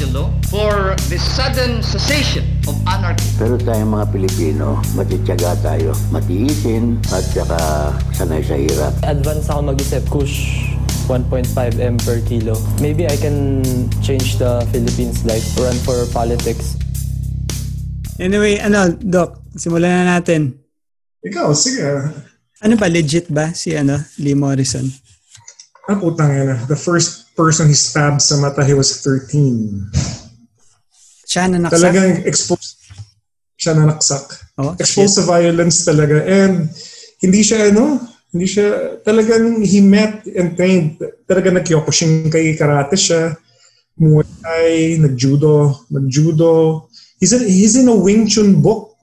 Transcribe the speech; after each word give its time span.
martial 0.00 0.22
law 0.22 0.32
for 0.48 0.96
the 1.12 1.18
sudden 1.18 1.82
cessation 1.82 2.44
of 2.64 2.76
anarchy. 2.88 3.28
Pero 3.36 3.60
tayong 3.60 3.92
mga 3.92 4.06
Pilipino, 4.08 4.80
matityaga 4.96 5.52
tayo, 5.60 5.92
matiisin 6.08 6.96
at 7.12 7.24
saka 7.28 7.92
sanay 8.16 8.40
sa 8.40 8.56
hirap. 8.56 8.92
Advance 9.04 9.52
ako 9.52 9.60
mag-isip, 9.60 10.04
kush 10.08 10.64
1.5 11.04 11.52
M 11.76 12.00
per 12.00 12.24
kilo. 12.24 12.56
Maybe 12.80 13.04
I 13.04 13.16
can 13.20 13.60
change 14.00 14.40
the 14.40 14.64
Philippines 14.72 15.20
life, 15.28 15.44
run 15.60 15.76
for 15.84 16.08
politics. 16.16 16.80
Anyway, 18.16 18.56
ano, 18.56 18.96
Doc, 18.96 19.44
simulan 19.52 20.04
na 20.04 20.16
natin. 20.16 20.56
Ikaw, 21.20 21.52
sige. 21.52 21.84
Ano 22.64 22.74
ba, 22.76 22.88
legit 22.88 23.28
ba 23.28 23.52
si 23.52 23.76
ano, 23.76 24.00
Lee 24.16 24.36
Morrison? 24.36 24.84
Ah, 25.88 25.96
putang 25.96 26.32
ina. 26.32 26.56
The 26.68 26.76
first 26.76 27.29
person 27.40 27.72
he 27.72 27.76
stabbed 27.76 28.20
sa 28.20 28.36
mata, 28.36 28.60
he 28.60 28.76
was 28.76 29.00
13. 29.00 29.88
Siya 31.24 31.48
na 31.48 31.64
naksak? 31.64 31.72
Talagang 31.80 32.10
exposed 32.28 32.76
siya 33.56 33.72
na 33.76 33.96
naksak. 33.96 34.24
Oh, 34.60 34.76
exposed 34.76 35.16
to 35.16 35.24
violence 35.24 35.88
talaga. 35.88 36.20
And 36.20 36.68
hindi 37.24 37.40
siya, 37.40 37.72
ano, 37.72 37.96
hindi 38.28 38.44
siya, 38.44 39.00
talagang 39.00 39.64
he 39.64 39.80
met 39.80 40.28
and 40.28 40.56
trained. 40.56 41.00
Talaga 41.24 41.48
nag-kyokushin 41.52 42.28
kay 42.28 42.56
karate 42.60 42.96
siya. 42.96 43.36
Muay 44.00 44.24
Thai, 44.40 44.96
nag-judo, 45.00 45.84
nag-judo. 45.92 46.88
He's 47.20 47.36
in, 47.36 47.44
he's 47.44 47.76
in 47.76 47.92
a 47.92 47.96
Wing 47.96 48.24
Chun 48.24 48.64
book. 48.64 48.96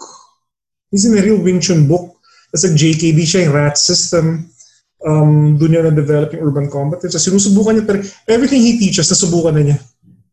He's 0.89 1.05
in 1.05 1.13
a 1.13 1.21
real 1.21 1.37
Wing 1.37 1.61
Chun 1.61 1.85
book. 1.85 2.17
Kasi 2.49 2.73
JKD 2.73 3.19
siya 3.29 3.45
yung 3.45 3.53
rat 3.53 3.77
system. 3.77 4.49
Um, 4.97 5.55
doon 5.61 5.69
niya 5.77 5.83
na-develop 5.87 6.33
yung 6.33 6.43
urban 6.49 6.67
combat. 6.73 7.05
So 7.05 7.21
sinusubukan 7.21 7.77
niya 7.77 7.85
talaga. 7.85 8.03
Everything 8.25 8.65
he 8.65 8.81
teaches, 8.81 9.09
nasubukan 9.09 9.53
na 9.53 9.63
niya. 9.63 9.77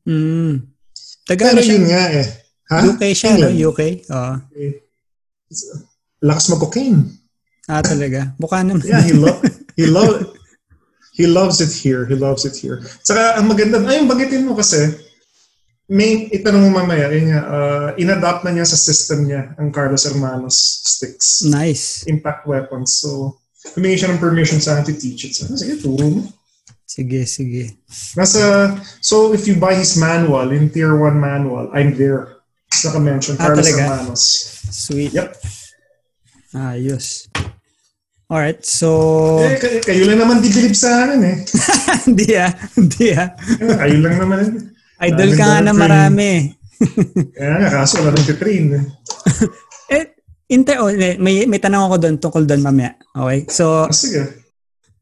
Mm. 0.08 0.64
Taga 1.24 1.52
Pero 1.52 1.52
ano 1.56 1.60
siya? 1.60 1.74
yun 1.76 1.84
nga 1.88 2.04
eh. 2.12 2.26
Ha? 2.72 2.78
UK 2.88 3.02
siya, 3.12 3.32
no? 3.40 3.48
UK? 3.52 3.80
Oo. 4.08 4.34
Lakas 6.24 6.46
mag-cocaine. 6.48 7.00
Ah, 7.68 7.80
talaga. 7.84 8.32
Mukha 8.40 8.60
naman. 8.60 8.84
Yeah, 8.84 9.04
he 9.04 9.12
love 9.16 9.40
he 9.80 9.84
love 9.88 10.12
he 11.16 11.24
loves 11.24 11.60
it 11.64 11.72
here. 11.72 12.04
He 12.04 12.16
loves 12.16 12.44
it 12.44 12.56
here. 12.56 12.84
Saka 13.04 13.40
ang 13.40 13.48
maganda, 13.48 13.80
ay 13.84 14.00
yung 14.02 14.10
bagitin 14.10 14.44
mo 14.44 14.56
kasi 14.56 14.92
may 15.84 16.32
itanong 16.32 16.72
mo 16.72 16.80
mamaya, 16.80 17.12
yun 17.12 17.28
nga, 17.28 17.42
uh, 17.44 17.88
inadapt 18.00 18.40
na 18.44 18.56
niya 18.56 18.64
sa 18.64 18.76
system 18.76 19.28
niya 19.28 19.52
ang 19.60 19.68
Carlos 19.68 20.08
Hermanos 20.08 20.56
sticks. 20.84 21.44
Nice. 21.44 22.08
Impact 22.08 22.48
weapons. 22.48 23.04
So, 23.04 23.36
humingi 23.72 23.96
siya 23.96 24.12
ng 24.12 24.20
permission 24.20 24.60
sa 24.60 24.76
akin 24.76 24.84
to 24.84 24.94
teach 24.94 25.24
it. 25.24 25.32
So, 25.32 25.48
sige, 25.56 25.80
turo 25.80 26.04
mo. 26.10 26.22
Sige, 26.84 27.24
sige. 27.24 27.80
Nasa, 28.14 28.70
so 29.00 29.32
if 29.32 29.48
you 29.48 29.56
buy 29.56 29.74
his 29.74 29.96
manual, 29.96 30.52
in 30.52 30.68
tier 30.68 30.92
1 30.92 31.16
manual, 31.16 31.72
I'm 31.72 31.96
there. 31.96 32.44
Naka-mention, 32.84 33.40
Ah, 33.40 33.48
Carlos 33.50 33.64
talaga? 33.64 33.82
Hermanos. 33.82 34.22
Sweet. 34.68 35.10
Yep. 35.14 35.28
Ayos. 36.54 37.26
Alright, 38.24 38.64
so... 38.64 38.88
Eh, 39.40 39.58
kay- 39.58 39.80
kayo 39.80 40.04
lang 40.06 40.20
naman 40.20 40.40
di 40.40 40.48
bilib 40.48 40.74
sa 40.74 41.06
akin 41.06 41.20
eh. 41.22 41.36
Hindi 42.08 42.26
ah. 42.34 42.50
Hindi 42.74 43.06
ah. 43.12 43.28
Eh, 43.36 43.74
Kayo 43.74 43.96
lang 44.00 44.16
naman. 44.18 44.44
Idol 45.00 45.30
ka 45.34 45.44
nga 45.44 45.58
na 45.60 45.70
train. 45.70 45.78
marami. 45.78 46.30
Kaya 47.32 47.54
nga, 47.58 47.68
kaso 47.80 48.00
wala 48.00 48.10
nang 48.10 48.26
titrain 48.26 48.66
eh. 48.74 48.84
eh, 50.54 50.56
inte, 50.56 50.78
oh, 50.78 50.86
eh, 50.86 51.18
may, 51.18 51.50
may 51.50 51.58
tanong 51.58 51.90
ako 51.90 51.96
doon 51.98 52.16
tungkol 52.22 52.46
doon 52.46 52.62
mamaya. 52.62 52.94
Okay? 53.10 53.50
So, 53.50 53.90
Ah, 53.90 53.90
sige. 53.90 54.46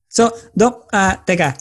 so 0.09 0.33
Doc, 0.57 0.89
ah, 0.97 1.21
teka, 1.21 1.53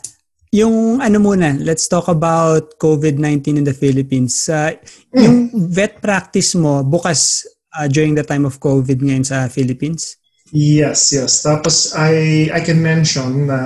yung 0.51 0.99
ano 1.03 1.19
muna, 1.19 1.55
let's 1.59 1.87
talk 1.87 2.07
about 2.07 2.75
COVID-19 2.79 3.59
in 3.59 3.65
the 3.67 3.75
Philippines. 3.75 4.35
Uh, 4.51 4.75
Yung 5.15 5.47
vet 5.71 5.99
practice 6.03 6.55
mo, 6.55 6.83
bukas 6.83 7.47
ah, 7.71 7.87
during 7.87 8.15
the 8.15 8.23
time 8.23 8.43
of 8.43 8.59
COVID 8.59 8.99
ngayon 8.99 9.23
sa 9.23 9.47
Philippines? 9.47 10.19
Yes, 10.51 11.15
yes. 11.15 11.47
Tapos 11.47 11.95
I 11.95 12.47
I 12.51 12.59
can 12.59 12.83
mention 12.83 13.47
na 13.47 13.59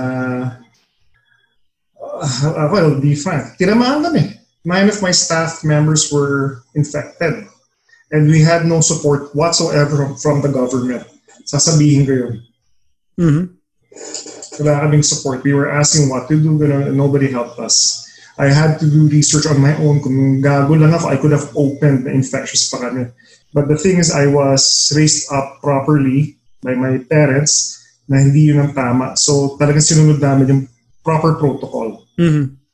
uh, 1.98 2.68
well, 2.70 3.02
be 3.02 3.18
frank, 3.18 3.58
tinamaan 3.58 4.06
kami. 4.06 4.38
Nine 4.62 4.86
of 4.90 5.02
my 5.02 5.10
staff 5.10 5.66
members 5.66 6.10
were 6.14 6.62
infected. 6.78 7.50
And 8.12 8.30
we 8.30 8.42
had 8.42 8.66
no 8.66 8.80
support 8.80 9.34
whatsoever 9.34 10.14
from 10.22 10.42
the 10.42 10.50
government. 10.50 11.02
Sasabihin 11.42 12.06
ko 12.06 12.12
yun. 12.14 12.34
Mhm. 13.18 13.42
Wala 14.62 14.86
kaming 14.86 15.04
support. 15.04 15.42
We 15.42 15.52
were 15.52 15.68
asking 15.68 16.08
what 16.08 16.30
to 16.30 16.38
do, 16.38 16.56
ganun, 16.56 16.88
and 16.90 16.96
nobody 16.96 17.28
helped 17.28 17.58
us. 17.58 18.06
I 18.36 18.52
had 18.52 18.76
to 18.80 18.86
do 18.86 19.08
research 19.08 19.48
on 19.48 19.60
my 19.60 19.72
own. 19.80 20.04
Kung 20.04 20.44
gago 20.44 20.76
lang 20.76 20.92
ako, 20.92 21.08
I 21.08 21.16
could 21.16 21.32
have 21.32 21.48
opened 21.56 22.04
the 22.04 22.12
infectious 22.12 22.68
pa 22.68 22.84
kami. 22.84 23.08
But 23.56 23.72
the 23.72 23.80
thing 23.80 23.96
is, 23.96 24.12
I 24.12 24.28
was 24.28 24.92
raised 24.92 25.32
up 25.32 25.64
properly 25.64 26.36
by 26.60 26.76
my 26.76 27.00
parents 27.08 27.80
na 28.04 28.20
hindi 28.20 28.52
yun 28.52 28.60
ang 28.60 28.76
tama. 28.76 29.16
So 29.16 29.56
talagang 29.56 29.82
sinunod 29.82 30.20
namin 30.20 30.50
yung 30.52 30.62
proper 31.00 31.40
protocol. 31.40 32.04
Mhm. 32.20 32.65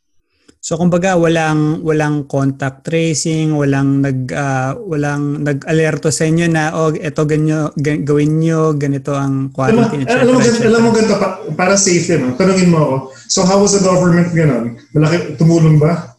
So 0.63 0.79
kumbaga 0.79 1.19
walang 1.19 1.83
walang 1.83 2.31
contact 2.31 2.87
tracing, 2.87 3.51
walang 3.59 3.99
nag 3.99 4.31
ah, 4.31 4.79
walang 4.79 5.43
nag-alerto 5.43 6.15
sa 6.15 6.23
inyo 6.23 6.47
na 6.47 6.71
oh 6.79 6.95
eto 6.95 7.27
ganyo 7.27 7.75
ga- 7.75 7.99
gawin 7.99 8.39
niyo 8.39 8.71
ganito 8.79 9.11
ang 9.11 9.51
Alam, 9.51 9.55
quarantine 9.59 10.07
etc. 10.07 10.23
alam 10.23 10.33
mo, 10.33 10.41
alam 10.41 10.81
mo 10.87 10.91
ganito, 10.95 11.15
pa, 11.19 11.29
para 11.59 11.75
safe 11.75 12.07
yun. 12.07 12.31
No? 12.31 12.39
Tanungin 12.39 12.71
mo 12.71 12.79
ako, 12.79 12.95
so 13.27 13.43
how 13.43 13.59
was 13.59 13.75
the 13.75 13.83
government 13.83 14.31
ganon? 14.31 14.79
Malaki, 14.95 15.35
tumulong 15.35 15.83
ba? 15.83 16.15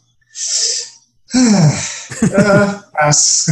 Ah, 2.14 2.84
pass. 2.94 3.50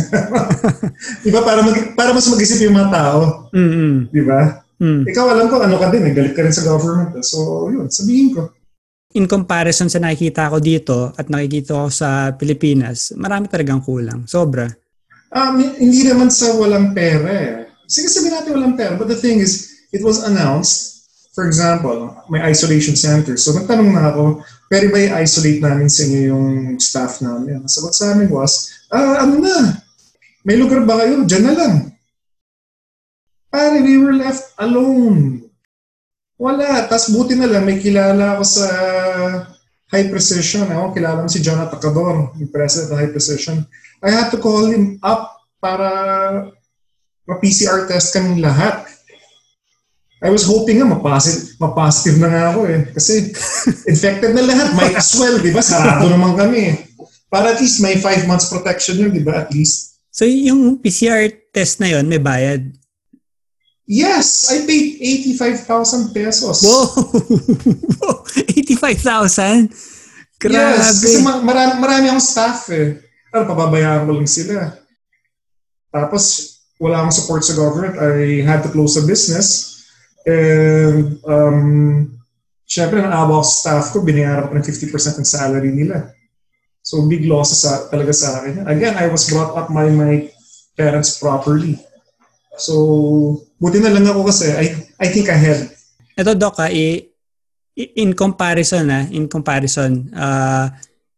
di 1.25 1.33
ba? 1.33 1.41
Para, 1.41 1.65
mag, 1.65 1.97
para 1.97 2.13
mas 2.13 2.29
mag-isip 2.29 2.61
yung 2.61 2.77
mga 2.77 2.93
tao. 2.93 3.49
Mm. 3.49 4.13
Di 4.13 4.21
ba? 4.21 4.61
Mm. 4.77 5.01
Ikaw 5.09 5.25
alam 5.33 5.49
ko, 5.49 5.57
ano 5.57 5.81
ka 5.81 5.89
din, 5.89 6.05
eh, 6.05 6.13
galit 6.13 6.37
ka 6.37 6.45
rin 6.45 6.53
sa 6.53 6.61
government. 6.61 7.17
eh. 7.17 7.25
So, 7.25 7.65
yun, 7.73 7.89
sabihin 7.89 8.37
ko. 8.37 8.53
In 9.11 9.27
comparison 9.27 9.91
sa 9.91 9.99
nakikita 9.99 10.47
ko 10.47 10.63
dito 10.63 11.11
at 11.19 11.27
nakikita 11.27 11.75
ko 11.75 11.87
sa 11.91 12.31
Pilipinas, 12.31 13.11
marami 13.19 13.51
talagang 13.51 13.83
kulang. 13.83 14.23
Sobra. 14.23 14.71
Um, 15.31 15.59
hindi 15.59 16.07
naman 16.07 16.31
sa 16.31 16.55
walang 16.55 16.95
pera 16.95 17.27
eh. 17.27 17.51
Sige, 17.91 18.07
sabihin 18.07 18.39
natin 18.39 18.51
walang 18.55 18.75
pera. 18.79 18.95
But 18.95 19.11
the 19.11 19.19
thing 19.19 19.43
is, 19.43 19.83
it 19.91 19.99
was 19.99 20.23
announced, 20.23 21.07
for 21.35 21.43
example, 21.43 22.15
may 22.31 22.39
isolation 22.39 22.95
center. 22.95 23.35
So, 23.35 23.51
nagtanong 23.51 23.91
na 23.91 24.15
ako, 24.15 24.47
pwede 24.71 24.87
ba 24.87 24.97
i-isolate 25.03 25.59
namin 25.59 25.91
sa 25.91 26.07
inyo 26.07 26.19
yung 26.31 26.45
staff 26.79 27.19
namin? 27.19 27.63
Ang 27.63 27.71
sagot 27.71 27.91
sa 27.91 28.15
amin 28.15 28.31
was, 28.31 28.71
ah, 28.95 29.27
ano 29.27 29.43
na, 29.43 29.83
may 30.47 30.55
lugar 30.55 30.87
ba 30.87 31.03
kayo? 31.03 31.27
Diyan 31.27 31.43
na 31.51 31.55
lang. 31.55 31.75
Pare, 33.51 33.83
we 33.83 33.99
were 33.99 34.15
left 34.15 34.55
alone. 34.55 35.50
Wala. 36.41 36.89
Tapos 36.89 37.13
buti 37.13 37.37
na 37.37 37.45
lang, 37.45 37.69
may 37.69 37.77
kilala 37.77 38.41
ako 38.41 38.43
sa 38.49 38.65
high 39.93 40.09
precision. 40.09 40.65
Ako, 40.65 40.97
kilala 40.97 41.21
mo 41.21 41.29
si 41.29 41.37
Jonathan 41.37 41.77
Cador, 41.77 42.33
yung 42.33 42.49
president 42.49 42.97
ng 42.97 42.99
high 43.05 43.13
precision. 43.13 43.61
I 44.01 44.09
had 44.09 44.33
to 44.33 44.41
call 44.41 44.65
him 44.65 44.97
up 45.05 45.37
para 45.61 46.49
ma-PCR 47.29 47.85
test 47.85 48.17
kami 48.17 48.41
lahat. 48.41 48.89
I 50.21 50.33
was 50.33 50.41
hoping 50.45 50.81
nga 50.81 50.89
mapositive, 50.89 51.61
mapositive 51.61 52.17
na 52.17 52.29
nga 52.33 52.43
ako 52.49 52.59
eh. 52.65 52.89
Kasi 52.89 53.13
infected 53.93 54.33
na 54.33 54.41
lahat. 54.41 54.73
Might 54.73 54.97
as 54.97 55.13
well, 55.21 55.37
di 55.37 55.53
ba? 55.53 55.61
Sarado 55.61 56.09
naman 56.13 56.33
kami. 56.33 56.73
Para 57.29 57.53
at 57.53 57.61
least 57.61 57.85
may 57.85 58.01
five 58.01 58.25
months 58.25 58.49
protection 58.49 58.97
yun, 58.97 59.13
di 59.13 59.21
ba? 59.21 59.45
At 59.45 59.53
least. 59.53 60.01
So 60.09 60.25
yung 60.25 60.81
PCR 60.81 61.29
test 61.53 61.77
na 61.77 61.93
yon 61.93 62.09
may 62.09 62.21
bayad. 62.21 62.80
Yes! 63.89 64.53
I 64.53 64.65
paid 64.65 65.01
85,000 65.35 66.13
pesos. 66.13 66.61
Wow! 66.63 68.23
85,000? 68.29 69.73
Grabe. 70.41 70.57
Yes, 70.57 71.05
kasi 71.05 71.21
ma- 71.21 71.41
marami, 71.45 71.77
marami 71.77 72.05
akong 72.09 72.25
staff 72.25 72.65
eh. 72.73 72.97
Ano, 73.29 73.45
pababayaan 73.45 74.09
ko 74.09 74.11
lang 74.17 74.29
sila. 74.29 74.73
Tapos, 75.93 76.23
wala 76.81 77.05
akong 77.05 77.13
support 77.13 77.45
sa 77.45 77.53
government. 77.53 77.93
I 78.01 78.41
had 78.41 78.65
to 78.65 78.73
close 78.73 78.97
the 78.97 79.05
business. 79.05 79.85
And, 80.25 81.21
um, 81.29 81.59
syempre, 82.65 83.05
naawa 83.05 83.41
ako 83.41 83.45
sa 83.45 83.57
staff 83.61 83.85
ko, 83.93 84.01
binayaran 84.01 84.49
ko 84.49 84.53
ng 84.57 84.65
50% 84.65 85.21
ng 85.21 85.27
salary 85.29 85.69
nila. 85.69 86.09
So, 86.81 87.05
big 87.05 87.29
losses 87.29 87.61
sa, 87.61 87.85
talaga 87.93 88.09
sa 88.09 88.41
akin. 88.41 88.65
Again, 88.65 88.97
I 88.97 89.05
was 89.13 89.29
brought 89.29 89.53
up 89.53 89.69
by 89.69 89.93
my 89.93 90.25
parents 90.73 91.21
properly. 91.21 91.77
So, 92.55 92.73
buti 93.57 93.79
na 93.79 93.89
lang 93.89 94.03
ako 94.03 94.27
kasi 94.27 94.51
I, 94.51 94.65
I 94.99 95.07
think 95.07 95.31
ahead. 95.31 95.71
Ito, 96.15 96.35
Doc, 96.35 96.59
ah, 96.59 96.67
i- 96.67 97.07
i- 97.73 97.93
in 97.97 98.11
comparison, 98.11 98.91
ah, 98.91 99.07
in 99.07 99.31
comparison, 99.31 100.11
uh, 100.11 100.67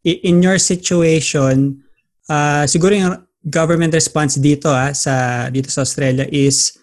in 0.05 0.43
your 0.43 0.59
situation, 0.59 1.81
uh, 2.29 2.63
siguro 2.69 2.93
yung 2.93 3.15
government 3.43 3.91
response 3.91 4.37
dito 4.37 4.69
ah, 4.69 4.93
sa, 4.93 5.47
dito 5.49 5.67
sa 5.67 5.81
Australia 5.81 6.23
is 6.29 6.77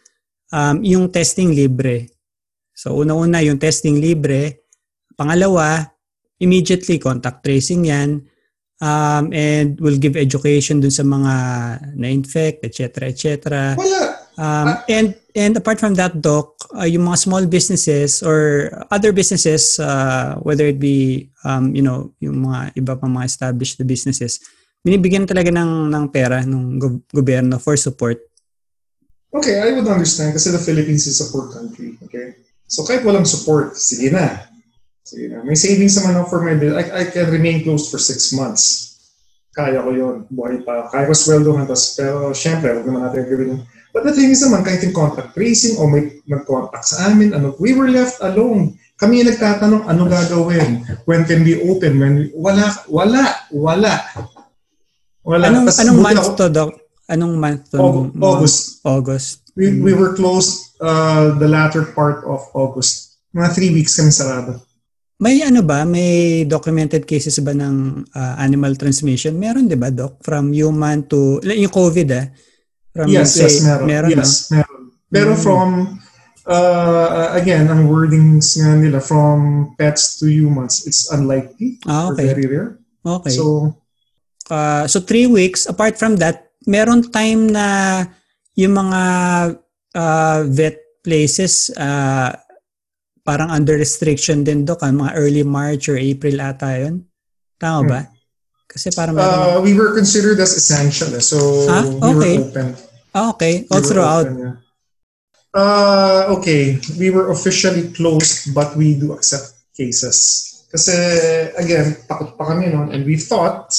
um, 0.51 0.83
yung 0.83 1.09
testing 1.09 1.55
libre. 1.55 2.11
So, 2.75 2.97
una-una 2.97 3.45
yung 3.45 3.61
testing 3.61 4.01
libre. 4.01 4.67
Pangalawa, 5.15 5.85
immediately 6.41 6.97
contact 6.99 7.45
tracing 7.45 7.87
yan. 7.87 8.25
um, 8.81 9.29
and 9.33 9.77
will 9.79 10.01
give 10.01 10.17
education 10.17 10.81
dun 10.81 10.89
sa 10.89 11.05
mga 11.05 11.35
na-infect, 12.01 12.65
etc., 12.65 13.13
etc. 13.13 13.77
Wala. 13.77 14.20
Um, 14.41 14.81
and 14.89 15.13
and 15.37 15.53
apart 15.61 15.77
from 15.77 16.01
that, 16.01 16.17
Doc, 16.25 16.57
uh, 16.73 16.89
yung 16.89 17.05
mga 17.05 17.29
small 17.29 17.45
businesses 17.45 18.25
or 18.25 18.73
other 18.89 19.13
businesses, 19.13 19.77
uh, 19.77 20.41
whether 20.41 20.65
it 20.65 20.81
be, 20.81 21.29
um, 21.45 21.77
you 21.77 21.85
know, 21.85 22.09
yung 22.25 22.49
mga 22.49 22.73
iba 22.81 22.97
pang 22.97 23.13
mga 23.13 23.29
established 23.29 23.77
na 23.77 23.85
businesses, 23.85 24.41
binibigyan 24.81 25.29
talaga 25.29 25.53
ng, 25.53 25.93
ng 25.93 26.05
pera 26.09 26.41
ng 26.41 26.81
go- 26.81 27.05
gobyerno 27.13 27.61
for 27.61 27.77
support. 27.77 28.17
Okay, 29.29 29.61
I 29.61 29.77
would 29.77 29.87
understand 29.87 30.33
kasi 30.33 30.51
the 30.51 30.59
Philippines 30.59 31.05
is 31.05 31.21
a 31.21 31.29
poor 31.29 31.53
country. 31.53 32.01
Okay? 32.09 32.41
So 32.65 32.89
kahit 32.89 33.05
walang 33.05 33.29
support, 33.29 33.77
sige 33.77 34.09
na. 34.09 34.49
Sige 35.05 35.31
na. 35.31 35.45
May 35.45 35.55
savings 35.55 36.01
naman 36.01 36.17
ako 36.17 36.27
for 36.33 36.41
my 36.43 36.57
bill. 36.57 36.81
I, 36.81 37.05
I 37.05 37.05
can 37.13 37.29
remain 37.29 37.63
closed 37.63 37.93
for 37.93 38.01
six 38.01 38.33
months. 38.33 38.97
Kaya 39.55 39.85
ko 39.85 39.91
yun. 39.93 40.17
Buhay 40.33 40.65
pa. 40.65 40.89
Kaya 40.91 41.07
ko 41.07 41.15
sweldohan. 41.15 41.67
Tas, 41.67 41.95
pero 41.95 42.31
syempre, 42.35 42.75
huwag 42.75 42.87
naman 42.87 43.07
natin 43.07 43.27
gawin. 43.27 43.61
But 43.91 44.07
the 44.07 44.15
thing 44.15 44.31
is 44.31 44.41
naman, 44.41 44.63
kahit 44.63 44.87
yung 44.87 44.95
contact 44.95 45.35
tracing 45.35 45.79
o 45.79 45.91
may 45.91 46.23
nag-contact 46.25 46.87
sa 46.87 47.11
amin, 47.11 47.35
ano, 47.35 47.59
we 47.59 47.75
were 47.75 47.91
left 47.91 48.23
alone. 48.23 48.79
Kami 48.95 49.23
yung 49.23 49.35
nagtatanong, 49.35 49.83
ano 49.85 50.03
gagawin? 50.07 50.87
When 51.11 51.27
can 51.27 51.43
we 51.43 51.59
open? 51.67 51.99
When 51.99 52.13
we, 52.21 52.25
wala, 52.33 52.71
wala, 52.87 53.25
wala. 53.51 53.95
Wala. 55.27 55.45
Anong, 55.51 55.67
Tas 55.67 55.83
anong 55.83 55.99
month 55.99 56.23
ako- 56.23 56.37
to, 56.39 56.47
Doc? 56.49 56.71
Anong 57.11 57.35
month 57.37 57.63
to? 57.75 57.79
Aug- 57.83 58.15
August. 58.23 58.59
August. 58.87 59.31
We, 59.59 59.83
we 59.83 59.93
were 59.93 60.15
closed 60.15 60.79
uh, 60.79 61.35
the 61.37 61.51
latter 61.51 61.83
part 61.83 62.23
of 62.23 62.47
August. 62.55 63.19
Mga 63.35 63.49
three 63.55 63.71
weeks 63.75 63.99
kami 63.99 64.15
sarado. 64.15 64.63
May 65.21 65.45
ano 65.45 65.61
ba, 65.61 65.85
may 65.85 66.49
documented 66.49 67.05
cases 67.05 67.37
ba 67.45 67.53
ng 67.53 68.09
uh, 68.09 68.35
animal 68.41 68.73
transmission? 68.73 69.37
Meron 69.37 69.69
'di 69.69 69.77
ba, 69.77 69.93
doc? 69.93 70.17
From 70.25 70.49
human 70.49 71.05
to 71.13 71.37
like, 71.45 71.61
yung 71.61 71.69
COVID 71.69 72.09
ah. 72.17 72.25
From 72.91 73.07
yes, 73.09 73.39
yes, 73.39 73.63
meron. 73.63 73.87
Meron, 73.87 74.11
yes, 74.11 74.51
meron. 74.51 74.81
Pero 75.11 75.31
Mm. 75.35 75.43
from, 75.43 75.69
uh, 76.47 77.35
again, 77.35 77.71
ang 77.71 77.87
wordings 77.87 78.59
nga 78.59 78.75
nila, 78.75 78.99
from 78.99 79.71
pets 79.79 80.19
to 80.19 80.27
humans, 80.27 80.87
it's 80.87 81.07
unlikely 81.11 81.79
Ah, 81.87 82.11
or 82.11 82.15
okay. 82.15 82.27
very 82.31 82.47
rare. 82.47 82.79
no? 83.07 83.23
Okay. 83.23 83.35
So, 83.35 83.77
Uh, 84.51 84.83
so 84.91 84.99
three 84.99 85.31
weeks. 85.31 85.71
Apart 85.71 85.95
from 85.95 86.19
that, 86.19 86.51
meron 86.67 87.07
time 87.07 87.55
na 87.55 88.03
yung 88.59 88.75
mga 88.75 89.03
uh, 89.95 90.43
vet 90.51 90.75
places 91.07 91.71
uh, 91.79 92.35
parang 93.23 93.47
under 93.47 93.79
restriction 93.79 94.43
din, 94.43 94.67
doc. 94.67 94.83
ah, 94.83 94.91
mga 94.91 95.15
early 95.15 95.47
March 95.47 95.87
or 95.87 95.95
April 95.95 96.43
ata 96.43 96.83
yun. 96.83 97.07
Tama 97.63 97.81
ba? 97.87 98.01
Kasi 98.71 98.95
parang 98.95 99.19
meron... 99.19 99.27
uh, 99.27 99.59
we 99.59 99.75
were 99.75 99.91
considered 99.99 100.39
as 100.39 100.55
essential. 100.55 101.11
eh. 101.11 101.19
So, 101.19 101.67
Ah, 101.67 101.83
we 101.83 101.99
okay. 102.15 102.35
were 102.39 102.47
open. 102.47 102.67
ah, 103.11 103.35
okay. 103.35 103.67
We 103.67 103.75
All 103.75 103.83
were 103.83 103.89
throughout. 103.91 104.27
open, 104.31 104.39
yeah. 104.39 104.57
Uh, 105.51 106.31
okay, 106.39 106.79
we 106.95 107.11
were 107.11 107.35
officially 107.35 107.91
closed 107.91 108.55
but 108.55 108.79
we 108.79 108.95
do 108.95 109.11
accept 109.11 109.51
cases. 109.75 110.47
Kasi, 110.71 110.95
again, 111.59 111.99
takot 112.07 112.39
pa 112.39 112.55
kami 112.55 112.71
noon 112.71 112.95
and 112.95 113.03
we 113.03 113.19
thought 113.19 113.75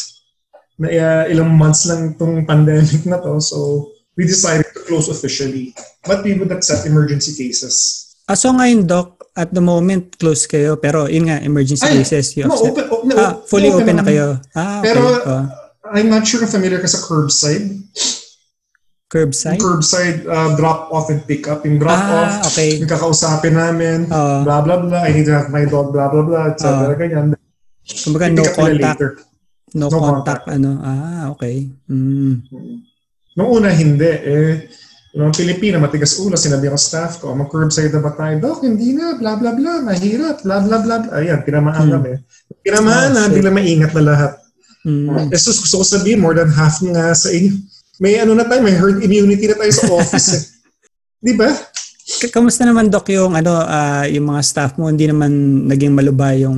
na 0.75 0.91
uh, 0.91 1.23
ilang 1.31 1.55
months 1.55 1.87
lang 1.87 2.11
itong 2.11 2.43
pandemic 2.43 3.07
na 3.07 3.23
to 3.23 3.39
so 3.39 3.87
we 4.19 4.27
decided 4.27 4.67
to 4.75 4.83
close 4.83 5.07
officially. 5.07 5.71
But 6.03 6.27
we 6.27 6.35
would 6.35 6.51
accept 6.51 6.83
emergency 6.83 7.39
cases. 7.39 8.03
Ah, 8.27 8.35
so 8.35 8.51
ngayon, 8.51 8.83
Doc, 8.83 9.20
at 9.33 9.49
the 9.49 9.59
moment, 9.59 10.15
close 10.15 10.43
kayo. 10.43 10.75
Pero 10.75 11.05
yun 11.05 11.25
nga, 11.25 11.39
emergency 11.39 11.83
Ay, 11.83 11.99
cases, 11.99 12.35
you 12.35 12.43
no, 12.43 12.53
accept. 12.53 12.73
open, 12.73 12.85
o- 12.89 13.03
no, 13.03 13.13
ah, 13.15 13.33
fully 13.43 13.69
open, 13.69 13.87
na 13.89 13.93
naman. 13.97 14.05
kayo. 14.05 14.27
Ah, 14.53 14.79
okay. 14.79 14.85
Pero, 14.85 15.01
Oh. 15.21 15.43
I'm 15.91 16.07
not 16.07 16.23
sure 16.23 16.39
kung 16.39 16.51
familiar 16.51 16.79
ka 16.79 16.87
sa 16.87 16.99
curbside. 16.99 17.67
curbside? 19.11 19.59
Curbside 19.59 20.23
uh, 20.23 20.55
drop 20.55 20.87
off 20.87 21.09
and 21.09 21.19
pick 21.25 21.43
up. 21.45 21.65
Yung 21.65 21.75
drop 21.77 21.91
Ah, 21.93 22.39
off, 22.39 22.47
okay. 22.47 22.79
yung 22.79 22.87
kakausapin 22.87 23.53
namin, 23.53 24.07
Oo. 24.07 24.47
blah 24.47 24.63
blah 24.63 24.79
blah, 24.79 25.03
I 25.03 25.11
need 25.11 25.27
to 25.27 25.35
have 25.35 25.51
my 25.51 25.67
dog, 25.67 25.91
blah 25.91 26.07
blah 26.07 26.23
blah, 26.23 26.43
etc. 26.49 26.63
Oo. 26.87 26.95
Ganyan. 26.95 27.35
Kumbaga, 27.83 28.31
no 28.31 28.43
contact. 28.47 28.99
No, 29.71 29.87
No 29.87 29.99
contact, 29.99 30.45
ano. 30.47 30.79
Ah, 30.79 31.27
okay. 31.29 31.67
Mm. 31.87 32.43
Nung 33.33 33.49
una, 33.51 33.71
hindi. 33.71 34.07
Eh, 34.07 34.67
yung 35.11 35.27
mga 35.27 35.35
Pilipina, 35.43 35.75
matigas 35.75 36.15
ulo, 36.17 36.39
sinabi 36.39 36.71
ko 36.71 36.79
staff 36.79 37.19
ko, 37.19 37.35
mag-curbside 37.35 37.91
na 37.91 37.99
ba 37.99 38.15
tayo? 38.15 38.39
Dok, 38.39 38.63
hindi 38.63 38.95
na, 38.95 39.19
blah 39.19 39.35
blah 39.35 39.51
blah, 39.51 39.83
mahirap, 39.83 40.39
blah 40.39 40.63
blah 40.63 40.79
blah. 40.79 40.99
Ayan, 41.19 41.43
tinamaan 41.43 41.83
Hmm. 41.83 41.93
kami. 41.99 42.11
Tinamaan 42.63 43.11
Oh, 43.11 43.15
na, 43.15 43.21
shit. 43.27 43.33
bigla 43.35 43.51
maingat 43.51 43.91
na 43.91 44.03
lahat. 44.07 44.31
Mm. 44.81 45.29
Eh, 45.29 45.37
sus, 45.37 45.61
gusto 45.61 45.77
ko 45.77 45.85
sabihin, 45.85 46.17
more 46.17 46.33
than 46.33 46.49
half 46.49 46.81
nga 46.81 47.13
sa 47.13 47.29
inyo. 47.29 47.53
May 48.01 48.17
ano 48.17 48.33
na 48.33 48.49
tayo, 48.49 48.65
may 48.65 48.73
herd 48.73 49.05
immunity 49.05 49.45
na 49.45 49.57
tayo 49.59 49.69
sa 49.69 49.85
office 49.93 50.29
eh. 50.33 50.41
Di 51.25 51.37
ba? 51.37 51.53
Kamusta 52.33 52.65
naman, 52.65 52.89
Doc, 52.89 53.05
yung, 53.13 53.37
ano, 53.37 53.61
ah, 53.61 54.09
yung 54.09 54.25
mga 54.25 54.41
staff 54.41 54.71
mo, 54.81 54.89
hindi 54.89 55.05
naman 55.05 55.29
naging 55.69 55.93
malubay 55.93 56.41
yung 56.41 56.57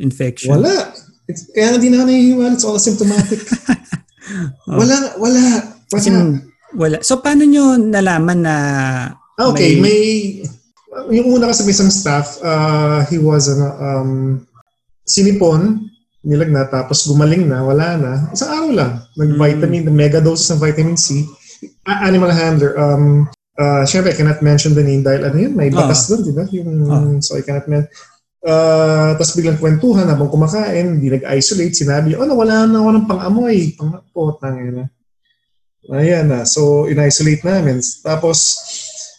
infection? 0.00 0.56
Wala. 0.56 0.96
It's, 1.28 1.44
kaya 1.52 1.76
nga 1.76 1.78
di 1.78 1.92
na 1.92 2.00
ako 2.00 2.04
nahihiwala. 2.08 2.52
It's 2.56 2.64
all 2.64 2.80
symptomatic. 2.80 3.40
wala, 4.80 4.96
wala. 5.20 5.40
Kasi, 5.92 6.08
Wala. 6.74 7.00
So, 7.00 7.18
paano 7.18 7.44
nyo 7.44 7.76
nalaman 7.76 8.38
na 8.40 8.54
Ah, 9.38 9.46
okay, 9.48 9.78
may- 9.78 10.42
may, 10.98 11.14
yung 11.14 11.30
una 11.30 11.46
kasi 11.46 11.62
may 11.62 11.70
isang 11.70 11.88
staff, 11.88 12.42
uh, 12.42 13.06
he 13.06 13.16
was 13.16 13.46
ano, 13.46 13.68
um, 13.78 14.10
sinipon, 15.06 15.86
nilagnat, 16.20 16.68
tapos 16.68 17.06
gumaling 17.06 17.46
na, 17.46 17.62
wala 17.62 17.94
na. 17.94 18.12
Isang 18.34 18.50
araw 18.50 18.70
lang. 18.74 18.92
Nag-vitamin, 19.14 19.86
mega 19.88 20.18
doses 20.18 20.50
ng 20.50 20.58
vitamin 20.58 20.98
C. 20.98 21.22
A- 21.86 22.02
animal 22.04 22.28
handler, 22.28 22.74
um, 22.74 23.24
uh, 23.56 23.86
syempre, 23.86 24.10
I 24.10 24.18
cannot 24.18 24.42
mention 24.42 24.74
the 24.74 24.82
name 24.82 25.06
dahil 25.06 25.22
ano 25.24 25.38
yun, 25.38 25.54
may 25.54 25.70
batas 25.70 26.10
doon, 26.10 26.20
di 26.20 26.34
ba? 26.34 26.44
Yung, 26.50 26.70
Ah. 26.90 27.06
So 27.22 27.38
I 27.38 27.42
cannot 27.42 27.70
mention. 27.70 27.88
Uh, 28.38 29.14
tapos 29.14 29.34
biglang 29.34 29.58
kwentuhan 29.58 30.06
habang 30.06 30.30
kumakain, 30.30 30.98
hindi 30.98 31.10
nag-isolate, 31.10 31.74
sinabi, 31.74 32.14
oh, 32.14 32.26
nawala 32.26 32.66
na 32.66 32.82
ako 32.82 32.90
ng 32.92 33.06
pang-amoy. 33.06 33.56
Pang-apot, 33.74 34.38
na. 34.42 34.90
Ayan 35.88 36.28
na. 36.28 36.44
So, 36.44 36.84
in-isolate 36.84 37.44
namin. 37.48 37.80
Tapos, 38.04 38.60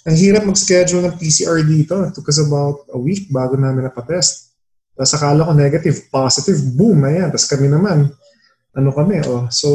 ang 0.06 0.16
hirap 0.16 0.46
mag-schedule 0.46 1.06
ng 1.06 1.18
PCR 1.18 1.60
dito. 1.66 2.06
It 2.06 2.14
took 2.14 2.30
us 2.30 2.40
about 2.40 2.86
a 2.94 3.00
week 3.00 3.28
bago 3.34 3.58
namin 3.58 3.90
napatest. 3.90 4.54
Tapos 4.96 5.16
akala 5.16 5.48
ko 5.48 5.52
negative, 5.56 6.12
positive, 6.12 6.60
boom, 6.76 7.04
ayan. 7.08 7.32
Tapos 7.32 7.48
kami 7.48 7.68
naman, 7.72 8.12
ano 8.76 8.90
kami, 8.94 9.24
oh. 9.28 9.48
So, 9.52 9.70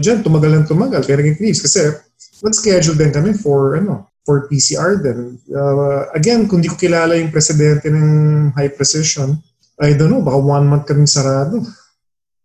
dyan, 0.00 0.24
tumagal 0.24 0.50
ng 0.62 0.66
tumagal. 0.68 1.04
Pero 1.06 1.22
naging 1.22 1.38
cleaves 1.38 1.62
kasi 1.62 1.92
nag-schedule 2.42 2.98
din 2.98 3.12
kami 3.14 3.30
for, 3.38 3.78
ano, 3.78 4.12
for 4.22 4.46
PCR 4.46 5.02
din. 5.02 5.38
Uh, 5.50 6.10
again, 6.14 6.46
kung 6.46 6.62
di 6.62 6.70
ko 6.70 6.76
kilala 6.78 7.18
yung 7.18 7.34
presidente 7.34 7.90
ng 7.90 8.50
high 8.54 8.70
precision, 8.72 9.38
I 9.82 9.98
don't 9.98 10.12
know, 10.12 10.22
baka 10.22 10.38
one 10.38 10.68
month 10.68 10.86
kaming 10.86 11.10
sarado. 11.10 11.64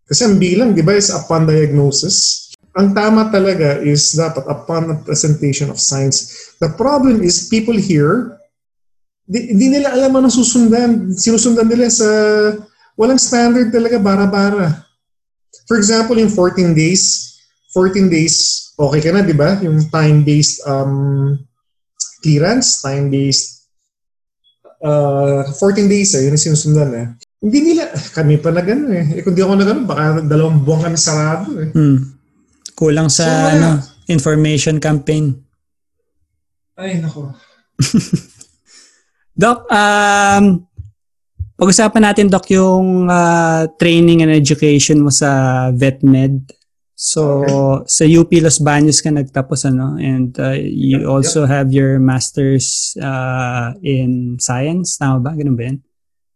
Kasi 0.07 0.25
ang 0.25 0.39
bilang, 0.39 0.72
di 0.72 0.81
ba, 0.81 0.95
is 0.95 1.12
upon 1.12 1.45
diagnosis. 1.45 2.47
Ang 2.77 2.93
tama 2.93 3.34
talaga 3.34 3.81
is 3.81 4.13
dapat 4.13 4.46
upon 4.46 4.81
the 4.86 4.98
presentation 5.01 5.74
of 5.74 5.81
signs. 5.81 6.29
The 6.62 6.69
problem 6.77 7.25
is 7.25 7.50
people 7.50 7.74
here, 7.74 8.38
di, 9.25 9.50
di 9.50 9.67
nila 9.74 9.98
alam 9.98 10.13
anong 10.13 10.38
susundan. 10.38 11.10
Sinusundan 11.17 11.65
nila 11.65 11.89
sa 11.89 12.10
walang 12.93 13.17
standard 13.17 13.74
talaga, 13.74 13.98
bara-bara. 13.98 14.86
For 15.65 15.81
example, 15.81 16.22
yung 16.22 16.29
14 16.29 16.77
days, 16.77 17.34
14 17.74 18.13
days, 18.13 18.69
okay 18.77 19.01
ka 19.01 19.10
na, 19.10 19.25
di 19.25 19.34
ba? 19.34 19.57
Yung 19.65 19.89
time-based 19.89 20.62
um, 20.69 21.34
clearance, 22.22 22.86
time-based 22.86 23.74
uh, 24.86 25.50
14 25.50 25.89
days, 25.89 26.13
eh, 26.13 26.29
yun 26.29 26.38
yung 26.38 26.46
sinusundan 26.53 26.91
eh. 26.93 27.07
Hindi 27.41 27.74
nila, 27.74 27.89
kami 28.13 28.38
pa 28.38 28.50
na 28.53 28.62
gano'n 28.62 28.93
eh. 28.93 29.05
eh. 29.17 29.22
Kung 29.25 29.34
di 29.34 29.41
ako 29.41 29.53
na 29.57 29.65
gano'n, 29.65 29.86
baka 29.86 30.03
dalawang 30.25 30.62
buwan 30.62 30.89
kami 30.89 30.98
sarado 30.98 31.53
eh. 31.57 31.69
Hmm. 31.74 32.16
Kulang 32.77 33.10
sa 33.10 33.25
So, 33.25 33.50
ano, 33.57 33.69
information 34.05 34.77
campaign. 34.77 35.34
Ay, 36.77 37.01
nako. 37.01 37.34
Doc, 39.41 39.65
um, 39.65 40.62
pag-usapan 41.57 42.05
natin, 42.05 42.29
Doc, 42.29 42.46
yung 42.53 43.10
ah, 43.10 43.65
training 43.81 44.22
and 44.22 44.29
education 44.29 45.01
mo 45.01 45.10
sa 45.10 45.74
VetMed. 45.74 46.53
So, 46.98 47.46
sa 47.86 48.05
UP 48.05 48.29
Los 48.41 48.57
Baños 48.57 49.01
ka 49.01 49.13
nagtapos, 49.13 49.69
ano? 49.69 49.98
And 50.01 50.34
uh, 50.38 50.57
you 50.57 51.05
Yep, 51.05 51.10
also 51.10 51.46
have 51.46 51.69
your 51.69 52.01
master's 52.01 52.98
uh, 52.98 53.77
in 53.86 54.41
science. 54.41 54.98
Tama 54.98 55.22
ba? 55.22 55.38
Ganun 55.38 55.53
ba 55.53 55.69
yan? 55.69 55.77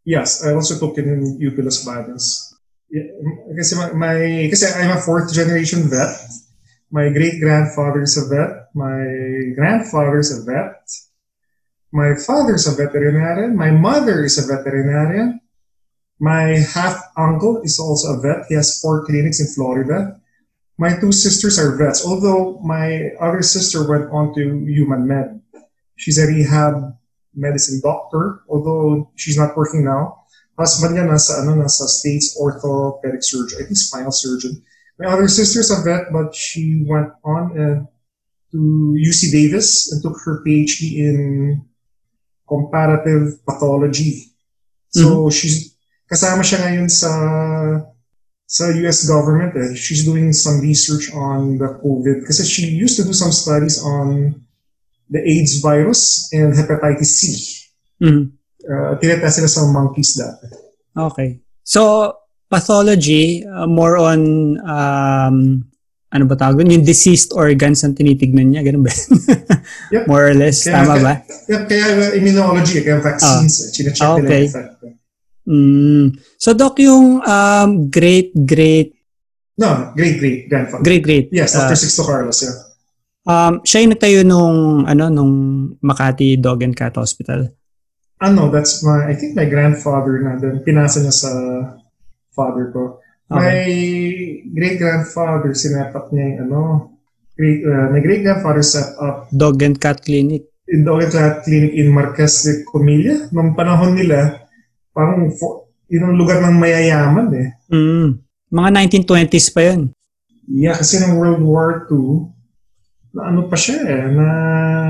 Yes, 0.06 0.46
I 0.46 0.54
also 0.54 0.78
took 0.78 0.98
it 0.98 1.06
in 1.06 1.38
UP 1.38 1.58
Los 1.62 1.82
Baños. 1.82 2.51
Yeah, 2.92 3.08
kasi 3.56 3.80
my, 3.80 3.96
my 3.96 4.18
kasi 4.52 4.68
I'm 4.68 5.00
a 5.00 5.00
fourth 5.00 5.32
generation 5.32 5.88
vet. 5.88 6.12
My 6.92 7.08
great 7.08 7.40
grandfather 7.40 8.04
is 8.04 8.20
a 8.20 8.28
vet. 8.28 8.68
My 8.76 9.00
grandfather 9.56 10.20
is 10.20 10.36
a 10.36 10.44
vet. 10.44 10.84
My 11.96 12.20
father 12.20 12.60
is 12.60 12.68
a 12.68 12.76
veterinarian. 12.76 13.56
My 13.56 13.72
mother 13.72 14.28
is 14.28 14.36
a 14.36 14.44
veterinarian. 14.44 15.40
My 16.20 16.60
half 16.60 17.00
uncle 17.16 17.64
is 17.64 17.80
also 17.80 18.16
a 18.16 18.20
vet. 18.20 18.52
He 18.52 18.60
has 18.60 18.84
four 18.84 19.08
clinics 19.08 19.40
in 19.40 19.48
Florida. 19.48 20.20
My 20.76 21.00
two 21.00 21.16
sisters 21.16 21.56
are 21.60 21.80
vets, 21.80 22.04
although 22.04 22.60
my 22.60 23.16
other 23.24 23.42
sister 23.42 23.88
went 23.88 24.12
on 24.12 24.36
to 24.36 24.68
human 24.68 25.08
med. 25.08 25.40
She's 25.96 26.20
a 26.20 26.28
rehab 26.28 26.98
medicine 27.36 27.80
doctor, 27.80 28.44
although 28.50 29.12
she's 29.16 29.38
not 29.38 29.56
working 29.56 29.86
now. 29.86 30.21
Husband 30.58 30.94
niya 30.94 31.08
nasa, 31.08 31.42
ano, 31.42 31.56
nasa 31.56 31.88
States 31.88 32.38
orthopedic 32.38 33.24
surgeon, 33.24 33.62
I 33.62 33.66
think 33.66 33.78
spinal 33.78 34.12
surgeon. 34.12 34.62
My 35.00 35.08
other 35.10 35.28
sister's 35.28 35.72
a 35.72 35.82
vet, 35.82 36.14
but 36.14 36.36
she 36.36 36.86
went 36.86 37.10
on 37.24 37.44
uh, 37.58 37.78
to 38.52 38.60
UC 39.00 39.32
Davis 39.32 39.92
and 39.92 40.04
took 40.04 40.20
her 40.26 40.44
PhD 40.46 41.00
in 41.00 41.66
comparative 42.48 43.40
pathology. 43.46 44.28
So 44.92 45.32
she's 45.32 45.72
kasama 46.12 46.44
siya 46.44 46.60
ngayon 46.68 46.92
sa 46.92 47.12
sa 48.44 48.68
US 48.84 49.08
government 49.08 49.56
eh. 49.56 49.72
She's 49.80 50.04
doing 50.04 50.36
some 50.36 50.60
research 50.60 51.08
on 51.16 51.56
the 51.56 51.80
COVID 51.80 52.28
kasi 52.28 52.44
she 52.44 52.68
used 52.68 53.00
to 53.00 53.08
do 53.08 53.16
some 53.16 53.32
studies 53.32 53.80
on 53.80 54.36
the 55.08 55.24
AIDS 55.24 55.64
virus 55.64 56.28
and 56.36 56.52
hepatitis 56.52 57.16
C. 57.16 57.24
Mhm. 58.04 58.36
Uh, 58.62 58.94
tinetest 58.98 59.38
sila 59.38 59.50
sa 59.50 59.62
monkeys 59.66 60.14
dati. 60.14 60.46
Okay. 60.94 61.40
So, 61.64 62.14
pathology, 62.46 63.42
uh, 63.42 63.66
more 63.66 63.96
on, 63.96 64.20
um, 64.60 65.36
ano 66.08 66.24
ba 66.26 66.36
tawag? 66.36 66.62
Yung 66.62 66.84
deceased 66.84 67.32
organs 67.32 67.82
ang 67.82 67.96
tinitignan 67.96 68.52
niya, 68.52 68.62
ganun 68.62 68.84
ba? 68.84 68.92
Yep. 69.94 70.04
more 70.08 70.28
or 70.28 70.36
less, 70.36 70.64
Kaya- 70.64 70.76
tama 70.78 70.94
kaya- 70.94 71.04
ba? 71.04 71.14
Yeah, 71.48 71.62
kaya 71.66 71.86
uh, 71.90 72.12
immunology, 72.14 72.80
kaya 72.80 73.00
vaccines. 73.00 73.72
Chine-check 73.72 74.04
Ah, 74.04 74.16
nila 74.16 74.24
okay. 74.24 74.44
yung 74.44 74.52
effect. 74.52 74.72
Mm. 75.42 76.06
So, 76.38 76.54
Doc, 76.54 76.78
yung 76.78 77.20
um, 77.20 77.70
great, 77.90 78.32
great, 78.36 78.94
No, 79.58 79.94
great, 79.94 80.18
great 80.18 80.50
grandfather. 80.50 80.82
great, 80.82 81.04
great. 81.04 81.26
Yes, 81.30 81.54
uh, 81.54 81.64
after 81.64 81.78
Sixto 81.78 82.02
Carlos, 82.02 82.40
yeah. 82.42 82.56
um, 83.24 83.62
siya 83.62 83.84
yung 83.84 83.94
nagtayo 83.94 84.20
nung, 84.24 84.58
ano, 84.84 85.06
nung 85.08 85.34
Makati 85.80 86.36
Dog 86.36 86.64
and 86.64 86.74
Cat 86.74 86.96
Hospital. 86.96 87.52
Ano, 88.22 88.54
that's 88.54 88.86
my, 88.86 89.10
I 89.10 89.18
think 89.18 89.34
my 89.34 89.50
grandfather 89.50 90.22
na 90.22 90.38
din. 90.38 90.62
Pinasa 90.62 91.02
niya 91.02 91.14
sa 91.14 91.32
father 92.32 92.70
ko. 92.70 93.02
My 93.32 93.66
great-grandfather, 94.52 95.56
sinetup 95.56 96.12
niya 96.12 96.36
yung 96.36 96.40
ano, 96.46 96.60
great, 97.34 97.64
uh, 97.64 97.88
my 97.90 98.04
great-grandfather 98.04 98.62
set 98.62 98.94
up 99.00 99.32
Dog 99.32 99.64
and 99.64 99.80
Cat 99.80 100.04
Clinic. 100.04 100.52
in 100.72 100.88
the 100.88 100.92
Cat 101.12 101.44
Clinic 101.44 101.76
in 101.76 101.92
Marquez 101.92 102.48
de 102.48 102.64
Comilla. 102.64 103.28
Nung 103.36 103.54
panahon 103.54 103.94
nila, 103.94 104.48
parang 104.96 105.28
yun 105.92 106.08
ang 106.08 106.16
lugar 106.16 106.40
ng 106.40 106.56
mayayaman 106.56 107.28
eh. 107.36 107.48
Mm. 107.68 108.24
Mga 108.52 108.70
1920s 109.04 109.48
pa 109.52 109.62
yun. 109.68 109.82
Yeah, 110.48 110.76
kasi 110.80 111.04
ng 111.04 111.20
World 111.20 111.44
War 111.44 111.88
II, 111.92 112.32
na 113.12 113.22
ano 113.28 113.52
pa 113.52 113.60
siya 113.60 113.84
eh, 113.84 114.04
na, 114.08 114.26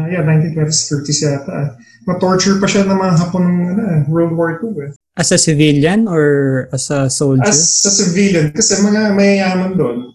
yeah, 0.10 0.22
1920s, 0.22 0.82
30s 0.94 1.22
yata. 1.26 1.58
Na-torture 2.02 2.58
pa 2.58 2.66
siya 2.66 2.84
ng 2.84 2.98
mga 2.98 3.14
hapon 3.20 3.44
ng 3.46 3.58
ano, 3.72 3.82
eh, 3.86 4.00
World 4.10 4.34
War 4.34 4.58
II 4.58 4.74
eh. 4.82 4.92
As 5.14 5.30
a 5.30 5.38
civilian 5.38 6.08
or 6.08 6.66
as 6.72 6.90
a 6.90 7.12
soldier? 7.12 7.46
As 7.46 7.60
sa 7.84 7.92
civilian, 7.92 8.50
kasi 8.50 8.80
mga 8.80 9.14
mayayaman 9.14 9.78
doon, 9.78 10.10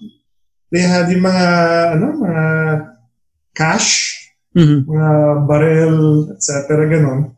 they 0.72 0.82
had 0.82 1.06
yung 1.08 1.22
mga, 1.22 1.46
ano, 1.94 2.06
mga 2.18 2.44
cash, 3.52 4.18
Mhm. 4.56 4.88
mga 4.88 5.08
barrel, 5.44 5.98
etc. 6.32 6.50
ganon. 6.88 7.36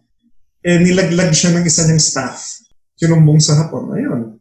Eh, 0.62 0.78
nilaglag 0.78 1.34
siya 1.34 1.50
ng 1.52 1.66
isa 1.66 1.82
niyang 1.84 2.00
staff. 2.00 2.62
Sinumbong 2.94 3.42
sa 3.42 3.58
hapon. 3.58 3.90
Ayun. 3.92 4.38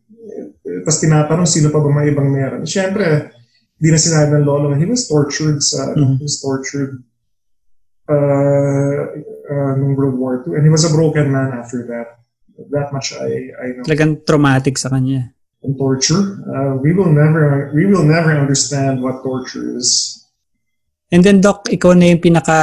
Eh, 0.64 0.82
Tapos 0.86 1.02
tinatanong 1.02 1.50
sino 1.50 1.68
pa 1.68 1.82
ba 1.82 1.90
mga 1.90 2.10
ibang 2.14 2.30
meron. 2.30 2.64
Siyempre, 2.64 3.34
di 3.78 3.90
na 3.90 3.98
sinabi 3.98 4.34
ng 4.34 4.46
lolo 4.46 4.74
he 4.74 4.86
was 4.86 5.06
tortured 5.06 5.58
sa, 5.60 5.90
Mhm. 5.94 6.18
he 6.18 6.24
was 6.24 6.38
tortured 6.38 7.02
uh, 8.08 9.04
uh, 9.48 9.74
nung 9.80 9.96
World 9.96 10.20
War 10.20 10.44
II. 10.44 10.60
And 10.60 10.64
he 10.64 10.72
was 10.72 10.84
a 10.84 10.94
broken 10.94 11.32
man 11.32 11.56
after 11.56 11.88
that. 11.88 12.20
That 12.74 12.92
much 12.92 13.14
I, 13.14 13.54
I 13.54 13.66
know. 13.78 13.86
Talagang 13.86 14.26
traumatic 14.26 14.78
sa 14.78 14.90
kanya. 14.90 15.32
And 15.62 15.78
torture, 15.78 16.42
uh, 16.46 16.78
we 16.78 16.94
will 16.94 17.10
never, 17.10 17.74
we 17.74 17.86
will 17.86 18.06
never 18.06 18.34
understand 18.34 19.02
what 19.02 19.22
torture 19.22 19.78
is. 19.78 20.18
And 21.10 21.24
then, 21.24 21.40
Doc, 21.40 21.72
ikaw 21.72 21.96
na 21.96 22.12
yung 22.12 22.22
pinaka 22.22 22.58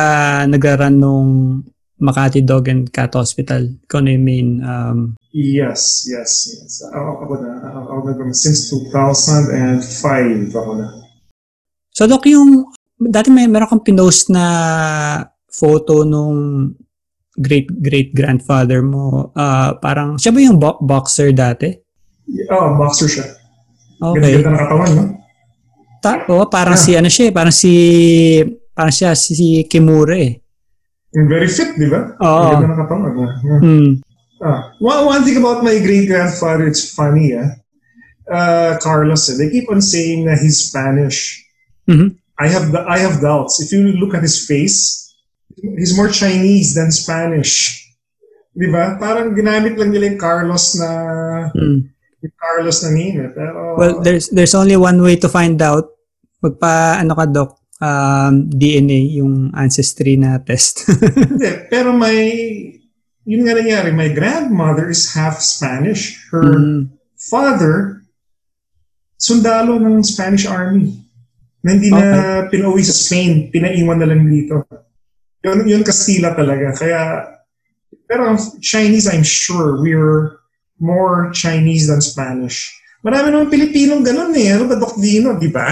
nagraran 0.45 1.01
nung 1.01 1.63
Makati 1.97 2.45
Dog 2.45 2.69
and 2.69 2.91
Cat 2.93 3.17
Hospital. 3.17 3.71
Ikaw 3.89 4.01
na 4.05 4.11
yung 4.13 4.27
main... 4.27 4.49
Um, 4.61 4.99
Yes, 5.35 6.07
yes, 6.07 6.47
yes. 6.47 6.87
Ako, 6.95 7.35
na, 7.43 7.51
ako 7.91 8.15
na, 8.15 8.31
since 8.31 8.71
2005 8.71 10.55
ako 10.55 10.71
na. 10.79 10.87
so, 11.91 12.07
Doc, 12.07 12.23
yung... 12.29 12.69
Dati 12.95 13.27
may 13.35 13.51
meron 13.51 13.67
kang 13.67 13.83
pinost 13.83 14.31
na 14.31 14.45
photo 15.55 16.03
nung 16.03 16.75
great 17.35 17.71
great 17.79 18.11
grandfather 18.11 18.83
mo. 18.83 19.31
Ah, 19.35 19.79
parang 19.79 20.19
siya 20.19 20.35
ba 20.35 20.41
yung 20.43 20.59
bo- 20.59 20.79
boxer 20.83 21.31
dati? 21.31 21.71
Oh, 22.51 22.75
boxer 22.75 23.07
siya. 23.07 23.27
Okay. 24.03 24.43
Ganda 24.43 24.51
na 24.51 24.61
katawan, 24.67 24.91
no? 24.91 25.05
Ta- 26.03 26.27
oh, 26.29 26.47
parang 26.47 26.75
Ah. 26.75 26.83
si 26.83 26.95
ano 26.95 27.07
siya, 27.07 27.31
eh, 27.31 27.33
parang 27.33 27.55
si 27.55 27.73
parang 28.75 28.93
siya 28.93 29.15
si, 29.15 29.33
si 29.33 29.47
Kimura 29.65 30.19
eh. 30.19 30.43
Very 31.15 31.47
fit, 31.47 31.79
di 31.79 31.87
ba? 31.87 32.11
Oo. 32.19 32.51
Ganda 32.59 32.67
na 32.67 32.77
katawan. 32.83 33.11
Yeah. 33.15 33.61
Hmm. 33.63 33.91
Ah, 34.43 34.75
one, 34.83 35.07
one 35.07 35.23
thing 35.23 35.39
about 35.39 35.63
my 35.63 35.79
great 35.79 36.11
grandfather, 36.11 36.67
it's 36.67 36.91
funny, 36.91 37.33
ah. 37.33 37.55
Uh, 38.25 38.75
Carlos, 38.81 39.29
eh, 39.29 39.37
they 39.37 39.53
keep 39.53 39.69
on 39.69 39.79
saying 39.79 40.25
that 40.25 40.41
he's 40.41 40.69
Spanish. 40.69 41.45
Mhm. 41.87 42.17
I 42.35 42.49
have 42.49 42.73
the, 42.73 42.81
I 42.83 42.99
have 42.99 43.21
doubts. 43.21 43.61
If 43.61 43.71
you 43.71 43.85
look 43.95 44.17
at 44.17 44.25
his 44.25 44.43
face, 44.43 45.04
he's 45.57 45.95
more 45.95 46.09
Chinese 46.09 46.75
than 46.75 46.91
Spanish. 46.91 47.83
Di 48.51 48.71
ba? 48.71 48.95
Parang 48.97 49.35
ginamit 49.35 49.75
lang 49.75 49.91
nila 49.91 50.11
yung 50.11 50.21
Carlos 50.21 50.79
na 50.79 50.91
Hmm. 51.51 51.91
yung 52.23 52.35
Carlos 52.37 52.79
na 52.81 52.91
name 52.91 53.17
eh. 53.21 53.31
Pero, 53.31 53.59
Well, 53.77 53.95
there's 54.01 54.31
there's 54.31 54.55
only 54.55 54.75
one 54.75 54.99
way 54.99 55.15
to 55.17 55.29
find 55.29 55.59
out. 55.59 55.91
Magpa 56.39 57.01
ano 57.01 57.13
ka 57.13 57.25
doc, 57.27 57.51
um, 57.79 58.47
DNA 58.47 59.19
yung 59.19 59.51
ancestry 59.53 60.15
na 60.15 60.39
test. 60.39 60.85
Hindi, 61.33 61.51
pero 61.67 61.91
may, 61.91 62.21
yun 63.25 63.43
nga 63.43 63.57
nangyari, 63.57 63.91
my 63.91 64.13
grandmother 64.13 64.87
is 64.87 65.13
half 65.13 65.41
Spanish. 65.41 66.21
Her 66.29 66.45
Mm. 66.45 66.93
father, 67.17 68.05
sundalo 69.17 69.81
ng 69.81 70.05
Spanish 70.05 70.45
Army. 70.45 71.01
Na 71.65 71.73
hindi 71.73 71.89
na 71.89 72.05
pinauwi 72.53 72.85
sa 72.85 72.93
Spain, 72.93 73.49
pinaiwan 73.49 73.97
na 73.97 74.05
lang 74.05 74.29
dito. 74.29 74.69
Yun, 75.45 75.69
yun 75.69 75.83
Kastila 75.85 76.33
talaga. 76.33 76.73
Kaya, 76.73 77.01
pero 78.09 78.33
Chinese, 78.61 79.07
I'm 79.07 79.23
sure, 79.23 79.79
we're 79.79 80.41
more 80.81 81.31
Chinese 81.31 81.87
than 81.87 82.01
Spanish. 82.01 82.73
Marami 83.05 83.29
naman 83.29 83.53
Pilipinong 83.53 84.01
ganun 84.01 84.33
eh. 84.35 84.57
Ano 84.57 84.65
ba, 84.65 84.81
Doc 84.81 84.97
Dino, 84.97 85.37
di 85.37 85.53
ba? 85.53 85.69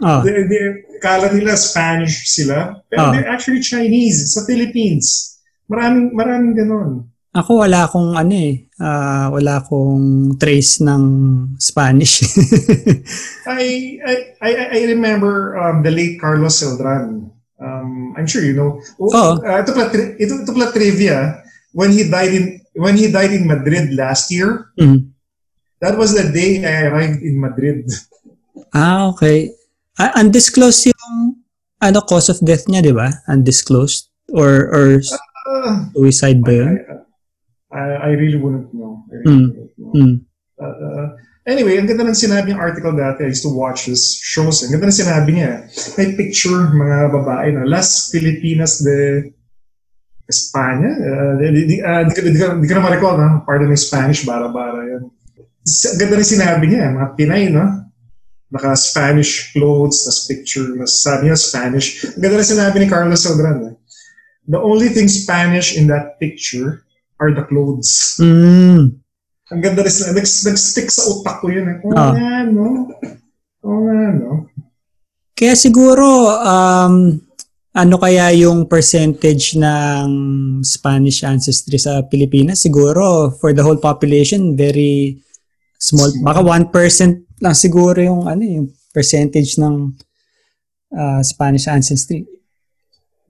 Oh, 0.00 0.24
They, 0.24 0.48
they, 0.48 0.64
kala 0.98 1.28
nila 1.28 1.52
Spanish 1.54 2.24
sila. 2.32 2.80
Pero 2.88 2.98
Ah. 3.04 3.12
they're 3.12 3.28
actually 3.28 3.60
Chinese 3.60 4.32
sa 4.32 4.48
Philippines. 4.48 5.36
Maraming, 5.68 6.16
maraming 6.16 6.56
ganun. 6.56 7.04
ako 7.30 7.62
wala 7.62 7.86
akong 7.86 8.18
ano 8.18 8.34
eh, 8.34 8.66
ah, 8.82 9.30
wala 9.30 9.62
akong 9.62 10.34
trace 10.34 10.82
ng 10.82 11.02
Spanish. 11.62 12.26
I, 13.46 13.98
I, 14.02 14.14
I, 14.42 14.50
I 14.74 14.80
remember 14.90 15.54
um, 15.54 15.82
the 15.82 15.94
late 15.94 16.18
Carlos 16.18 16.58
Celdran. 16.58 17.30
Um, 17.60 18.16
I'm 18.16 18.24
sure 18.26 18.40
you 18.40 18.56
know. 18.56 18.80
Oo. 18.96 19.36
Uh, 19.38 19.56
ito, 19.60 19.70
pala, 19.76 19.92
ito, 20.16 20.32
ito 20.40 20.50
pala 20.50 20.72
trivia. 20.72 21.44
When 21.76 21.92
he 21.92 22.08
died 22.08 22.32
in 22.32 22.44
when 22.74 22.96
he 22.96 23.12
died 23.12 23.30
in 23.30 23.46
Madrid 23.46 23.92
last 23.94 24.32
year, 24.32 24.72
Mhm. 24.74 25.12
that 25.78 25.94
was 25.94 26.16
the 26.16 26.26
day 26.32 26.64
I 26.64 26.88
arrived 26.88 27.20
in 27.22 27.38
Madrid. 27.38 27.86
Ah, 28.72 29.12
okay. 29.12 29.52
Ah, 29.94 30.16
undisclosed 30.18 30.88
yung 30.88 31.36
ano 31.78 32.00
cause 32.02 32.32
of 32.32 32.40
death 32.40 32.64
niya, 32.66 32.80
di 32.82 32.90
ba? 32.96 33.12
Undisclosed 33.28 34.08
or 34.32 34.66
or 34.72 34.86
Uh, 35.50 35.90
suicide 35.92 36.40
ba 36.46 36.52
I, 36.52 36.58
yun? 36.62 36.70
I, 37.74 37.82
I 38.06 38.10
really 38.14 38.38
wouldn't 38.38 38.70
know. 38.72 39.02
I 39.10 39.14
really 39.20 39.28
Mm. 39.28 39.46
wouldn't 39.50 39.74
know. 39.76 39.92
Mm. 39.94 40.14
Uh, 40.60 40.76
uh, 40.78 41.06
anyway, 41.50 41.76
ang 41.76 41.90
ganda 41.90 42.06
ng 42.06 42.14
sinabi 42.14 42.54
yung 42.54 42.62
article 42.62 42.94
dati. 42.94 43.26
I 43.26 43.34
used 43.34 43.42
to 43.42 43.52
watch 43.52 43.90
his 43.90 44.16
shows. 44.22 44.62
Ang 44.62 44.78
ganda 44.78 44.88
ng 44.88 45.00
sinabi 45.02 45.30
niya. 45.34 45.66
May 45.98 46.14
picture, 46.14 46.70
mga 46.70 47.10
babae 47.10 47.48
na 47.54 47.66
Las 47.66 48.08
Filipinas 48.14 48.78
de 48.80 49.30
España. 50.30 50.90
Uh, 50.94 51.32
di, 51.42 51.66
di, 51.66 51.76
uh, 51.82 52.06
di, 52.06 52.12
di, 52.30 52.66
ko 52.70 52.74
na 52.78 52.84
ma-recall, 52.86 53.16
no? 53.18 53.30
Pardon 53.42 53.66
my 53.66 53.78
Spanish, 53.78 54.22
bara-bara 54.22 54.86
yan. 54.86 55.02
Ang 55.66 55.98
ganda 55.98 56.14
ng 56.16 56.32
sinabi 56.38 56.64
niya. 56.70 56.94
Mga 56.94 57.08
Pinay, 57.18 57.50
no? 57.50 57.66
Naka-Spanish 58.50 59.54
clothes, 59.54 60.06
tas 60.06 60.26
picture, 60.26 60.74
mas 60.74 61.02
sabi 61.02 61.30
niya 61.30 61.38
Spanish. 61.38 62.04
Ang 62.04 62.22
ganda 62.22 62.36
ng 62.38 62.52
sinabi 62.54 62.76
ni 62.78 62.86
Carlos 62.86 63.22
Saldran. 63.22 63.58
Eh. 63.66 63.74
The 64.50 64.58
only 64.60 64.90
thing 64.90 65.06
Spanish 65.06 65.74
in 65.74 65.90
that 65.90 66.18
picture 66.18 66.86
are 67.16 67.30
the 67.34 67.46
clothes. 67.46 68.18
Mm. 68.20 68.99
Ang 69.50 69.60
ganda 69.60 69.82
rin 69.82 69.90
sila. 69.90 70.14
Nag- 70.14 70.46
Nag-stick 70.46 70.88
sa 70.94 71.10
utak 71.10 71.42
ko 71.42 71.50
yun. 71.50 71.66
Eh. 71.66 71.76
Oo 71.82 71.90
nga, 71.90 72.46
no? 72.46 72.66
Oo 73.66 73.80
nga, 73.82 74.00
no? 74.14 74.30
Kaya 75.34 75.54
siguro, 75.58 76.06
um, 76.38 77.18
ano 77.74 77.94
kaya 77.98 78.30
yung 78.34 78.70
percentage 78.70 79.58
ng 79.58 80.08
Spanish 80.62 81.26
ancestry 81.26 81.78
sa 81.82 82.06
Pilipinas? 82.06 82.62
Siguro, 82.62 83.34
for 83.42 83.50
the 83.50 83.62
whole 83.62 83.78
population, 83.78 84.54
very 84.54 85.18
small. 85.78 86.14
Baka 86.22 86.46
1% 86.46 87.42
lang 87.42 87.56
siguro 87.56 87.98
yung, 87.98 88.30
ano, 88.30 88.42
yung 88.46 88.68
percentage 88.94 89.58
ng 89.58 89.96
uh, 90.94 91.20
Spanish 91.26 91.66
ancestry. 91.66 92.22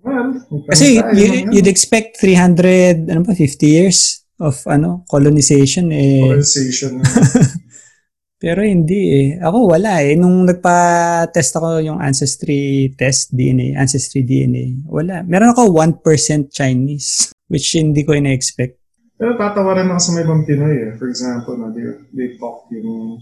Well, 0.01 0.37
Kasi 0.69 1.01
you, 1.17 1.53
you'd 1.53 1.69
expect 1.69 2.21
300, 2.21 3.09
ano 3.09 3.21
ba, 3.25 3.33
50 3.33 3.65
years 3.65 4.21
of 4.41 4.57
ano 4.67 5.05
colonization 5.07 5.93
eh. 5.93 6.25
Colonization. 6.25 6.93
Pero 8.43 8.65
hindi 8.65 9.01
eh. 9.13 9.29
Ako 9.37 9.69
wala 9.69 10.01
eh. 10.01 10.17
Nung 10.17 10.49
nagpa-test 10.49 11.61
ako 11.61 11.85
yung 11.85 12.01
ancestry 12.01 12.89
test, 12.97 13.37
DNA, 13.37 13.77
ancestry 13.77 14.25
DNA, 14.25 14.89
wala. 14.89 15.21
Meron 15.29 15.53
ako 15.53 15.69
1% 15.77 16.49
Chinese, 16.49 17.29
which 17.53 17.77
hindi 17.77 18.01
ko 18.01 18.17
ina-expect. 18.17 18.81
Pero 19.21 19.37
tatawaran 19.37 19.93
ako 19.93 20.01
sa 20.01 20.11
may 20.17 20.25
ibang 20.25 20.49
Pinoy 20.49 20.73
eh. 20.73 20.91
For 20.97 21.13
example, 21.13 21.53
no, 21.61 21.69
they, 21.69 21.85
they 22.17 22.41
talk 22.41 22.65
yung 22.73 23.21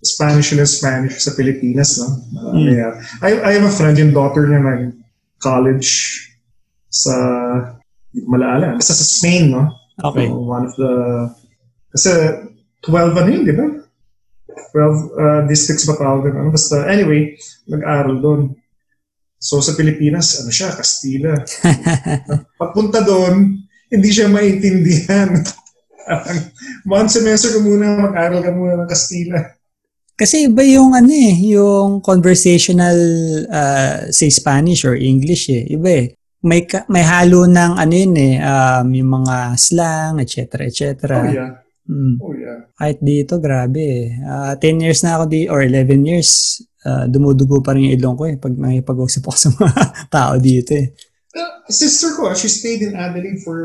Spanish 0.00 0.56
nila 0.56 0.64
Spanish 0.64 1.20
sa 1.20 1.36
Pilipinas, 1.36 2.00
no? 2.00 2.08
Uh, 2.32 2.56
Mm. 2.56 2.68
yeah. 2.72 2.92
I, 3.20 3.30
I 3.44 3.50
have 3.60 3.68
a 3.68 3.72
friend, 3.72 4.00
yung 4.00 4.16
daughter 4.16 4.48
niya 4.48 4.64
nag 4.64 4.96
college 5.44 6.24
sa, 6.88 7.12
hindi 8.08 8.24
ko 8.24 8.28
malaala, 8.32 8.80
basta 8.80 8.96
sa 8.96 9.04
Spain, 9.04 9.52
no? 9.52 9.68
Okay. 10.02 10.26
So, 10.26 10.42
one 10.42 10.66
of 10.66 10.74
the, 10.74 10.92
kasi 11.94 12.10
12 12.82 13.14
ano 13.14 13.28
yun, 13.30 13.42
di 13.46 13.54
ba? 13.54 13.66
12 14.74 15.14
uh, 15.14 15.42
districts 15.46 15.86
ba 15.86 15.94
tawag? 15.94 16.34
Ano, 16.34 16.50
basta, 16.50 16.86
anyway, 16.90 17.38
nag-aral 17.70 18.18
doon. 18.18 18.42
So 19.44 19.60
sa 19.60 19.76
Pilipinas, 19.76 20.40
ano 20.40 20.48
siya, 20.48 20.72
Kastila. 20.72 21.36
Pagpunta 22.60 23.04
doon, 23.04 23.60
hindi 23.92 24.08
siya 24.08 24.32
maintindihan. 24.32 25.36
One 26.88 27.08
semester 27.12 27.52
ka 27.52 27.60
muna, 27.60 28.08
mag-aral 28.08 28.40
ka 28.40 28.50
muna 28.50 28.80
ng 28.82 28.90
Kastila. 28.90 29.38
Kasi 30.14 30.46
iba 30.48 30.62
yung 30.62 30.94
ano 30.94 31.10
eh, 31.10 31.34
yung 31.58 31.98
conversational 31.98 32.96
uh, 33.50 34.08
say 34.14 34.30
Spanish 34.30 34.86
or 34.86 34.94
English 34.94 35.50
eh. 35.50 35.66
Iba 35.68 35.90
eh. 35.90 36.06
May, 36.44 36.68
ka- 36.68 36.84
may 36.92 37.00
halo 37.00 37.48
ng 37.48 37.72
ano 37.74 37.94
yun 37.94 38.14
eh, 38.20 38.36
um, 38.36 38.86
yung 38.92 39.10
mga 39.16 39.36
slang, 39.56 40.20
etc. 40.20 40.68
etc. 40.68 40.84
Oh 41.16 41.32
yeah, 41.32 41.52
Mm. 41.84 42.16
oh 42.16 42.32
yeah. 42.32 42.64
Kahit 42.76 42.96
dito, 43.00 43.36
grabe 43.36 43.80
eh. 43.80 44.06
Ah, 44.24 44.56
10 44.56 44.80
years 44.80 45.04
na 45.04 45.20
ako 45.20 45.24
di 45.28 45.48
or 45.48 45.60
11 45.60 46.00
years, 46.00 46.60
ah, 46.80 47.04
dumudugo 47.04 47.60
pa 47.60 47.76
rin 47.76 47.92
yung 47.92 47.96
ilong 48.00 48.16
ko 48.16 48.24
eh 48.24 48.36
pag 48.40 48.56
nakipag-usap 48.56 49.20
ako 49.24 49.36
sa 49.44 49.48
mga 49.52 49.82
tao 50.08 50.32
dito 50.40 50.72
eh. 50.72 50.92
Uh, 51.34 51.60
sister 51.68 52.14
ko, 52.14 52.32
she 52.32 52.48
stayed 52.48 52.80
in 52.80 52.96
Adelaide 52.96 53.42
for 53.42 53.58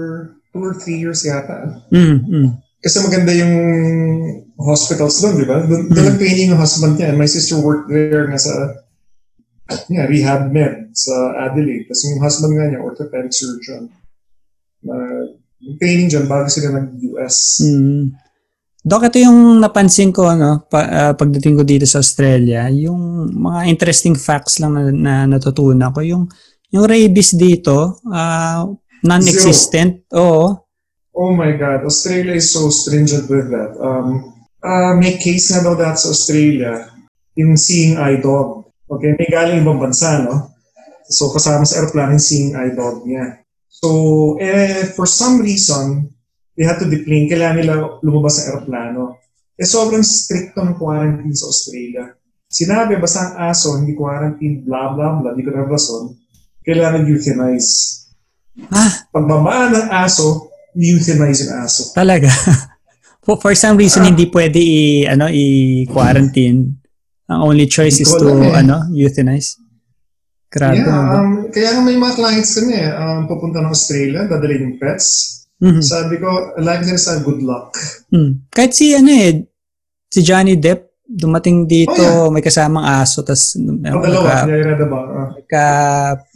two 0.52 0.60
or 0.60 0.76
three 0.76 1.00
years 1.00 1.24
yata. 1.24 1.80
Mm, 1.96 2.18
mm. 2.26 2.50
Kasi 2.80 3.00
maganda 3.00 3.32
yung 3.32 3.56
hospitals 4.58 5.20
doon, 5.20 5.40
di 5.40 5.48
ba? 5.48 5.64
Doon 5.64 5.88
doon 5.88 6.06
nag-training 6.12 6.52
yung 6.52 6.60
husband 6.60 6.96
niya. 6.96 7.12
And 7.12 7.20
my 7.20 7.28
sister 7.28 7.60
worked 7.60 7.88
there 7.88 8.28
nga 8.28 8.40
sa 8.40 8.52
yeah, 9.94 10.06
rehab 10.10 10.50
med 10.50 10.92
sa 10.98 11.14
Adelaide. 11.48 11.86
Tapos 11.86 12.04
yung 12.10 12.22
husband 12.24 12.54
nga 12.58 12.66
niya, 12.70 12.82
orthopedic 12.82 13.34
surgeon. 13.34 13.90
Uh, 14.84 15.38
training 15.78 16.08
dyan 16.08 16.26
bago 16.26 16.48
sila 16.48 16.80
nag-US. 16.80 17.62
Mm. 17.64 18.16
Dok, 18.80 19.12
ito 19.12 19.20
yung 19.20 19.60
napansin 19.60 20.16
ko 20.16 20.32
no, 20.32 20.64
pa, 20.72 20.80
ah, 20.88 21.14
pagdating 21.14 21.60
ko 21.60 21.64
dito 21.68 21.84
sa 21.84 22.00
Australia, 22.00 22.72
yung 22.72 23.28
mga 23.28 23.68
interesting 23.68 24.16
facts 24.16 24.64
lang 24.64 24.72
na, 24.72 24.84
na 24.88 25.14
natutunan 25.28 25.92
ko. 25.92 26.00
Yung, 26.00 26.32
yung 26.72 26.88
rabies 26.88 27.36
dito, 27.36 28.00
ah, 28.08 28.64
non-existent. 29.04 30.08
Oo. 30.16 30.70
Oh 31.12 31.36
my 31.36 31.52
God, 31.60 31.84
Australia 31.84 32.40
is 32.40 32.48
so 32.56 32.72
stringent 32.72 33.28
with 33.28 33.52
that. 33.52 33.76
Um, 33.76 34.32
uh, 34.64 34.96
may 34.96 35.20
case 35.20 35.52
na 35.52 35.60
daw 35.60 35.76
that 35.76 36.00
sa 36.00 36.16
Australia, 36.16 36.88
yung 37.36 37.60
seeing 37.60 38.00
eye 38.00 38.24
dog. 38.24 38.59
Okay, 38.90 39.14
may 39.14 39.30
galing 39.30 39.62
ibang 39.62 39.78
bansa, 39.78 40.26
no? 40.26 40.58
So 41.10 41.30
kasama 41.30 41.66
sa 41.66 41.82
aeroplano 41.82 42.18
yung 42.18 42.26
seeing 42.26 42.58
eye 42.58 42.74
dog 42.74 43.06
niya. 43.06 43.46
So, 43.70 44.36
eh, 44.42 44.92
for 44.98 45.06
some 45.06 45.46
reason, 45.46 46.10
they 46.58 46.66
had 46.66 46.82
to 46.82 46.90
deplane. 46.90 47.30
Kailangan 47.30 47.58
nila 47.62 47.74
lumabas 48.02 48.42
sa 48.42 48.50
aeroplano. 48.50 49.22
Eh, 49.56 49.64
sobrang 49.64 50.02
stricto 50.02 50.66
ng 50.66 50.76
quarantine 50.76 51.38
sa 51.38 51.48
Australia. 51.48 52.12
Sinabi, 52.50 52.98
basta 52.98 53.30
ang 53.30 53.54
aso, 53.54 53.78
hindi 53.78 53.94
quarantine, 53.94 54.66
blah, 54.66 54.90
blah, 54.98 55.22
blah, 55.22 55.38
hindi 55.38 55.46
ko 55.46 55.54
na 55.54 55.70
rason, 55.70 56.18
kailangan 56.66 57.06
euthanize. 57.06 58.10
Ah, 58.74 59.06
Pagbabaan 59.14 59.78
ng 59.78 59.88
aso, 59.94 60.50
euthanize 60.74 61.46
yung 61.46 61.54
aso. 61.62 61.94
talaga. 61.94 62.26
for, 63.24 63.38
for 63.38 63.54
some 63.54 63.78
reason, 63.78 64.02
hindi 64.02 64.26
pwede 64.34 64.58
i, 64.58 65.06
ano, 65.06 65.30
i-quarantine. 65.30 66.79
Ang 67.30 67.40
only 67.46 67.70
choice 67.70 68.02
is 68.02 68.10
to, 68.10 68.42
eh. 68.42 68.58
ano, 68.58 68.90
euthanize. 68.90 69.62
Grabe. 70.50 70.82
Yeah, 70.82 70.90
no? 70.90 71.14
um, 71.14 71.32
kaya 71.54 71.78
nga 71.78 71.82
may 71.86 71.94
mga 71.94 72.18
clients 72.18 72.58
kami, 72.58 72.74
eh, 72.74 72.90
um, 72.90 73.30
pupunta 73.30 73.62
ng 73.62 73.70
Australia, 73.70 74.26
dadalhin 74.26 74.66
yung 74.66 74.78
pets. 74.82 75.38
Mhm. 75.62 75.82
Sabi 75.84 76.18
ko, 76.18 76.58
lagi 76.58 76.90
nila 76.90 76.98
sa 76.98 77.22
good 77.22 77.46
luck. 77.46 77.76
Hmm. 78.10 78.48
Kahit 78.50 78.74
si 78.74 78.96
ano 78.98 79.12
eh, 79.12 79.46
si 80.10 80.26
Johnny 80.26 80.58
Depp, 80.58 80.90
dumating 81.06 81.66
dito, 81.66 81.98
Oh, 82.00 82.30
may 82.30 82.42
kasamang 82.42 82.86
aso, 82.86 83.22
tas 83.22 83.54
Ang 83.54 83.82
ewan 83.82 83.98
ko, 83.98 84.06
dalawa, 84.06 84.30
nagka, 84.30 84.46
nire-read 84.46 84.82
ba? 84.86 85.00
Uh, 85.04 85.30
nagka, 85.38 85.66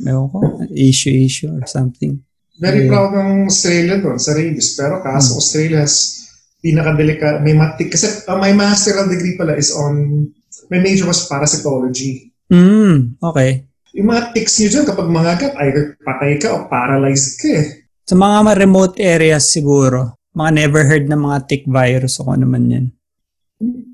ewan 0.06 0.27
ko, 0.27 0.38
issue, 0.73 1.13
issue 1.13 1.49
or 1.49 1.65
something. 1.65 2.21
very 2.53 2.86
Yeah. 2.86 2.93
proud 2.93 3.12
ng 3.13 3.49
Australia 3.49 3.97
doon 3.97 4.21
sa 4.21 4.38
rabies. 4.38 4.77
Pero 4.77 5.01
kaso 5.01 5.36
Australia 5.36 5.82
has 5.82 6.21
pinakadelika, 6.60 7.41
may 7.41 7.58
matik, 7.58 7.91
kasi 7.91 8.08
uh, 8.23 8.38
my 8.38 8.53
masteral 8.53 9.10
degree 9.10 9.34
pala 9.34 9.58
is 9.58 9.73
on, 9.73 10.25
my 10.69 10.80
major 10.80 11.04
was 11.04 11.26
parasitology. 11.26 12.32
Hmm, 12.47 13.17
okay. 13.19 13.65
Yung 13.93 14.10
mga 14.10 14.34
ticks 14.34 14.58
nyo 14.58 14.69
dyan, 14.69 14.86
kapag 14.86 15.08
mangagat, 15.08 15.54
either 15.62 15.95
patay 16.02 16.38
ka 16.38 16.49
o 16.49 16.65
paralyzed 16.65 17.38
ka 17.38 17.49
eh. 17.49 17.65
Sa 18.04 18.13
mga 18.13 18.58
remote 18.58 18.97
areas 18.99 19.47
siguro, 19.47 20.17
mga 20.34 20.52
never 20.52 20.82
heard 20.84 21.06
na 21.08 21.15
mga 21.15 21.45
tick 21.45 21.63
virus 21.63 22.17
o 22.19 22.26
kung 22.26 22.41
ano 22.41 22.45
man 22.49 22.65
yan. 22.67 22.86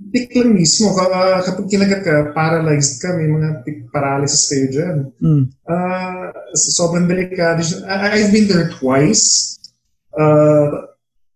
Tick 0.10 0.34
lang 0.34 0.58
mismo. 0.58 0.89
Uh, 0.89 1.38
kapag 1.45 1.69
kinagat 1.69 2.01
ka, 2.01 2.34
paralyzed 2.34 2.97
ka, 2.97 3.13
may 3.13 3.29
mga 3.29 3.62
tick 3.62 3.86
paralysis 3.93 4.49
kayo 4.49 4.65
dyan. 4.71 4.97
Hmm. 5.21 5.43
Ah, 5.69 6.34
sobrang 6.55 7.05
delikado. 7.05 7.62
I- 7.86 8.17
I've 8.17 8.34
been 8.34 8.49
there 8.49 8.71
twice. 8.73 9.60
Uh, 10.10 10.89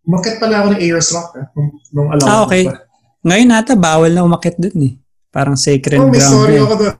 Makat 0.03 0.35
pala 0.35 0.59
ako 0.59 0.75
ng 0.75 0.81
Ayers 0.83 1.15
Rock 1.15 1.31
eh, 1.39 1.47
nung, 1.55 1.69
nung 1.95 2.09
alam 2.11 2.25
Ah, 2.27 2.43
ko 2.43 2.51
okay. 2.51 2.67
pa. 2.67 2.75
Ngayon 3.23 3.47
nata, 3.47 3.71
bawal 3.79 4.11
na 4.11 4.27
umakit 4.27 4.59
dun 4.59 4.75
eh. 4.83 4.93
Parang 5.33 5.57
sacred 5.57 5.97
Oh, 5.97 6.13
may 6.13 6.21
ground 6.21 6.45
na 6.45 6.53
eh. 6.53 6.61
ako 6.61 6.75
doon. 6.77 6.95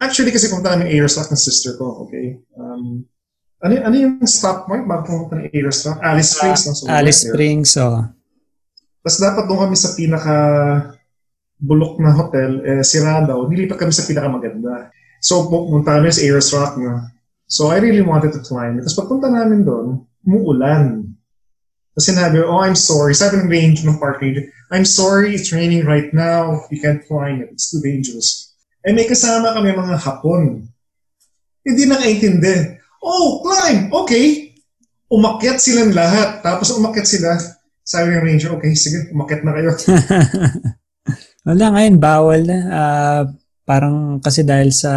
Actually, 0.00 0.32
kasi 0.34 0.50
pumunta 0.50 0.74
namin 0.74 0.90
Ayers 0.90 1.14
Rock 1.14 1.30
ng 1.30 1.38
sister 1.38 1.78
ko, 1.78 2.02
okay? 2.02 2.40
Um, 2.56 3.04
ano, 3.60 3.72
ano 3.84 3.94
yung 3.94 4.18
stop 4.26 4.64
point 4.66 4.82
bago 4.82 5.06
pumunta 5.06 5.38
ng 5.38 5.46
Ayers 5.52 5.86
Rock? 5.86 6.00
Alice 6.02 6.34
Springs. 6.34 6.62
no? 6.66 6.72
So, 6.74 6.84
Ah, 6.88 6.98
Alice. 6.98 7.20
Springs, 7.22 7.70
oh. 7.78 8.02
Tapos 9.00 9.16
dapat 9.16 9.44
doon 9.46 9.60
kami 9.62 9.76
sa 9.76 9.94
pinaka 9.94 10.36
bulok 11.56 12.00
na 12.00 12.16
hotel, 12.16 12.64
eh, 12.64 12.80
sira 12.80 13.20
daw. 13.22 13.44
Nilipat 13.44 13.76
kami 13.76 13.92
sa 13.92 14.08
pinakamaganda. 14.08 14.88
So, 15.20 15.46
pumunta 15.46 16.00
kami 16.00 16.08
sa 16.10 16.24
Ayers 16.24 16.50
Rock 16.50 16.80
na. 16.80 17.12
So, 17.44 17.68
I 17.68 17.78
really 17.78 18.00
wanted 18.02 18.32
to 18.32 18.40
climb. 18.40 18.80
Tapos 18.80 18.96
pagpunta 18.96 19.28
namin 19.28 19.62
doon, 19.62 20.00
umuulan. 20.24 21.09
Sinabi, 22.00 22.42
oh, 22.42 22.64
I'm 22.64 22.74
sorry. 22.74 23.12
Sabi 23.12 23.38
ng 23.38 23.52
range 23.52 23.84
ng 23.84 24.00
park 24.00 24.24
ranger, 24.24 24.48
I'm 24.72 24.88
sorry, 24.88 25.36
it's 25.36 25.52
raining 25.52 25.84
right 25.84 26.08
now. 26.16 26.64
You 26.72 26.80
can't 26.80 27.04
climb 27.04 27.44
it. 27.44 27.52
It's 27.52 27.70
too 27.70 27.84
dangerous. 27.84 28.56
Eh, 28.80 28.96
may 28.96 29.04
kasama 29.04 29.52
kami 29.52 29.76
mga 29.76 30.00
hapon. 30.00 30.64
Hindi 31.60 31.82
nakaintindi. 31.84 32.80
Oh, 33.04 33.44
climb! 33.44 33.92
Okay. 33.92 34.56
Umakyat 35.12 35.60
silang 35.60 35.92
lahat. 35.92 36.40
Tapos 36.40 36.72
umakyat 36.72 37.06
sila. 37.08 37.36
Sabi 37.84 38.14
ng 38.14 38.24
ranger, 38.24 38.56
okay, 38.56 38.72
sige, 38.72 39.12
umakyat 39.12 39.42
na 39.44 39.52
kayo. 39.52 39.70
Wala 41.48 41.66
ngayon, 41.76 41.96
bawal 42.00 42.40
na. 42.46 42.58
Ah, 42.70 43.22
parang 43.68 44.18
kasi 44.22 44.46
dahil 44.46 44.72
sa 44.72 44.92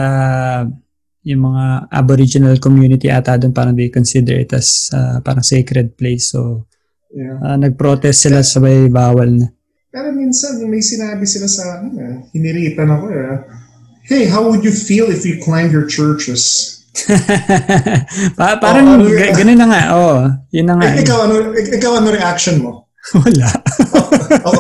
yung 1.24 1.48
mga 1.48 1.88
aboriginal 1.88 2.60
community 2.60 3.08
ata 3.08 3.40
doon 3.40 3.56
parang 3.56 3.72
they 3.80 3.88
consider 3.88 4.44
it 4.44 4.52
as 4.52 4.92
ah, 4.92 5.24
parang 5.24 5.44
sacred 5.44 5.96
place. 5.96 6.32
So, 6.36 6.68
Yeah. 7.14 7.38
ah, 7.46 7.54
nag-protest 7.56 8.26
sila 8.26 8.42
sabay 8.42 8.90
bawal 8.90 9.30
na. 9.38 9.48
Pero 9.94 10.10
minsan, 10.10 10.58
may 10.66 10.82
sinabi 10.82 11.30
sila 11.30 11.46
sa 11.46 11.78
akin, 11.78 11.94
eh, 11.94 12.16
hiniritan 12.34 12.90
ako 12.90 13.06
eh. 13.14 13.38
Hey, 14.10 14.26
how 14.26 14.50
would 14.50 14.66
you 14.66 14.74
feel 14.74 15.14
if 15.14 15.22
you 15.22 15.38
climbed 15.38 15.70
your 15.70 15.86
churches? 15.86 16.42
pa- 18.38 18.58
parang 18.58 18.86
Oh, 18.90 18.94
ano 18.98 19.06
yun? 19.06 19.30
ganun 19.34 19.58
na 19.62 19.68
nga. 19.70 19.82
Oh, 19.94 20.18
yun 20.50 20.66
na 20.66 20.74
nga. 20.82 20.90
Eh, 20.90 20.98
eh. 20.98 21.04
ikaw, 21.06 21.18
ano, 21.30 21.54
ik- 21.54 21.74
ikaw, 21.78 22.02
ano 22.02 22.10
reaction 22.10 22.66
mo? 22.66 22.90
Wala. 23.22 23.50
ako, 24.42 24.60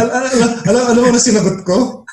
al- 0.00 0.12
al- 0.16 0.32
al- 0.32 0.60
alam, 0.64 0.84
alam 0.96 1.02
mo 1.04 1.10
na 1.12 1.20
sinagot 1.20 1.60
ko? 1.68 2.08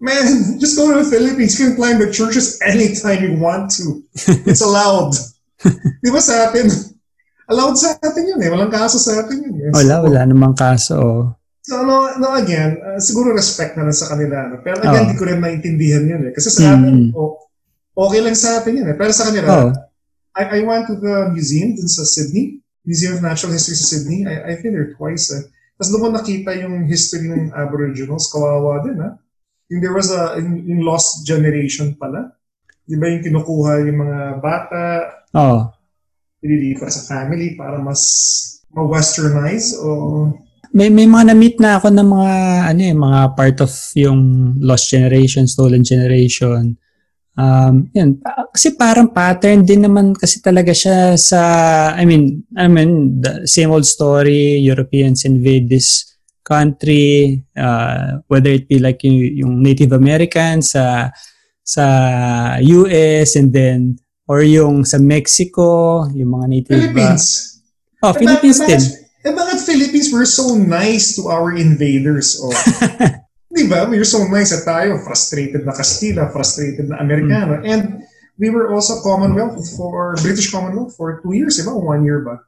Man, 0.00 0.56
just 0.56 0.78
go 0.78 0.88
to 0.88 1.02
the 1.02 1.08
Philippines. 1.10 1.58
You 1.58 1.68
can 1.68 1.76
climb 1.76 1.98
the 1.98 2.08
churches 2.08 2.56
anytime 2.64 3.20
you 3.20 3.34
want 3.36 3.68
to. 3.76 4.00
It's 4.48 4.62
allowed. 4.62 5.12
Di 6.02 6.08
ba 6.08 6.22
sa 6.22 6.48
atin? 6.48 6.70
Allowed 7.48 7.76
sa 7.76 7.96
atin 7.96 8.24
yun 8.28 8.40
eh. 8.40 8.48
Walang 8.48 8.68
kaso 8.68 9.00
sa 9.00 9.24
atin 9.24 9.40
yun 9.40 9.54
eh. 9.58 9.70
Wala, 9.72 10.04
wala 10.04 10.20
namang 10.24 10.52
kaso. 10.52 10.94
oh. 10.96 11.24
So, 11.64 11.84
no, 11.84 12.16
no 12.16 12.32
again, 12.32 12.80
uh, 12.80 12.96
siguro 12.96 13.32
respect 13.32 13.76
na 13.76 13.84
lang 13.84 13.92
sa 13.92 14.08
kanila. 14.08 14.48
No? 14.48 14.60
Pero 14.60 14.80
again, 14.80 15.08
di 15.08 15.16
ko 15.16 15.24
rin 15.24 15.36
maintindihan 15.36 16.04
yun 16.04 16.22
eh. 16.24 16.32
Kasi 16.32 16.48
sa 16.48 16.72
atin, 16.72 17.12
Mm. 17.12 17.12
o- 17.12 17.36
okay 17.94 18.20
lang 18.20 18.32
sa 18.32 18.60
atin 18.60 18.78
yun 18.78 18.88
eh. 18.88 18.96
Pero 18.96 19.12
sa 19.12 19.28
kanila, 19.28 19.48
Oh. 19.48 19.70
I, 20.32 20.60
I 20.60 20.60
went 20.62 20.86
to 20.86 20.96
the 20.96 21.28
museum 21.28 21.74
dun 21.74 21.88
sa 21.88 22.04
Sydney, 22.04 22.60
Museum 22.84 23.16
of 23.16 23.24
Natural 23.24 23.52
History 23.52 23.74
sa 23.74 23.84
Sydney. 23.86 24.24
I, 24.24 24.48
I've 24.48 24.62
been 24.62 24.72
there 24.72 24.92
twice 24.94 25.28
eh. 25.28 25.44
Tapos 25.76 25.88
doon 25.90 26.00
ko 26.00 26.08
nakita 26.14 26.50
yung 26.56 26.84
history 26.84 27.26
ng 27.26 27.52
Aboriginals, 27.52 28.28
kawawa 28.28 28.80
din 28.80 28.96
ha. 28.98 29.16
Yung 29.68 29.80
there 29.80 29.92
was 29.92 30.08
a, 30.08 30.40
yung, 30.40 30.64
yung 30.64 30.80
lost 30.80 31.22
generation 31.22 31.92
pala. 31.94 32.32
Di 32.82 32.96
ba 32.96 33.08
yung 33.08 33.20
kinukuha 33.20 33.84
yung 33.84 33.98
mga 33.98 34.18
bata, 34.38 34.82
Oh. 35.36 35.68
Ililipat 36.42 36.90
sa 36.90 37.02
family 37.06 37.58
para 37.58 37.78
mas 37.82 38.02
ma-westernize 38.74 39.78
o 39.80 39.88
May 40.68 40.92
may 40.92 41.08
mga 41.08 41.32
na-meet 41.32 41.56
na 41.64 41.80
ako 41.80 41.88
ng 41.88 42.08
mga 42.12 42.34
ano 42.68 42.80
eh, 42.84 42.92
mga 42.92 43.20
part 43.32 43.56
of 43.64 43.72
yung 43.96 44.52
lost 44.60 44.92
generation, 44.92 45.48
stolen 45.48 45.80
generation. 45.80 46.76
Um, 47.38 47.88
yun. 47.96 48.20
Kasi 48.52 48.76
parang 48.76 49.08
pattern 49.08 49.64
din 49.64 49.88
naman 49.88 50.12
kasi 50.12 50.44
talaga 50.44 50.76
siya 50.76 51.16
sa 51.16 51.40
I 51.96 52.04
mean, 52.04 52.44
I 52.52 52.68
mean, 52.68 53.22
the 53.22 53.48
same 53.48 53.72
old 53.72 53.88
story, 53.88 54.60
Europeans 54.60 55.24
invade 55.24 55.72
this 55.72 56.04
country, 56.44 57.40
uh, 57.56 58.20
whether 58.28 58.52
it 58.52 58.68
be 58.68 58.76
like 58.76 59.00
yung, 59.08 59.24
yung 59.40 59.52
Native 59.64 59.96
Americans 59.96 60.76
sa 60.76 61.08
sa 61.64 61.84
US 62.60 63.40
and 63.40 63.56
then 63.56 63.96
or 64.28 64.44
yung 64.44 64.84
sa 64.84 65.00
Mexico, 65.00 66.04
yung 66.12 66.36
mga 66.36 66.46
Native 66.46 66.76
uh, 66.76 66.80
Philippines. 66.84 67.24
oh, 68.04 68.12
Eh, 68.12 68.18
Philippines 68.20 68.58
bakit- 68.60 68.70
din. 68.70 68.84
Eh 69.26 69.34
bakit 69.34 69.58
Philippines 69.66 70.14
were 70.14 70.22
so 70.24 70.54
nice 70.54 71.18
to 71.18 71.26
our 71.26 71.50
invaders? 71.50 72.38
Oh. 72.38 72.54
Di 73.58 73.66
ba? 73.66 73.88
We 73.90 73.98
were 73.98 74.06
so 74.06 74.22
nice 74.30 74.54
at 74.54 74.62
tayo. 74.62 75.02
Frustrated 75.02 75.66
na 75.66 75.74
Kastila, 75.74 76.30
frustrated 76.30 76.86
na 76.86 77.02
Amerikano. 77.02 77.58
And 77.66 78.06
we 78.38 78.54
were 78.54 78.70
also 78.70 79.02
Commonwealth 79.02 79.58
for, 79.74 80.14
British 80.22 80.54
Commonwealth 80.54 80.94
for 80.94 81.18
two 81.18 81.34
years, 81.34 81.58
di 81.58 81.66
ba? 81.66 81.74
One 81.74 82.06
year 82.06 82.22
ba? 82.22 82.38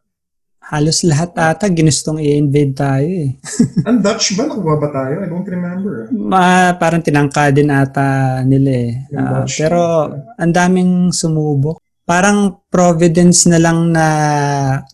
Halos 0.70 1.02
lahat 1.02 1.34
ata 1.34 1.66
ginustong 1.66 2.22
i-invade 2.22 2.78
tayo 2.78 3.10
eh. 3.10 3.34
Ang 3.90 3.98
Dutch 4.06 4.38
ba? 4.38 4.46
Nakuha 4.46 4.78
ba 4.78 4.88
tayo? 4.94 5.14
I 5.18 5.26
don't 5.26 5.42
remember. 5.50 6.06
Ma, 6.14 6.70
parang 6.78 7.02
tinangka 7.02 7.50
din 7.50 7.74
ata 7.74 8.38
nila 8.46 8.70
eh. 8.86 8.90
Ah, 9.18 9.42
Dutch. 9.42 9.58
pero 9.58 10.06
ang 10.38 10.52
daming 10.54 11.10
sumubok. 11.10 11.82
Parang 12.06 12.62
Providence 12.70 13.50
na 13.50 13.58
lang 13.58 13.90
na, 13.90 14.06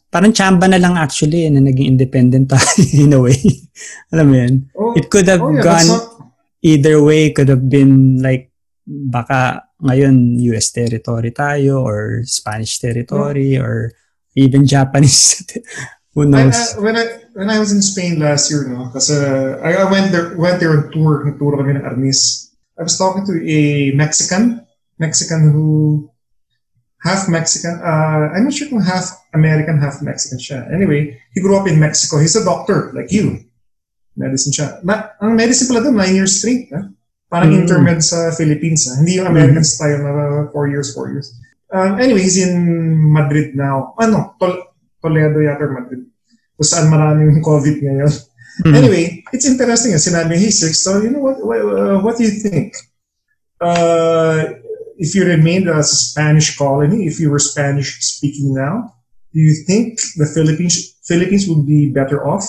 parang 0.08 0.32
chamba 0.32 0.64
na 0.64 0.80
lang 0.80 0.96
actually 0.96 1.44
eh, 1.44 1.52
na 1.52 1.60
naging 1.60 1.92
independent 1.92 2.48
tayo 2.48 2.64
in 3.04 3.12
a 3.12 3.20
way. 3.20 3.36
Alam 4.16 4.26
mo 4.32 4.36
yun? 4.40 4.54
Oh, 4.72 4.96
It 4.96 5.12
could 5.12 5.28
have 5.28 5.44
oh 5.44 5.52
yeah, 5.52 5.60
gone 5.60 5.88
not, 5.92 6.04
either 6.64 7.04
way. 7.04 7.36
Could 7.36 7.52
have 7.52 7.68
been 7.68 8.24
like, 8.24 8.48
baka 8.88 9.60
ngayon 9.84 10.40
US 10.56 10.72
territory 10.72 11.36
tayo 11.36 11.84
or 11.84 12.24
Spanish 12.24 12.80
territory 12.80 13.60
or 13.60 13.92
even 14.36 14.68
Japanese. 14.68 15.42
Who 16.14 16.22
I, 16.22 16.26
knows? 16.28 16.76
I, 16.76 16.80
when 16.80 16.96
I 16.96 17.04
when 17.36 17.48
I 17.50 17.58
was 17.58 17.72
in 17.72 17.82
Spain 17.82 18.20
last 18.20 18.48
year, 18.48 18.64
no, 18.68 18.88
kasi 18.88 19.12
I, 19.60 19.84
I 19.84 19.86
went 19.90 20.12
there 20.12 20.36
went 20.36 20.60
there 20.60 20.72
on 20.72 20.92
tour, 20.92 21.24
tour 21.36 21.56
kami 21.56 21.76
ng 21.76 21.84
Arnis. 21.84 22.52
I 22.76 22.84
was 22.84 22.96
talking 22.96 23.24
to 23.28 23.36
a 23.40 23.92
Mexican, 23.96 24.64
Mexican 25.00 25.52
who 25.52 26.08
half 27.04 27.28
Mexican. 27.28 27.80
Uh, 27.80 28.32
I'm 28.32 28.44
not 28.44 28.52
sure 28.52 28.68
kung 28.68 28.80
half 28.80 29.12
American, 29.32 29.80
half 29.80 30.00
Mexican 30.00 30.40
siya. 30.40 30.72
Anyway, 30.72 31.20
he 31.32 31.40
grew 31.40 31.56
up 31.56 31.68
in 31.68 31.80
Mexico. 31.80 32.18
He's 32.20 32.36
a 32.36 32.44
doctor 32.44 32.92
like 32.92 33.12
you. 33.12 33.44
Medicine 34.16 34.52
siya. 34.52 34.80
Ma, 34.84 35.12
ang 35.20 35.36
medicine 35.36 35.68
pala 35.68 35.84
doon, 35.84 35.96
nine 36.00 36.16
years 36.16 36.40
straight. 36.40 36.72
Ha? 36.72 36.88
Parang 37.28 37.52
Mm. 37.52 37.60
intermed 37.64 38.00
sa 38.00 38.32
Philippines. 38.32 38.88
Ha? 38.88 39.00
Hindi 39.04 39.20
yung 39.20 39.28
American 39.28 39.64
style 39.64 40.00
na 40.00 40.48
four 40.48 40.72
years, 40.72 40.96
four 40.96 41.12
years. 41.12 41.36
Um, 41.76 42.00
anyway, 42.00 42.24
he's 42.24 42.40
in 42.40 42.56
Madrid 43.12 43.52
now. 43.52 43.92
Ano? 44.00 44.32
Tol- 44.40 44.72
Toledo 44.96 45.44
yata 45.44 45.68
or 45.68 45.76
Madrid. 45.76 46.08
Kung 46.56 46.64
saan 46.64 46.88
maraming 46.88 47.44
COVID 47.48 47.76
ngayon. 47.84 48.12
Hmm. 48.64 48.72
Anyway, 48.72 49.20
it's 49.36 49.44
interesting. 49.44 49.92
Sinabi, 50.00 50.40
hey, 50.40 50.48
Six, 50.48 50.80
so 50.80 51.04
you 51.04 51.12
know 51.12 51.20
what, 51.20 51.36
what, 51.44 51.60
uh, 51.60 52.00
what 52.00 52.16
do 52.16 52.24
you 52.24 52.32
think? 52.32 52.72
Uh, 53.60 54.56
if 54.96 55.12
you 55.12 55.28
remained 55.28 55.68
as 55.68 55.92
a 55.92 55.96
Spanish 55.96 56.56
colony, 56.56 57.04
if 57.04 57.20
you 57.20 57.28
were 57.28 57.38
Spanish 57.38 58.00
speaking 58.00 58.56
now, 58.56 58.96
do 59.36 59.40
you 59.40 59.52
think 59.68 60.00
the 60.16 60.24
Philippines 60.24 60.96
Philippines 61.04 61.44
would 61.44 61.68
be 61.68 61.92
better 61.92 62.24
off? 62.24 62.48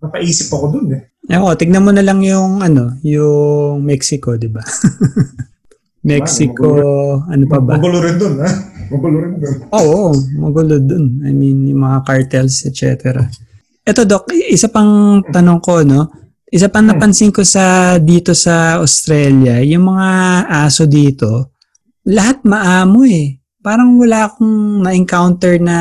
Napaisip 0.00 0.48
ako 0.48 0.72
dun 0.72 0.88
eh. 0.96 1.02
Ako, 1.28 1.54
tignan 1.54 1.84
mo 1.84 1.92
na 1.92 2.02
lang 2.02 2.24
yung 2.24 2.64
ano, 2.64 2.96
yung 3.04 3.84
Mexico, 3.84 4.34
'di 4.34 4.48
ba? 4.48 4.64
Mexico, 6.02 6.68
ano 7.22 7.44
pa 7.46 7.58
ba? 7.62 7.78
Magulo 7.78 8.02
rin 8.02 8.18
dun, 8.18 8.34
ha? 8.42 8.50
Magulo 8.90 9.16
rin 9.22 9.34
dun. 9.38 9.54
Oo, 9.70 10.10
magulo 10.42 10.76
dun. 10.82 11.22
I 11.22 11.30
mean, 11.30 11.70
yung 11.70 11.86
mga 11.86 12.02
cartels, 12.02 12.66
etc. 12.66 13.22
Ito, 13.86 14.02
Doc, 14.02 14.30
isa 14.34 14.66
pang 14.66 15.22
tanong 15.22 15.60
ko, 15.62 15.86
no? 15.86 16.10
Isa 16.52 16.68
pang 16.68 16.84
napansin 16.84 17.32
ko 17.32 17.40
sa 17.46 17.96
dito 17.96 18.34
sa 18.36 18.82
Australia, 18.82 19.62
yung 19.64 19.88
mga 19.94 20.08
aso 20.66 20.84
dito, 20.84 21.56
lahat 22.04 22.44
maamo 22.44 23.06
eh. 23.06 23.40
Parang 23.62 23.94
wala 23.94 24.26
akong 24.26 24.82
na-encounter 24.82 25.62
na 25.62 25.78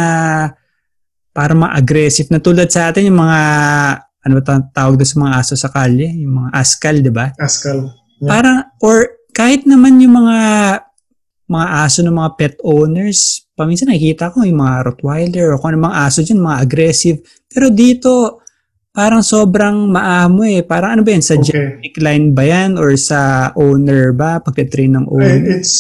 parang 1.34 1.66
ma-aggressive 1.66 2.30
na 2.30 2.40
tulad 2.40 2.70
sa 2.70 2.94
atin 2.94 3.10
yung 3.10 3.20
mga 3.20 3.40
ano 4.22 4.34
ba 4.38 4.42
ta- 4.46 4.70
tawag 4.70 5.02
doon 5.02 5.10
sa 5.10 5.18
mga 5.18 5.34
aso 5.42 5.54
sa 5.58 5.74
kalye, 5.74 6.08
yung 6.22 6.46
mga 6.46 6.50
askal, 6.54 6.96
di 7.02 7.10
ba? 7.10 7.34
Pascal. 7.34 7.90
Yeah. 8.22 8.30
Parang, 8.30 8.58
or 8.86 9.10
kahit 9.42 9.66
naman 9.66 9.98
yung 9.98 10.22
mga 10.22 10.38
mga 11.50 11.68
aso 11.84 12.06
ng 12.06 12.14
mga 12.14 12.32
pet 12.38 12.56
owners, 12.62 13.50
paminsan 13.58 13.90
nakikita 13.90 14.30
ko 14.30 14.46
yung 14.46 14.62
mga 14.62 14.86
Rottweiler 14.86 15.52
o 15.52 15.58
kung 15.58 15.74
ano 15.74 15.90
mga 15.90 15.98
aso 16.06 16.22
dyan, 16.22 16.40
mga 16.46 16.62
aggressive. 16.62 17.18
Pero 17.50 17.68
dito, 17.74 18.40
parang 18.94 19.26
sobrang 19.26 19.90
maamo 19.90 20.46
eh. 20.48 20.62
Parang 20.64 20.96
ano 20.96 21.02
ba 21.02 21.12
yan? 21.12 21.26
Sa 21.26 21.36
Okay. 21.42 21.50
genetic 21.52 21.96
line 22.00 22.32
ba 22.32 22.44
yan? 22.46 22.80
Or 22.80 22.94
sa 22.96 23.52
owner 23.58 24.14
ba? 24.16 24.40
Pagka-train 24.40 24.96
ng 24.96 25.06
Eh, 25.10 25.12
owner? 25.12 25.60
It's 25.60 25.76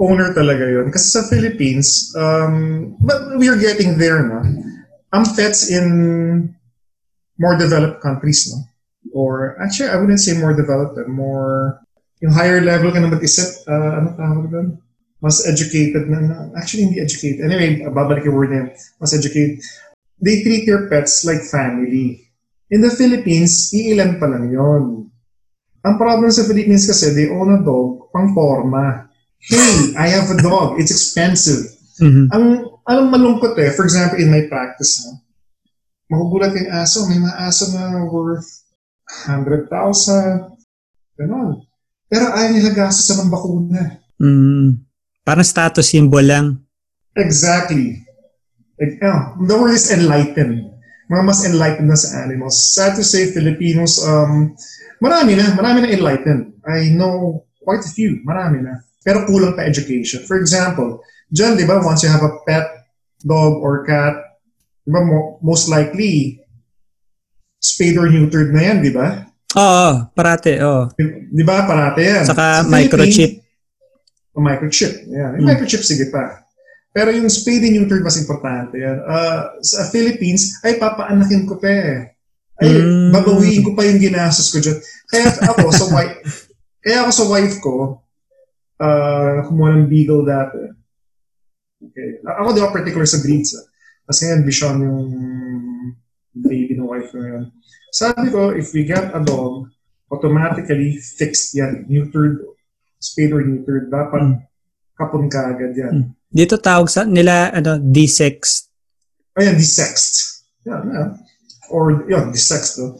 owner 0.00 0.32
talaga 0.32 0.64
yun. 0.64 0.88
Kasi 0.88 1.20
sa 1.20 1.26
Philippines, 1.28 2.14
um, 2.16 2.94
but 3.04 3.36
we're 3.36 3.60
getting 3.60 4.00
there 4.00 4.24
na. 4.24 4.40
Ang 5.12 5.24
pets 5.36 5.68
in 5.68 5.84
more 7.36 7.60
developed 7.60 8.00
countries, 8.00 8.48
no? 8.48 8.64
Or 9.12 9.60
actually, 9.60 9.92
I 9.92 10.00
wouldn't 10.00 10.22
say 10.22 10.32
more 10.38 10.56
developed, 10.56 10.96
but 10.96 11.12
more 11.12 11.82
yung 12.20 12.32
higher 12.36 12.60
level 12.60 12.92
ka 12.92 13.00
na 13.00 13.08
mag-isip, 13.08 13.64
uh, 13.64 13.92
ano 14.00 14.08
tawag 14.16 14.46
doon? 14.52 14.68
Mas 15.20 15.44
educated 15.44 16.08
na, 16.08 16.18
na. 16.20 16.36
Actually, 16.56 16.88
hindi 16.88 17.00
educated. 17.00 17.44
Anyway, 17.44 17.84
babalik 17.92 18.24
yung 18.24 18.36
word 18.36 18.52
na 18.52 18.64
yun. 18.64 18.70
Mas 19.00 19.12
educated. 19.12 19.60
They 20.20 20.40
treat 20.44 20.64
your 20.64 20.88
pets 20.88 21.24
like 21.28 21.44
family. 21.48 22.24
In 22.72 22.80
the 22.80 22.92
Philippines, 22.92 23.72
iilan 23.72 24.20
pa 24.20 24.28
lang 24.28 24.48
yun. 24.48 25.12
Ang 25.80 25.94
problem 25.96 26.28
sa 26.28 26.44
Philippines 26.44 26.88
kasi, 26.88 27.12
they 27.16 27.28
own 27.28 27.52
a 27.56 27.60
dog 27.60 28.12
pang 28.12 28.32
forma. 28.36 29.08
Hey, 29.40 29.96
I 29.96 30.12
have 30.12 30.28
a 30.28 30.38
dog. 30.40 30.76
It's 30.76 30.92
expensive. 30.92 31.64
Mhm. 32.00 32.28
Ang, 32.32 32.44
ang 32.84 33.00
malungkot 33.08 33.56
eh, 33.60 33.72
for 33.72 33.84
example, 33.84 34.20
in 34.20 34.28
my 34.32 34.44
practice, 34.48 35.04
no, 35.04 35.20
magugulat 36.12 36.52
yung 36.56 36.68
aso. 36.72 37.08
May 37.08 37.20
mga 37.20 37.36
aso 37.44 37.64
na 37.72 38.04
worth 38.08 38.48
100,000. 39.28 40.56
Ganon. 41.16 41.69
Pero 42.10 42.26
ayaw 42.34 42.50
nila 42.50 42.74
gastusan 42.74 43.22
ng 43.24 43.30
bakuna. 43.30 44.02
Mm. 44.18 44.82
Parang 45.22 45.46
status 45.46 45.86
symbol 45.86 46.26
lang. 46.26 46.58
Exactly. 47.14 48.02
Like, 48.82 48.98
oh, 49.06 49.38
the 49.46 49.54
word 49.54 49.78
is 49.78 49.94
enlightened. 49.94 50.74
Mga 51.06 51.22
mas 51.22 51.46
enlightened 51.46 51.86
na 51.86 51.94
sa 51.94 52.26
animals. 52.26 52.74
Sad 52.74 52.98
to 52.98 53.06
say, 53.06 53.30
Filipinos, 53.30 54.02
um, 54.02 54.58
marami 54.98 55.38
na, 55.38 55.54
marami 55.54 55.86
na 55.86 55.94
enlightened. 55.94 56.58
I 56.66 56.90
know 56.90 57.46
quite 57.62 57.86
a 57.86 57.92
few, 57.94 58.18
marami 58.26 58.66
na. 58.66 58.82
Pero 59.06 59.22
kulang 59.30 59.54
pa 59.54 59.62
education. 59.62 60.26
For 60.26 60.34
example, 60.34 61.06
dyan, 61.30 61.54
di 61.54 61.62
ba, 61.62 61.78
once 61.78 62.02
you 62.02 62.10
have 62.10 62.26
a 62.26 62.42
pet 62.42 62.66
dog 63.22 63.62
or 63.62 63.86
cat, 63.86 64.18
di 64.82 64.90
ba, 64.90 65.00
mo, 65.06 65.38
most 65.46 65.70
likely, 65.70 66.42
spayed 67.62 67.94
or 67.94 68.10
neutered 68.10 68.50
na 68.50 68.66
yan, 68.66 68.78
di 68.82 68.90
ba? 68.90 69.29
Oo, 69.50 69.88
parate, 70.14 70.62
oo. 70.62 70.86
Di 71.30 71.42
ba, 71.42 71.66
parate 71.66 72.00
yan. 72.06 72.22
Saka 72.22 72.62
Sa 72.62 72.70
microchip. 72.70 73.42
O 74.30 74.38
microchip. 74.38 75.10
Yeah. 75.10 75.34
Yung 75.34 75.42
Hmm. 75.42 75.50
microchip, 75.50 75.82
sige 75.82 76.06
pa. 76.06 76.46
Pero 76.90 77.10
yung 77.10 77.26
spade 77.26 77.66
and 77.66 77.74
neutered 77.78 78.02
mas 78.02 78.18
importante 78.18 78.78
yan. 78.78 78.98
Uh, 79.02 79.58
sa 79.62 79.90
Philippines, 79.90 80.58
ay 80.62 80.78
papaanakin 80.78 81.46
ko 81.46 81.58
pa 81.58 81.70
eh. 81.70 82.14
Ay, 82.60 82.76
Mm. 82.76 83.10
babawiin 83.10 83.62
ko 83.64 83.72
pa 83.72 83.86
yung 83.86 83.98
ginastos 83.98 84.52
ko 84.52 84.58
dyan. 84.60 84.78
Kaya 85.08 85.32
ako, 85.32 85.70
sa 85.72 85.86
wife, 85.96 86.50
kaya 86.82 86.98
ako 87.02 87.10
sa 87.10 87.24
wife 87.26 87.56
ko, 87.58 87.74
uh, 88.78 89.36
kumuha 89.48 89.80
ng 89.80 89.88
beagle 89.88 90.26
dati. 90.26 90.60
Okay. 91.80 92.20
Ako 92.22 92.52
di 92.52 92.60
ako 92.60 92.70
particular 92.76 93.08
sa 93.08 93.22
breeds. 93.24 93.56
Ah. 93.56 93.64
Kasi 94.04 94.28
ngayon, 94.28 94.42
Bichon 94.44 94.76
yung 94.84 95.00
baby 96.36 96.69
wife 96.90 97.14
ko 97.14 97.22
ngayon. 97.22 97.44
Sabi 97.94 98.26
ko, 98.34 98.50
if 98.50 98.74
we 98.74 98.82
get 98.82 99.14
a 99.14 99.22
dog, 99.22 99.70
automatically 100.10 100.98
fixed 100.98 101.54
yan. 101.54 101.86
Neutered, 101.86 102.42
spayed 102.98 103.30
or 103.30 103.46
neutered. 103.46 103.86
Dapat 103.94 104.42
kapon 104.98 105.30
ka 105.30 105.54
agad 105.54 105.78
yan. 105.78 105.94
Mm. 105.94 106.06
Dito 106.30 106.58
tawag 106.58 106.90
sa 106.90 107.06
nila 107.06 107.54
ano 107.54 107.78
D6. 107.78 108.26
Ayan, 109.38 109.54
desexed. 109.54 110.46
Yan, 110.66 110.82
yan. 110.90 111.08
Or, 111.70 112.02
yun, 112.10 112.34
desexed. 112.34 112.82
No? 112.82 112.98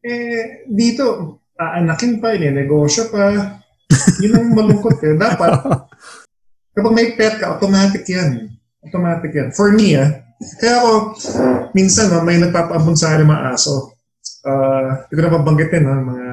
Eh, 0.00 0.64
dito, 0.70 1.38
aanakin 1.58 2.22
pa, 2.22 2.38
negosyo 2.38 3.10
pa. 3.10 3.58
Yun 4.22 4.38
ang 4.38 4.50
malungkot 4.54 5.02
eh. 5.02 5.18
Dapat, 5.18 5.50
kapag 6.78 6.94
may 6.94 7.12
pet 7.18 7.42
ka, 7.42 7.58
automatic 7.58 8.06
yan. 8.06 8.54
Automatic 8.86 9.34
yan. 9.34 9.48
For 9.52 9.74
me, 9.74 9.98
ah. 9.98 10.29
Kaya 10.40 10.80
ako, 10.80 10.90
minsan, 11.76 12.08
no, 12.08 12.24
may 12.24 12.40
nagpapaambon 12.40 12.96
sa 12.96 13.12
akin 13.12 13.28
ng 13.28 13.32
mga 13.32 13.44
aso. 13.52 13.92
Uh, 14.40 15.04
hindi 15.04 15.14
ko 15.16 15.22
na 15.22 15.36
mabanggitin, 15.36 15.84
ha, 15.84 15.96
mga, 16.00 16.28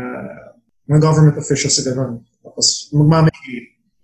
mga 0.88 1.00
government 1.04 1.36
officials 1.36 1.76
sa 1.76 1.84
ganun. 1.84 2.24
Tapos, 2.40 2.88
magmamay 2.96 3.36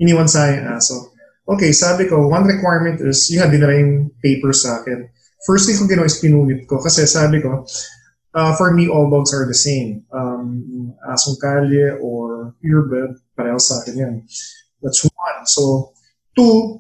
iniwan 0.04 0.28
sa 0.28 0.48
akin 0.48 0.60
yung 0.60 0.72
aso. 0.76 1.16
Okay, 1.44 1.72
sabi 1.72 2.08
ko, 2.12 2.28
one 2.28 2.44
requirement 2.44 3.00
is, 3.04 3.32
yun 3.32 3.44
nga, 3.44 3.52
dinala 3.52 3.80
yung 3.80 4.12
paper 4.20 4.52
sa 4.52 4.84
akin. 4.84 5.08
First 5.48 5.68
thing 5.68 5.80
ko 5.80 5.88
ginawa 5.88 6.08
is 6.08 6.20
pinunit 6.20 6.68
ko. 6.68 6.80
Kasi 6.80 7.04
sabi 7.08 7.44
ko, 7.44 7.68
uh, 8.36 8.54
for 8.56 8.72
me, 8.72 8.88
all 8.88 9.12
dogs 9.12 9.32
are 9.36 9.48
the 9.48 9.56
same. 9.56 10.04
Um, 10.12 10.96
asong 11.12 11.40
kalye 11.40 12.00
or 12.00 12.56
purebred, 12.60 13.20
pareho 13.36 13.60
sa 13.60 13.84
akin 13.84 13.96
yan. 13.96 14.16
That's 14.80 15.04
one. 15.04 15.40
So, 15.48 15.92
two, 16.36 16.80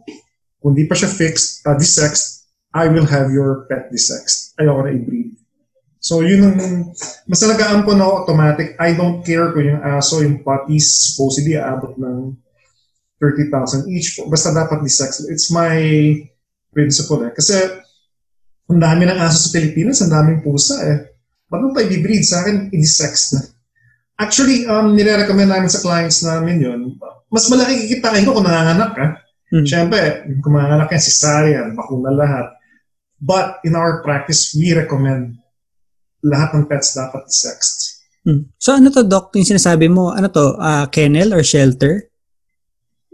kung 0.63 0.75
di 0.75 0.87
pa 0.87 0.95
siya 0.95 1.11
fixed, 1.11 1.63
uh, 1.67 1.75
desexed, 1.75 2.32
I 2.73 2.89
will 2.89 3.05
have 3.05 3.29
your 3.29 3.69
pet 3.69 3.93
desexed. 3.93 4.57
Ayoko 4.57 4.89
na 4.89 4.91
i-breed. 4.97 5.37
So, 6.03 6.19
yun 6.19 6.43
ang, 6.43 6.57
mas 7.29 7.39
nag-aampon 7.39 8.01
ako 8.01 8.11
automatic. 8.27 8.75
I 8.75 8.91
don't 8.91 9.23
care 9.23 9.55
kung 9.55 9.63
yung 9.63 9.79
aso, 9.79 10.19
yung 10.19 10.43
puppies, 10.43 11.15
supposedly 11.15 11.55
aabot 11.55 11.95
ng 11.95 12.35
30,000 13.21 13.87
each. 13.87 14.19
Basta 14.27 14.51
dapat 14.51 14.83
desexed. 14.83 15.31
It's 15.31 15.47
my 15.47 15.79
principle 16.75 17.23
eh. 17.23 17.31
Kasi, 17.31 17.55
ang 18.67 18.83
dami 18.83 19.07
ng 19.07 19.15
aso 19.15 19.47
sa 19.47 19.53
Pilipinas, 19.55 20.03
ang 20.03 20.11
daming 20.11 20.43
pusa 20.43 20.75
eh. 20.83 21.13
Ba't 21.47 21.61
pa 21.71 21.85
i-breed? 21.85 22.25
Sa 22.25 22.43
akin, 22.43 22.73
i-sex 22.73 23.37
na. 23.37 23.41
Actually, 24.17 24.65
um, 24.65 24.97
nire-recommend 24.97 25.53
namin 25.53 25.69
sa 25.71 25.79
clients 25.79 26.25
namin 26.25 26.59
yun. 26.59 26.97
Mas 27.29 27.47
malaki 27.47 27.87
kikitain 27.87 28.25
ko 28.25 28.35
kung 28.35 28.45
nanganganak 28.45 28.91
ka. 28.91 29.05
Hmm. 29.53 29.63
Siyempre, 29.63 30.25
kung 30.41 30.57
manganganak 30.57 30.89
yan, 30.89 30.99
cesarean, 30.99 31.67
bakuna 31.77 32.09
lahat. 32.11 32.59
But 33.23 33.63
in 33.63 33.79
our 33.79 34.03
practice, 34.03 34.51
we 34.51 34.75
recommend 34.75 35.39
lahat 36.19 36.59
ng 36.59 36.67
pets 36.67 36.91
dapat 36.91 37.31
sexed. 37.31 38.03
Hmm. 38.27 38.51
So 38.59 38.75
ano 38.75 38.91
to 38.91 39.03
doc, 39.03 39.31
yung 39.35 39.47
sinasabi 39.47 39.87
mo, 39.87 40.11
ano 40.11 40.27
to, 40.27 40.59
ah, 40.59 40.87
kennel 40.91 41.31
or 41.31 41.43
shelter? 41.43 42.07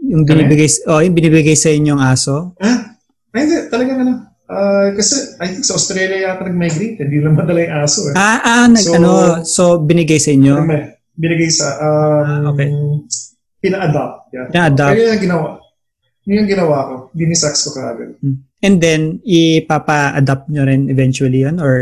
Yung 0.02 0.26
binibigay, 0.26 0.66
oh, 0.90 0.98
yung 0.98 1.14
binibigay 1.14 1.54
sa 1.54 1.70
inyong 1.70 2.02
aso? 2.02 2.54
Ah, 2.58 2.98
ay, 3.34 3.46
hindi, 3.46 3.56
talagang 3.70 4.02
ano. 4.02 4.12
Ah, 4.50 4.90
kasi 4.98 5.38
I 5.38 5.46
think 5.46 5.62
sa 5.62 5.78
Australia 5.78 6.26
yata 6.26 6.42
nag-migrate, 6.42 6.98
hindi 7.06 7.22
lang 7.22 7.38
madala 7.38 7.62
yung 7.62 7.74
aso 7.86 8.00
eh. 8.10 8.14
Ah, 8.18 8.38
ah, 8.42 8.66
nag, 8.66 8.82
So- 8.82 8.94
ano, 8.98 9.10
so 9.46 9.62
binigay 9.78 10.18
sa 10.18 10.34
inyo? 10.34 10.54
Binigay 11.14 11.50
sa, 11.54 11.66
um, 11.78 12.26
Ah, 12.26 12.42
okay. 12.50 12.66
pina-adopt. 13.62 14.34
Yeah. 14.34 14.50
Pina-adopt. 14.50 14.90
Kaya 14.90 15.02
yun 15.06 15.10
ang 15.14 15.22
ginawa. 15.22 15.48
Yun 16.26 16.38
yung 16.42 16.50
ginawa 16.50 16.76
ko. 16.86 16.94
Dinisex 17.14 17.54
ko 17.66 17.70
kaagad. 17.78 18.18
And 18.60 18.76
then, 18.76 19.24
ipapa-adapt 19.24 20.48
nyo 20.48 20.68
rin 20.68 20.88
eventually 20.88 21.42
yun? 21.42 21.56
Or 21.58 21.80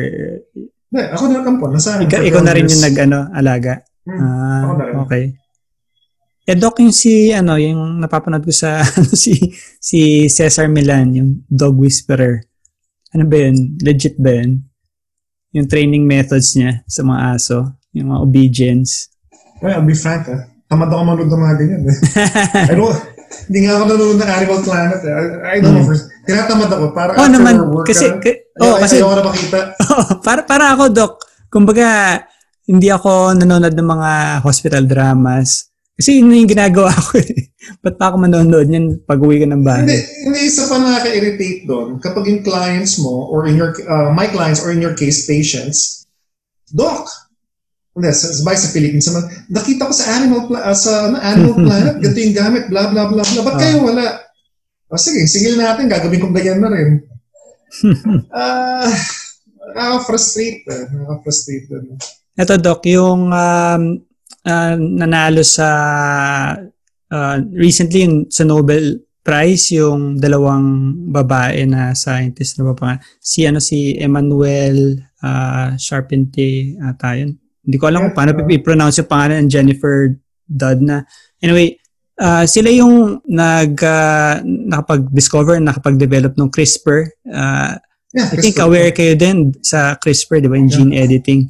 Hindi, 0.88 1.02
ako 1.10 1.22
na 1.26 1.34
nagkampon. 1.42 1.70
Nasa 1.74 1.98
akin 1.98 2.06
ikaw, 2.06 2.20
ikaw 2.22 2.40
na 2.40 2.54
rin 2.54 2.64
12 2.64 2.70
yung 2.70 2.80
years. 2.80 2.86
nag, 2.86 2.96
ano, 3.02 3.18
alaga? 3.30 3.74
Hmm, 4.06 4.14
Ah, 4.16 4.60
ako 4.62 4.72
na 4.72 4.84
rin. 4.84 4.94
okay. 5.02 5.24
Eh, 6.48 6.56
Doc, 6.56 6.80
yung 6.80 6.94
si, 6.94 7.28
ano, 7.28 7.58
yung 7.58 8.00
napapanood 8.00 8.40
ko 8.40 8.54
sa, 8.54 8.78
ano, 8.96 9.10
si, 9.10 9.36
si 9.76 10.00
Cesar 10.26 10.64
Milan, 10.66 11.12
yung 11.12 11.30
dog 11.44 11.76
whisperer. 11.76 12.46
Ano 13.12 13.26
ba 13.26 13.36
yun? 13.36 13.76
Legit 13.82 14.16
ba 14.16 14.32
yun? 14.32 14.62
Yung 15.52 15.66
training 15.66 16.04
methods 16.04 16.54
niya 16.54 16.84
sa 16.84 17.02
mga 17.02 17.20
aso, 17.34 17.58
yung 17.90 18.12
mga 18.12 18.20
obedience. 18.22 19.10
Well, 19.58 19.74
I'll 19.74 19.84
be 19.84 19.92
frank 19.92 20.28
ah. 20.28 20.46
Tamad 20.68 20.88
ako 20.88 21.02
manood 21.02 21.26
ng 21.26 21.42
mga 21.42 21.56
ganyan 21.58 21.82
eh. 21.84 21.96
I 22.70 22.74
don't, 22.76 22.96
hindi 23.46 23.58
nga 23.64 23.72
ako 23.76 23.84
nanonood 23.86 24.18
ng 24.18 24.30
Animal 24.30 24.58
Planet 24.62 25.00
eh. 25.00 25.12
I, 25.12 25.24
I 25.44 25.56
don't 25.58 25.74
know. 25.74 25.84
First, 25.84 26.04
tinatamad 26.24 26.70
ako. 26.70 26.84
Para 26.92 27.10
Hmm. 27.12 27.18
oh, 27.18 27.24
after 27.24 27.34
naman, 27.34 27.54
work 27.68 27.86
kasi, 27.86 28.04
ah, 28.06 28.16
ka- 28.16 28.40
ayaw, 28.56 28.64
oh, 28.64 28.76
kasi, 28.78 28.94
ayaw 28.96 29.08
ko 29.08 29.14
na 29.14 29.24
makita. 29.24 29.58
para, 30.26 30.40
para 30.42 30.64
ako, 30.72 30.84
Doc, 30.88 31.12
kumbaga, 31.48 31.88
hindi 32.64 32.88
ako 32.88 33.10
nanonood 33.34 33.72
ng 33.72 33.88
mga 33.88 34.10
hospital 34.42 34.84
dramas. 34.84 35.68
Kasi 35.92 36.22
yun 36.22 36.30
yung 36.30 36.46
ginagawa 36.46 36.94
ko 37.10 37.18
eh. 37.18 37.50
Ba't 37.82 37.98
pa 37.98 38.12
ako 38.12 38.22
manonood 38.22 38.68
yan 38.68 39.02
pag 39.02 39.18
uwi 39.18 39.42
ka 39.42 39.50
ng 39.50 39.64
bahay? 39.66 39.82
Hindi, 39.82 39.98
hindi 40.24 40.40
isa 40.46 40.70
pa 40.70 40.78
nakaka-irritate 40.78 41.66
doon 41.66 41.98
kapag 41.98 42.24
yung 42.28 42.42
clients 42.42 43.02
mo 43.02 43.26
or 43.28 43.50
in 43.50 43.58
your 43.58 43.74
uh, 43.82 44.14
my 44.14 44.30
clients 44.30 44.62
or 44.62 44.70
in 44.70 44.78
your 44.78 44.94
case 44.94 45.26
patients, 45.26 46.06
doc. 46.70 47.08
Hindi, 47.96 48.08
sa, 48.14 48.26
sa, 48.30 48.42
sa 48.54 48.68
Philippines 48.70 49.06
naman, 49.10 49.24
nakita 49.48 49.88
ko 49.88 49.92
sa 49.92 50.06
animal 50.16 50.40
pla- 50.46 50.64
uh, 50.64 50.76
sa 50.76 51.10
ano, 51.10 51.16
animal 51.18 51.56
planet, 51.66 51.94
ganito 51.98 52.20
yung 52.20 52.36
gamit, 52.36 52.64
blah 52.68 52.86
blah 52.92 53.06
blah 53.10 53.24
blah. 53.24 53.42
Ba't 53.44 53.56
Ah. 53.56 53.60
kayo 53.60 53.76
wala? 53.84 54.06
O 54.88 54.96
sige, 54.96 55.26
sigil 55.28 55.60
natin, 55.60 55.90
gagawin 55.90 56.20
kong 56.20 56.36
ganyan 56.36 56.60
na 56.64 56.70
rin. 56.72 56.90
Ah, 58.32 58.88
nakaka-frustrate. 59.76 60.64
Eh. 60.64 60.84
Nakaka-frustrate. 60.88 61.68
Ito, 62.32 62.54
Doc, 62.56 62.80
yung 62.88 63.28
um, 63.28 63.82
ah, 64.48 64.74
nanalo 64.78 65.44
sa 65.44 65.68
ah, 67.12 67.36
recently 67.52 68.08
yung 68.08 68.16
sa 68.32 68.48
Nobel 68.48 69.04
Prize, 69.20 69.76
yung 69.76 70.16
dalawang 70.16 70.96
babae 71.12 71.68
na 71.68 71.92
scientist 71.92 72.56
na 72.56 72.72
ba 72.72 72.74
pa, 72.78 72.90
si 73.20 73.44
ano 73.44 73.60
si 73.60 73.92
Emmanuel 73.92 74.96
uh, 75.20 75.76
Charpentier 75.76 76.80
ata 76.80 77.12
yun. 77.12 77.36
Hindi 77.68 77.76
ko 77.76 77.84
alam 77.84 78.08
kung 78.08 78.16
paano 78.16 78.32
Yeah, 78.32 78.56
i-pronounce 78.56 78.96
yung 79.04 79.12
pangalan 79.12 79.44
ng 79.44 79.52
Jennifer 79.52 80.16
Doudna. 80.48 81.04
Anyway, 81.44 81.76
ah, 82.16 82.48
sila 82.48 82.72
yung 82.72 83.20
nag 83.28 83.76
ah, 83.84 84.40
nakapag-discover, 84.40 85.60
nakapag-develop 85.60 86.32
ng 86.40 86.48
CRISPR. 86.48 87.12
Ah, 87.28 87.76
Yeah, 88.08 88.24
I 88.24 88.40
think 88.40 88.56
Christopher. 88.56 88.72
aware 88.72 88.90
kayo 88.96 89.12
din 89.20 89.52
sa 89.60 90.00
CRISPR, 90.00 90.40
di 90.40 90.48
ba, 90.48 90.56
yung 90.56 90.72
gene 90.72 90.96
editing. 90.96 91.44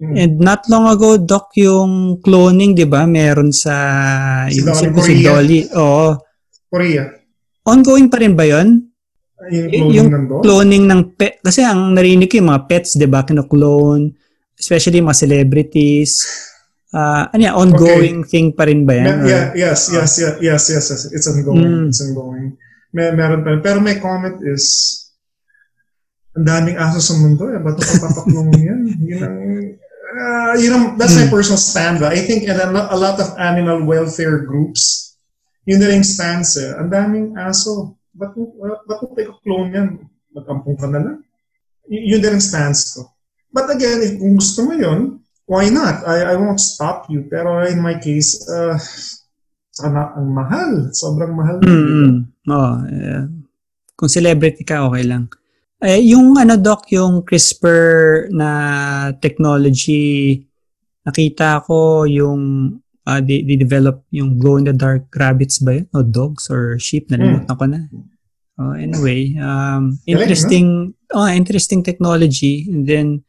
Mm. 0.00 0.14
And 0.16 0.32
not 0.40 0.64
long 0.72 0.88
ago, 0.88 1.20
Doc, 1.20 1.52
yung 1.60 2.16
cloning, 2.24 2.72
di 2.72 2.88
ba, 2.88 3.04
meron 3.04 3.52
sa 3.52 3.76
Si 4.48 4.64
yung, 4.64 4.72
Dolly 4.72 5.04
si. 5.04 5.24
Dolly. 5.24 5.60
Oo. 5.76 6.16
Korea. 6.72 7.04
Ongoing 7.68 8.08
pa 8.08 8.24
rin 8.24 8.32
ba 8.32 8.48
yun? 8.48 8.88
Yung 9.52 9.68
cloning 9.68 9.92
yung 9.92 10.08
ng. 10.08 10.24
Cloning 10.40 10.84
ng 10.88 11.02
pet. 11.12 11.44
Kasi 11.44 11.60
ang 11.60 11.92
narinig 11.92 12.32
ko 12.32 12.40
yung 12.40 12.50
mga 12.56 12.64
pets, 12.64 12.96
di 12.96 13.04
ba, 13.04 13.20
kino-clone. 13.20 14.16
Especially 14.56 15.00
mga 15.00 15.20
celebrities. 15.20 16.24
Ah, 16.90 17.28
ano 17.28 17.40
yan, 17.44 17.54
ongoing 17.54 18.24
thing 18.24 18.50
pa 18.50 18.64
rin 18.64 18.88
ba 18.88 18.96
yan? 18.96 19.20
Or- 19.20 19.28
yeah, 19.28 19.52
yes, 19.52 19.92
yes, 19.92 20.16
yes, 20.16 20.34
yes, 20.40 20.62
yes, 20.72 20.84
yes. 20.88 21.02
It's 21.12 21.28
Mm. 21.28 21.44
ongoing. 21.44 21.72
It's 21.88 22.00
ongoing. 22.00 22.46
May, 22.90 23.12
meron 23.12 23.44
pa 23.44 23.52
rin. 23.52 23.60
Pero 23.60 23.78
my 23.80 24.00
comment 24.00 24.40
is, 24.42 24.64
ang 26.32 26.44
daming 26.44 26.76
aso 26.76 26.96
sa 26.98 27.14
mundo 27.16 27.48
eh. 27.48 27.60
Ba't 27.60 27.76
ito 27.76 28.00
papaklong 28.00 28.48
yan? 28.68 28.80
Yun 29.02 29.20
ang, 29.20 29.36
uh, 30.16 30.52
yun 30.56 30.72
ang, 30.72 30.84
that's 30.96 31.16
my 31.16 31.28
personal 31.28 31.60
stand. 31.60 32.00
ah. 32.00 32.08
I 32.08 32.20
think 32.20 32.48
and 32.48 32.56
a, 32.56 32.68
lo- 32.68 32.88
a 32.88 32.96
lot 32.96 33.20
of 33.20 33.36
animal 33.36 33.84
welfare 33.84 34.44
groups, 34.44 35.16
yun 35.68 35.80
na 35.80 35.92
rin 35.92 36.00
yung 36.00 36.08
stance 36.08 36.56
eh. 36.56 36.72
Ang 36.76 36.88
daming 36.88 37.26
aso. 37.36 37.92
Ba't, 38.16 38.32
mo- 38.32 38.56
ba't 38.56 39.00
mo 39.04 39.12
pa 39.12 39.20
i-clone 39.20 39.68
yan? 39.68 39.88
Mag-ampong 40.32 40.78
ka 40.80 40.88
na 40.88 41.00
lang. 41.02 41.18
Y- 41.88 42.16
yun 42.16 42.24
din 42.24 42.32
ang 42.32 42.40
stance 42.40 42.96
ko. 42.96 43.12
But 43.56 43.72
again, 43.72 44.04
if 44.04 44.20
kung 44.20 44.36
gusto 44.36 44.68
mo 44.68 44.76
yun, 44.76 45.24
why 45.48 45.72
not? 45.72 46.04
I, 46.04 46.28
I 46.28 46.34
won't 46.36 46.60
stop 46.60 47.08
you. 47.08 47.24
Pero 47.24 47.64
in 47.64 47.80
my 47.80 47.96
case, 47.96 48.36
uh, 48.52 48.76
sana, 49.72 50.12
ang 50.12 50.28
mahal. 50.28 50.92
Sobrang 50.92 51.32
mahal. 51.32 51.64
Mm, 51.64 52.28
Oo. 52.52 52.72
eh, 52.84 53.24
kung 53.96 54.12
celebrity 54.12 54.60
ka, 54.60 54.84
okay 54.84 55.08
lang. 55.08 55.32
Eh, 55.80 56.04
yung 56.12 56.36
ano, 56.36 56.60
Doc, 56.60 56.92
yung 56.92 57.24
CRISPR 57.24 58.28
na 58.32 58.50
technology, 59.24 60.44
nakita 61.04 61.64
ko 61.64 62.04
yung 62.04 62.76
uh, 63.04 63.20
di, 63.20 63.44
develop 63.56 64.04
yung 64.12 64.36
glow-in-the-dark 64.36 65.08
rabbits 65.16 65.62
ba 65.62 65.80
yun? 65.80 65.86
O 65.96 66.04
dogs 66.04 66.48
or 66.52 66.76
sheep? 66.76 67.08
Nalimutan 67.08 67.56
ko 67.56 67.64
na. 67.64 67.80
Oh, 68.56 68.72
anyway, 68.72 69.36
um, 69.36 70.00
interesting, 70.08 70.96
oh, 71.12 71.28
interesting 71.28 71.84
technology. 71.84 72.64
And 72.72 72.88
then, 72.88 73.20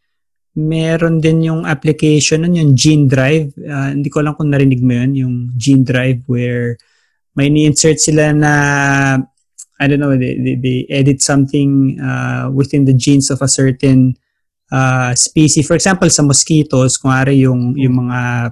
meron 0.58 1.22
din 1.22 1.46
yung 1.46 1.70
application 1.70 2.42
nun, 2.42 2.58
yung 2.58 2.72
Gene 2.74 3.06
Drive. 3.06 3.54
Ah, 3.70 3.94
hindi 3.94 4.10
ko 4.10 4.26
lang 4.26 4.34
kung 4.34 4.50
narinig 4.50 4.82
mo 4.82 4.98
yun, 4.98 5.12
yung 5.14 5.36
Gene 5.54 5.86
Drive 5.86 6.26
where 6.26 6.74
may 7.38 7.54
ni-insert 7.54 8.02
sila 8.02 8.34
na, 8.34 8.54
I 9.78 9.86
don't 9.86 10.02
know, 10.02 10.18
they, 10.18 10.34
they, 10.42 10.58
they 10.58 10.78
edit 10.90 11.22
something 11.22 12.02
uh, 12.02 12.50
within 12.50 12.90
the 12.90 12.98
genes 12.98 13.30
of 13.30 13.46
a 13.46 13.48
certain 13.48 14.18
uh, 14.74 15.14
species. 15.14 15.70
For 15.70 15.78
example, 15.78 16.10
sa 16.10 16.26
mosquitoes, 16.26 16.98
kung 16.98 17.14
ari 17.14 17.46
yung, 17.46 17.78
yung 17.78 18.10
mga 18.10 18.52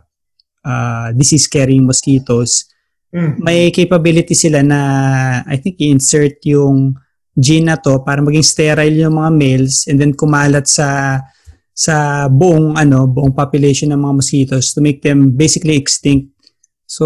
uh, 0.62 1.08
disease-carrying 1.18 1.90
mosquitoes, 1.90 2.70
Mm. 3.16 3.40
may 3.40 3.72
capability 3.72 4.36
sila 4.36 4.60
na 4.60 4.80
I 5.48 5.56
think 5.56 5.80
i-insert 5.80 6.36
yung 6.52 7.00
gene 7.32 7.72
na 7.72 7.80
to 7.80 8.04
para 8.04 8.20
maging 8.20 8.44
sterile 8.44 9.08
yung 9.08 9.16
mga 9.16 9.32
males 9.32 9.88
and 9.88 10.04
then 10.04 10.12
kumalat 10.12 10.68
sa 10.68 11.24
sa 11.76 12.26
buong 12.32 12.80
ano 12.80 13.04
buong 13.04 13.36
population 13.36 13.92
ng 13.92 14.00
mga 14.00 14.16
mosquitoes 14.16 14.72
to 14.72 14.80
make 14.80 15.04
them 15.04 15.36
basically 15.36 15.76
extinct. 15.76 16.32
So 16.88 17.04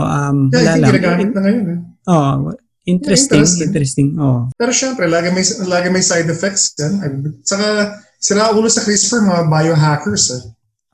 um 0.00 0.48
Yeah, 0.48 0.72
wala 0.72 0.72
lang. 0.80 0.90
ginagamit 0.96 1.30
na 1.36 1.40
ngayon. 1.44 1.64
Eh. 1.68 1.78
Oh, 2.08 2.56
interesting, 2.88 3.44
Yeah, 3.44 3.44
interesting. 3.44 3.68
interesting. 3.68 4.08
Oh. 4.16 4.48
Pero 4.56 4.72
syempre, 4.72 5.04
lagi 5.04 5.28
may, 5.36 5.44
lagi 5.68 5.88
may 5.92 6.00
side 6.00 6.30
effects 6.32 6.72
yan. 6.80 6.96
Saka, 7.44 7.98
sira 8.16 8.54
ulo 8.56 8.70
sa 8.72 8.80
CRISPR, 8.80 9.20
mga 9.26 9.42
biohackers. 9.52 10.24
Eh. 10.32 10.42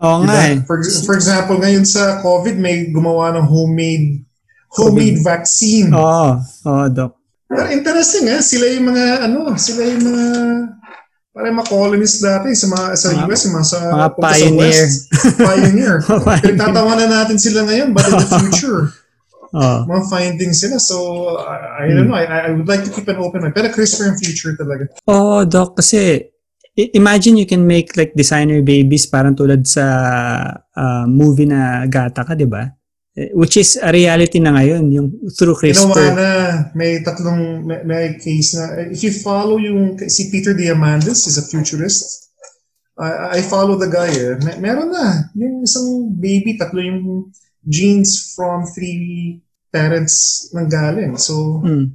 Oo 0.03 0.27
nga 0.27 0.51
eh. 0.51 0.59
Diba? 0.59 0.67
For, 0.67 0.83
for 1.07 1.15
example, 1.15 1.63
ngayon 1.63 1.87
sa 1.87 2.19
COVID, 2.19 2.59
may 2.59 2.91
gumawa 2.91 3.39
ng 3.39 3.47
homemade 3.47 4.27
homemade 4.73 5.21
vaccine. 5.23 5.93
Oo, 5.95 6.41
oh, 6.41 6.87
doc. 6.91 7.21
Pero 7.47 7.69
interesting 7.69 8.25
eh, 8.33 8.41
sila 8.41 8.65
yung 8.73 8.89
mga 8.89 9.29
ano, 9.29 9.53
sila 9.61 9.85
yung 9.85 10.03
mga 10.09 10.25
parang 11.33 11.57
mga 11.57 11.69
colonists 11.69 12.21
dati 12.21 12.53
sa 12.53 12.69
mga 12.69 12.87
sa 12.93 13.07
Mga- 13.11 13.25
US, 13.25 13.41
yung 13.43 13.55
mga 13.57 13.67
sa 13.67 13.79
mga 13.83 14.09
punta 14.13 14.29
sa 14.29 14.33
pioneer. 14.37 14.61
West. 14.61 14.99
pioneer. 15.41 15.95
Pioneer. 16.07 16.41
Pinagtatawanan 16.45 17.09
natin 17.11 17.37
sila 17.37 17.65
ngayon, 17.65 17.89
but 17.91 18.05
in 18.05 18.13
the 18.15 18.29
future, 18.47 18.93
Oh. 19.53 19.85
mga 19.85 20.09
findings 20.09 20.65
sila. 20.65 20.81
So, 20.81 20.97
I, 21.37 21.85
I 21.85 21.93
don't 21.93 22.09
know, 22.09 22.17
I, 22.17 22.25
I 22.25 22.51
would 22.51 22.65
like 22.65 22.85
to 22.85 22.93
keep 22.93 23.05
an 23.07 23.21
open 23.21 23.45
mind. 23.45 23.53
Pero 23.53 23.69
CRISPR 23.69 24.09
in 24.09 24.17
future 24.17 24.57
talaga. 24.57 24.89
Oh, 25.05 25.45
doc, 25.45 25.77
kasi 25.77 26.25
imagine 26.73 27.37
you 27.37 27.45
can 27.45 27.69
make 27.69 27.93
like 28.01 28.17
designer 28.17 28.65
babies 28.65 29.05
parang 29.05 29.37
tulad 29.37 29.69
sa 29.69 29.85
ah, 30.73 31.05
movie 31.05 31.45
na 31.45 31.85
Gata 31.85 32.25
ka, 32.25 32.33
di 32.33 32.49
ba? 32.49 32.65
Eh, 33.13 33.29
Which 33.37 33.61
is 33.61 33.77
a 33.77 33.93
reality 33.93 34.41
na 34.41 34.57
ngayon, 34.57 34.89
yung 34.89 35.09
through 35.37 35.53
Ginawa 35.61 35.93
CRISPR. 35.93 36.13
na, 36.17 36.31
may 36.73 37.05
tatlong, 37.05 37.61
may, 37.61 37.85
may 37.85 38.05
case 38.17 38.57
na, 38.57 38.89
if 38.89 39.05
you 39.05 39.13
follow 39.13 39.61
yung, 39.61 40.01
si 40.09 40.33
Peter 40.33 40.57
Diamandis 40.57 41.29
is 41.29 41.37
a 41.37 41.45
futurist, 41.45 42.33
I, 42.97 43.37
I 43.37 43.41
follow 43.45 43.77
the 43.77 43.93
guy 43.93 44.09
eh. 44.09 44.41
May, 44.41 44.65
meron 44.65 44.97
na, 44.97 45.29
yung 45.37 45.61
isang 45.61 46.09
baby, 46.17 46.57
tatlo 46.57 46.81
yung 46.81 47.29
genes 47.69 48.33
from 48.33 48.65
three 48.73 49.41
parents 49.69 50.49
nang 50.57 50.73
galing. 50.73 51.21
So, 51.21 51.61
Hmm. 51.61 51.93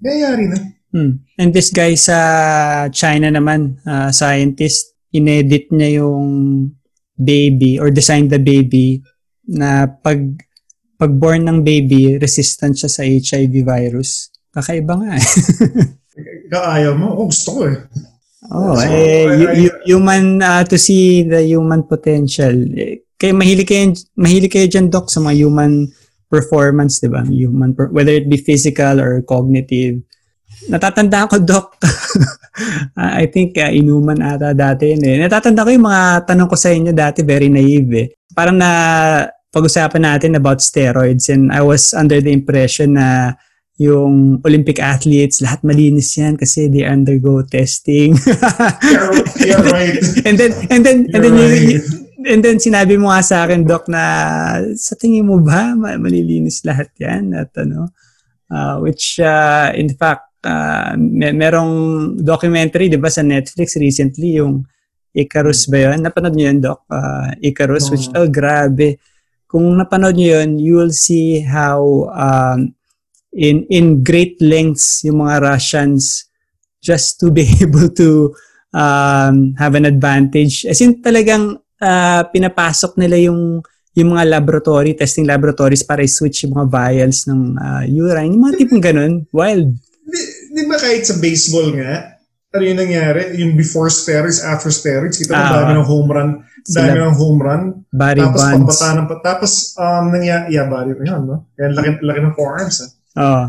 nangyayari 0.00 0.48
na. 0.48 0.58
Hmm. 0.96 1.12
And 1.36 1.52
this 1.52 1.68
guy 1.68 1.92
sa 1.92 2.16
China 2.88 3.28
naman, 3.28 3.84
ah, 3.84 4.08
scientist, 4.08 4.96
inedit 5.12 5.68
niya 5.68 6.00
yung 6.00 6.24
baby 7.20 7.76
or 7.76 7.92
designed 7.92 8.32
the 8.32 8.40
baby 8.40 9.04
na 9.44 9.84
pag 9.86 10.18
pag-born 10.94 11.44
ng 11.44 11.58
baby, 11.60 12.16
resistant 12.16 12.74
siya 12.74 12.90
sa 12.90 13.02
HIV 13.02 13.62
virus. 13.62 14.30
Kakaiba 14.50 14.94
nga 14.96 15.18
eh. 15.18 15.26
Kaayaw 16.52 16.94
mo, 16.94 17.18
oh, 17.18 17.26
gusto 17.26 17.48
ko 17.50 17.60
eh. 17.66 17.78
Oh, 18.52 18.76
So, 18.76 18.86
eh, 18.86 19.24
I- 19.24 19.52
I- 19.56 19.58
hu- 19.66 19.78
human 19.88 20.38
uh, 20.38 20.62
to 20.62 20.76
see 20.76 21.24
the 21.24 21.42
human 21.42 21.82
potential. 21.84 22.52
Eh, 22.76 23.02
kaya 23.16 23.32
mahilig 23.32 23.66
kayo, 23.66 23.90
mahilig 24.14 24.52
kayo 24.52 24.66
dyan, 24.68 24.92
Doc, 24.92 25.08
sa 25.10 25.18
mga 25.18 25.34
human 25.40 25.88
performance, 26.28 27.00
di 27.00 27.08
ba? 27.08 27.24
Human, 27.24 27.72
per- 27.72 27.90
whether 27.90 28.12
it 28.12 28.28
be 28.28 28.36
physical 28.36 29.00
or 29.00 29.24
cognitive. 29.24 30.02
Natatandaan 30.70 31.26
ko, 31.26 31.36
Doc, 31.40 31.74
ah, 33.00 33.18
I 33.18 33.26
think 33.26 33.58
uh, 33.58 33.72
inuman 33.72 34.22
ata 34.22 34.54
dati 34.54 34.94
yun 34.94 35.02
eh. 35.02 35.16
Natatanda 35.18 35.66
ko 35.66 35.70
yung 35.74 35.86
mga 35.88 36.02
tanong 36.28 36.46
ko 36.46 36.54
sa 36.54 36.70
inyo 36.70 36.92
dati, 36.94 37.26
very 37.26 37.50
naive 37.50 37.90
eh. 37.96 38.06
Parang 38.30 38.54
na 38.54 38.70
pag-usapan 39.54 40.02
natin 40.02 40.34
about 40.34 40.58
steroids 40.58 41.30
and 41.30 41.54
I 41.54 41.62
was 41.62 41.94
under 41.94 42.18
the 42.18 42.34
impression 42.34 42.98
na 42.98 43.38
yung 43.78 44.38
Olympic 44.46 44.78
athletes, 44.78 45.42
lahat 45.42 45.62
malinis 45.66 46.14
yan 46.14 46.38
kasi 46.38 46.70
they 46.70 46.86
undergo 46.86 47.42
testing. 47.42 48.14
You're, 48.86 49.14
you're 49.42 49.66
right. 49.70 49.98
and 50.26 50.34
then 50.38 50.52
and 50.70 50.82
then 50.86 50.98
and 51.10 51.20
then 51.22 51.34
you, 51.34 51.48
right. 51.50 51.82
and 52.26 52.40
then 52.42 52.62
sinabi 52.62 52.94
mo 52.94 53.10
nga 53.10 53.22
sa 53.22 53.36
akin 53.46 53.66
doc 53.66 53.90
na 53.90 54.02
sa 54.78 54.94
tingin 54.94 55.26
mo 55.26 55.42
ba 55.42 55.74
ma- 55.74 55.98
malilinis 55.98 56.62
lahat 56.62 56.94
yan 57.02 57.34
at 57.34 57.50
ano 57.58 57.90
uh, 58.54 58.78
which 58.78 59.18
uh, 59.18 59.74
in 59.74 59.90
fact 59.90 60.30
uh, 60.46 60.94
may, 60.94 61.34
merong 61.34 62.14
documentary 62.22 62.86
'di 62.86 63.02
ba 63.02 63.10
sa 63.10 63.26
Netflix 63.26 63.74
recently 63.74 64.38
yung 64.38 64.62
Icarus 65.14 65.70
ba 65.70 65.78
yun? 65.78 66.02
Napanood 66.02 66.34
niyo 66.34 66.50
yun, 66.50 66.58
Doc? 66.58 66.82
Uh, 66.90 67.30
Icarus, 67.38 67.86
which, 67.86 68.10
oh, 68.18 68.26
grabe. 68.26 68.98
Kung 69.54 69.78
napanood 69.78 70.18
niyo 70.18 70.42
yun, 70.42 70.50
you 70.58 70.74
will 70.82 70.90
see 70.90 71.38
how 71.46 72.10
um, 72.10 72.74
in 73.30 73.62
in 73.70 74.02
great 74.02 74.34
lengths 74.42 75.06
yung 75.06 75.22
mga 75.22 75.46
Russians 75.46 76.26
just 76.82 77.22
to 77.22 77.30
be 77.30 77.46
able 77.62 77.86
to 77.94 78.34
um, 78.74 79.54
have 79.54 79.78
an 79.78 79.86
advantage. 79.86 80.66
As 80.66 80.82
in 80.82 80.98
talagang 80.98 81.62
uh, 81.78 82.22
pinapasok 82.34 82.98
nila 82.98 83.30
yung 83.30 83.62
yung 83.94 84.10
mga 84.10 84.26
laboratory, 84.26 84.98
testing 84.98 85.22
laboratories 85.22 85.86
para 85.86 86.02
i-switch 86.02 86.50
yung 86.50 86.58
mga 86.58 86.66
vials 86.66 87.30
ng 87.30 87.54
uh, 87.54 87.84
urine. 87.86 88.34
Yung 88.34 88.42
mga 88.42 88.58
tipong 88.58 88.82
ganun. 88.82 89.22
Wild. 89.30 89.70
di, 90.02 90.20
di 90.50 90.62
ba 90.66 90.74
kahit 90.82 91.06
sa 91.06 91.14
baseball 91.22 91.78
nga, 91.78 92.18
ano 92.54 92.62
yung 92.66 92.80
nangyari? 92.82 93.38
Yung 93.38 93.54
before 93.54 93.86
steroids, 93.86 94.42
after 94.42 94.74
steroids, 94.74 95.18
kita 95.22 95.30
mo 95.30 95.38
Ah, 95.38 95.54
dami 95.62 95.78
ng 95.78 95.86
home 95.86 96.10
run, 96.10 96.30
dami 96.64 96.96
ng 96.96 97.16
home 97.20 97.40
run, 97.44 97.62
Barry 97.92 98.24
tapos 98.24 98.40
Bonds. 98.40 98.56
pagbata 98.56 98.86
ng, 98.96 99.06
tapos 99.20 99.52
um, 99.76 100.04
nangyari, 100.08 100.56
yeah, 100.56 100.64
pa 100.64 100.84
yun, 100.88 101.22
no? 101.28 101.44
Kaya 101.52 101.68
laki, 101.76 101.90
laki 102.00 102.20
ng 102.24 102.34
forearms, 102.36 102.76
ah. 102.80 102.88
Oh. 103.20 103.44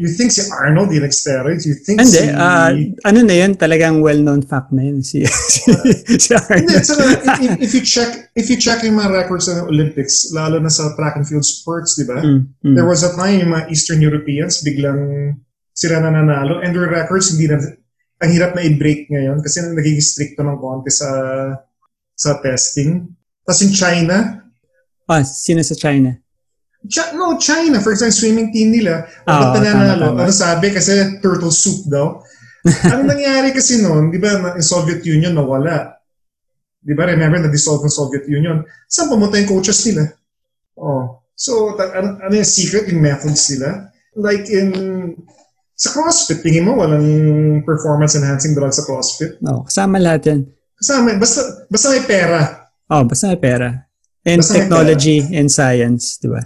You 0.00 0.08
think 0.08 0.32
si 0.32 0.40
Arnold 0.48 0.88
yung 0.96 1.04
nag-steroids? 1.04 1.68
You 1.68 1.76
think 1.76 2.00
Hindi, 2.00 2.24
si... 2.24 2.32
ah, 2.32 2.72
ano 3.04 3.20
na 3.20 3.36
yun, 3.36 3.52
talagang 3.52 4.00
well-known 4.00 4.40
fact 4.40 4.72
na 4.72 4.88
yun. 4.88 5.04
Si, 5.08 5.28
si, 5.28 5.68
si 6.16 6.32
Hindi, 6.32 6.72
Arnold. 6.72 6.88
saka, 6.88 7.04
if, 7.36 7.68
if 7.68 7.70
you 7.76 7.84
check 7.84 8.32
if 8.32 8.48
you 8.48 8.56
check 8.56 8.80
yung 8.80 8.96
mga 8.96 9.12
records 9.12 9.44
ng 9.52 9.68
Olympics, 9.68 10.32
lalo 10.32 10.56
na 10.56 10.72
sa 10.72 10.96
track 10.96 11.20
and 11.20 11.28
field 11.28 11.44
sports, 11.44 12.00
di 12.00 12.08
ba? 12.08 12.16
Mm, 12.16 12.48
mm. 12.64 12.74
There 12.74 12.88
was 12.88 13.04
a 13.04 13.12
time 13.12 13.44
yung 13.44 13.52
mga 13.52 13.68
Eastern 13.68 14.00
Europeans 14.00 14.64
biglang 14.64 15.36
sila 15.76 16.00
na 16.00 16.10
nanalo 16.16 16.64
and 16.64 16.72
their 16.72 16.88
records 16.88 17.30
hindi 17.30 17.46
na 17.46 17.60
ang 18.18 18.30
hirap 18.34 18.56
na 18.58 18.66
i-break 18.66 19.06
ngayon 19.12 19.38
kasi 19.38 19.62
nagiging 19.62 20.02
stricto 20.02 20.42
ng 20.42 20.58
konti 20.58 20.90
sa 20.90 21.06
sa 22.18 22.42
testing. 22.42 23.06
Tapos 23.46 23.62
in 23.62 23.70
China, 23.72 24.42
Ah, 25.08 25.24
sino 25.24 25.64
sa 25.64 25.72
China? 25.72 26.12
Chi- 26.84 27.16
no, 27.16 27.40
China, 27.40 27.80
for 27.80 27.96
example, 27.96 28.12
swimming 28.12 28.52
team 28.52 28.68
nila, 28.68 29.08
bakit 29.24 29.64
Oo, 29.64 29.64
nanalo? 29.64 30.12
Ano 30.12 30.28
sabi? 30.28 30.68
Kasi 30.68 31.16
turtle 31.24 31.48
soup 31.48 31.88
daw. 31.88 32.20
Ang 32.92 33.08
nangyari 33.08 33.56
kasi 33.56 33.80
noon, 33.80 34.12
di 34.12 34.20
ba, 34.20 34.36
na- 34.36 34.60
yung 34.60 34.68
Soviet 34.68 35.00
Union 35.08 35.32
nawala. 35.32 35.96
Di 36.84 36.92
ba, 36.92 37.08
remember, 37.08 37.40
na-dissolve 37.40 37.82
ang 37.82 37.90
Soviet 37.90 38.28
Union. 38.28 38.60
Saan 38.84 39.08
pumunta 39.08 39.40
yung 39.40 39.48
coaches 39.48 39.80
nila? 39.88 40.12
Oh. 40.76 41.24
So, 41.32 41.72
ta- 41.74 41.96
ano, 41.96 42.20
ano 42.20 42.32
yung 42.36 42.46
secret, 42.46 42.92
yung 42.92 43.00
methods 43.00 43.48
nila? 43.48 43.88
Like 44.12 44.44
in, 44.52 44.68
sa 45.72 45.88
CrossFit, 45.90 46.44
tingin 46.44 46.68
mo, 46.68 46.76
walang 46.76 47.08
performance-enhancing 47.64 48.52
drug 48.52 48.76
sa 48.76 48.84
CrossFit? 48.84 49.40
Oh, 49.40 49.64
kasama 49.64 49.96
lahat 49.96 50.22
yan. 50.28 50.40
Kasama, 50.78 51.18
basta, 51.18 51.40
basta 51.66 51.86
may 51.90 52.04
pera. 52.06 52.40
Oh, 52.88 53.02
basta 53.04 53.34
may 53.34 53.40
pera. 53.40 53.68
And 54.22 54.40
Basta 54.42 54.54
technology 54.54 55.18
and 55.34 55.50
science, 55.50 56.18
di 56.22 56.28
ba? 56.30 56.42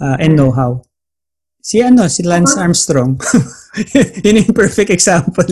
Ah, 0.00 0.16
and 0.20 0.36
know-how. 0.36 0.82
Si 1.64 1.80
ano, 1.80 2.08
si 2.08 2.24
Lance 2.24 2.56
Armstrong. 2.60 3.16
Yun 4.24 4.44
yung 4.44 4.52
perfect 4.56 4.92
example. 4.92 5.48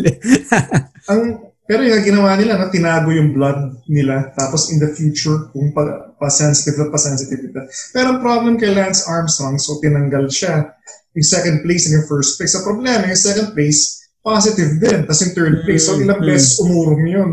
Ang 1.12 1.53
pero 1.62 1.86
yung 1.86 2.03
ginawa 2.05 2.34
nila, 2.36 2.59
no, 2.59 2.68
tinago 2.74 3.14
yung 3.14 3.32
blood 3.32 3.86
nila, 3.86 4.34
tapos 4.34 4.68
in 4.74 4.82
the 4.82 4.90
future, 4.93 5.49
kung 5.55 5.70
pa, 5.70 6.12
pa-sensitive 6.18 6.74
na 6.76 6.90
pa-sensitive 6.90 7.49
ito. 7.49 7.62
Pero 7.95 8.12
ang 8.12 8.20
problem 8.20 8.59
kay 8.59 8.74
Lance 8.74 9.07
Armstrong, 9.07 9.57
so 9.62 9.78
tinanggal 9.78 10.26
siya 10.26 10.74
yung 11.14 11.24
second 11.24 11.62
place 11.62 11.86
and 11.86 12.03
yung 12.03 12.09
first 12.11 12.34
place. 12.36 12.59
Sa 12.59 12.66
problema, 12.66 13.07
yung 13.07 13.16
second 13.16 13.55
place, 13.55 14.11
positive 14.20 14.80
din. 14.82 15.07
Tapos 15.07 15.22
yung 15.22 15.34
third 15.38 15.57
place, 15.64 15.82
so 15.86 15.97
ilang 15.97 16.20
Mm, 16.20 16.28
beses 16.28 16.59
umurong 16.61 17.05
yun. 17.07 17.30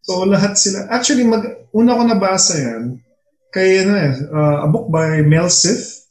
So 0.00 0.24
lahat 0.24 0.56
sila, 0.56 0.88
actually, 0.88 1.24
mag, 1.24 1.44
una 1.70 1.94
ko 1.94 2.02
nabasa 2.02 2.56
yan, 2.56 2.98
kay 3.50 3.84
ano 3.84 3.92
eh, 3.94 4.12
uh, 4.30 4.56
a 4.64 4.68
book 4.68 4.88
by 4.88 5.20
Mel 5.22 5.48
Sif, 5.48 6.06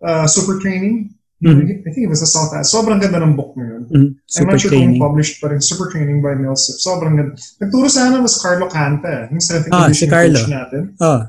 uh, 0.00 0.26
Super 0.26 0.60
Training. 0.60 1.10
Mhm. 1.44 1.84
I 1.84 1.90
think 1.92 2.08
it 2.08 2.12
was 2.12 2.24
a 2.24 2.30
South 2.30 2.56
Africa. 2.56 2.64
Sobrang 2.64 2.96
ganda 2.96 3.20
ng 3.20 3.36
book 3.36 3.52
na 3.60 3.64
yun. 3.68 3.82
Mm, 3.92 4.08
I'm 4.16 4.48
not 4.48 4.56
sure 4.56 4.72
training. 4.72 4.96
kung 4.96 5.02
published 5.02 5.44
pa 5.44 5.52
rin. 5.52 5.60
Super 5.60 5.92
Training 5.92 6.24
by 6.24 6.32
Milsip. 6.34 6.80
Sobrang 6.80 7.20
ganda. 7.20 7.36
Nagturo 7.60 7.84
sa 7.84 8.08
akin 8.08 8.24
was 8.24 8.40
Carlo 8.40 8.64
Canta. 8.64 9.28
Yung 9.28 9.44
seventh 9.44 9.68
Ah, 9.68 9.92
si 9.92 10.08
Carlo. 10.08 10.40
natin. 10.40 10.96
Oh, 10.98 11.20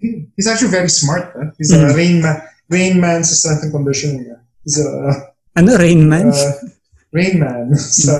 He- 0.00 0.26
He's 0.34 0.48
actually 0.48 0.72
very 0.74 0.88
smart. 0.90 1.36
Eh? 1.38 1.54
He's 1.60 1.70
Mhm. 1.70 1.86
a 1.86 1.92
rain 1.92 2.16
man. 2.18 2.36
Rain 2.66 2.94
man 2.98 3.20
sa 3.22 3.36
strength 3.36 3.68
and 3.68 3.70
conditioning. 3.70 4.26
eh. 4.26 4.40
He's 4.64 4.80
a 4.80 4.86
ano, 5.54 5.76
Rain 5.76 6.08
Man? 6.08 6.32
uh, 6.32 6.52
rain 7.12 7.38
man 7.38 7.70
sa 8.00 8.16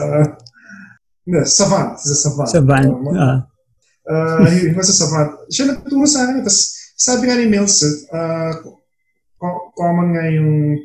no, 1.27 1.45
savant. 1.45 1.99
He's 2.01 2.13
a 2.13 2.19
savant. 2.21 2.49
Savant. 2.49 2.89
Uh, 3.05 3.17
Ah. 3.17 3.39
uh, 4.09 4.47
he, 4.49 4.71
he 4.71 4.75
was 4.75 4.89
a 4.89 4.97
savant. 4.97 5.37
Siya 5.53 5.71
nagturo 5.71 6.07
sa 6.07 6.25
akin. 6.25 6.41
Tapos 6.41 6.61
sabi 6.97 7.29
nga 7.29 7.37
ni 7.37 7.47
Milsip, 7.47 8.09
uh, 8.11 8.53
co- 9.37 9.73
common 9.73 10.17
nga 10.17 10.25
yung 10.29 10.77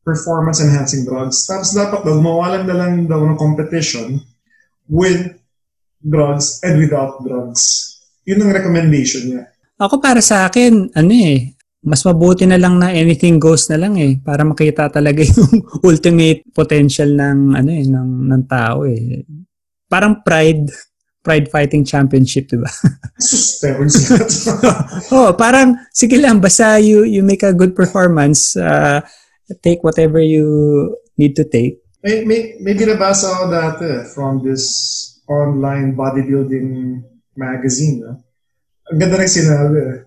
performance 0.00 0.60
enhancing 0.60 1.04
drugs. 1.04 1.44
Tapos 1.44 1.72
dapat 1.72 2.02
daw, 2.02 2.18
mawalan 2.18 2.64
na 2.66 2.76
lang 2.76 2.92
daw 3.06 3.20
ng 3.20 3.36
competition 3.36 4.18
with 4.88 5.36
drugs 6.00 6.58
and 6.64 6.80
without 6.80 7.20
drugs. 7.20 7.92
Yun 8.24 8.42
ang 8.42 8.52
recommendation 8.52 9.28
niya. 9.28 9.44
Ako 9.76 10.00
para 10.00 10.20
sa 10.20 10.44
akin, 10.44 10.92
ano 10.92 11.12
eh, 11.12 11.56
mas 11.80 12.04
mabuti 12.04 12.44
na 12.44 12.60
lang 12.60 12.76
na 12.76 12.92
anything 12.92 13.40
goes 13.40 13.64
na 13.72 13.80
lang 13.80 13.96
eh 13.96 14.20
para 14.20 14.44
makita 14.44 14.92
talaga 14.92 15.24
yung 15.28 15.64
ultimate 15.80 16.44
potential 16.52 17.08
ng 17.08 17.56
ano 17.56 17.70
eh 17.72 17.84
ng 17.88 18.10
ng 18.28 18.42
tao 18.44 18.84
eh. 18.84 19.24
Parang 19.90 20.22
pride 20.22 20.70
pride 21.20 21.50
fighting 21.52 21.84
championship, 21.84 22.48
'di 22.48 22.62
ba? 22.62 22.70
Oh, 25.12 25.34
parang 25.42 25.76
sige 25.92 26.16
lang 26.16 26.40
basta 26.40 26.80
you 26.80 27.04
you 27.04 27.20
make 27.20 27.42
a 27.44 27.52
good 27.52 27.76
performance, 27.76 28.56
uh, 28.56 29.02
take 29.60 29.84
whatever 29.84 30.22
you 30.22 30.46
need 31.18 31.36
to 31.36 31.44
take. 31.44 31.82
may, 32.00 32.24
may, 32.24 32.56
may 32.64 32.72
binabasa 32.72 33.28
ako 33.28 33.44
dati 33.52 33.88
from 34.16 34.40
this 34.40 34.64
online 35.28 35.92
bodybuilding 35.92 37.00
magazine. 37.36 38.00
No? 38.00 38.16
Ang 38.88 38.98
ganda 38.98 39.20
ng 39.20 39.28
sinabi. 39.28 39.78
eh. 39.84 39.98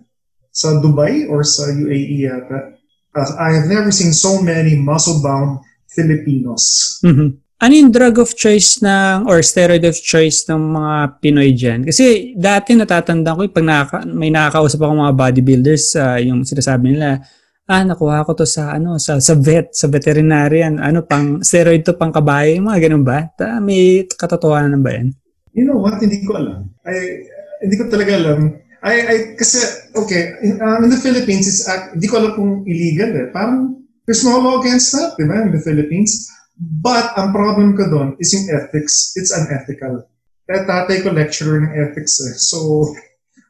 Sa 0.54 0.78
Dubai 0.78 1.26
or 1.30 1.42
sa 1.46 1.70
UAE 1.70 2.26
yata, 2.26 2.74
uh, 3.14 3.30
I 3.38 3.58
have 3.62 3.66
never 3.70 3.90
seen 3.94 4.10
so 4.10 4.42
many 4.42 4.74
muscle-bound 4.74 5.62
Filipinos. 5.90 6.98
Mhm. 7.02 7.38
Ano 7.64 7.80
yung 7.80 7.88
drug 7.88 8.20
of 8.20 8.36
choice 8.36 8.84
ng 8.84 9.24
or 9.24 9.40
steroid 9.40 9.88
of 9.88 9.96
choice 9.96 10.44
ng 10.52 10.76
mga 10.76 10.94
Pinoy 11.24 11.56
dyan? 11.56 11.80
Kasi 11.88 12.36
dati 12.36 12.76
natatanda 12.76 13.32
ko 13.32 13.48
pag 13.48 13.64
nakaka, 13.64 13.98
may 14.04 14.28
nakakausap 14.28 14.84
ako 14.84 14.92
mga 14.92 15.16
bodybuilders, 15.16 15.96
uh, 15.96 16.20
yung 16.20 16.44
sinasabi 16.44 16.92
nila, 16.92 17.24
ah, 17.64 17.80
nakuha 17.80 18.28
ko 18.28 18.36
to 18.36 18.44
sa 18.44 18.76
ano 18.76 19.00
sa 19.00 19.16
sa 19.16 19.32
vet, 19.32 19.72
sa 19.72 19.88
veterinarian, 19.88 20.76
ano 20.76 21.08
pang 21.08 21.40
steroid 21.40 21.88
to 21.88 21.96
pang 21.96 22.12
kabayo, 22.12 22.52
mga 22.60 22.84
ganun 22.84 23.00
ba? 23.00 23.32
Ta, 23.32 23.56
may 23.64 24.04
katotohanan 24.12 24.84
ba 24.84 25.00
yan? 25.00 25.16
You 25.56 25.64
know 25.64 25.80
what? 25.80 25.96
Hindi 26.04 26.20
ko 26.20 26.36
alam. 26.36 26.68
I, 26.84 27.24
hindi 27.64 27.80
ko 27.80 27.88
talaga 27.88 28.12
alam. 28.12 28.60
I, 28.84 28.94
I, 29.08 29.16
kasi, 29.40 29.64
okay, 29.96 30.36
in, 30.44 30.60
um, 30.60 30.84
in 30.84 30.92
the 30.92 31.00
Philippines, 31.00 31.48
it's, 31.48 31.64
act- 31.64 31.96
hindi 31.96 32.12
ko 32.12 32.20
alam 32.20 32.36
kung 32.36 32.68
illegal 32.68 33.08
eh. 33.24 33.32
Parang, 33.32 33.80
there's 34.04 34.20
no 34.20 34.36
law 34.36 34.60
against 34.60 34.92
that, 34.92 35.16
di 35.16 35.24
ba, 35.24 35.40
in 35.40 35.56
the 35.56 35.64
Philippines. 35.64 36.28
But, 36.54 37.18
ang 37.18 37.34
problem 37.34 37.74
ko 37.74 37.90
doon 37.90 38.08
is 38.22 38.30
yung 38.30 38.46
ethics. 38.54 39.14
It's 39.18 39.34
unethical. 39.34 40.06
Kaya 40.46 40.62
tatay 40.62 41.02
ko 41.02 41.10
lecturer 41.10 41.58
ng 41.58 41.72
ethics 41.74 42.22
eh. 42.22 42.34
So, 42.38 42.90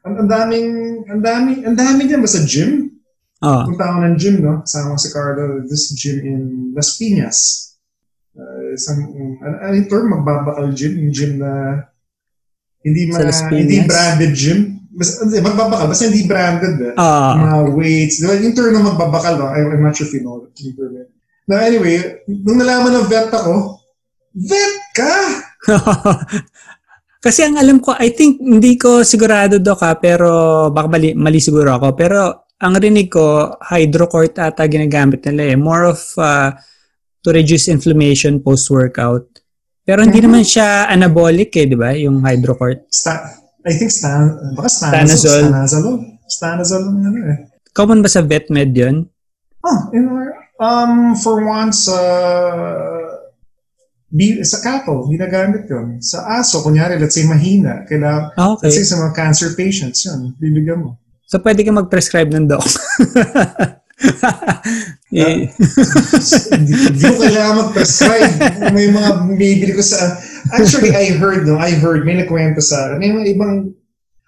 ang, 0.01 0.25
ang 0.25 0.29
daming, 0.29 0.69
ang 1.11 1.21
daming, 1.21 1.59
ang 1.69 1.75
daming 1.77 2.09
yan 2.09 2.23
ba 2.25 2.29
sa 2.29 2.41
gym? 2.41 2.97
Oh, 3.45 3.61
Punta 3.67 3.93
ako 3.93 3.97
ng 4.09 4.15
gym, 4.17 4.35
no? 4.41 4.65
Kasama 4.65 4.95
ko 4.95 4.99
si 5.01 5.09
Carlo, 5.13 5.61
this 5.69 5.93
gym 5.93 6.17
in 6.23 6.41
Las 6.73 6.97
Piñas. 6.97 7.39
Uh, 8.33 8.73
isang, 8.73 9.05
um, 9.05 9.37
ano, 9.43 9.75
yung 9.75 9.89
term? 9.91 10.05
Magbabakal 10.09 10.73
gym? 10.73 10.97
Yung 10.97 11.13
gym 11.13 11.33
na 11.37 11.83
hindi, 12.81 13.09
ma, 13.09 13.21
hindi 13.53 13.77
branded 13.85 14.33
gym. 14.33 14.59
Hindi, 14.95 15.37
magbabakal, 15.43 15.91
basta 15.91 16.07
hindi 16.07 16.23
branded. 16.25 16.75
Eh. 16.79 16.93
ah, 16.95 17.35
Mga 17.35 17.59
weights. 17.75 18.15
Di 18.17 18.25
ba, 18.25 18.33
yung 18.39 18.55
term 18.55 18.71
na 18.71 18.81
magbabakal, 18.81 19.33
no? 19.37 19.51
I, 19.51 19.61
I'm 19.61 19.83
not 19.83 19.93
sure 19.93 20.07
if 20.07 20.13
you 20.15 20.23
know 20.23 20.47
yung 20.57 20.73
term. 20.73 21.05
Now, 21.45 21.61
anyway, 21.61 22.01
nung 22.25 22.57
nalaman 22.57 22.93
ng 22.95 23.07
vet 23.07 23.29
ako, 23.29 23.77
vet 24.33 24.75
ka! 24.91 25.13
Kasi 27.25 27.41
ang 27.41 27.57
alam 27.57 27.77
ko, 27.79 27.93
I 27.93 28.09
think 28.09 28.37
hindi 28.37 28.77
ko 28.77 29.01
sigurado 29.01 29.57
do 29.57 29.73
ka 29.73 29.97
pero 29.97 30.29
baka 30.69 30.87
mali, 30.87 31.13
mali 31.13 31.41
siguro 31.41 31.73
ako. 31.73 31.87
Pero 31.93 32.19
ang 32.55 32.77
rinig 32.77 33.09
ko, 33.09 33.49
hydrocort 33.61 34.37
ata 34.37 34.65
ginagamit 34.65 35.25
nila 35.25 35.53
eh. 35.53 35.57
More 35.57 35.89
of 35.89 36.01
uh, 36.17 36.53
to 37.21 37.29
reduce 37.29 37.65
inflammation 37.67 38.37
post-workout. 38.39 39.25
Pero 39.81 40.01
hindi 40.01 40.17
Mhm. 40.17 40.25
naman 40.25 40.43
siya 40.43 40.85
anabolic 40.85 41.53
eh, 41.57 41.65
di 41.65 41.77
ba? 41.77 41.93
Yung 41.93 42.21
hydrocort. 42.21 42.89
Sta- 42.89 43.41
I 43.65 43.73
think 43.73 43.89
stan, 43.89 44.53
baka 44.53 44.69
stanazol. 44.69 45.09
Stanazol. 45.09 45.41
Stanazol. 45.49 45.85
Stanazol 46.25 46.83
ano 46.85 47.19
eh. 47.23 47.37
Common 47.71 48.01
ba 48.01 48.09
sa 48.09 48.21
vet 48.21 48.49
med 48.49 48.69
yun? 48.71 49.09
Oh, 49.61 49.79
in 49.91 50.05
our, 50.05 50.29
um, 50.57 51.15
for 51.15 51.43
once, 51.43 51.87
uh, 51.87 53.11
bi- 54.07 54.43
sa 54.43 54.59
cattle, 54.59 55.07
ginagamit 55.07 55.67
yun. 55.67 55.99
Sa 55.99 56.23
aso, 56.25 56.63
kunyari, 56.63 56.95
let's 56.99 57.15
say 57.15 57.27
mahina, 57.27 57.83
kailangan, 57.85 58.31
Ah, 58.35 58.55
okay. 58.55 58.67
let's 58.67 58.77
say 58.77 58.87
sa 58.87 58.99
mga 58.99 59.13
cancer 59.15 59.51
patients, 59.53 60.05
yun, 60.05 60.31
bibigyan 60.39 60.83
mo. 60.83 60.97
So 61.25 61.41
pwede 61.41 61.65
ka 61.65 61.73
mag-prescribe 61.73 62.29
ng 62.31 62.45
doc. 62.45 62.61
eh, 65.09 65.49
hindi, 66.53 66.73
hindi 66.75 67.01
ko 67.01 67.15
kailangan 67.17 67.55
mag-prescribe. 67.65 68.33
May 68.75 68.87
mga 68.91 69.09
bibili 69.33 69.73
ko 69.73 69.81
sa... 69.81 70.19
Actually, 70.53 70.93
I 70.93 71.17
heard, 71.17 71.47
no, 71.49 71.57
I 71.57 71.73
heard, 71.73 72.05
may 72.05 72.21
nakwento 72.21 72.61
sa. 72.61 72.93
May 73.01 73.09
mga 73.09 73.33
ibang, 73.33 73.73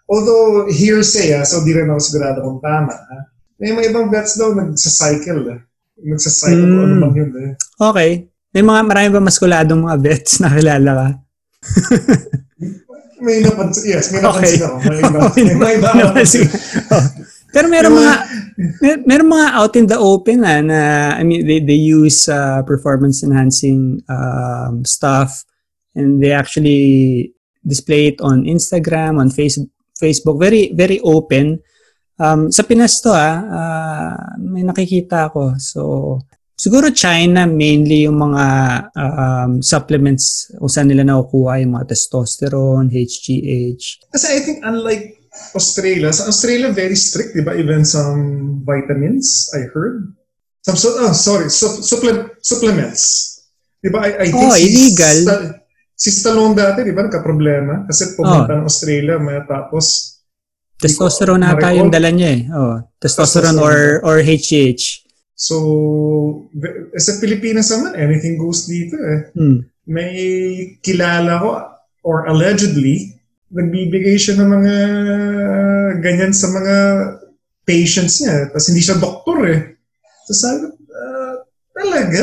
although 0.10 0.66
hearsay, 0.74 1.38
ah, 1.38 1.46
so 1.46 1.62
di 1.62 1.78
rin 1.78 1.86
ako 1.86 2.02
sigurado 2.02 2.42
kung 2.42 2.58
tama. 2.64 2.96
ah. 2.98 3.24
May 3.62 3.78
mga 3.78 3.94
ibang 3.94 4.08
vets 4.10 4.34
daw 4.34 4.58
nagsacycle. 4.58 5.54
Ah. 5.54 5.62
Nagsacycle, 5.98 6.62
Mm. 6.62 6.78
ano 6.80 6.96
bang 7.02 7.16
yun 7.16 7.30
eh. 7.36 7.54
okay. 7.80 8.12
May 8.54 8.64
mga 8.64 8.82
marami 8.84 9.08
ba 9.12 9.22
maskuladong 9.22 9.82
mga 9.82 9.98
vets 10.00 10.40
na 10.40 10.50
kilala 10.50 10.92
ka? 10.94 11.08
May 13.18 13.42
napansin, 13.42 13.84
yes, 13.90 14.14
may 14.14 14.22
Okay. 14.30 14.62
napansin 14.62 14.62
ako. 14.62 14.78
May 14.78 15.02
Okay, 15.26 15.44
may, 15.58 15.76
may 15.82 16.04
napansin. 16.06 16.46
Oh. 16.94 17.06
Pero 17.50 17.66
meron 17.66 17.98
mga 17.98 18.14
mer- 18.78 19.04
meron 19.08 19.30
mga 19.32 19.48
out 19.58 19.74
in 19.74 19.88
the 19.90 19.98
open 19.98 20.46
na, 20.46 20.62
na 20.62 20.80
I 21.18 21.26
mean 21.26 21.42
they 21.48 21.58
they 21.58 21.80
use 21.80 22.30
uh, 22.30 22.62
performance 22.62 23.26
enhancing 23.26 24.04
um, 24.06 24.86
stuff 24.86 25.42
and 25.98 26.22
they 26.22 26.30
actually 26.30 27.34
display 27.66 28.14
it 28.14 28.22
on 28.22 28.46
Instagram, 28.46 29.18
on 29.18 29.34
face, 29.34 29.58
Facebook, 29.98 30.38
very 30.38 30.70
very 30.78 31.02
open. 31.02 31.58
Um, 32.18 32.50
sa 32.50 32.66
Pinas 32.66 32.98
to 33.06 33.14
ah, 33.14 33.38
ah, 33.46 34.16
may 34.42 34.66
nakikita 34.66 35.30
ako. 35.30 35.54
So 35.62 35.82
siguro 36.58 36.90
China 36.90 37.46
mainly 37.46 38.10
yung 38.10 38.18
mga 38.18 38.46
um, 38.98 39.52
supplements 39.62 40.50
kung 40.58 40.72
saan 40.72 40.90
nila 40.90 41.06
nakukuha 41.06 41.62
yung 41.62 41.78
mga 41.78 41.94
testosterone, 41.94 42.90
HGH. 42.90 44.10
Kasi 44.10 44.26
I 44.34 44.40
think 44.42 44.66
unlike 44.66 45.14
Australia, 45.54 46.10
sa 46.10 46.34
Australia 46.34 46.74
very 46.74 46.98
strict, 46.98 47.38
di 47.38 47.46
ba? 47.46 47.54
Even 47.54 47.86
some 47.86 48.58
vitamins, 48.66 49.54
I 49.54 49.70
heard. 49.70 50.10
Some, 50.66 50.76
so, 50.76 50.98
oh, 50.98 51.14
sorry, 51.14 51.54
su- 51.54 51.86
supple- 51.86 52.34
supplements. 52.42 53.38
Di 53.78 53.94
ba? 53.94 54.02
I, 54.02 54.26
I 54.26 54.28
think 54.34 54.50
Oh, 54.50 54.58
si 54.58 54.66
illegal. 54.66 55.18
Sta- 55.24 55.54
si 55.94 56.10
Stallone 56.10 56.58
dati, 56.58 56.82
di 56.82 56.90
ba, 56.90 57.06
nagka-problema? 57.06 57.86
Kasi 57.86 58.18
pumunta 58.18 58.58
ng 58.58 58.66
Australia, 58.66 59.22
may 59.22 59.38
tapos 59.46 60.17
Testosterone 60.78 61.42
Hindi 61.42 61.50
ko 61.50 61.58
ata 61.58 61.68
ma-recall. 61.68 61.80
yung 61.82 61.92
dala 61.92 62.10
niya 62.14 62.30
eh. 62.30 62.42
Oh, 62.54 62.76
testosterone 62.98 63.58
or 63.58 63.78
or 64.06 64.16
HGH. 64.22 65.06
So, 65.34 65.56
v- 66.50 66.94
sa 66.98 67.18
Pilipinas 67.18 67.70
naman, 67.70 67.94
anything 67.94 68.38
goes 68.38 68.66
dito 68.66 68.98
eh. 68.98 69.30
Hmm. 69.34 69.66
May 69.86 70.14
kilala 70.82 71.38
ko, 71.38 71.50
or 72.02 72.26
allegedly, 72.26 73.14
nagbibigay 73.50 74.18
siya 74.18 74.38
ng 74.38 74.50
mga 74.50 74.76
ganyan 76.02 76.34
sa 76.34 76.50
mga 76.50 76.76
patients 77.64 78.22
niya. 78.22 78.50
Tapos 78.50 78.68
hindi 78.68 78.82
siya 78.82 78.98
doktor 78.98 79.38
eh. 79.46 79.60
So 80.26 80.34
sabi 80.36 80.58
ko, 80.66 80.68
"Ah, 80.92 81.36
talaga? 81.74 82.22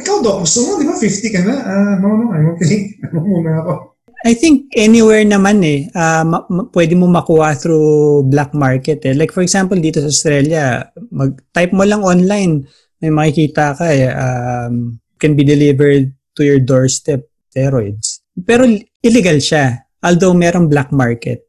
Ikaw, 0.00 0.16
dok, 0.20 0.36
gusto 0.44 0.58
mo, 0.64 0.70
di 0.78 0.86
ba? 0.86 0.96
50 0.96 1.34
ka 1.34 1.40
na? 1.44 1.54
Ah, 1.60 1.94
no, 1.98 2.08
no, 2.14 2.26
I'm 2.32 2.54
okay. 2.54 2.90
Ano 3.10 3.22
muna 3.22 3.58
ako? 3.60 3.72
I 4.20 4.36
think 4.36 4.68
anywhere 4.76 5.24
naman 5.24 5.64
eh, 5.64 5.88
ah, 5.96 6.20
ma- 6.28 6.44
ma- 6.52 6.68
pwede 6.76 6.92
mo 6.92 7.08
makuha 7.08 7.56
through 7.56 8.28
black 8.28 8.52
market 8.52 9.00
eh. 9.08 9.16
Like 9.16 9.32
for 9.32 9.40
example, 9.40 9.80
dito 9.80 10.04
sa 10.04 10.12
Australia, 10.12 10.84
mag-type 11.08 11.72
mo 11.72 11.88
lang 11.88 12.04
online, 12.04 12.68
may 13.00 13.08
makikita 13.08 13.80
ka 13.80 13.86
eh, 13.88 14.12
um, 14.12 15.00
can 15.16 15.32
be 15.32 15.44
delivered 15.44 16.12
to 16.36 16.44
your 16.44 16.60
doorstep 16.60 17.24
steroids. 17.48 18.20
Pero 18.44 18.68
illegal 19.00 19.40
siya, 19.40 19.88
although 20.04 20.36
merong 20.36 20.68
black 20.68 20.92
market. 20.92 21.40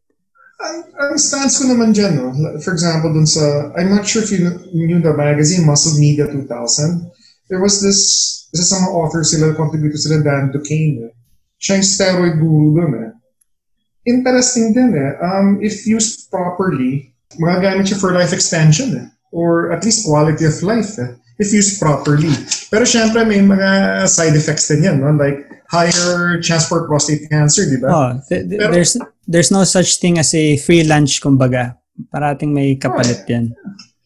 Ang, 0.63 0.79
ang 0.95 1.13
stance 1.19 1.59
ko 1.59 1.75
naman 1.75 1.91
dyan, 1.91 2.23
no? 2.23 2.31
for 2.63 2.71
example, 2.71 3.11
dun 3.11 3.27
sa, 3.27 3.73
I'm 3.75 3.91
not 3.91 4.07
sure 4.07 4.23
if 4.23 4.31
you 4.31 4.47
knew 4.71 5.03
the 5.03 5.11
magazine, 5.11 5.67
Muscle 5.67 5.99
Media 5.99 6.23
2000. 6.29 6.47
there 7.51 7.59
was 7.59 7.83
this, 7.83 7.99
isa 8.55 8.63
sa 8.63 8.79
mga 8.79 8.95
authors 8.95 9.35
sila, 9.35 9.51
contributor 9.51 9.99
sila, 9.99 10.23
Dan 10.23 10.55
Duquesne. 10.55 11.10
Siya 11.61 11.77
yung 11.77 11.85
steroid 11.87 12.35
guru 12.41 12.67
dun 12.73 12.91
eh. 12.97 13.11
Interesting 14.09 14.73
din 14.73 14.97
eh. 14.97 15.13
Um, 15.21 15.61
if 15.61 15.85
used 15.85 16.33
properly, 16.33 17.13
magagamit 17.37 17.85
siya 17.85 18.01
for 18.01 18.17
life 18.17 18.33
extension 18.33 18.97
eh. 18.97 19.07
Or 19.29 19.69
at 19.71 19.85
least 19.85 20.03
quality 20.03 20.49
of 20.49 20.57
life 20.65 20.97
eh. 20.97 21.13
If 21.37 21.53
used 21.53 21.77
properly. 21.77 22.33
Pero 22.73 22.81
syempre 22.85 23.21
may 23.25 23.45
mga 23.45 24.03
side 24.09 24.33
effects 24.33 24.69
din 24.69 24.89
yan, 24.89 24.97
no? 25.01 25.13
Like 25.13 25.45
higher 25.69 26.41
chance 26.41 26.65
for 26.65 26.89
prostate 26.89 27.29
cancer, 27.29 27.69
di 27.69 27.77
ba? 27.77 27.87
Oh, 27.89 28.09
th- 28.25 28.45
th- 28.49 28.57
Pero- 28.57 28.73
there's 28.73 28.93
there's 29.29 29.49
no 29.53 29.61
such 29.63 30.01
thing 30.01 30.17
as 30.17 30.33
a 30.33 30.57
free 30.61 30.81
lunch 30.83 31.21
kumbaga. 31.21 31.77
Parating 32.09 32.53
may 32.53 32.73
kapalit 32.77 33.21
yan. 33.29 33.53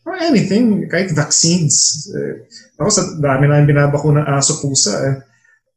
Or 0.05 0.13
anything, 0.19 0.85
kahit 0.91 1.11
vaccines. 1.15 2.05
Eh, 2.11 2.45
sa 2.91 3.03
dami 3.17 3.47
na 3.47 3.63
yung 3.63 3.67
binabakuna 3.71 4.27
aso 4.27 4.59
pusa 4.59 4.93
eh. 5.01 5.15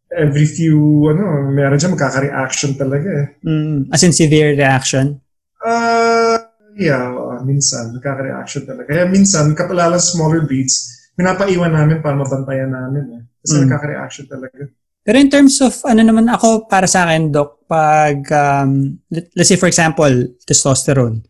Every 0.09 0.48
few, 0.48 0.76
ano, 1.12 1.52
meron 1.52 1.76
dyan 1.76 1.92
magkaka-reaction 1.92 2.80
talaga 2.80 3.09
eh. 3.12 3.26
Mm, 3.44 3.92
as 3.92 4.00
in 4.00 4.16
severe 4.16 4.56
reaction. 4.56 5.20
Uh, 5.61 6.40
yeah, 6.80 7.12
uh, 7.12 7.44
minsan, 7.44 7.92
magkaka-reaction 7.92 8.64
talaga. 8.64 8.88
Kaya 8.88 9.04
minsan, 9.04 9.52
kapalalang 9.52 10.00
smaller 10.00 10.48
breeds, 10.48 10.88
pinapaiwan 11.12 11.76
namin 11.76 12.00
para 12.00 12.16
mabantayan 12.16 12.72
namin 12.72 13.04
eh. 13.20 13.22
Kasi 13.44 13.52
Mm. 13.52 13.62
nagkaka-reaction 13.68 14.24
talaga. 14.26 14.64
Pero 15.04 15.16
in 15.16 15.28
terms 15.28 15.61
of 15.61 15.72
ano 15.84 16.04
naman 16.04 16.28
ako 16.28 16.68
para 16.68 16.84
sa 16.84 17.09
akin 17.09 17.32
doc 17.32 17.64
pag 17.64 18.24
um, 18.28 18.96
let- 19.09 19.32
let's 19.36 19.48
say 19.48 19.56
for 19.56 19.64
example 19.64 20.12
testosterone. 20.44 21.24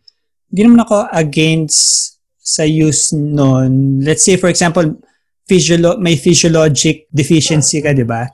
Hindi 0.51 0.61
naman 0.67 0.83
ako 0.83 1.07
against 1.11 2.15
sa 2.35 2.67
use 2.67 3.15
nun. 3.15 4.03
Let's 4.03 4.23
say 4.23 4.35
for 4.35 4.51
example 4.51 4.83
physiolo- 5.47 5.95
may 5.95 6.19
physiologic 6.19 7.07
deficiency 7.07 7.79
ka, 7.79 7.95
'di 7.95 8.03
ba? 8.03 8.27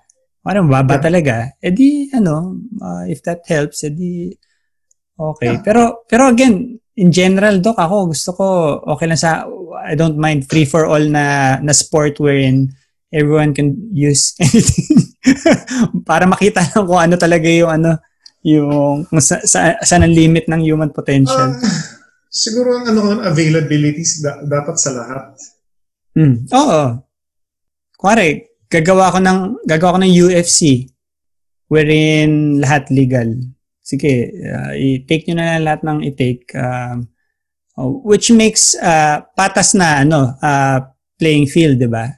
Parang 0.45 0.69
baba 0.69 1.01
Yeah. 1.01 1.01
talaga. 1.01 1.35
Eh 1.57 1.73
di 1.73 2.05
ano, 2.13 2.61
uh, 2.77 3.03
if 3.09 3.25
that 3.25 3.41
helps, 3.49 3.81
eh 3.81 3.89
di 3.89 4.29
okay. 5.17 5.57
Yeah. 5.57 5.65
Pero 5.65 5.81
pero 6.05 6.29
again, 6.29 6.77
in 6.95 7.09
general 7.09 7.57
doc 7.59 7.75
ako 7.75 8.13
gusto 8.13 8.29
ko 8.37 8.45
okay 8.93 9.09
lang 9.09 9.17
sa 9.17 9.49
I 9.83 9.97
don't 9.97 10.15
mind 10.15 10.45
free 10.45 10.63
for 10.63 10.85
all 10.85 11.01
na 11.01 11.57
na 11.59 11.73
sport 11.73 12.21
wherein 12.21 12.71
everyone 13.11 13.51
can 13.51 13.75
use 13.91 14.31
anything 14.45 15.17
para 16.09 16.23
makita 16.29 16.61
lang 16.61 16.85
kung 16.85 17.01
ano 17.01 17.15
talaga 17.17 17.49
yung 17.49 17.71
ano 17.81 17.91
yung 18.45 19.03
sa, 19.17 19.41
sa, 19.41 19.73
saan 19.81 20.05
ang 20.05 20.13
limit 20.13 20.45
ng 20.45 20.61
human 20.61 20.93
potential. 20.93 21.57
Ah, 21.57 21.57
siguro 22.29 22.77
ang 22.77 22.93
ano, 22.93 23.17
ang 23.17 23.21
availabilities 23.25 24.21
da- 24.21 24.45
dapat 24.45 24.77
sa 24.77 24.93
lahat. 24.93 25.33
Mm. 26.13 26.45
Oo. 26.53 26.81
Kuwari, 27.97 28.45
gagawa 28.79 29.13
ko 29.13 29.19
ng 29.23 29.39
gagawa 29.63 29.95
ko 29.95 29.99
ng 30.03 30.13
UFC 30.13 30.89
wherein 31.71 32.61
lahat 32.61 32.91
legal. 32.91 33.29
Sige, 33.85 34.33
uh, 34.33 34.73
i-take 34.73 35.29
nyo 35.29 35.35
na 35.37 35.57
lang 35.57 35.63
lahat 35.65 35.81
ng 35.85 35.99
i-take 36.09 36.45
oh, 37.77 38.01
which 38.03 38.33
makes 38.33 38.73
uh, 38.79 39.21
patas 39.37 39.77
na 39.77 40.03
ano 40.03 40.33
uh, 40.41 40.79
playing 41.15 41.47
field, 41.47 41.79
'di 41.79 41.89
ba? 41.89 42.11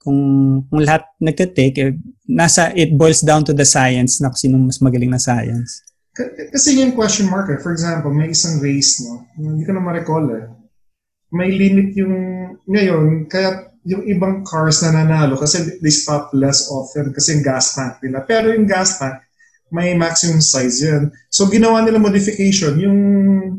Kung 0.00 0.20
kung 0.68 0.80
lahat 0.84 1.08
nagte-take 1.22 1.76
eh, 1.80 1.96
nasa 2.28 2.72
it 2.76 2.92
boils 2.92 3.24
down 3.24 3.44
to 3.44 3.56
the 3.56 3.64
science 3.64 4.20
na 4.20 4.32
sinong 4.36 4.68
mas 4.68 4.82
magaling 4.84 5.08
na 5.08 5.22
science. 5.22 5.84
Kasi 6.14 6.78
yung 6.78 6.94
question 6.94 7.26
mark 7.26 7.50
eh. 7.50 7.58
For 7.58 7.74
example, 7.74 8.14
may 8.14 8.30
isang 8.30 8.62
race, 8.62 9.02
no? 9.02 9.26
Hindi 9.34 9.66
ko 9.66 9.74
na 9.74 9.82
ma-recall 9.82 10.26
eh. 10.30 10.46
May 11.34 11.50
limit 11.50 11.98
yung, 11.98 12.14
ngayon, 12.70 13.26
kaya 13.26 13.73
yung 13.84 14.04
ibang 14.08 14.40
cars 14.48 14.80
na 14.80 14.96
nanalo 14.96 15.36
kasi 15.36 15.76
they 15.84 15.92
stop 15.92 16.32
less 16.32 16.72
often 16.72 17.12
kasi 17.12 17.36
yung 17.36 17.44
gas 17.44 17.76
tank 17.76 18.00
nila. 18.00 18.24
Pero 18.24 18.50
yung 18.50 18.64
gas 18.64 18.96
tank, 18.96 19.20
may 19.68 19.92
maximum 19.92 20.40
size 20.40 20.86
yan. 20.86 21.12
So, 21.28 21.50
ginawa 21.50 21.82
nila 21.82 22.00
modification, 22.00 22.78
yung 22.78 22.98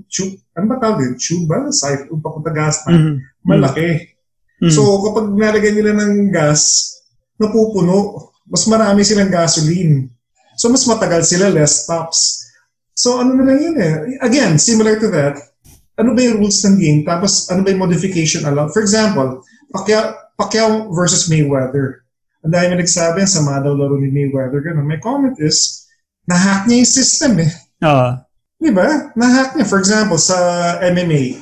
tube, 0.08 0.40
ano 0.56 0.66
ba 0.72 0.80
tawag 0.80 1.04
yun? 1.04 1.16
Tube 1.20 1.46
ba? 1.46 1.68
Size, 1.70 2.08
yung 2.10 2.24
papunta 2.24 2.50
gas 2.56 2.82
tank. 2.88 2.96
Mhm. 2.96 3.16
Malaki. 3.46 4.16
Mm. 4.64 4.72
So, 4.72 4.82
kapag 5.04 5.36
nalagyan 5.36 5.76
nila 5.76 5.92
ng 5.94 6.32
gas, 6.32 6.96
napupuno. 7.36 8.32
Mas 8.48 8.64
marami 8.70 9.04
silang 9.04 9.34
gasoline. 9.34 10.08
So, 10.56 10.72
mas 10.72 10.88
matagal 10.88 11.28
sila, 11.28 11.52
less 11.52 11.84
stops. 11.84 12.48
So, 12.96 13.20
ano 13.20 13.36
na 13.36 13.44
lang 13.44 13.60
yun 13.60 13.76
eh. 13.76 13.94
Again, 14.24 14.56
similar 14.56 14.96
to 15.04 15.12
that, 15.12 15.36
ano 16.00 16.16
ba 16.16 16.24
yung 16.24 16.40
rules 16.40 16.64
ng 16.64 16.80
game? 16.80 17.02
Tapos, 17.04 17.52
ano 17.52 17.60
ba 17.60 17.76
yung 17.76 17.84
modification 17.84 18.48
allowed? 18.48 18.72
For 18.72 18.80
example, 18.80 19.44
Pacquiao, 19.76 20.04
Pacquiao 20.36 20.70
versus 20.90 21.28
Mayweather. 21.28 22.08
Ang 22.42 22.54
dami 22.54 22.80
nagsabi, 22.80 23.22
ang 23.22 23.32
sama 23.32 23.60
daw 23.60 23.76
laro 23.76 24.00
ni 24.00 24.08
Mayweather. 24.08 24.64
Ganun. 24.64 24.88
My 24.88 24.98
comment 24.98 25.36
is, 25.38 25.84
na-hack 26.24 26.64
niya 26.66 26.82
yung 26.82 26.94
system 26.94 27.32
eh. 27.44 27.52
Oo. 27.84 28.10
Di 28.56 28.72
ba? 28.72 29.12
Na-hack 29.14 29.54
niya. 29.54 29.68
For 29.68 29.78
example, 29.78 30.16
sa 30.16 30.38
MMA, 30.80 31.42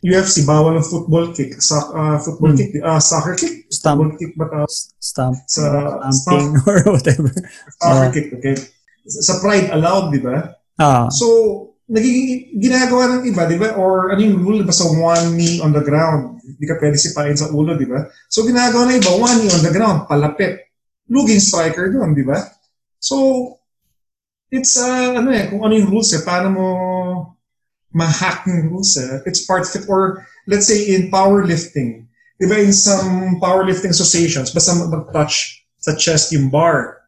UFC, 0.00 0.42
bawal 0.42 0.76
ang 0.76 0.84
football 0.84 1.30
kick. 1.30 1.60
Sa, 1.60 1.76
uh, 1.92 2.16
football 2.18 2.52
Hmm. 2.52 2.60
kick, 2.60 2.72
uh, 2.80 2.98
soccer 2.98 3.36
kick? 3.36 3.68
Stamp, 3.68 4.00
Football 4.00 4.16
kick 4.16 4.32
ba 4.34 4.46
tawag? 4.48 4.70
stamp, 4.98 5.36
Sa 5.46 5.62
stamping 6.10 6.56
or 6.68 6.76
whatever. 6.90 7.30
Soccer 7.76 8.08
Ah. 8.08 8.10
kick, 8.10 8.28
okay? 8.32 8.56
Sa 9.06 9.38
pride, 9.38 9.68
allowed, 9.70 10.10
di 10.10 10.20
ba? 10.20 10.56
Ah. 10.76 11.06
So, 11.12 11.26
nagiging 11.90 12.54
ginagawa 12.62 13.18
ng 13.18 13.22
iba, 13.26 13.42
di 13.50 13.58
ba? 13.58 13.74
Or 13.74 14.14
ano 14.14 14.22
yung 14.22 14.38
rule, 14.38 14.62
di 14.62 14.66
ba? 14.66 14.70
Sa 14.70 14.86
one 14.86 15.34
knee 15.34 15.58
on 15.58 15.74
the 15.74 15.82
ground. 15.82 16.38
Hindi 16.38 16.64
ka 16.70 16.78
pwede 16.78 16.94
sipain 16.94 17.34
sa 17.34 17.50
ulo, 17.50 17.74
di 17.74 17.90
ba? 17.90 18.06
So, 18.30 18.46
ginagawa 18.46 18.86
ng 18.86 19.02
iba, 19.02 19.10
one 19.18 19.36
knee 19.42 19.50
on 19.50 19.62
the 19.66 19.74
ground, 19.74 20.06
palapit. 20.06 20.70
Luging 21.10 21.42
striker 21.42 21.90
doon, 21.90 22.14
di 22.14 22.22
ba? 22.22 22.38
So, 23.02 23.58
it's, 24.54 24.78
uh, 24.78 25.18
ano 25.18 25.34
eh, 25.34 25.50
kung 25.50 25.66
ano 25.66 25.74
yung 25.74 25.90
rules 25.90 26.14
eh, 26.14 26.22
paano 26.22 26.48
mo 26.54 26.66
ma-hack 27.90 28.46
yung 28.46 28.70
rules 28.70 28.94
eh. 28.94 29.26
It's 29.26 29.42
part 29.42 29.66
of 29.66 29.74
it. 29.74 29.90
Or, 29.90 30.22
let's 30.46 30.70
say, 30.70 30.94
in 30.94 31.10
powerlifting, 31.10 32.06
di 32.38 32.46
ba, 32.46 32.62
in 32.62 32.70
some 32.70 33.42
powerlifting 33.42 33.90
associations, 33.90 34.54
basta 34.54 34.78
mag-touch 34.78 35.66
sa 35.82 35.98
chest 35.98 36.30
yung 36.30 36.52
bar, 36.52 37.00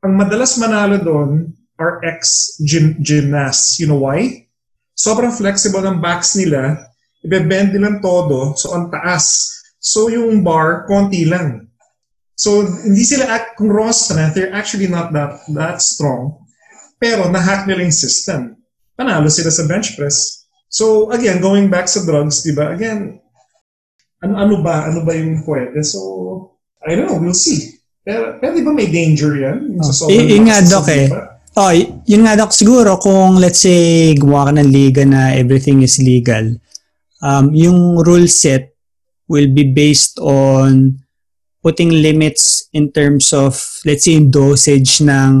ang 0.00 0.16
madalas 0.16 0.56
manalo 0.56 0.96
doon 0.96 1.52
are 1.80 2.04
ex-gymnasts. 2.04 3.80
You 3.80 3.88
know 3.88 3.98
why? 3.98 4.46
Sobrang 4.92 5.32
flexible 5.32 5.80
ng 5.80 5.98
backs 5.98 6.36
nila. 6.36 6.76
Ibe-bend 7.24 7.72
nilang 7.72 8.04
todo. 8.04 8.52
So, 8.54 8.76
ang 8.76 8.92
taas. 8.92 9.48
So, 9.80 10.12
yung 10.12 10.44
bar, 10.44 10.84
konti 10.84 11.24
lang. 11.24 11.72
So, 12.36 12.64
hindi 12.64 13.04
sila, 13.04 13.28
act, 13.28 13.56
kung 13.56 13.72
raw 13.72 13.88
strength, 13.92 14.36
they're 14.36 14.52
actually 14.52 14.88
not 14.88 15.12
that 15.12 15.40
that 15.52 15.80
strong. 15.80 16.36
Pero, 17.00 17.28
nahack 17.28 17.64
nila 17.64 17.84
yung 17.84 17.96
system. 17.96 18.60
Panalo 18.96 19.28
sila 19.32 19.48
sa 19.48 19.64
bench 19.64 19.96
press. 19.96 20.44
So, 20.68 21.08
again, 21.12 21.40
going 21.40 21.68
back 21.72 21.88
sa 21.88 22.04
drugs, 22.04 22.44
di 22.44 22.52
ba? 22.52 22.72
Again, 22.72 23.20
ano, 24.20 24.32
ano 24.36 24.54
ba? 24.60 24.84
Ano 24.88 25.04
ba 25.04 25.16
yung 25.16 25.40
pwede? 25.48 25.80
So, 25.80 26.00
I 26.84 26.96
don't 26.96 27.08
know. 27.08 27.20
We'll 27.20 27.36
see. 27.36 27.80
Pero, 28.00 28.36
pero 28.40 28.52
di 28.56 28.64
ba 28.64 28.72
may 28.72 28.88
danger 28.88 29.32
yan? 29.36 29.76
Yung 29.76 29.84
sa 29.84 30.08
Oh, 30.08 30.12
y- 30.12 30.28
yun 30.28 30.48
nga, 30.48 30.60
Doc, 30.64 30.88
sa 30.88 30.92
eh. 30.92 31.08
diba? 31.08 31.24
Oh, 31.60 31.68
y- 31.76 31.92
yun 32.08 32.24
nga 32.24 32.40
Doc, 32.40 32.56
siguro 32.56 32.96
kung 32.96 33.36
let's 33.36 33.60
say 33.60 34.16
gumawa 34.16 34.48
ka 34.48 34.52
ng 34.56 34.72
liga 34.72 35.04
na 35.04 35.36
everything 35.36 35.84
is 35.84 36.00
legal, 36.00 36.56
um, 37.20 37.52
yung 37.52 38.00
rule 38.00 38.24
set 38.24 38.72
will 39.28 39.52
be 39.52 39.68
based 39.68 40.16
on 40.24 40.96
putting 41.60 42.00
limits 42.00 42.64
in 42.72 42.88
terms 42.88 43.36
of 43.36 43.60
let's 43.84 44.08
say 44.08 44.16
yung 44.16 44.32
dosage 44.32 45.04
ng 45.04 45.34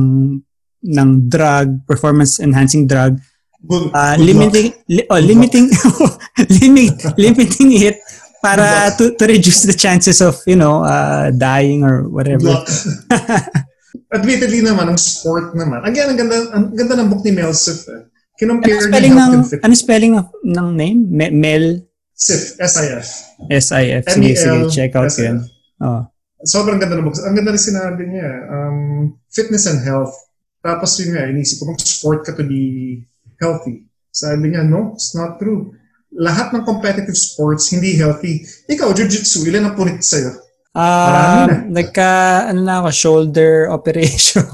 ng 0.84 1.10
drug, 1.32 1.88
performance 1.88 2.36
enhancing 2.36 2.84
drug, 2.84 3.16
Good, 3.64 3.88
uh, 3.96 4.16
good 4.20 4.24
limiting 4.28 4.68
li- 4.92 5.08
oh, 5.08 5.20
limiting 5.20 5.72
limit, 6.60 7.00
limiting 7.16 7.70
it 7.80 7.96
para 8.44 8.92
to, 8.96 9.16
to 9.16 9.24
reduce 9.24 9.64
the 9.64 9.76
chances 9.76 10.20
of, 10.20 10.36
you 10.44 10.56
know, 10.56 10.84
uh, 10.84 11.32
dying 11.32 11.84
or 11.84 12.08
whatever. 12.08 12.60
Admittedly 14.10 14.62
naman, 14.62 14.90
ang 14.90 14.98
sport 14.98 15.54
naman. 15.54 15.82
Again, 15.86 16.14
ang 16.14 16.18
ganda, 16.18 16.36
ang 16.54 16.64
ganda 16.74 16.94
ng 16.98 17.08
book 17.10 17.22
ni 17.26 17.32
Mel 17.34 17.54
Sif. 17.54 17.86
Eh. 17.90 18.06
Ano 18.40 18.62
Kinumpare 18.62 18.72
niya 18.72 18.88
spelling 18.88 19.16
health 19.20 19.34
ng 19.36 19.44
ano 19.60 19.74
spelling 19.76 20.14
ng 20.56 20.68
name? 20.72 21.00
Me- 21.12 21.34
Mel 21.34 21.64
Sif, 22.16 22.56
S-I-F. 22.60 23.08
SIF. 23.48 24.04
Sige, 24.04 24.36
sige, 24.36 24.52
M-E-L, 24.52 24.68
check 24.68 24.92
out 24.92 25.08
S-I-F. 25.08 25.24
yun. 25.24 25.38
Oh. 25.80 26.04
Sobrang 26.44 26.76
ganda 26.80 26.96
ng 26.96 27.04
book. 27.04 27.16
Ang 27.20 27.36
ganda 27.36 27.52
rin 27.52 27.60
sinabi 27.60 28.02
niya. 28.08 28.30
Um, 28.48 29.16
fitness 29.32 29.68
and 29.68 29.80
health. 29.84 30.12
Tapos 30.60 30.96
yun 31.00 31.16
nga, 31.16 31.24
inisip 31.28 31.64
ko, 31.64 31.72
sport 31.80 32.24
ka 32.24 32.36
to 32.36 32.44
be 32.44 33.04
healthy. 33.40 33.88
Sabi 34.12 34.52
niya, 34.52 34.68
no, 34.68 34.92
it's 34.96 35.16
not 35.16 35.40
true. 35.40 35.72
Lahat 36.12 36.52
ng 36.52 36.64
competitive 36.68 37.16
sports, 37.16 37.72
hindi 37.72 37.96
healthy. 37.96 38.44
Ikaw, 38.68 38.92
jiu-jitsu, 38.92 39.48
ilan 39.48 39.72
ang 39.72 39.76
punit 39.78 40.04
sa'yo? 40.04 40.36
Ah, 40.70 41.46
Marami 41.50 41.74
nagka, 41.74 42.10
ano 42.54 42.60
na 42.62 42.78
ako, 42.84 42.88
shoulder 42.94 43.66
operation. 43.76 44.46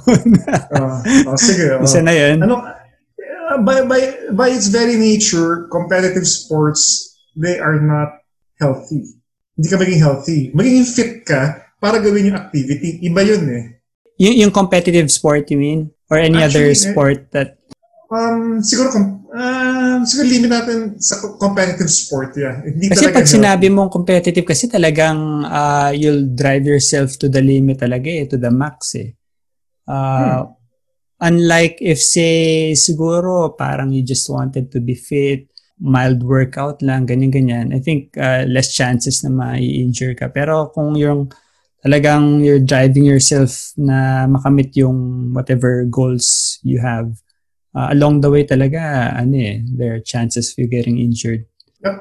Uh, 0.73 1.01
oh, 1.29 1.37
sige. 1.37 1.73
oh. 1.77 1.85
Isa 1.85 2.01
na 2.01 2.17
yun. 2.17 2.41
ano 2.41 2.65
uh, 2.65 3.59
by 3.61 3.85
by 3.85 4.01
by 4.33 4.49
its 4.49 4.73
very 4.73 4.97
nature 4.97 5.69
competitive 5.69 6.25
sports 6.25 7.15
they 7.37 7.61
are 7.61 7.79
not 7.79 8.25
healthy 8.59 9.07
hindi 9.55 9.69
ka 9.69 9.77
maging 9.77 10.01
healthy 10.01 10.39
magiging 10.57 10.89
fit 10.89 11.23
ka 11.29 11.67
para 11.81 12.01
gawin 12.01 12.33
yung 12.33 12.39
activity. 12.39 12.99
Iba 13.05 13.21
yun 13.23 13.43
eh. 13.53 13.65
Yung, 14.17 14.37
yung 14.49 14.53
competitive 14.53 15.13
sport, 15.13 15.47
you 15.53 15.59
mean? 15.61 15.93
Or 16.09 16.17
any 16.17 16.41
other 16.41 16.73
Actually, 16.73 16.73
eh, 16.73 16.85
sport 16.91 17.19
that... 17.33 17.61
Um, 18.07 18.63
siguro, 18.63 18.95
ah, 19.35 19.99
siguro 20.07 20.27
limit 20.31 20.51
natin 20.51 20.95
sa 21.03 21.19
co- 21.19 21.35
competitive 21.35 21.91
sport, 21.91 22.39
yeah. 22.39 22.63
Hindi 22.63 22.87
Kasi 22.95 23.11
pag 23.11 23.27
sinabi 23.27 23.67
mong 23.67 23.91
competitive, 23.91 24.47
kasi 24.47 24.71
talagang 24.71 25.43
ah, 25.43 25.91
you'll 25.91 26.31
drive 26.31 26.63
yourself 26.63 27.19
to 27.19 27.27
the 27.27 27.43
limit 27.43 27.83
talaga 27.83 28.07
eh, 28.07 28.27
to 28.31 28.39
the 28.39 28.51
max 28.51 28.95
eh. 28.95 29.11
Ah, 29.91 30.47
Unlike 31.17 31.81
if 31.81 31.97
say, 31.97 32.77
siguro 32.77 33.57
parang 33.57 33.89
you 33.89 34.05
just 34.05 34.29
wanted 34.29 34.69
to 34.69 34.85
be 34.85 34.93
fit, 34.93 35.49
mild 35.81 36.21
workout 36.21 36.85
lang, 36.85 37.09
ganyan-ganyan. 37.09 37.73
I 37.73 37.81
think 37.81 38.15
ah, 38.21 38.45
less 38.47 38.71
chances 38.77 39.25
na 39.25 39.33
ma-injure 39.33 40.15
ka. 40.15 40.29
Pero 40.31 40.71
kung 40.71 40.95
yung 40.95 41.33
talagang 41.81 42.45
you're 42.45 42.63
driving 42.63 43.09
yourself 43.09 43.73
na 43.81 44.29
makamit 44.29 44.77
yung 44.77 45.33
whatever 45.33 45.89
goals 45.89 46.61
you 46.61 46.79
have, 46.85 47.17
ah, 47.77 47.93
along 47.93 48.25
the 48.25 48.33
way 48.33 48.49
talaga, 48.49 49.13
ano 49.13 49.37
eh, 49.37 49.61
there 49.77 49.93
are 49.93 50.03
chances 50.03 50.51
of 50.51 50.57
you 50.57 50.67
getting 50.67 50.97
injured. 50.97 51.45
Yep. 51.85 51.97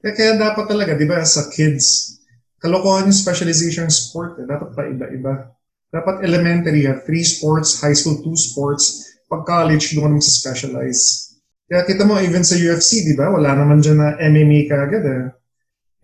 Kaya, 0.00 0.12
kaya 0.14 0.32
dapat 0.38 0.64
talaga, 0.70 0.94
di 0.94 1.04
ba, 1.04 1.20
sa 1.26 1.50
kids, 1.50 2.16
kalokohan 2.62 3.10
yung 3.10 3.18
specialization 3.18 3.90
ng 3.90 3.92
sport. 3.92 4.38
Eh. 4.38 4.46
Dapat 4.46 4.68
pa 4.72 4.86
iba-iba. 4.86 5.52
Dapat 5.90 6.22
elementary, 6.22 6.86
have 6.86 7.02
three 7.02 7.26
sports, 7.26 7.82
high 7.82 7.92
school, 7.92 8.22
two 8.22 8.38
sports. 8.38 9.10
Pag 9.26 9.42
college, 9.42 9.92
doon 9.98 10.16
ka 10.16 10.24
specialize. 10.24 11.34
Kaya 11.66 11.82
kita 11.86 12.06
mo, 12.06 12.16
even 12.22 12.46
sa 12.46 12.54
UFC, 12.54 13.02
di 13.02 13.14
ba, 13.18 13.28
wala 13.28 13.54
naman 13.54 13.82
dyan 13.82 13.98
na 13.98 14.14
MMA 14.18 14.70
kaagad 14.70 15.04
eh. 15.04 15.22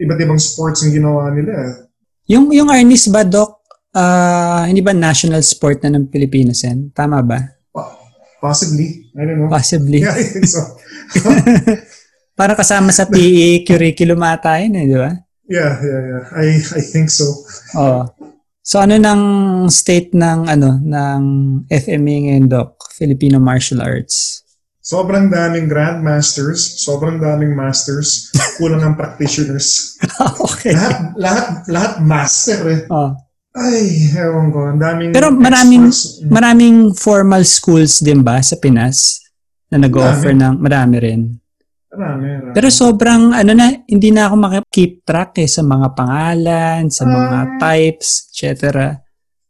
Iba't 0.02 0.20
ibang 0.20 0.42
sports 0.42 0.84
ang 0.84 0.92
ginawa 0.92 1.32
nila 1.32 1.52
eh. 1.56 1.74
Yung 2.26 2.50
yung 2.50 2.68
Arnis 2.68 3.08
ba 3.08 3.22
doc, 3.22 3.64
ah, 3.96 4.66
hindi 4.66 4.82
ba 4.82 4.92
national 4.92 5.40
sport 5.46 5.80
na 5.86 5.94
ng 5.94 6.10
Pilipinas 6.10 6.66
yan? 6.66 6.90
Tama 6.92 7.22
ba? 7.22 7.55
Po- 8.46 8.54
Possibly. 8.54 9.10
I 9.18 9.22
don't 9.26 9.38
know. 9.42 9.50
Possibly. 9.50 9.98
Yeah, 10.06 10.14
I 10.14 10.22
think 10.22 10.46
so. 10.46 10.62
Para 12.38 12.54
kasama 12.54 12.94
sa 12.94 13.10
PE 13.10 13.66
curriculum 13.66 14.22
ata 14.22 14.62
yun 14.62 14.78
eh, 14.78 14.84
di 14.86 14.94
ba? 14.94 15.10
yeah, 15.50 15.78
yeah, 15.82 16.00
yeah. 16.06 16.24
I, 16.36 16.46
I 16.62 16.82
think 16.82 17.10
so. 17.10 17.26
Oo. 17.74 18.06
So 18.66 18.82
ano 18.82 18.98
nang 18.98 19.22
state 19.70 20.10
ng 20.10 20.50
ano 20.50 20.78
ng 20.82 21.22
FMA 21.70 22.16
ngayon 22.30 22.46
doc? 22.50 22.78
Filipino 22.94 23.38
Martial 23.38 23.78
Arts. 23.78 24.42
Sobrang 24.86 25.30
daming 25.30 25.66
grandmasters, 25.66 26.82
sobrang 26.82 27.18
daming 27.18 27.58
masters, 27.58 28.30
kulang 28.58 28.82
ng 28.82 28.94
practitioners. 28.94 29.98
okay. 30.38 30.74
lahat, 30.74 31.14
lahat, 31.18 31.46
lahat 31.66 31.92
master 32.02 32.60
eh. 32.70 32.82
Oh. 32.90 33.10
Ay, 33.56 34.12
ewan 34.12 34.52
ko. 34.52 34.68
Ang 34.68 34.80
daming 34.80 35.10
Pero 35.16 35.32
maraming 35.32 35.88
experts. 35.88 36.28
maraming 36.28 36.76
formal 36.92 37.40
schools 37.42 38.04
din 38.04 38.20
ba 38.20 38.36
sa 38.44 38.60
Pinas 38.60 39.24
na 39.72 39.80
nag-offer 39.80 40.36
ng 40.36 40.60
marami 40.60 40.96
rin. 41.00 41.20
Marami, 41.88 42.26
marami. 42.36 42.52
Pero 42.52 42.68
sobrang 42.68 43.32
ano 43.32 43.52
na, 43.56 43.72
hindi 43.88 44.12
na 44.12 44.28
ako 44.28 44.34
makip 44.36 44.92
track 45.02 45.40
eh 45.40 45.48
sa 45.48 45.64
mga 45.64 45.88
pangalan, 45.96 46.92
sa 46.92 47.08
mga 47.08 47.38
Ah. 47.40 47.48
types, 47.56 48.28
etc. 48.28 48.52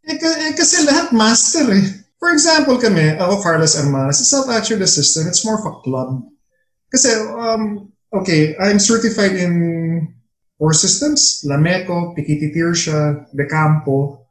Eh, 0.06 0.14
eh, 0.14 0.54
kasi 0.54 0.86
lahat 0.86 1.10
master 1.10 1.66
eh. 1.74 1.84
For 2.16 2.30
example 2.30 2.78
kami, 2.78 3.18
ako 3.18 3.42
Carlos 3.42 3.74
Armas, 3.74 4.22
sa 4.22 4.38
South 4.38 4.48
Actual 4.48 4.86
Assistant, 4.86 5.26
it's 5.26 5.42
more 5.42 5.58
of 5.58 5.66
a 5.66 5.74
club. 5.82 6.22
Kasi, 6.88 7.10
um, 7.34 7.90
okay, 8.14 8.54
I'm 8.56 8.78
certified 8.78 9.34
in 9.34 9.52
four 10.58 10.72
systems, 10.72 11.44
Lameco, 11.44 12.16
Pikiti 12.16 12.52
Tirsha, 12.52 13.28
De 13.32 13.46
Campo, 13.46 14.26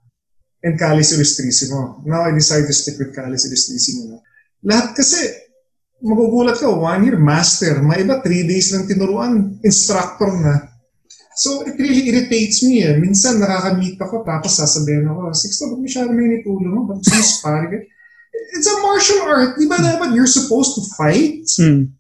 and 0.66 0.78
Calis 0.78 1.14
Illustrissimo. 1.14 2.02
Now 2.06 2.26
I 2.26 2.34
decided 2.34 2.68
to 2.68 2.74
stick 2.74 2.98
with 2.98 3.14
Calis 3.14 3.46
Illustrissimo. 3.46 4.22
Lahat 4.66 4.98
kasi, 4.98 5.22
magugulat 6.02 6.58
ka, 6.58 6.70
one 6.74 7.06
year, 7.06 7.18
master. 7.22 7.82
May 7.86 8.02
iba, 8.02 8.22
three 8.26 8.50
days 8.50 8.74
lang 8.74 8.90
tinuruan, 8.90 9.62
instructor 9.62 10.34
na. 10.42 10.74
So, 11.36 11.68
it 11.68 11.76
really 11.76 12.10
irritates 12.10 12.64
me 12.64 12.82
eh. 12.82 12.96
Minsan, 12.96 13.44
nakaka-meet 13.44 14.00
ako, 14.00 14.24
tapos 14.24 14.56
sasabihin 14.56 15.06
ako, 15.12 15.36
Sixto, 15.36 15.68
ba't 15.68 15.84
masyado 15.84 16.10
may 16.16 16.32
nitulo 16.32 16.66
mo? 16.66 16.80
Ba't 16.90 17.04
sparring 17.04 17.70
ka?" 17.70 17.80
It's 18.56 18.72
a 18.72 18.80
martial 18.80 19.20
art. 19.28 19.60
Di 19.60 19.68
ba 19.68 19.76
dapat 19.84 20.16
you're 20.16 20.32
supposed 20.32 20.80
to 20.80 20.82
fight? 20.96 21.44
Hmm. 21.60 21.92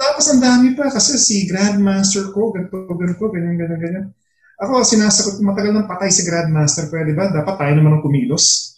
Tapos 0.00 0.24
ang 0.32 0.40
dami 0.40 0.72
pa 0.72 0.88
kasi 0.88 1.20
si 1.20 1.44
Grandmaster 1.44 2.32
ko, 2.32 2.56
ganito, 2.56 2.88
ganito, 2.96 3.24
ganyan, 3.28 3.60
ganyan, 3.60 3.80
ganyan. 3.80 4.06
Ako, 4.56 4.80
sinasagot, 4.80 5.44
matagal 5.44 5.76
nang 5.76 5.88
patay 5.88 6.08
si 6.08 6.24
Grandmaster, 6.24 6.88
pwede 6.88 7.12
ba? 7.12 7.28
Dapat 7.28 7.54
tayo 7.60 7.72
naman 7.76 8.00
ang 8.00 8.04
kumilos. 8.04 8.76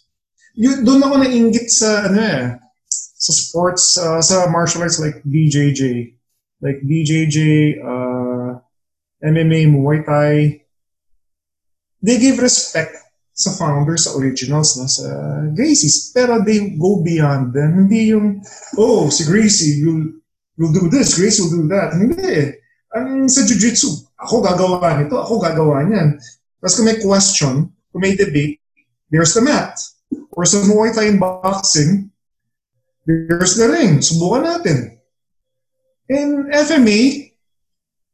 Yun, 0.59 0.83
doon 0.83 0.99
ako 0.99 1.15
nainggit 1.23 1.71
sa, 1.71 2.11
ano 2.11 2.19
eh, 2.19 2.43
sa 3.23 3.31
sports, 3.31 3.95
uh, 3.95 4.19
sa 4.19 4.51
martial 4.51 4.83
arts 4.83 4.99
like 4.99 5.23
BJJ. 5.23 6.11
Like 6.59 6.83
BJJ, 6.83 7.39
uh, 7.79 8.59
MMA, 9.23 9.71
Muay 9.71 10.03
Thai. 10.03 10.59
They 12.03 12.19
give 12.19 12.43
respect 12.43 12.99
sa 13.31 13.55
founders, 13.55 14.05
sa 14.05 14.19
originals, 14.19 14.75
no, 14.75 14.91
sa 14.91 15.07
Gracies. 15.55 16.11
Pero 16.11 16.43
they 16.43 16.75
go 16.75 16.99
beyond 16.99 17.55
them. 17.55 17.87
Hindi 17.87 18.11
yung, 18.11 18.43
oh, 18.75 19.07
si 19.07 19.23
Gracie, 19.23 19.79
you'll, 19.79 20.22
you'll 20.57 20.73
do 20.73 20.89
this, 20.89 21.17
Gracie 21.17 21.43
will 21.43 21.63
do 21.63 21.67
that. 21.69 21.93
Hindi 21.93 22.21
eh. 22.21 22.47
Ang 22.93 23.25
sa 23.25 23.41
Jiu-Jitsu, 23.41 24.13
ako 24.21 24.45
gagawa 24.45 25.01
nito, 25.01 25.17
ako 25.17 25.41
gagawa 25.41 25.81
niyan. 25.81 26.21
Tapos 26.61 26.73
kung 26.77 26.87
may 26.87 26.99
question, 27.01 27.53
kung 27.89 28.01
may 28.01 28.13
debate, 28.13 28.61
there's 29.09 29.33
the 29.33 29.41
mat. 29.41 29.75
Or 30.37 30.45
sa 30.45 30.61
Muay 30.61 30.93
Thai 30.93 31.17
boxing, 31.17 32.13
there's 33.09 33.57
the 33.57 33.65
ring. 33.69 33.99
Subukan 33.99 34.45
natin. 34.45 34.77
In 36.07 36.53
FMA, 36.53 37.33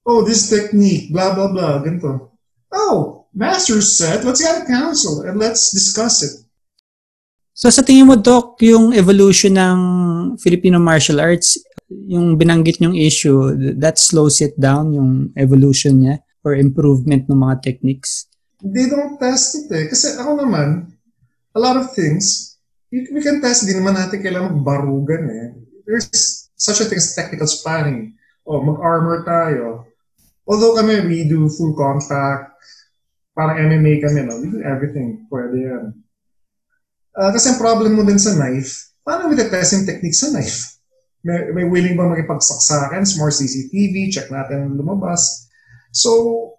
oh, 0.07 0.23
this 0.23 0.47
technique, 0.47 1.11
blah, 1.11 1.35
blah, 1.35 1.51
blah, 1.51 1.83
ganito. 1.83 2.31
Oh, 2.71 3.27
master 3.35 3.81
said, 3.83 4.23
let's 4.23 4.41
get 4.41 4.63
a 4.63 4.65
council 4.65 5.27
and 5.27 5.37
let's 5.37 5.75
discuss 5.75 6.23
it. 6.23 6.33
So 7.59 7.67
sa 7.67 7.83
tingin 7.83 8.07
mo, 8.07 8.15
Doc, 8.15 8.55
yung 8.63 8.95
evolution 8.95 9.59
ng 9.59 9.79
Filipino 10.39 10.79
martial 10.79 11.19
arts, 11.19 11.59
yung 11.89 12.37
binanggit 12.37 12.77
yung 12.79 12.93
issue, 12.93 13.53
that 13.77 13.97
slows 13.97 14.39
it 14.39 14.53
down, 14.61 14.93
yung 14.93 15.33
evolution 15.33 16.05
niya 16.05 16.21
or 16.45 16.53
improvement 16.53 17.25
ng 17.25 17.41
mga 17.41 17.65
techniques? 17.65 18.29
They 18.61 18.85
don't 18.85 19.17
test 19.17 19.65
it 19.65 19.67
eh. 19.73 19.85
Kasi 19.89 20.15
ako 20.21 20.45
naman, 20.45 20.93
a 21.57 21.59
lot 21.59 21.75
of 21.75 21.91
things, 21.97 22.55
we 22.93 23.21
can 23.21 23.41
test, 23.41 23.65
di 23.65 23.73
naman 23.73 23.97
natin 23.97 24.21
kailangan 24.21 24.61
magbarugan 24.61 25.23
eh. 25.29 25.47
There's 25.89 26.09
such 26.53 26.79
a 26.81 26.85
thing 26.85 27.01
as 27.01 27.17
technical 27.17 27.49
sparring. 27.49 28.13
O, 28.45 28.61
mag-armor 28.61 29.25
tayo. 29.25 29.89
Although 30.45 30.77
kami, 30.77 31.01
we 31.05 31.25
do 31.25 31.49
full 31.49 31.73
contact, 31.73 32.53
parang 33.33 33.61
MMA 33.69 34.01
kami, 34.01 34.25
no? 34.25 34.41
We 34.41 34.53
do 34.53 34.61
everything. 34.65 35.25
Pwede 35.29 35.57
yan. 35.57 35.85
Ah, 37.17 37.33
kasi 37.33 37.49
ang 37.49 37.61
problem 37.61 37.97
mo 37.97 38.05
din 38.05 38.21
sa 38.21 38.37
knife, 38.37 38.93
paano 39.01 39.29
mo 39.29 39.33
test 39.37 39.73
yung 39.73 39.85
technique 39.89 40.17
sa 40.17 40.29
knife? 40.31 40.78
May, 41.19 41.51
may 41.51 41.65
willing 41.67 41.99
ba 41.99 42.07
makipagsaksakan? 42.07 43.03
More 43.19 43.33
CCTV, 43.33 44.07
check 44.13 44.31
natin 44.31 44.71
ang 44.71 44.75
lumabas. 44.79 45.51
So, 45.91 46.53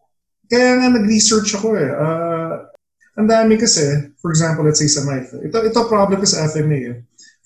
kaya 0.50 0.76
nga 0.82 0.88
nag-research 0.92 1.56
ako 1.56 1.78
eh. 1.78 1.90
Ah, 1.94 2.68
ang 3.16 3.26
dami 3.30 3.56
kasi, 3.56 4.12
for 4.20 4.28
example, 4.34 4.66
let's 4.66 4.82
say 4.82 4.90
sa 4.90 5.06
knife. 5.06 5.32
Ito, 5.32 5.64
ito 5.64 5.88
problem 5.88 6.20
ko 6.20 6.26
sa 6.28 6.44
FMA 6.50 6.80
eh. 6.92 6.96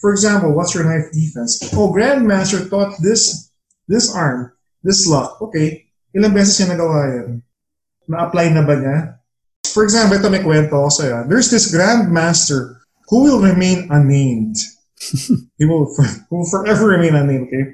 For 0.02 0.10
example, 0.10 0.52
what's 0.52 0.74
your 0.74 0.84
knife 0.84 1.08
defense? 1.14 1.62
Oh, 1.72 1.88
Grandmaster 1.94 2.66
taught 2.68 2.98
this, 3.00 3.50
this 3.88 4.12
arm, 4.12 4.52
this 4.82 5.06
lock. 5.06 5.40
Okay, 5.40 5.88
ilang 6.12 6.34
beses 6.34 6.58
niya 6.60 6.74
nagawa 6.74 6.98
yan? 7.14 7.30
Na-apply 8.10 8.46
na 8.52 8.62
ba 8.66 8.74
niya? 8.76 8.96
For 9.72 9.82
example, 9.86 10.18
ito 10.20 10.28
may 10.28 10.44
kwento 10.44 10.76
ako 10.76 10.90
sa'yo. 11.02 11.16
There's 11.26 11.48
this 11.48 11.72
Grandmaster 11.72 12.84
who 13.08 13.24
will 13.24 13.40
remain 13.40 13.88
unnamed. 13.88 14.60
He 15.58 15.64
will, 15.64 15.90
who 16.30 16.34
will 16.42 16.50
forever 16.50 16.94
remain 16.94 17.14
unnamed, 17.14 17.48
okay? 17.48 17.64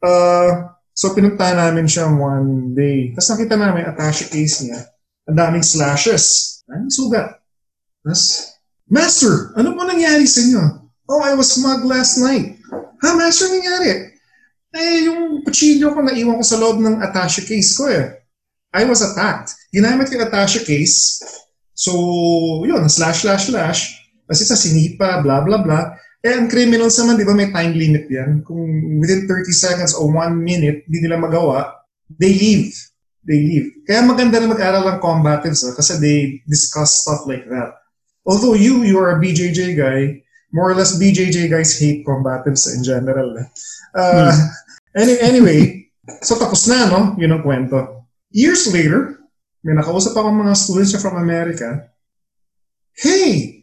Uh, 0.00 0.72
so, 0.94 1.12
pinunta 1.12 1.52
namin 1.52 1.84
siya 1.88 2.08
one 2.08 2.72
day. 2.76 3.12
Tapos 3.16 3.36
nakita 3.36 3.54
namin, 3.56 3.88
attache 3.88 4.28
case 4.28 4.64
niya. 4.64 4.80
Ang 5.28 5.36
daming 5.36 5.66
slashes. 5.66 6.58
Ang 6.70 6.88
sugat. 6.88 7.40
Tapos, 8.04 8.54
Master, 8.90 9.54
ano 9.54 9.76
po 9.78 9.86
nangyari 9.86 10.26
sa 10.26 10.42
inyo? 10.42 10.62
Oh, 11.06 11.22
I 11.22 11.38
was 11.38 11.54
mugged 11.58 11.86
last 11.86 12.18
night. 12.18 12.58
Ha, 12.70 13.14
Master, 13.14 13.46
nangyari? 13.50 14.10
Eh, 14.70 15.10
yung 15.10 15.42
kutsilyo 15.42 15.90
ko 15.90 15.98
naiwan 16.02 16.38
ko 16.38 16.44
sa 16.46 16.58
loob 16.58 16.78
ng 16.78 17.02
attache 17.02 17.42
case 17.42 17.74
ko 17.74 17.90
eh. 17.90 18.22
I 18.70 18.86
was 18.86 19.02
attacked. 19.02 19.50
Ginamit 19.74 20.06
ko 20.06 20.18
yung 20.18 20.30
attache 20.30 20.62
case. 20.62 21.22
So, 21.74 21.90
yun, 22.62 22.86
slash, 22.86 23.26
slash, 23.26 23.50
slash. 23.50 23.80
Kasi 24.30 24.42
sa 24.46 24.54
sinipa, 24.54 25.18
blah, 25.26 25.42
blah, 25.42 25.58
blah. 25.58 25.90
Eh, 26.20 26.36
ang 26.36 26.52
criminals 26.52 27.00
naman, 27.00 27.16
di 27.16 27.24
ba 27.24 27.32
may 27.32 27.48
time 27.48 27.72
limit 27.72 28.04
yan? 28.12 28.44
Kung 28.44 28.60
within 29.00 29.24
30 29.24 29.50
seconds 29.56 29.92
or 29.96 30.12
1 30.12 30.36
minute, 30.36 30.84
hindi 30.84 30.98
nila 31.00 31.16
magawa, 31.16 31.80
they 32.12 32.36
leave. 32.36 32.76
they 33.24 33.40
leave. 33.40 33.84
Kaya 33.84 34.04
maganda 34.04 34.40
na 34.40 34.52
mag-aral 34.52 34.84
ng 34.88 35.02
combatives 35.02 35.64
ah, 35.64 35.76
kasi 35.76 36.00
they 36.00 36.40
discuss 36.48 37.04
stuff 37.04 37.28
like 37.28 37.44
that. 37.48 37.76
Although 38.24 38.56
you, 38.56 38.84
you 38.84 38.96
are 39.00 39.16
a 39.16 39.20
BJJ 39.20 39.76
guy, 39.76 40.24
more 40.52 40.72
or 40.72 40.76
less 40.76 40.96
BJJ 40.96 41.48
guys 41.50 41.76
hate 41.76 42.04
combatives 42.04 42.68
in 42.68 42.84
general. 42.84 43.36
eh. 43.36 43.46
Uh, 43.96 44.32
any, 44.96 45.20
anyway, 45.20 45.88
so 46.24 46.36
tapos 46.36 46.68
na, 46.68 46.88
no? 46.88 47.00
Yun 47.16 47.40
ang 47.40 47.44
kwento. 47.44 48.08
Years 48.32 48.68
later, 48.72 49.20
may 49.60 49.76
nakausap 49.76 50.16
ako 50.16 50.28
mga 50.32 50.56
students 50.56 50.96
from 50.96 51.20
America. 51.20 51.88
Hey, 52.96 53.59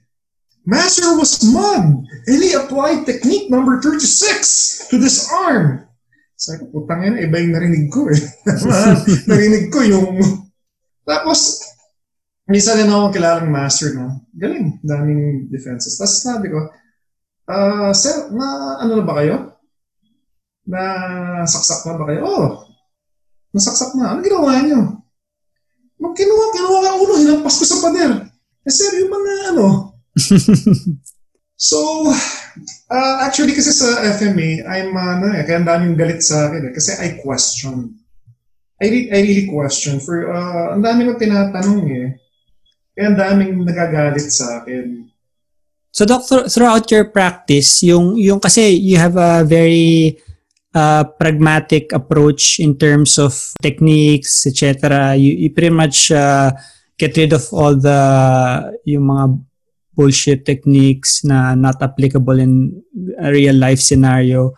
Master 0.68 1.16
was 1.16 1.40
and 1.48 2.04
he 2.28 2.52
applied 2.52 3.08
technique 3.08 3.48
number 3.48 3.80
36 3.80 4.92
to 4.92 5.00
this 5.00 5.32
arm. 5.32 5.88
Sabi 6.36 6.68
ko, 6.68 6.84
putang 6.84 7.08
ina, 7.08 7.24
iba 7.24 7.40
yung 7.40 7.56
narinig 7.56 7.88
ko 7.88 8.12
eh. 8.12 8.20
narinig 9.32 9.72
ko 9.72 9.80
yung... 9.88 10.20
Tapos, 11.08 11.64
isa 12.52 12.76
rin 12.76 12.92
akong 12.92 13.16
kilalang 13.16 13.48
master 13.48 13.96
na, 13.96 14.20
galing, 14.36 14.76
daming 14.84 15.48
defenses. 15.48 15.96
Tapos 15.96 16.20
sabi 16.20 16.52
ko, 16.52 16.60
ah, 17.48 17.96
sir, 17.96 18.28
na 18.36 18.78
ano 18.84 19.00
na 19.00 19.06
ba 19.08 19.24
kayo? 19.24 19.56
Na 20.68 20.82
saksak 21.48 21.88
na 21.88 21.96
ba 21.96 22.12
kayo? 22.12 22.22
Oh, 22.28 22.48
nasaksak 23.56 23.96
na. 23.96 24.14
Ano 24.14 24.20
ginawa 24.20 24.62
niyo? 24.62 25.00
Nung 25.98 26.14
kinuha, 26.14 26.46
kinuha 26.54 26.80
ka 26.84 26.92
ulo, 27.00 27.14
hinampas 27.18 27.56
ko 27.56 27.66
sa 27.66 27.82
pader. 27.88 28.30
Eh 28.68 28.72
sir, 28.72 28.94
yung 29.00 29.10
mga 29.16 29.56
ano, 29.56 29.97
So, 31.58 32.14
uh, 32.94 33.16
actually 33.26 33.58
kasi 33.58 33.74
sa 33.74 33.98
FMA, 34.22 34.62
I'm, 34.62 34.94
uh, 34.94 35.18
ano 35.18 35.34
eh, 35.34 35.42
kaya 35.42 35.66
daming 35.66 35.98
galit 35.98 36.22
sa 36.22 36.54
akin 36.54 36.70
eh, 36.70 36.74
kasi 36.74 36.94
I 37.02 37.18
question. 37.18 37.98
I, 38.78 38.86
re- 38.86 39.10
I 39.10 39.18
really 39.26 39.50
question. 39.50 39.98
For, 39.98 40.30
uh, 40.30 40.78
ang 40.78 40.86
daming 40.86 41.10
ko 41.10 41.14
tinatanong 41.18 41.82
eh. 41.90 42.08
Kaya 42.94 43.06
ang 43.10 43.18
daming 43.18 43.66
nagagalit 43.66 44.30
sa 44.30 44.62
akin. 44.62 45.10
So 45.90 46.06
doctor, 46.06 46.46
throughout 46.46 46.86
your 46.94 47.10
practice, 47.10 47.82
yung 47.82 48.22
yung 48.22 48.38
kasi 48.38 48.78
you 48.78 49.02
have 49.02 49.18
a 49.18 49.42
very 49.42 50.14
uh, 50.78 51.10
pragmatic 51.18 51.90
approach 51.90 52.62
in 52.62 52.78
terms 52.78 53.18
of 53.18 53.34
techniques, 53.66 54.46
etc. 54.46 55.18
You, 55.18 55.34
you 55.34 55.50
pretty 55.50 55.74
much 55.74 56.14
uh, 56.14 56.54
get 57.02 57.18
rid 57.18 57.34
of 57.34 57.50
all 57.50 57.74
the 57.74 57.98
yung 58.86 59.10
mga 59.10 59.26
bullshit 59.98 60.46
techniques 60.46 61.26
na 61.26 61.58
not 61.58 61.82
applicable 61.82 62.38
in 62.38 62.78
a 63.18 63.34
real 63.34 63.58
life 63.58 63.82
scenario. 63.82 64.54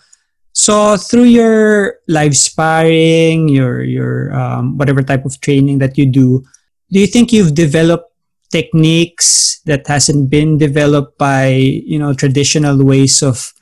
So 0.52 0.98
through 0.98 1.32
your 1.32 1.96
live 2.12 2.36
sparring, 2.36 3.48
your 3.48 3.82
your 3.82 4.36
um, 4.36 4.78
whatever 4.78 5.02
type 5.02 5.24
of 5.24 5.40
training 5.40 5.80
that 5.80 5.98
you 5.98 6.06
do, 6.06 6.44
do 6.92 7.00
you 7.00 7.08
think 7.08 7.32
you've 7.32 7.56
developed 7.56 8.12
techniques 8.52 9.62
that 9.64 9.88
hasn't 9.88 10.30
been 10.30 10.58
developed 10.60 11.18
by 11.18 11.56
you 11.56 11.98
know 11.98 12.12
traditional 12.12 12.84
ways 12.84 13.24
of 13.24 13.56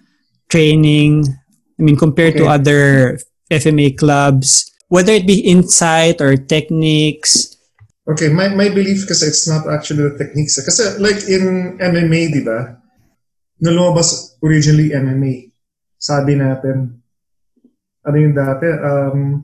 training? 0.50 1.30
I 1.78 1.86
mean, 1.86 1.96
compared 1.96 2.42
to 2.42 2.50
other 2.50 3.22
FMA 3.54 3.94
clubs, 3.94 4.74
whether 4.90 5.14
it 5.14 5.28
be 5.28 5.46
insight 5.46 6.20
or 6.20 6.36
techniques. 6.36 7.54
Okay, 8.08 8.32
my, 8.32 8.48
my 8.56 8.72
belief 8.72 9.04
kasi 9.04 9.28
it's 9.28 9.52
not 9.52 9.68
actually 9.68 10.08
the 10.08 10.16
techniques. 10.16 10.56
eh. 10.56 10.64
Kasi 10.64 10.96
like 11.04 11.28
in 11.28 11.76
MMA, 11.76 12.32
di 12.32 12.40
ba? 12.40 12.80
Nung 13.60 13.76
lumabas 13.76 14.40
originally 14.40 14.96
MMA, 14.96 15.52
sabi 16.00 16.40
natin, 16.40 17.04
ano 18.08 18.16
yung 18.16 18.32
dati, 18.32 18.68
um, 18.80 19.44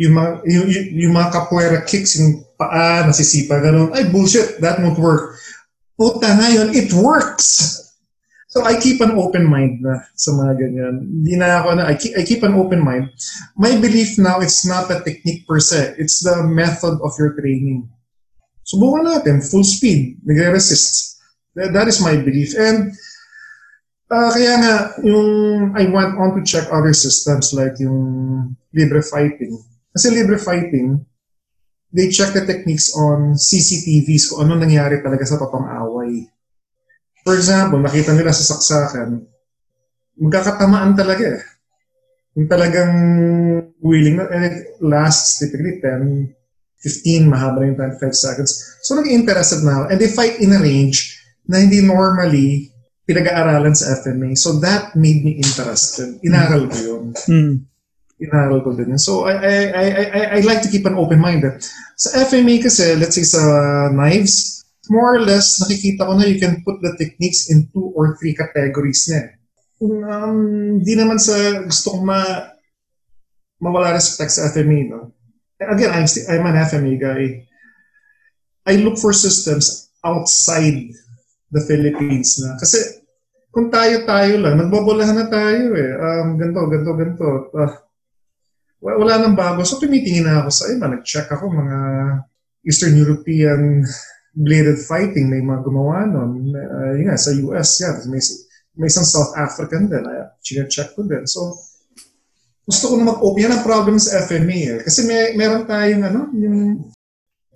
yung 0.00 0.14
mga, 0.16 0.30
yung, 0.48 0.66
yung, 0.72 0.86
yung 0.96 1.12
mga 1.12 1.28
capoeira 1.28 1.80
kicks, 1.84 2.16
yung 2.16 2.40
paa, 2.56 3.04
nasisipa, 3.04 3.60
ganun, 3.60 3.92
ay 3.92 4.08
bullshit, 4.08 4.56
that 4.64 4.80
won't 4.80 4.96
work. 4.96 5.36
Puta 6.00 6.32
ngayon, 6.40 6.72
it 6.72 6.88
works! 6.96 7.76
So 8.50 8.66
I 8.66 8.82
keep 8.82 8.98
an 8.98 9.14
open 9.14 9.46
mind 9.46 9.78
na 9.78 10.02
sa 10.18 10.34
mga 10.34 10.58
ganyan. 10.58 11.06
Hindi 11.06 11.38
na 11.38 11.62
ako 11.62 11.68
na, 11.78 11.86
I 11.86 11.94
keep, 11.94 12.18
I 12.18 12.26
keep 12.26 12.42
an 12.42 12.58
open 12.58 12.82
mind. 12.82 13.06
My 13.54 13.78
belief 13.78 14.18
now, 14.18 14.42
it's 14.42 14.66
not 14.66 14.90
a 14.90 14.98
technique 15.06 15.46
per 15.46 15.62
se. 15.62 15.94
It's 16.02 16.18
the 16.18 16.42
method 16.42 16.98
of 16.98 17.14
your 17.14 17.38
training. 17.38 17.86
Subukan 18.66 19.06
natin, 19.06 19.38
full 19.38 19.62
speed, 19.62 20.18
nagre-resist. 20.26 21.22
That, 21.54 21.70
that 21.78 21.86
is 21.86 22.02
my 22.02 22.18
belief. 22.18 22.58
And 22.58 22.90
uh, 24.10 24.34
kaya 24.34 24.58
nga, 24.58 24.74
yung 25.06 25.30
I 25.78 25.86
went 25.86 26.18
on 26.18 26.34
to 26.34 26.42
check 26.42 26.66
other 26.74 26.90
systems 26.90 27.54
like 27.54 27.78
yung 27.78 28.58
libre 28.74 29.02
fighting. 29.06 29.62
Kasi 29.94 30.10
libre 30.10 30.42
fighting, 30.42 31.06
they 31.94 32.10
check 32.10 32.34
the 32.34 32.42
techniques 32.42 32.90
on 32.98 33.38
CCTVs 33.38 34.30
kung 34.34 34.46
ano 34.46 34.58
nangyari 34.58 34.98
talaga 35.02 35.22
sa 35.22 35.38
totoong. 35.38 35.70
For 37.30 37.38
example, 37.38 37.78
nakita 37.78 38.10
nila 38.10 38.34
sa 38.34 38.58
saksakan, 38.58 39.22
magkakatamaan 40.18 40.98
talaga 40.98 41.38
eh. 41.38 41.42
Yung 42.34 42.50
talagang 42.50 42.94
willing 43.78 44.18
na, 44.18 44.26
and 44.34 44.50
it 44.50 44.74
lasts 44.82 45.38
typically 45.38 45.78
10, 45.78 46.26
15, 46.82 47.30
mahaba 47.30 47.62
na 47.62 47.70
yung 47.70 47.78
25 47.78 48.10
seconds. 48.18 48.50
So 48.82 48.98
naging 48.98 49.22
interested 49.22 49.62
na 49.62 49.78
ako. 49.78 49.94
And 49.94 49.98
they 50.02 50.10
fight 50.10 50.42
in 50.42 50.50
a 50.50 50.58
range 50.58 51.22
na 51.46 51.62
hindi 51.62 51.86
normally 51.86 52.74
pinag-aaralan 53.06 53.78
sa 53.78 54.02
FMA. 54.02 54.34
So 54.34 54.58
that 54.58 54.98
made 54.98 55.22
me 55.22 55.38
interested. 55.38 56.18
Inaral 56.26 56.66
ko 56.66 56.78
yun. 56.82 57.04
Hmm. 57.14 57.54
Inaral 58.18 58.58
ko 58.66 58.74
din 58.74 58.98
yun. 58.98 58.98
So 58.98 59.30
I, 59.30 59.38
I, 59.38 59.54
I, 59.70 59.86
I, 59.86 60.22
I 60.34 60.38
like 60.42 60.66
to 60.66 60.70
keep 60.74 60.82
an 60.82 60.98
open 60.98 61.22
mind. 61.22 61.46
Sa 61.94 62.26
FMA 62.26 62.58
kasi, 62.58 62.98
let's 62.98 63.14
say 63.14 63.22
sa 63.22 63.38
knives, 63.94 64.59
more 64.90 65.16
or 65.16 65.22
less, 65.22 65.62
nakikita 65.62 66.02
ko 66.02 66.18
na 66.18 66.26
you 66.26 66.42
can 66.42 66.66
put 66.66 66.82
the 66.82 66.92
techniques 66.98 67.46
in 67.48 67.70
two 67.70 67.94
or 67.94 68.18
three 68.18 68.34
categories 68.34 69.06
na 69.06 69.22
eh. 69.22 69.28
Um, 69.80 70.82
di 70.84 70.92
naman 70.92 71.16
sa 71.16 71.64
gusto 71.64 71.96
kong 71.96 72.04
ma 72.04 72.20
mawala 73.62 73.96
respect 73.96 74.34
sa 74.34 74.50
FMA, 74.52 74.92
no? 74.92 75.14
Again, 75.56 75.92
I'm, 75.92 76.08
sti- 76.10 76.28
I'm 76.28 76.44
an 76.44 76.58
FMA 76.68 77.00
guy. 77.00 77.44
I 78.66 78.76
look 78.80 79.00
for 79.00 79.12
systems 79.12 79.88
outside 80.04 80.92
the 81.48 81.62
Philippines 81.64 82.40
na. 82.40 82.56
Kasi 82.60 83.04
kung 83.52 83.68
tayo-tayo 83.68 84.40
lang, 84.40 84.56
nagbobolahan 84.56 85.16
na 85.16 85.28
tayo 85.28 85.76
eh. 85.76 85.92
Um, 85.96 86.36
ganito, 86.40 86.60
ganito. 86.96 87.28
Ah, 87.56 87.72
wa- 88.80 88.98
wala 89.00 89.20
nang 89.20 89.36
bago. 89.36 89.64
So 89.64 89.80
tumitingin 89.80 90.24
na 90.24 90.44
ako 90.44 90.50
sa 90.52 90.64
iba. 90.72 90.88
Nag-check 90.88 91.28
ako 91.28 91.52
mga 91.52 91.78
Eastern 92.64 92.96
European 92.96 93.84
bladed 94.34 94.78
fighting. 94.84 95.30
May 95.30 95.42
mga 95.42 95.62
gumawa 95.66 96.06
nun. 96.06 96.52
Uh, 96.54 96.92
yun 96.98 97.10
nga, 97.10 97.18
sa 97.18 97.30
US 97.34 97.70
yan. 97.82 97.96
May, 98.10 98.20
may 98.78 98.88
isang 98.88 99.06
South 99.06 99.34
African 99.36 99.90
din. 99.90 100.04
Ay, 100.06 100.30
check 100.42 100.94
ko 100.94 101.06
din. 101.06 101.26
So, 101.26 101.54
gusto 102.64 102.84
ko 102.90 102.94
na 102.98 103.10
mag-open. 103.10 103.42
Yan 103.44 103.54
ang 103.58 103.66
problem 103.66 103.98
sa 103.98 104.22
FMA 104.24 104.58
eh. 104.76 104.80
Kasi 104.86 105.06
may, 105.06 105.34
meron 105.34 105.66
tayong 105.66 106.04
ano, 106.06 106.30
yung 106.36 106.88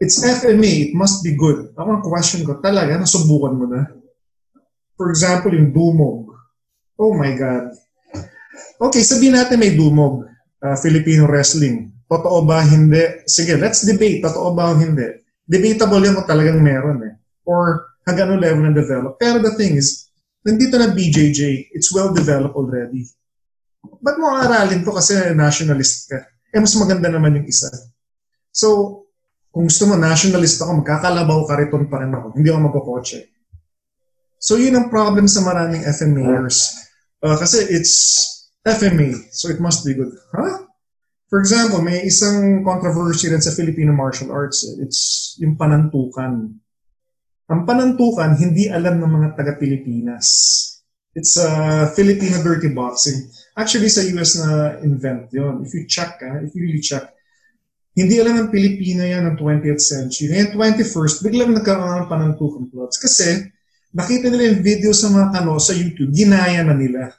it's 0.03 0.19
FMA, 0.19 0.91
it 0.91 0.93
must 0.93 1.23
be 1.23 1.39
good. 1.39 1.71
Ako 1.79 1.89
ang 1.89 2.05
question 2.05 2.43
ko, 2.43 2.59
talaga, 2.59 2.99
nasubukan 2.99 3.55
mo 3.55 3.65
na? 3.71 3.87
For 4.99 5.11
example, 5.11 5.55
yung 5.55 5.71
Dumog. 5.71 6.35
Oh 6.99 7.15
my 7.15 7.31
God. 7.39 7.71
Okay, 8.83 9.07
sabihin 9.07 9.39
natin 9.39 9.63
may 9.63 9.75
Dumog. 9.75 10.27
uh, 10.65 10.77
Filipino 10.81 11.29
wrestling. 11.29 11.93
Totoo 12.09 12.45
ba, 12.49 12.65
hindi? 12.65 13.25
Sige, 13.29 13.61
let's 13.61 13.85
debate. 13.85 14.25
Totoo 14.25 14.57
ba 14.57 14.73
o 14.73 14.79
hindi? 14.81 15.24
Debatable 15.45 16.01
yan 16.01 16.17
kung 16.17 16.29
talagang 16.29 16.61
meron 16.61 16.99
eh. 17.05 17.15
Or 17.45 17.93
hanggang 18.09 18.33
ano 18.33 18.41
level 18.41 18.65
na 18.65 18.73
develop. 18.73 19.21
Pero 19.21 19.41
the 19.41 19.53
thing 19.57 19.77
is, 19.77 20.09
nandito 20.45 20.77
na 20.77 20.93
BJJ. 20.93 21.73
It's 21.73 21.93
well 21.93 22.13
developed 22.13 22.57
already. 22.57 23.09
Ba't 24.01 24.17
mo 24.17 24.33
aralin 24.33 24.85
to 24.85 24.93
kasi 24.93 25.17
nationalist 25.37 26.09
ka? 26.09 26.21
Eh, 26.55 26.61
mas 26.61 26.73
maganda 26.77 27.13
naman 27.13 27.41
yung 27.41 27.49
isa. 27.49 27.69
So, 28.55 29.01
kung 29.51 29.69
gusto 29.69 29.85
mo 29.91 29.99
nationalist 29.99 30.63
ako, 30.63 30.81
magkakalabaw 30.81 31.41
ka 31.45 31.55
riton 31.59 31.87
pa 31.91 32.01
rin 32.01 32.15
ako. 32.15 32.39
Hindi 32.39 32.49
ako 32.49 32.61
magkakotse. 32.71 33.19
So, 34.39 34.61
yun 34.61 34.77
ang 34.77 34.89
problem 34.93 35.27
sa 35.27 35.45
maraming 35.45 35.85
FMAers. 35.85 36.85
Uh, 37.25 37.37
kasi 37.41 37.65
it's 37.73 37.95
FMA, 38.65 39.17
so 39.33 39.49
it 39.49 39.61
must 39.61 39.85
be 39.85 39.97
good. 39.97 40.13
Huh? 40.33 40.69
For 41.35 41.43
example, 41.43 41.83
may 41.83 42.07
isang 42.07 42.63
controversy 42.63 43.27
rin 43.27 43.43
sa 43.43 43.51
Filipino 43.51 43.91
martial 43.91 44.31
arts. 44.31 44.63
eh. 44.71 44.87
It's 44.87 45.35
yung 45.43 45.59
panantukan. 45.59 46.47
Ang 47.51 47.61
panantukan, 47.67 48.39
hindi 48.39 48.71
alam 48.71 49.03
ng 49.03 49.11
mga 49.11 49.29
taga-Pilipinas. 49.35 50.31
It's 51.11 51.35
a 51.35 51.91
Filipino 51.99 52.39
dirty 52.39 52.71
boxing. 52.71 53.27
Actually, 53.59 53.91
sa 53.91 54.07
US 54.15 54.39
na 54.39 54.79
invent 54.87 55.27
yon. 55.35 55.67
If 55.67 55.75
you 55.75 55.91
check, 55.91 56.23
ah, 56.23 56.39
if 56.39 56.55
you 56.55 56.71
really 56.71 56.79
check, 56.79 57.03
hindi 57.99 58.23
alam 58.23 58.39
ng 58.39 58.55
Pilipino 58.55 59.03
yan 59.03 59.27
ng 59.27 59.35
20th 59.35 59.83
century. 59.83 60.31
Ngayon, 60.31 60.55
21st, 60.55 61.15
biglang 61.19 61.51
nagkaroon 61.51 62.07
ng 62.07 62.11
panantukan 62.15 62.71
clubs. 62.71 62.95
Kasi, 63.03 63.51
nakita 63.91 64.31
nila 64.31 64.55
yung 64.55 64.63
video 64.63 64.95
sa 64.95 65.11
mga 65.11 65.35
kano 65.35 65.59
sa 65.59 65.75
YouTube, 65.75 66.15
ginaya 66.15 66.63
na 66.63 66.79
nila. 66.79 67.11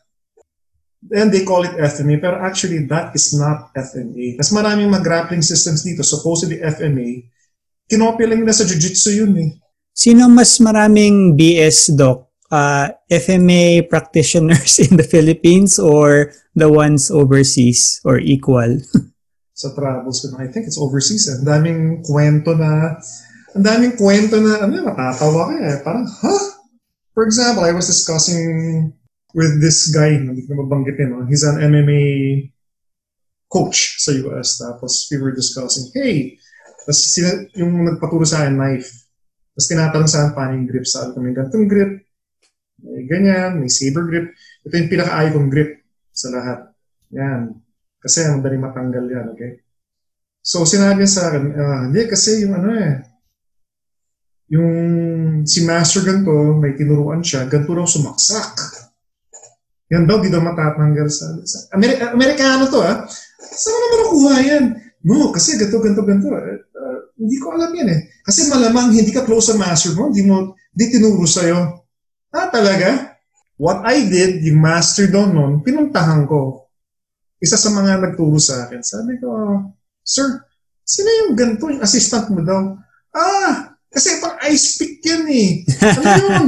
And 1.13 1.29
they 1.29 1.45
call 1.45 1.61
it 1.61 1.77
FMA, 1.77 2.17
pero 2.17 2.41
actually 2.41 2.89
that 2.89 3.13
is 3.13 3.29
not 3.37 3.69
FMA. 3.77 4.41
Kasi 4.41 4.49
maraming 4.57 4.89
mga 4.89 5.05
grappling 5.05 5.45
systems 5.45 5.85
dito, 5.85 6.01
supposedly 6.01 6.57
FMA, 6.57 7.29
kinopya 7.85 8.25
lang 8.25 8.41
nila 8.41 8.57
sa 8.57 8.65
Jiu-Jitsu 8.65 9.09
yun 9.13 9.33
eh. 9.37 9.49
Sino 9.93 10.25
mas 10.25 10.57
maraming 10.57 11.37
BS, 11.37 11.93
Doc? 11.93 12.25
Uh, 12.49 12.89
FMA 13.09 13.85
practitioners 13.85 14.77
in 14.85 14.97
the 14.97 15.05
Philippines 15.05 15.77
or 15.77 16.33
the 16.57 16.69
ones 16.69 17.13
overseas 17.13 18.01
or 18.01 18.17
equal? 18.17 18.81
sa 19.55 19.71
travels 19.71 20.19
ko. 20.19 20.35
I 20.35 20.51
think 20.51 20.67
it's 20.67 20.77
overseas. 20.77 21.31
eh. 21.31 21.39
Ang 21.39 21.47
daming 21.47 21.81
kwento 22.03 22.51
na, 22.59 22.99
ang 23.55 23.63
daming 23.63 23.95
kwento 23.95 24.35
na, 24.43 24.67
ano, 24.67 24.83
matatawa 24.83 25.47
ka 25.47 25.55
eh. 25.63 25.79
Parang, 25.79 26.05
huh? 26.05 26.43
For 27.15 27.23
example, 27.23 27.63
I 27.63 27.71
was 27.71 27.87
discussing 27.87 28.91
with 29.35 29.59
this 29.59 29.91
guy, 29.91 30.15
hindi 30.15 30.47
ko 30.47 30.55
mabanggitin, 30.63 31.11
no? 31.11 31.27
he's 31.27 31.43
an 31.43 31.59
MMA 31.59 32.03
coach 33.51 33.99
sa 33.99 34.15
US. 34.25 34.63
Tapos 34.63 35.11
we 35.11 35.19
were 35.19 35.35
discussing, 35.35 35.91
hey, 35.91 36.39
tapos 36.79 37.11
sila, 37.11 37.43
yung 37.59 37.83
nagpaturo 37.83 38.23
sa 38.23 38.47
akin, 38.47 38.55
knife. 38.55 38.95
Tapos 39.51 39.67
tinatanong 39.67 40.09
sa 40.09 40.17
akin, 40.23 40.31
paano 40.31 40.51
yung 40.55 40.69
grip? 40.71 40.87
Sabi 40.87 41.11
ko, 41.11 41.17
may 41.19 41.35
ganitong 41.35 41.67
grip, 41.67 41.91
may 42.79 43.03
ganyan, 43.03 43.59
may 43.59 43.67
saber 43.67 44.07
grip. 44.07 44.27
Ito 44.63 44.73
yung 44.79 44.91
pinaka-ayaw 44.91 45.31
kong 45.35 45.51
grip 45.51 45.71
sa 46.15 46.27
lahat. 46.31 46.59
Yan. 47.11 47.59
Kasi 47.99 48.23
ang 48.23 48.39
madaling 48.39 48.63
matanggal 48.63 49.03
yan, 49.03 49.25
okay? 49.35 49.65
So, 50.45 50.63
sinabi 50.63 51.03
niya 51.03 51.11
sa 51.11 51.23
akin, 51.27 51.43
ah, 51.57 51.81
hindi, 51.89 52.05
kasi 52.07 52.45
yung 52.45 52.53
ano 52.53 52.69
eh, 52.71 52.93
yung 54.53 54.71
si 55.43 55.65
Master 55.65 56.05
ganito, 56.05 56.53
may 56.61 56.77
tinuruan 56.77 57.25
siya, 57.25 57.49
ganito 57.49 57.73
raw 57.73 57.89
sumaksak. 57.89 58.84
Yan 59.93 60.09
daw, 60.09 60.17
di 60.17 60.33
daw 60.33 60.41
matatanggal 60.41 61.07
sa... 61.13 61.25
sa 61.45 61.57
Ameri- 61.77 62.01
Amerikano 62.01 62.65
to, 62.65 62.81
ah. 62.81 63.05
Saan 63.37 63.73
mo 63.73 63.77
naman 63.77 63.99
nakuha 64.01 64.33
yan? 64.41 64.65
No, 65.05 65.29
kasi 65.29 65.61
ganito, 65.61 65.77
ganito, 65.77 66.01
ganito. 66.01 66.27
Ah, 66.33 66.99
hindi 67.13 67.37
ko 67.37 67.53
alam 67.53 67.69
yan 67.69 67.89
eh. 67.93 67.99
Kasi 68.25 68.49
malamang 68.49 68.89
hindi 68.89 69.13
ka 69.13 69.21
close 69.21 69.53
sa 69.53 69.59
master 69.61 69.93
mo, 69.93 70.09
hindi 70.09 70.25
mo, 70.25 70.57
di 70.73 70.89
tinuro 70.89 71.29
sa'yo. 71.29 71.85
Ah, 72.33 72.49
talaga? 72.49 73.13
What 73.61 73.85
I 73.85 74.09
did, 74.09 74.41
yung 74.41 74.59
master 74.59 75.07
doon 75.07 75.31
noon, 75.31 75.53
pinuntahan 75.61 76.25
ko. 76.25 76.65
Isa 77.37 77.55
sa 77.55 77.69
mga 77.69 78.01
nagturo 78.01 78.41
sa 78.41 78.65
akin. 78.65 78.81
Sabi 78.81 79.21
ko, 79.21 79.29
Sir, 80.01 80.41
sino 80.81 81.09
yung 81.23 81.31
ganito, 81.37 81.69
yung 81.69 81.85
assistant 81.85 82.33
mo 82.33 82.41
daw? 82.41 82.73
Ah, 83.13 83.77
kasi 83.87 84.17
pang 84.17 84.35
ice 84.49 84.81
pick 84.81 84.99
yan 85.05 85.23
eh. 85.29 85.49
Ano 85.95 86.09
yun? 86.19 86.47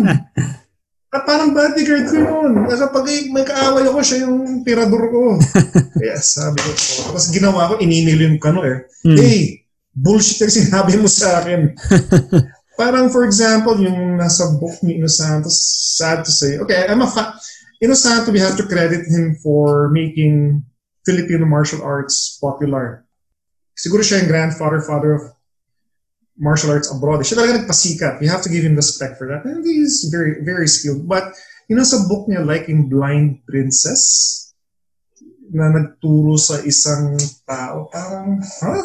Ah, 1.08 1.24
parang 1.24 1.56
bodyguard 1.56 2.12
ko 2.12 2.16
yun. 2.20 2.52
Kapag 2.68 3.32
may 3.32 3.48
kaaway 3.48 3.88
ako, 3.88 4.00
siya 4.04 4.28
yung 4.28 4.68
tirador 4.68 5.08
ko. 5.08 5.40
Kaya 6.04 6.20
sabi 6.20 6.60
ko, 6.60 6.70
oh. 6.76 7.04
tapos 7.12 7.26
ginawa 7.32 7.72
ko, 7.72 7.74
ininil 7.80 8.28
yung 8.28 8.38
kano 8.44 8.68
eh. 8.68 8.84
Hmm. 9.08 9.16
Hey, 9.16 9.64
bullshit 9.96 10.44
yung 10.44 10.52
sinabi 10.52 11.00
mo 11.00 11.08
sa 11.08 11.40
akin. 11.40 11.72
parang 12.80 13.08
for 13.08 13.24
example, 13.24 13.80
yung 13.80 14.20
nasa 14.20 14.52
book 14.60 14.76
ni 14.84 15.00
Ino 15.00 15.08
Santos, 15.08 15.56
sad 15.96 16.28
to 16.28 16.32
say, 16.32 16.60
okay, 16.60 16.86
I'm 16.92 17.02
a 17.02 17.08
fan. 17.08 17.32
Ino 17.80 17.96
Santos, 17.96 18.36
we 18.36 18.44
have 18.44 18.60
to 18.60 18.68
credit 18.68 19.08
him 19.08 19.40
for 19.40 19.88
making 19.96 20.62
Filipino 21.08 21.48
martial 21.48 21.80
arts 21.88 22.36
popular. 22.44 23.08
Siguro 23.80 24.04
siya 24.04 24.22
yung 24.22 24.30
grandfather, 24.30 24.84
father 24.84 25.16
of 25.16 25.24
martial 26.38 26.72
arts 26.72 26.94
abroad. 26.94 27.26
Siya 27.26 27.42
talaga 27.42 27.66
nagpasikat. 27.66 28.22
You 28.22 28.30
have 28.30 28.46
to 28.46 28.54
give 28.54 28.64
him 28.64 28.78
respect 28.78 29.18
for 29.18 29.28
that. 29.30 29.44
And 29.44 29.66
he's 29.66 30.08
very, 30.14 30.42
very 30.46 30.70
skilled. 30.70 31.10
But, 31.10 31.34
you 31.68 31.76
know, 31.76 31.86
sa 31.86 32.06
book 32.06 32.30
niya, 32.30 32.46
like 32.46 32.70
in 32.70 32.88
Blind 32.88 33.44
Princess, 33.50 34.46
na 35.52 35.72
nagturo 35.72 36.36
sa 36.36 36.60
isang 36.64 37.16
tao, 37.48 37.88
parang, 37.90 38.44
huh? 38.44 38.84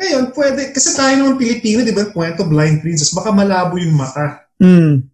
Ngayon, 0.00 0.32
pwede, 0.32 0.72
kasi 0.72 0.96
tayo 0.96 1.12
naman 1.12 1.36
Pilipino, 1.36 1.84
di 1.84 1.92
ba, 1.92 2.08
kwento 2.08 2.48
Blind 2.48 2.80
Princess, 2.80 3.12
baka 3.12 3.30
malabo 3.30 3.76
yung 3.76 4.00
mata. 4.00 4.48
Mm. 4.56 5.04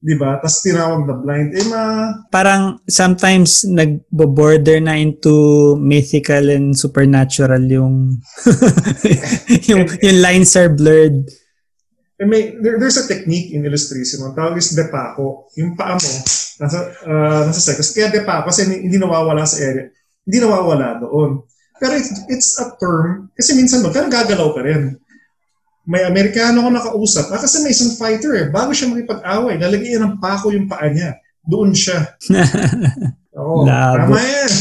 Di 0.00 0.16
ba? 0.16 0.40
Tapos 0.40 0.64
tinawag 0.64 1.04
na 1.04 1.16
blind. 1.20 1.52
Eh, 1.52 1.66
ma... 1.68 2.08
Parang 2.32 2.80
sometimes 2.88 3.68
nagbo-border 3.68 4.80
na 4.80 4.96
into 4.96 5.76
mythical 5.76 6.48
and 6.48 6.72
supernatural 6.72 7.60
yung 7.68 8.16
yung, 9.68 9.84
yung 10.00 10.18
lines 10.24 10.56
are 10.56 10.72
blurred. 10.72 11.28
Eh, 12.16 12.24
may, 12.24 12.56
there, 12.64 12.80
there's 12.80 12.96
a 12.96 13.04
technique 13.04 13.52
in 13.52 13.68
illustration. 13.68 14.24
Ang 14.24 14.32
tawag 14.32 14.56
is 14.56 14.72
depako. 14.72 15.52
Yung 15.60 15.76
paa 15.76 16.00
mo, 16.00 16.12
nasa, 16.64 16.78
uh, 17.04 17.44
nasa 17.44 17.60
seconds. 17.60 17.92
Kaya 17.92 18.08
depako 18.08 18.48
kasi 18.48 18.72
hindi 18.72 18.96
nawawala 18.96 19.44
sa 19.44 19.60
area. 19.60 19.92
Hindi 20.24 20.36
nawawala 20.40 20.96
doon. 21.04 21.44
Pero 21.80 21.96
it's, 21.96 22.12
it's 22.28 22.50
a 22.60 22.76
term, 22.76 23.32
kasi 23.32 23.56
minsan 23.56 23.80
mo, 23.80 23.88
pero 23.88 24.08
gagalaw 24.12 24.52
ka 24.52 24.60
rin. 24.60 25.00
May 25.90 26.06
Amerikano 26.06 26.62
ko 26.62 26.70
nakausap. 26.70 27.34
Ah, 27.34 27.42
kasi 27.42 27.66
may 27.66 27.74
isang 27.74 27.98
fighter 27.98 28.30
eh. 28.38 28.46
Bago 28.46 28.70
siya 28.70 28.94
makipag-away, 28.94 29.58
lalagyan 29.58 30.06
ng 30.06 30.14
pako 30.22 30.54
yung 30.54 30.70
paa 30.70 30.86
niya. 30.86 31.18
Doon 31.42 31.74
siya. 31.74 32.14
Oo, 33.34 33.66
Labo. 33.66 34.14
tama 34.14 34.22
yan. 34.22 34.52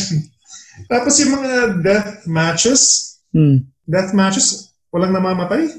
Tapos 0.89 1.13
yung 1.21 1.33
mga 1.37 1.51
death 1.85 2.11
matches, 2.25 2.81
Hmm. 3.29 3.61
death 3.85 4.09
matches, 4.09 4.73
walang 4.89 5.13
namamatay. 5.13 5.69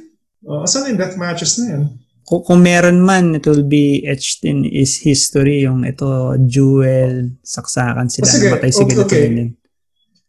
Uh, 0.40 0.62
asan 0.62 0.86
yung 0.86 1.00
death 1.02 1.18
matches 1.18 1.58
na 1.58 1.66
yan? 1.66 1.82
Kung, 2.22 2.46
kung 2.46 2.62
meron 2.62 3.02
man, 3.02 3.34
it 3.34 3.42
will 3.42 3.66
be 3.66 4.06
etched 4.06 4.46
in 4.46 4.62
his 4.62 5.02
history. 5.02 5.66
Yung 5.66 5.82
ito, 5.82 6.06
Jewel, 6.46 7.34
saksakan 7.42 8.06
sila. 8.06 8.22
Oh, 8.22 8.30
sige. 8.30 8.46
namatay 8.46 8.70
si 8.70 8.78
Okay, 8.78 8.94
ganito 8.94 9.02
okay. 9.02 9.26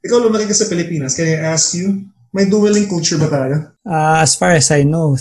Ikaw 0.02 0.18
lumaki 0.18 0.50
ka 0.50 0.58
sa 0.58 0.66
Pilipinas, 0.66 1.14
can 1.14 1.30
I 1.30 1.38
ask 1.46 1.78
you, 1.78 2.10
may 2.32 2.48
dueling 2.48 2.88
culture 2.88 3.20
ba 3.20 3.28
tayo? 3.28 3.56
Ah, 3.84 4.24
as 4.24 4.36
far 4.36 4.56
as 4.56 4.72
I 4.72 4.88
know, 4.88 5.16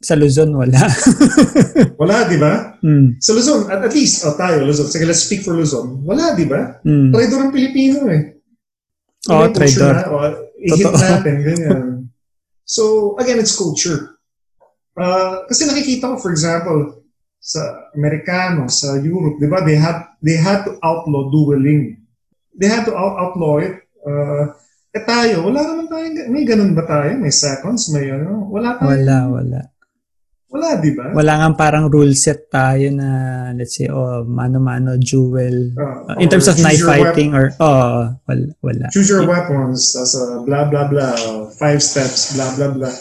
sa 0.00 0.16
Luzon, 0.16 0.56
wala. 0.56 0.80
Wala, 2.00 2.24
di 2.24 2.40
ba? 2.40 2.80
hmm. 2.80 3.20
Sa 3.20 3.36
Luzon, 3.36 3.68
at, 3.68 3.84
at 3.84 3.92
least, 3.92 4.24
oh, 4.24 4.32
tayo, 4.32 4.64
Luzon. 4.64 4.88
Sige, 4.88 5.04
let's 5.04 5.28
speak 5.28 5.44
for 5.44 5.52
Luzon. 5.52 6.00
Wala, 6.00 6.32
di 6.32 6.48
ba? 6.48 6.80
Hmm. 6.80 7.12
Traidor 7.12 7.44
ang 7.44 7.52
Pilipino 7.52 8.08
eh. 8.08 8.40
Oo, 9.28 9.44
May 9.44 9.52
culture 9.52 9.84
traidor. 9.84 9.92
na, 9.92 10.02
oh, 10.08 10.24
i-hit 10.56 10.86
Totoo. 10.88 10.96
natin, 11.04 11.34
ganyan. 11.44 11.80
So, 12.64 13.12
again, 13.20 13.36
it's 13.44 13.52
culture. 13.52 14.16
Uh, 14.96 15.44
kasi 15.52 15.68
nakikita 15.68 16.08
ko, 16.08 16.16
for 16.16 16.32
example, 16.32 17.04
sa 17.36 17.60
Amerikano, 17.92 18.72
sa 18.72 18.96
Europe, 18.96 19.36
di 19.36 19.52
ba, 19.52 19.60
they 19.60 19.76
had, 19.76 20.08
they 20.24 20.40
had 20.40 20.64
to 20.64 20.80
outlaw 20.80 21.28
dueling. 21.28 22.00
They 22.56 22.72
had 22.72 22.88
to 22.88 22.96
out 22.96 23.20
outlaw 23.20 23.60
it. 23.60 23.84
Uh, 24.00 24.56
eh 24.90 25.04
tayo, 25.06 25.46
wala 25.46 25.60
naman 25.62 25.86
tayong, 25.86 26.34
may 26.34 26.42
ganun 26.42 26.74
ba 26.74 26.82
tayo? 26.82 27.14
May 27.14 27.30
seconds, 27.30 27.94
may 27.94 28.10
ano? 28.10 28.46
Wala 28.50 28.74
tayo. 28.74 28.90
Wala, 28.90 29.16
wala. 29.30 29.60
Wala, 30.50 30.82
di 30.82 30.90
ba? 30.98 31.14
Wala 31.14 31.32
nga 31.38 31.48
parang 31.54 31.86
rule 31.86 32.10
set 32.18 32.50
tayo 32.50 32.90
na, 32.90 33.08
let's 33.54 33.78
say, 33.78 33.86
oh, 33.86 34.26
mano-mano, 34.26 34.98
duel. 34.98 35.70
Uh, 35.78 36.10
Uh, 36.10 36.18
in 36.18 36.26
terms 36.26 36.50
or 36.50 36.58
of 36.58 36.58
knife 36.58 36.82
fighting 36.82 37.30
or, 37.38 37.54
oh, 37.62 38.10
wala. 38.26 38.50
wala. 38.58 38.86
Choose 38.90 39.14
your 39.14 39.30
weapons, 39.30 39.94
tas 39.94 40.10
uh, 40.18 40.42
blah, 40.42 40.66
blah, 40.66 40.90
blah, 40.90 41.14
five 41.54 41.78
steps, 41.78 42.34
blah, 42.34 42.50
blah, 42.58 42.74
blah. 42.74 42.94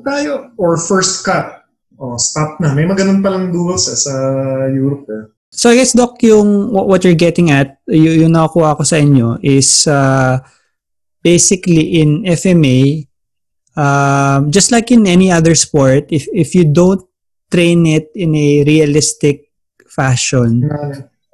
Tayo, 0.00 0.56
or 0.56 0.80
first 0.80 1.20
cut. 1.20 1.68
Oh, 2.00 2.16
stop 2.16 2.56
na. 2.64 2.72
May 2.72 2.88
maganon 2.88 3.20
palang 3.20 3.52
duels 3.52 3.84
eh, 3.92 3.98
sa 4.00 4.14
Europe 4.72 5.04
eh. 5.12 5.24
So 5.52 5.68
I 5.68 5.76
guess 5.76 5.92
Doc, 5.92 6.16
yung 6.24 6.72
wh- 6.72 6.88
what 6.88 7.04
you're 7.04 7.12
getting 7.18 7.52
at, 7.52 7.76
y- 7.84 8.24
yung 8.24 8.32
nakuha 8.32 8.72
ko 8.72 8.88
sa 8.88 8.96
inyo 8.96 9.36
is 9.44 9.84
uh, 9.84 10.40
basically 11.22 12.00
in 12.00 12.24
FMA, 12.24 13.06
um, 13.76 14.50
just 14.50 14.72
like 14.72 14.90
in 14.90 15.06
any 15.06 15.30
other 15.30 15.54
sport, 15.54 16.06
if 16.10 16.26
if 16.32 16.54
you 16.54 16.64
don't 16.64 17.02
train 17.50 17.86
it 17.86 18.10
in 18.14 18.34
a 18.34 18.64
realistic 18.64 19.50
fashion, 19.90 20.68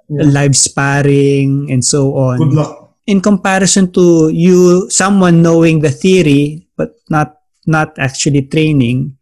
Yeah. 0.09 0.22
live 0.30 0.55
sparring 0.57 1.66
and 1.70 1.82
so 1.84 2.14
on, 2.14 2.39
Good 2.39 2.55
luck. 2.55 2.95
in 3.07 3.18
comparison 3.20 3.91
to 3.99 4.30
you, 4.30 4.87
someone 4.89 5.43
knowing 5.43 5.82
the 5.82 5.91
theory 5.91 6.66
but 6.78 6.95
not 7.11 7.43
not 7.66 7.99
actually 7.99 8.47
training, 8.47 9.18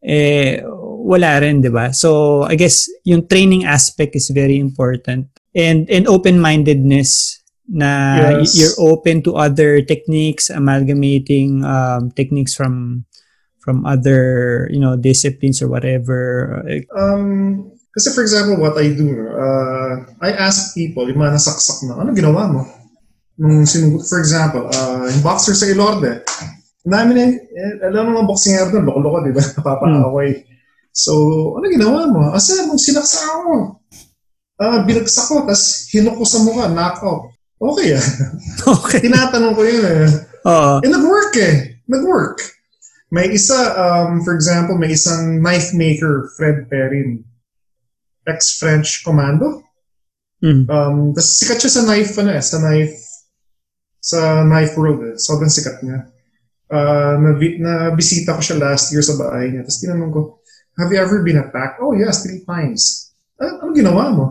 eh, 0.00 0.64
wala 1.04 1.36
rin, 1.44 1.60
di 1.60 1.68
ba? 1.68 1.92
So, 1.92 2.42
I 2.48 2.56
guess 2.56 2.88
yung 3.04 3.28
training 3.28 3.68
aspect 3.68 4.16
is 4.16 4.32
very 4.32 4.56
important. 4.56 5.28
And, 5.54 5.84
and 5.92 6.08
open-mindedness 6.08 7.43
na 7.68 7.90
Yes. 8.40 8.54
you're 8.56 8.76
open 8.78 9.22
to 9.24 9.36
other 9.36 9.80
techniques, 9.80 10.50
amalgamating 10.50 11.64
um, 11.64 12.12
techniques 12.12 12.54
from 12.54 13.04
from 13.64 13.88
other, 13.88 14.68
you 14.68 14.76
know, 14.76 14.92
disciplines 14.92 15.64
or 15.64 15.72
whatever. 15.72 16.60
Um, 16.92 17.72
kasi 17.96 18.12
for 18.12 18.20
example, 18.20 18.60
what 18.60 18.76
I 18.76 18.92
do, 18.92 19.08
uh, 19.32 20.04
I 20.20 20.36
ask 20.36 20.76
people, 20.76 21.08
yung 21.08 21.24
mga 21.24 21.40
nasaksak 21.40 21.80
na, 21.88 21.96
ano 21.96 22.12
ginawa 22.12 22.44
mo? 22.52 22.60
Nung 23.40 23.64
sinugot, 23.64 24.04
for 24.04 24.20
example, 24.20 24.68
uh, 24.68 25.08
yung 25.08 25.24
boxer 25.24 25.56
sa 25.56 25.64
Ilorde, 25.64 26.20
dami 26.84 27.10
na, 27.16 27.32
eh, 27.32 27.88
alam 27.88 28.12
mo 28.12 28.20
mga 28.20 28.28
boxing 28.28 28.54
doon, 28.68 28.84
loko-loko, 28.84 29.18
di 29.24 29.32
ba? 29.32 29.42
Napapaaway. 29.56 30.30
So, 30.92 31.12
ano 31.56 31.64
ginawa 31.66 32.06
mo? 32.06 32.20
Asa, 32.36 32.68
nung 32.68 32.78
sinaksa 32.78 33.24
ako, 33.24 33.80
ah 34.62 34.86
binagsak 34.86 35.26
ko, 35.26 35.42
tapos 35.42 35.90
hinok 35.90 36.22
ko 36.22 36.24
sa 36.28 36.38
mukha, 36.46 36.70
knockout. 36.70 37.33
Okay 37.60 37.94
ah. 37.94 38.06
Okay. 38.78 39.00
Tinatanong 39.04 39.54
ko 39.54 39.62
yun 39.62 39.84
eh. 39.84 40.08
Oo. 40.44 40.80
Eh, 40.82 40.90
nag-work 40.90 41.32
eh. 41.38 41.80
Nag-work. 41.88 42.40
May 43.14 43.30
isa, 43.30 43.54
um, 43.78 44.26
for 44.26 44.34
example, 44.34 44.74
may 44.74 44.90
isang 44.90 45.38
knife 45.38 45.70
maker, 45.70 46.34
Fred 46.34 46.66
Perrin. 46.66 47.22
Ex-French 48.26 49.04
commando. 49.04 49.62
Mm. 50.44 50.68
Um, 50.68 50.96
tas 51.16 51.40
sikat 51.40 51.62
siya 51.62 51.72
sa 51.80 51.82
knife, 51.88 52.12
ano 52.20 52.34
eh, 52.34 52.42
sa 52.44 52.58
knife, 52.60 52.96
sa 54.00 54.44
knife 54.44 54.74
world 54.76 55.00
eh. 55.04 55.16
Sobrang 55.16 55.52
sikat 55.52 55.80
niya. 55.84 56.10
Uh, 56.68 57.14
na, 57.20 57.30
na 57.36 57.72
bisita 57.94 58.34
ko 58.34 58.40
siya 58.40 58.60
last 58.60 58.92
year 58.92 59.04
sa 59.04 59.16
bahay 59.16 59.52
niya. 59.52 59.62
Tapos 59.64 59.80
tinanong 59.80 60.12
ko, 60.12 60.20
have 60.80 60.90
you 60.92 61.00
ever 61.00 61.24
been 61.24 61.40
attacked? 61.40 61.80
Oh 61.80 61.96
yes, 61.96 62.24
three 62.24 62.44
times. 62.44 63.14
Ano, 63.40 63.62
ano 63.62 63.70
ginawa 63.72 64.04
mo? 64.12 64.26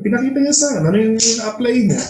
Pinakita 0.00 0.38
niya 0.40 0.54
sa 0.56 0.66
akin, 0.72 0.82
ano 0.88 0.96
yung 0.96 1.18
apply 1.20 1.74
niya. 1.92 2.02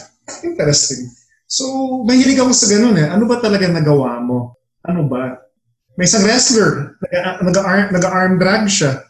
Interesting. 0.47 1.11
So, 1.51 1.65
mahilig 2.07 2.39
ako 2.39 2.53
sa 2.55 2.71
ganun 2.71 2.97
eh. 2.97 3.09
Ano 3.11 3.27
ba 3.27 3.43
talaga 3.43 3.67
nagawa 3.67 4.23
mo? 4.23 4.57
Ano 4.87 5.11
ba? 5.11 5.37
May 5.99 6.09
isang 6.09 6.25
wrestler, 6.25 6.97
nag-arm, 7.45 7.93
nag-arm 7.93 8.33
drag 8.41 8.65
siya. 8.71 9.05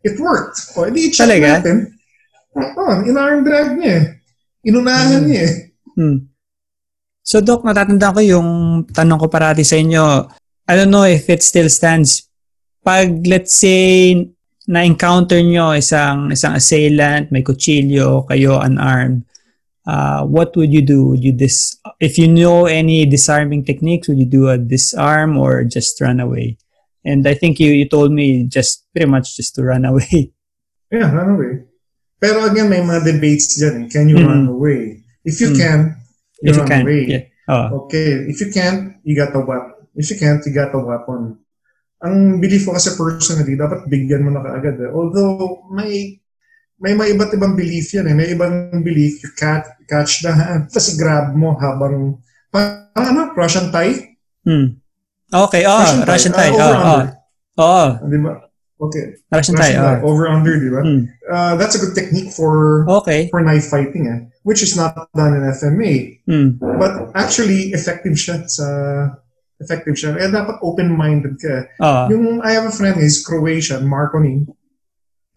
It 0.00 0.16
worked. 0.16 0.72
O, 0.74 0.88
edi 0.88 1.12
check 1.12 1.28
Talaga? 1.28 1.60
natin. 1.60 1.92
Oo, 2.56 3.04
in-arm 3.04 3.44
drag 3.44 3.76
niya 3.76 3.92
eh. 4.00 4.04
Inunahan 4.64 5.22
niya 5.28 5.40
eh. 5.44 5.52
Hmm. 5.94 6.32
So, 7.22 7.38
Doc, 7.38 7.62
natatanda 7.62 8.10
ko 8.16 8.20
yung 8.24 8.48
tanong 8.90 9.20
ko 9.20 9.26
parati 9.30 9.62
sa 9.62 9.78
inyo. 9.78 10.26
I 10.66 10.72
don't 10.74 10.90
know 10.90 11.06
if 11.06 11.28
it 11.30 11.44
still 11.44 11.68
stands. 11.70 12.26
Pag, 12.82 13.22
let's 13.28 13.54
say, 13.54 14.16
na-encounter 14.72 15.44
nyo 15.44 15.76
isang, 15.76 16.32
isang 16.32 16.56
assailant, 16.56 17.28
may 17.28 17.44
kutsilyo, 17.44 18.24
kayo 18.24 18.56
unarmed, 18.56 19.28
uh, 19.84 20.24
what 20.24 20.56
would 20.56 20.72
you 20.72 20.80
do? 20.80 21.12
Would 21.12 21.20
you 21.20 21.36
dis 21.36 21.76
if 22.00 22.16
you 22.16 22.24
know 22.26 22.64
any 22.64 23.04
disarming 23.04 23.68
techniques, 23.68 24.08
would 24.08 24.16
you 24.16 24.24
do 24.24 24.48
a 24.48 24.56
disarm 24.56 25.36
or 25.36 25.60
just 25.68 26.00
run 26.00 26.20
away? 26.24 26.56
And 27.04 27.26
I 27.28 27.34
think 27.34 27.60
you, 27.60 27.68
you 27.74 27.84
told 27.88 28.12
me 28.16 28.48
just 28.48 28.86
pretty 28.94 29.10
much 29.10 29.36
just 29.36 29.54
to 29.56 29.64
run 29.66 29.84
away. 29.90 30.32
Yeah, 30.88 31.12
run 31.12 31.36
away. 31.36 31.52
Pero 32.22 32.46
again, 32.46 32.70
may 32.70 32.78
mga 32.80 33.02
debates 33.02 33.58
dyan 33.58 33.84
eh. 33.84 33.88
Can 33.90 34.06
you 34.08 34.16
Mm. 34.22 34.26
run 34.30 34.44
away? 34.46 35.02
If 35.26 35.42
you 35.42 35.50
Mm. 35.50 35.58
can, 35.58 35.78
you 36.40 36.48
if 36.48 36.56
you 36.56 36.62
run 36.62 36.70
can. 36.70 36.82
away. 36.86 37.02
Yeah. 37.10 37.24
Oh. 37.50 37.66
Okay, 37.90 38.30
if 38.30 38.38
you 38.38 38.48
can't, 38.54 39.02
you 39.02 39.18
got 39.18 39.34
the 39.34 39.42
weapon. 39.42 39.82
If 39.98 40.08
you 40.14 40.16
can't, 40.16 40.38
you 40.46 40.54
got 40.54 40.70
the 40.70 40.78
weapon. 40.78 41.41
Ang 42.02 42.42
belief 42.42 42.66
ko 42.66 42.74
kasi 42.74 42.98
personally, 42.98 43.54
dapat 43.54 43.86
bigyan 43.86 44.26
mo 44.26 44.30
na 44.34 44.42
kaagad. 44.42 44.74
Eh. 44.82 44.90
Although, 44.90 45.70
may 45.70 46.18
may 46.82 46.98
mga 46.98 47.14
iba't 47.14 47.32
ibang 47.38 47.54
belief 47.54 47.94
yan 47.94 48.10
eh. 48.10 48.14
May 48.18 48.34
ibang 48.34 48.82
belief, 48.82 49.22
you 49.22 49.30
catch, 49.38 49.70
catch 49.86 50.26
the 50.26 50.34
hand, 50.34 50.66
tapos 50.66 50.98
grab 50.98 51.30
mo 51.38 51.54
habang, 51.54 52.18
parang 52.50 52.90
ano, 52.98 53.30
Russian 53.38 53.70
tie? 53.70 54.18
Hmm. 54.42 54.82
Okay, 55.30 55.62
oh, 55.62 55.78
Russian 55.78 56.02
tie. 56.02 56.10
Russian 56.10 56.34
tie. 56.34 56.50
Oh, 56.50 56.58
over, 56.58 56.74
oh. 56.74 56.82
under. 56.82 57.10
Oh, 57.54 57.88
Di 58.10 58.18
ba? 58.18 58.32
Okay. 58.82 59.04
Russian 59.30 59.54
tie. 59.54 59.78
Russian 59.78 59.86
tie. 59.86 60.00
Oh. 60.02 60.10
Over, 60.10 60.24
under, 60.26 60.54
di 60.58 60.70
ba? 60.74 60.80
Hmm. 60.82 61.02
Uh, 61.30 61.54
that's 61.54 61.78
a 61.78 61.80
good 61.86 61.94
technique 61.94 62.34
for 62.34 62.82
Okay. 62.90 63.30
for 63.30 63.38
knife 63.46 63.70
fighting 63.70 64.10
eh. 64.10 64.18
Which 64.42 64.58
is 64.66 64.74
not 64.74 65.06
done 65.14 65.38
in 65.38 65.46
FMA. 65.46 66.18
Hmm. 66.26 66.58
But 66.58 67.14
actually, 67.14 67.70
effective 67.70 68.18
siya 68.18 68.42
sa 68.50 68.66
effective 69.62 69.94
siya. 69.94 70.18
Kaya 70.18 70.28
dapat 70.34 70.58
open-minded 70.60 71.38
ka. 71.38 71.70
Oh. 71.78 72.10
Yung 72.10 72.42
I 72.42 72.58
have 72.58 72.66
a 72.66 72.74
friend, 72.74 72.98
he's 72.98 73.22
Croatian, 73.22 73.86
Marco 73.86 74.18
Ning. 74.18 74.50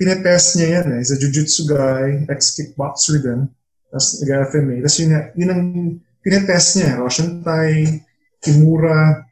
Tinetest 0.01 0.57
niya 0.57 0.81
yan 0.81 0.87
eh. 0.91 0.99
He's 0.99 1.13
a 1.13 1.21
jiu-jitsu 1.21 1.69
guy, 1.69 2.25
ex-kickboxer 2.27 3.21
din. 3.21 3.47
Tapos 3.93 4.19
nag-FMA. 4.19 4.75
Tapos 4.83 4.97
yun, 4.99 5.11
yun 5.37 5.49
ang 5.53 5.63
tinetest 6.25 6.69
niya. 6.81 6.99
Russian 6.99 7.45
Thai, 7.45 8.01
Kimura. 8.41 9.23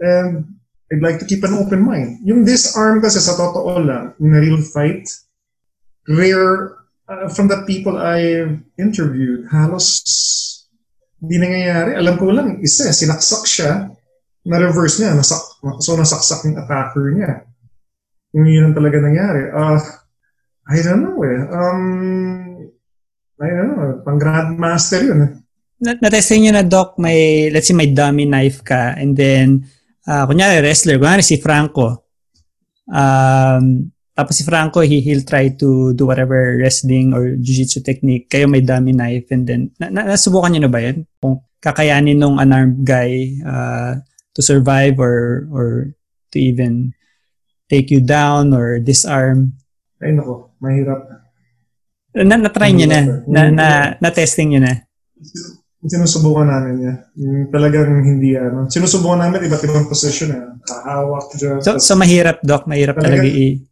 And 0.00 0.58
I'd 0.90 1.04
like 1.04 1.20
to 1.22 1.28
keep 1.28 1.44
an 1.44 1.54
open 1.54 1.86
mind. 1.86 2.24
Yung 2.26 2.42
disarm 2.42 2.98
kasi 2.98 3.22
sa 3.22 3.38
totoo 3.38 3.78
lang, 3.78 4.16
in 4.18 4.34
a 4.34 4.40
real 4.42 4.58
fight, 4.58 5.06
rare, 6.10 6.82
uh, 7.06 7.30
from 7.30 7.46
the 7.46 7.62
people 7.62 7.94
I've 7.94 8.58
interviewed, 8.74 9.46
halos 9.54 10.02
hindi 11.20 11.36
nangyayari. 11.36 11.90
Alam 12.00 12.14
ko 12.16 12.32
lang, 12.32 12.48
isa, 12.64 12.88
sinaksak 12.88 13.44
siya, 13.44 13.92
na-reverse 14.48 15.04
niya, 15.04 15.12
nasak, 15.12 15.40
so 15.84 15.92
nasaksak 15.94 16.48
yung 16.48 16.56
attacker 16.56 17.12
niya. 17.12 17.44
Yung 18.32 18.48
yun 18.48 18.64
ang 18.72 18.76
talaga 18.76 18.96
nangyari. 19.04 19.52
Uh, 19.52 19.78
I 20.70 20.78
don't 20.80 21.02
know 21.04 21.20
eh. 21.20 21.40
Um, 21.50 21.84
I 23.40 23.48
don't 23.52 23.68
know. 23.74 24.00
Pang 24.00 24.16
grandmaster 24.16 25.04
yun 25.04 25.18
eh. 25.28 25.30
Na- 25.80 26.00
natesting 26.00 26.48
nyo 26.48 26.52
na, 26.56 26.64
Doc, 26.64 26.96
may, 26.96 27.52
let's 27.52 27.68
say 27.68 27.76
may 27.76 27.92
dummy 27.92 28.24
knife 28.24 28.64
ka 28.64 28.96
and 28.96 29.16
then, 29.16 29.64
uh, 30.08 30.24
kunyari 30.24 30.64
wrestler, 30.64 30.96
kunyari 30.96 31.24
si 31.24 31.36
Franco. 31.36 32.04
Um, 32.88 33.92
tapos 34.14 34.36
si 34.36 34.42
Franco, 34.44 34.80
he, 34.82 35.00
he'll 35.00 35.24
try 35.24 35.48
to 35.56 35.94
do 35.94 36.04
whatever 36.04 36.58
wrestling 36.60 37.14
or 37.14 37.36
jiu-jitsu 37.38 37.80
technique. 37.80 38.28
Kayo 38.28 38.50
may 38.50 38.60
dummy 38.60 38.92
knife 38.92 39.30
and 39.30 39.46
then, 39.46 39.70
na, 39.78 39.88
na, 39.88 40.02
nasubukan 40.12 40.50
nyo 40.52 40.60
na 40.66 40.72
ba 40.72 40.80
yun? 40.82 41.06
Kung 41.22 41.40
kakayanin 41.62 42.18
nung 42.18 42.40
unarmed 42.40 42.84
guy 42.84 43.36
uh, 43.44 44.00
to 44.34 44.40
survive 44.40 44.96
or 44.96 45.46
or 45.52 45.92
to 46.32 46.38
even 46.40 46.92
take 47.68 47.92
you 47.92 48.00
down 48.00 48.50
or 48.56 48.80
disarm. 48.82 49.54
Ay 50.02 50.16
nako, 50.16 50.56
mahirap. 50.58 51.06
Na, 52.16 52.34
na-try 52.34 52.74
nyo 52.74 52.86
na, 52.90 53.00
na, 53.30 53.42
na, 53.54 53.66
na-testing 54.02 54.50
nyo 54.56 54.60
na. 54.66 54.74
Sinusubukan 55.80 56.44
namin 56.44 56.74
niya. 56.82 56.94
Yung 57.16 57.48
talagang 57.48 58.02
hindi 58.02 58.34
ano. 58.34 58.66
Sinusubukan 58.66 59.22
namin 59.22 59.46
iba't 59.46 59.62
ibang 59.64 59.86
position 59.86 60.34
eh. 60.34 60.44
Kahawak 60.66 61.30
dyan. 61.38 61.62
So, 61.62 61.78
so 61.78 61.94
mahirap, 61.96 62.42
Doc. 62.44 62.66
Mahirap 62.66 62.98
Talaga? 62.98 63.22
talaga 63.22 63.28
i- 63.30 63.69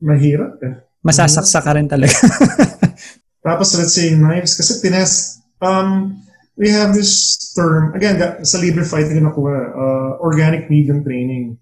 mahirap 0.00 0.56
eh. 0.64 0.74
masasaksak 1.00 1.64
ka 1.64 1.72
rin 1.76 1.88
talaga. 1.88 2.12
Tapos 3.46 3.72
let's 3.72 3.96
say 3.96 4.12
knives, 4.12 4.52
kasi 4.52 4.84
tinest, 4.84 5.40
um, 5.64 6.12
we 6.60 6.68
have 6.68 6.92
this 6.92 7.40
term, 7.56 7.96
again, 7.96 8.20
ga- 8.20 8.36
sa 8.44 8.60
libre 8.60 8.84
fighting 8.84 9.16
na 9.16 9.32
nakuha, 9.32 9.56
uh, 9.72 10.10
organic 10.20 10.68
medium 10.68 11.00
training. 11.00 11.56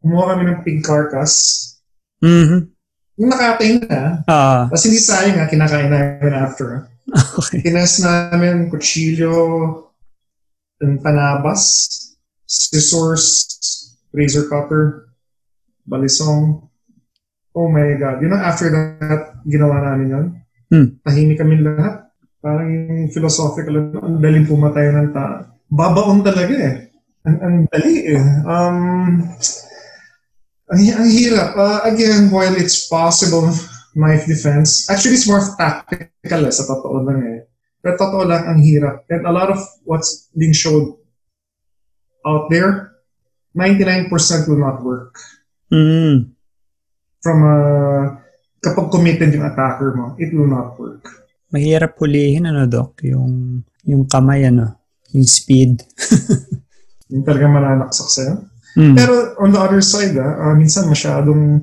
Kumuha 0.00 0.32
kami 0.32 0.42
ng 0.48 0.60
pig 0.64 0.80
carcass, 0.80 1.60
Mhm. 2.24 2.72
yung 3.20 3.28
nakatayin 3.28 3.84
na, 3.84 4.24
Ah, 4.24 4.64
tapos 4.72 4.88
hindi 4.88 4.96
sayang 4.96 5.36
ha, 5.36 5.44
kinakain 5.44 5.92
namin 5.92 6.32
after. 6.32 6.66
ah. 6.72 6.82
okay. 7.36 7.60
Tinest 7.60 8.00
namin 8.00 8.72
kutsilyo, 8.72 9.36
panabas, 11.04 11.62
scissors, 12.48 13.44
razor 14.08 14.48
cutter, 14.48 15.12
balisong. 15.84 16.64
Oh 17.54 17.70
my 17.70 17.94
God. 17.94 18.18
You 18.18 18.28
know, 18.28 18.42
after 18.42 18.66
that, 18.74 19.38
ginawa 19.46 19.78
namin 19.78 20.06
yun. 20.10 20.26
Hmm. 20.74 20.86
Tahimik 21.06 21.38
kami 21.38 21.62
lahat. 21.62 22.10
Parang 22.42 22.66
yung 22.66 23.08
philosophical, 23.14 23.94
ang 23.94 24.18
daling 24.18 24.44
pumatay 24.44 24.90
ng 24.90 25.14
tao. 25.14 25.54
Babaon 25.70 26.20
talaga 26.26 26.50
eh. 26.50 26.74
Ang, 27.24 27.36
ang 27.40 27.56
dali 27.70 27.94
eh. 28.10 28.20
Um, 28.44 29.22
ang, 30.68 30.80
ang 30.82 31.08
hirap. 31.08 31.54
Uh, 31.54 31.80
again, 31.88 32.28
while 32.28 32.52
it's 32.58 32.90
possible 32.90 33.48
knife 33.94 34.26
defense, 34.26 34.90
actually 34.90 35.14
it's 35.14 35.30
more 35.30 35.40
tactical 35.54 36.42
eh, 36.44 36.52
sa 36.52 36.66
totoo 36.66 37.06
lang 37.06 37.22
eh. 37.22 37.38
Pero 37.80 37.94
totoo 37.94 38.26
lang, 38.26 38.42
ang 38.44 38.60
hirap. 38.60 39.06
And 39.08 39.24
a 39.24 39.32
lot 39.32 39.48
of 39.54 39.62
what's 39.86 40.28
being 40.34 40.56
showed 40.56 40.98
out 42.26 42.50
there, 42.50 42.98
99% 43.54 44.10
will 44.50 44.58
not 44.58 44.82
work. 44.82 45.14
Mm. 45.70 46.33
From 47.24 47.40
uh, 47.40 48.20
kapag 48.60 48.92
committed 48.92 49.32
yung 49.32 49.48
attacker 49.48 49.96
mo, 49.96 50.12
it 50.20 50.32
will 50.36 50.48
not 50.48 50.76
work. 50.76 51.24
Mahirap 51.52 51.96
hulihin, 52.00 52.48
ano, 52.48 52.68
Doc? 52.68 53.00
Yung, 53.04 53.64
yung 53.88 54.04
kamay, 54.08 54.48
ano? 54.48 54.76
Yung 55.12 55.28
speed. 55.28 55.84
Yung 57.12 57.22
talagang 57.22 57.52
mananaksak 57.52 58.08
sa'yo. 58.10 58.34
Mm. 58.74 58.96
Pero 58.98 59.12
on 59.38 59.54
the 59.54 59.60
other 59.60 59.78
side, 59.78 60.18
ah, 60.18 60.50
ah, 60.50 60.54
minsan 60.56 60.90
masyadong 60.90 61.62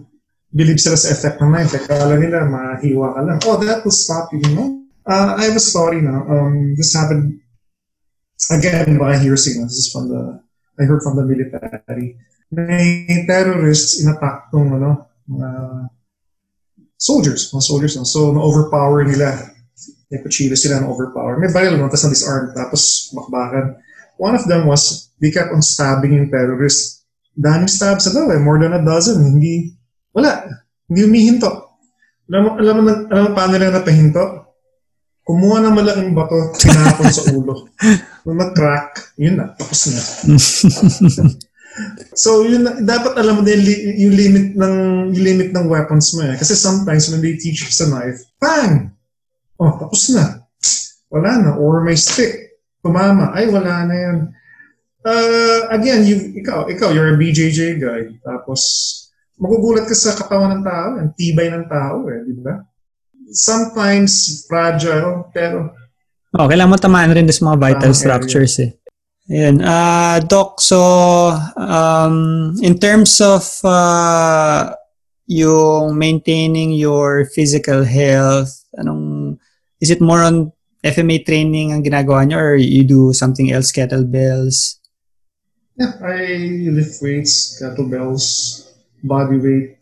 believe 0.54 0.80
sila 0.80 0.96
sa 0.96 1.12
effect 1.12 1.44
ng 1.44 1.52
knife. 1.52 1.76
Like, 1.76 1.90
kala 1.90 2.16
nila, 2.16 2.48
mahiwa 2.48 3.12
ka 3.18 3.22
lang. 3.26 3.38
Oh, 3.44 3.60
that 3.60 3.84
will 3.84 3.92
stop 3.92 4.32
you, 4.32 4.40
you 4.40 4.54
know? 4.56 4.80
Uh, 5.04 5.36
I 5.36 5.52
have 5.52 5.58
a 5.58 5.64
story 5.64 6.00
now. 6.00 6.24
Um, 6.24 6.78
this 6.78 6.96
happened, 6.96 7.42
again, 8.48 8.96
by 8.96 9.20
hearsay. 9.20 9.60
no? 9.60 9.68
This 9.68 9.84
is 9.84 9.90
from 9.92 10.08
the, 10.08 10.40
I 10.80 10.88
heard 10.88 11.04
from 11.04 11.20
the 11.20 11.26
military. 11.28 12.16
May 12.48 13.28
terrorists 13.28 14.00
inattack 14.00 14.48
tong, 14.56 14.72
ano, 14.72 15.11
mga 15.32 15.50
soldiers, 17.00 17.50
mga 17.56 17.64
soldiers. 17.64 17.96
No? 17.96 18.04
So, 18.04 18.36
na-overpower 18.36 19.08
nila. 19.08 19.56
May 20.12 20.20
kuchilo 20.20 20.60
sila 20.60 20.84
na-overpower. 20.84 21.40
May 21.40 21.50
baril, 21.50 21.80
no? 21.80 21.88
Tapos 21.88 22.04
na-disarm. 22.12 22.52
Tapos, 22.52 23.10
bakbakan. 23.16 23.80
One 24.20 24.36
of 24.36 24.44
them 24.46 24.68
was, 24.68 25.10
they 25.24 25.32
kept 25.32 25.56
on 25.56 25.64
stabbing 25.64 26.14
yung 26.14 26.30
terrorist. 26.30 27.08
Daming 27.32 27.72
stabs 27.72 28.12
na 28.12 28.28
daw 28.28 28.36
eh, 28.36 28.44
more 28.44 28.60
than 28.60 28.76
a 28.76 28.84
dozen. 28.84 29.24
Hindi, 29.24 29.72
wala. 30.12 30.44
Hindi 30.92 31.08
humihinto. 31.08 31.50
Alam 32.28 32.42
mo, 32.44 32.50
alam 32.60 32.74
mo, 32.76 32.82
alam 33.08 33.24
mo 33.24 33.32
paano 33.32 33.52
nila 33.56 33.80
napahinto? 33.80 34.42
kumuha 35.32 35.62
ng 35.62 35.76
malaking 35.78 36.12
bato, 36.12 36.52
tinapon 36.58 37.08
sa 37.08 37.24
ulo. 37.32 37.70
Nung 38.26 38.38
nag-crack, 38.38 39.16
yun 39.18 39.40
na, 39.40 39.54
tapos 39.56 39.90
na. 39.94 40.02
so, 42.16 42.44
yun, 42.44 42.68
dapat 42.84 43.16
alam 43.16 43.40
mo 43.40 43.44
din 43.44 43.64
yung 43.98 44.16
limit 44.16 44.46
ng 44.56 44.76
yung 45.16 45.26
limit 45.26 45.50
ng 45.56 45.66
weapons 45.68 46.16
mo 46.16 46.28
eh. 46.28 46.36
Kasi 46.36 46.56
sometimes 46.56 47.08
when 47.12 47.24
they 47.24 47.40
teach 47.40 47.64
you 47.64 47.72
sa 47.72 47.88
knife, 47.88 48.20
bang! 48.40 48.92
Oh, 49.62 49.78
tapos 49.78 50.10
na. 50.12 50.42
Wala 51.12 51.32
na. 51.38 51.52
Or 51.60 51.86
may 51.86 52.00
stick. 52.00 52.58
Tumama. 52.82 53.30
Ay, 53.36 53.52
wala 53.52 53.86
na 53.86 53.96
yan. 53.96 54.18
Uh, 55.02 55.70
again, 55.70 56.02
you, 56.06 56.34
ikaw, 56.38 56.66
ikaw, 56.66 56.90
you're 56.90 57.14
a 57.14 57.20
BJJ 57.20 57.78
guy. 57.78 58.10
Tapos, 58.26 58.62
magugulat 59.38 59.86
ka 59.86 59.94
sa 59.94 60.18
katawan 60.18 60.58
ng 60.58 60.64
tao. 60.66 60.88
Ang 60.98 61.14
tibay 61.14 61.54
ng 61.54 61.70
tao 61.70 62.10
eh, 62.10 62.26
di 62.26 62.34
ba? 62.42 62.58
Sometimes 63.30 64.44
fragile, 64.50 65.30
pero 65.30 65.78
Oh, 66.32 66.48
kailangan 66.48 66.72
mo 66.72 66.78
tamaan 66.80 67.12
rin 67.12 67.28
sa 67.28 67.52
mga 67.52 67.60
vital 67.60 67.92
Tamang 67.92 68.00
structures 68.00 68.56
eh. 68.64 68.72
Ayan. 69.32 69.64
Ah, 69.64 70.20
Doc, 70.20 70.60
so 70.60 70.76
um, 71.56 72.52
in 72.60 72.76
terms 72.76 73.24
of 73.24 73.48
uh, 73.64 74.76
yung 75.24 75.96
maintaining 75.96 76.76
your 76.76 77.24
physical 77.32 77.88
health, 77.88 78.52
anong 78.76 79.40
is 79.80 79.88
it 79.88 80.04
more 80.04 80.20
on 80.20 80.52
FMA 80.84 81.24
training 81.24 81.72
ang 81.72 81.80
ginagawa 81.80 82.28
niyo 82.28 82.44
or 82.44 82.56
you 82.60 82.84
do 82.84 83.16
something 83.16 83.56
else, 83.56 83.72
kettlebells? 83.72 84.84
Yeah, 85.80 85.96
I 86.04 86.68
lift 86.68 87.00
weights, 87.00 87.56
kettlebells, 87.56 88.68
body 89.00 89.40
weight. 89.40 89.80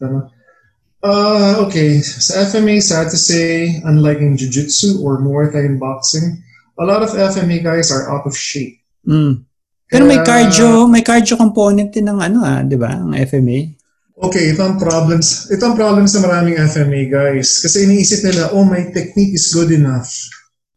Uh, 1.01 1.65
okay, 1.65 2.05
sa 2.05 2.45
FMA, 2.45 2.85
sad 2.85 3.09
to 3.09 3.17
say, 3.17 3.81
unlike 3.81 4.21
in 4.21 4.37
Jiu-Jitsu 4.37 5.01
or 5.01 5.25
Muay 5.25 5.49
Thai 5.49 5.65
in 5.65 5.81
boxing, 5.81 6.37
a 6.77 6.85
lot 6.85 7.01
of 7.01 7.17
FMA 7.17 7.65
guys 7.65 7.89
are 7.89 8.13
out 8.13 8.29
of 8.29 8.37
shape. 8.37 8.79
Mm. 9.07 9.45
Pero 9.89 10.03
may 10.05 10.21
cardio, 10.21 10.85
may 10.85 11.01
cardio 11.01 11.33
component 11.33 11.89
din 11.89 12.05
ng 12.05 12.19
ano 12.21 12.45
ah, 12.45 12.61
'di 12.61 12.77
ba? 12.77 12.93
Ang 12.93 13.17
FMA. 13.17 13.79
Okay, 14.19 14.51
ito 14.51 14.59
ang 14.59 14.75
problems. 14.75 15.47
Ito 15.47 15.63
ang 15.71 15.79
problems 15.79 16.11
sa 16.11 16.19
maraming 16.19 16.59
FMA 16.59 17.07
guys. 17.07 17.63
Kasi 17.63 17.87
iniisip 17.87 18.27
nila, 18.27 18.51
oh, 18.51 18.67
my 18.67 18.91
technique 18.91 19.31
is 19.31 19.47
good 19.55 19.71
enough. 19.71 20.11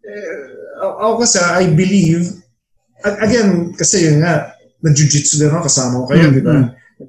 Eh, 0.06 0.38
ako 0.78 1.26
kasi, 1.26 1.42
I 1.42 1.66
believe, 1.74 2.38
again, 3.02 3.74
kasi 3.74 4.06
yun 4.06 4.22
nga, 4.22 4.54
na-jiu-jitsu 4.78 5.42
din 5.42 5.50
ako, 5.50 5.66
kasama 5.66 5.94
ko 6.02 6.06
kayo, 6.14 6.26
Mm, 6.30 6.34
di 6.38 6.42
ba? 6.42 6.54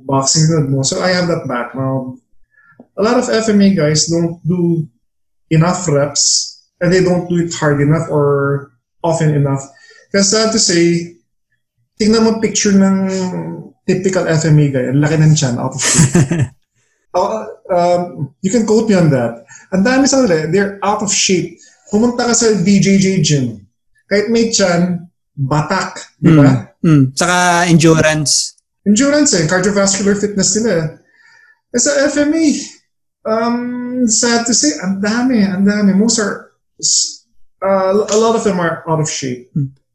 Boxing 0.09 0.49
good 0.49 0.73
mo. 0.73 0.81
So 0.81 1.05
I 1.05 1.13
have 1.13 1.29
that 1.29 1.45
background. 1.45 2.17
A 2.97 3.01
lot 3.05 3.21
of 3.21 3.29
FMA 3.29 3.77
guys 3.77 4.09
don't 4.09 4.41
do 4.41 4.89
enough 5.53 5.85
reps 5.85 6.57
and 6.81 6.89
they 6.89 7.05
don't 7.05 7.29
do 7.29 7.45
it 7.45 7.53
hard 7.53 7.77
enough 7.77 8.09
or 8.09 8.69
often 9.05 9.37
enough. 9.37 9.61
Kasi 10.13 10.25
sad 10.29 10.53
to 10.53 10.61
say, 10.61 11.17
tingnan 11.97 12.21
mo 12.21 12.37
picture 12.37 12.77
ng 12.77 13.09
typical 13.89 14.29
FMA 14.29 14.69
guy, 14.69 14.85
ang 14.93 15.01
laki 15.01 15.17
ng 15.17 15.33
chan, 15.33 15.57
out 15.57 15.73
of 15.73 15.81
shape. 15.81 16.53
Uh, 17.17 17.49
um, 17.73 18.29
you 18.45 18.53
can 18.53 18.69
quote 18.69 18.85
me 18.85 18.93
on 18.93 19.09
that. 19.09 19.41
Ang 19.73 19.81
dami 19.81 20.05
sa 20.05 20.21
nila, 20.21 20.45
they're 20.53 20.77
out 20.85 21.01
of 21.01 21.09
shape. 21.09 21.57
Pumunta 21.89 22.29
ka 22.29 22.33
sa 22.37 22.53
BJJ 22.61 23.25
gym. 23.25 23.65
Kahit 24.05 24.29
may 24.29 24.53
chan, 24.53 25.09
batak, 25.33 25.97
di 26.21 26.29
ba? 26.29 26.69
Mm. 26.85 27.17
Saka 27.17 27.65
endurance. 27.65 28.53
Endurance 28.85 29.33
eh, 29.33 29.49
cardiovascular 29.49 30.13
fitness 30.13 30.53
nila. 30.61 30.71
eh. 30.77 30.87
Eh, 31.73 31.81
sa 31.81 31.89
FMA, 32.05 32.45
um, 33.25 34.05
sad 34.05 34.45
to 34.45 34.53
say, 34.53 34.77
ang 34.77 35.01
dami, 35.01 35.41
ang 35.41 35.65
dami. 35.65 35.97
Most 35.97 36.21
are, 36.21 36.53
uh, 37.65 38.05
a 38.13 38.17
lot 38.19 38.37
of 38.37 38.45
them 38.45 38.61
are 38.61 38.85
out 38.85 39.01
of 39.01 39.09
shape. 39.09 39.49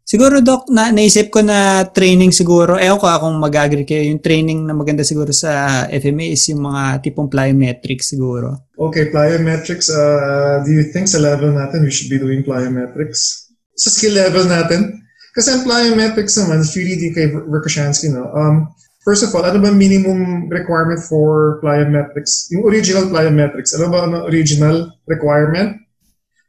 Siguro, 0.09 0.41
Doc, 0.41 0.73
na, 0.73 0.89
naisip 0.89 1.29
ko 1.29 1.45
na 1.45 1.85
training 1.85 2.33
siguro, 2.33 2.81
ewan 2.81 2.97
ko 2.97 3.05
ah, 3.13 3.21
kung 3.21 3.37
mag-agree 3.37 3.85
kayo, 3.85 4.09
yung 4.09 4.25
training 4.25 4.65
na 4.65 4.73
maganda 4.73 5.05
siguro 5.05 5.37
sa 5.37 5.85
FMA 5.85 6.33
is 6.33 6.49
yung 6.49 6.65
mga 6.65 7.05
tipong 7.05 7.29
plyometrics 7.29 8.17
siguro. 8.17 8.73
Okay, 8.73 9.13
plyometrics, 9.13 9.93
uh, 9.93 10.65
do 10.65 10.73
you 10.73 10.89
think 10.97 11.13
sa 11.13 11.21
level 11.21 11.53
natin 11.53 11.85
we 11.85 11.93
should 11.93 12.09
be 12.09 12.17
doing 12.17 12.41
plyometrics? 12.41 13.53
Sa 13.77 13.93
skill 13.93 14.17
level 14.17 14.49
natin? 14.49 14.97
Kasi 15.37 15.53
ang 15.53 15.69
plyometrics 15.69 16.41
naman, 16.41 16.65
read 16.65 17.05
yung 17.05 17.13
kay 17.13 17.29
Verkoshansky, 17.29 18.09
no, 18.09 18.33
um, 18.33 18.65
first 19.05 19.21
of 19.21 19.29
all, 19.37 19.45
ano 19.45 19.61
ba 19.61 19.69
minimum 19.69 20.49
requirement 20.49 21.05
for 21.05 21.61
plyometrics? 21.61 22.49
Yung 22.57 22.65
original 22.65 23.13
plyometrics, 23.13 23.77
ano 23.77 23.93
ba 23.93 24.09
ang 24.09 24.17
original 24.25 24.89
requirement? 25.05 25.77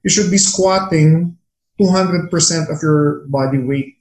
You 0.07 0.15
should 0.15 0.31
be 0.31 0.39
squatting 0.39 1.35
200% 1.79 2.27
of 2.67 2.77
your 2.83 3.23
body 3.27 3.57
weight. 3.57 3.97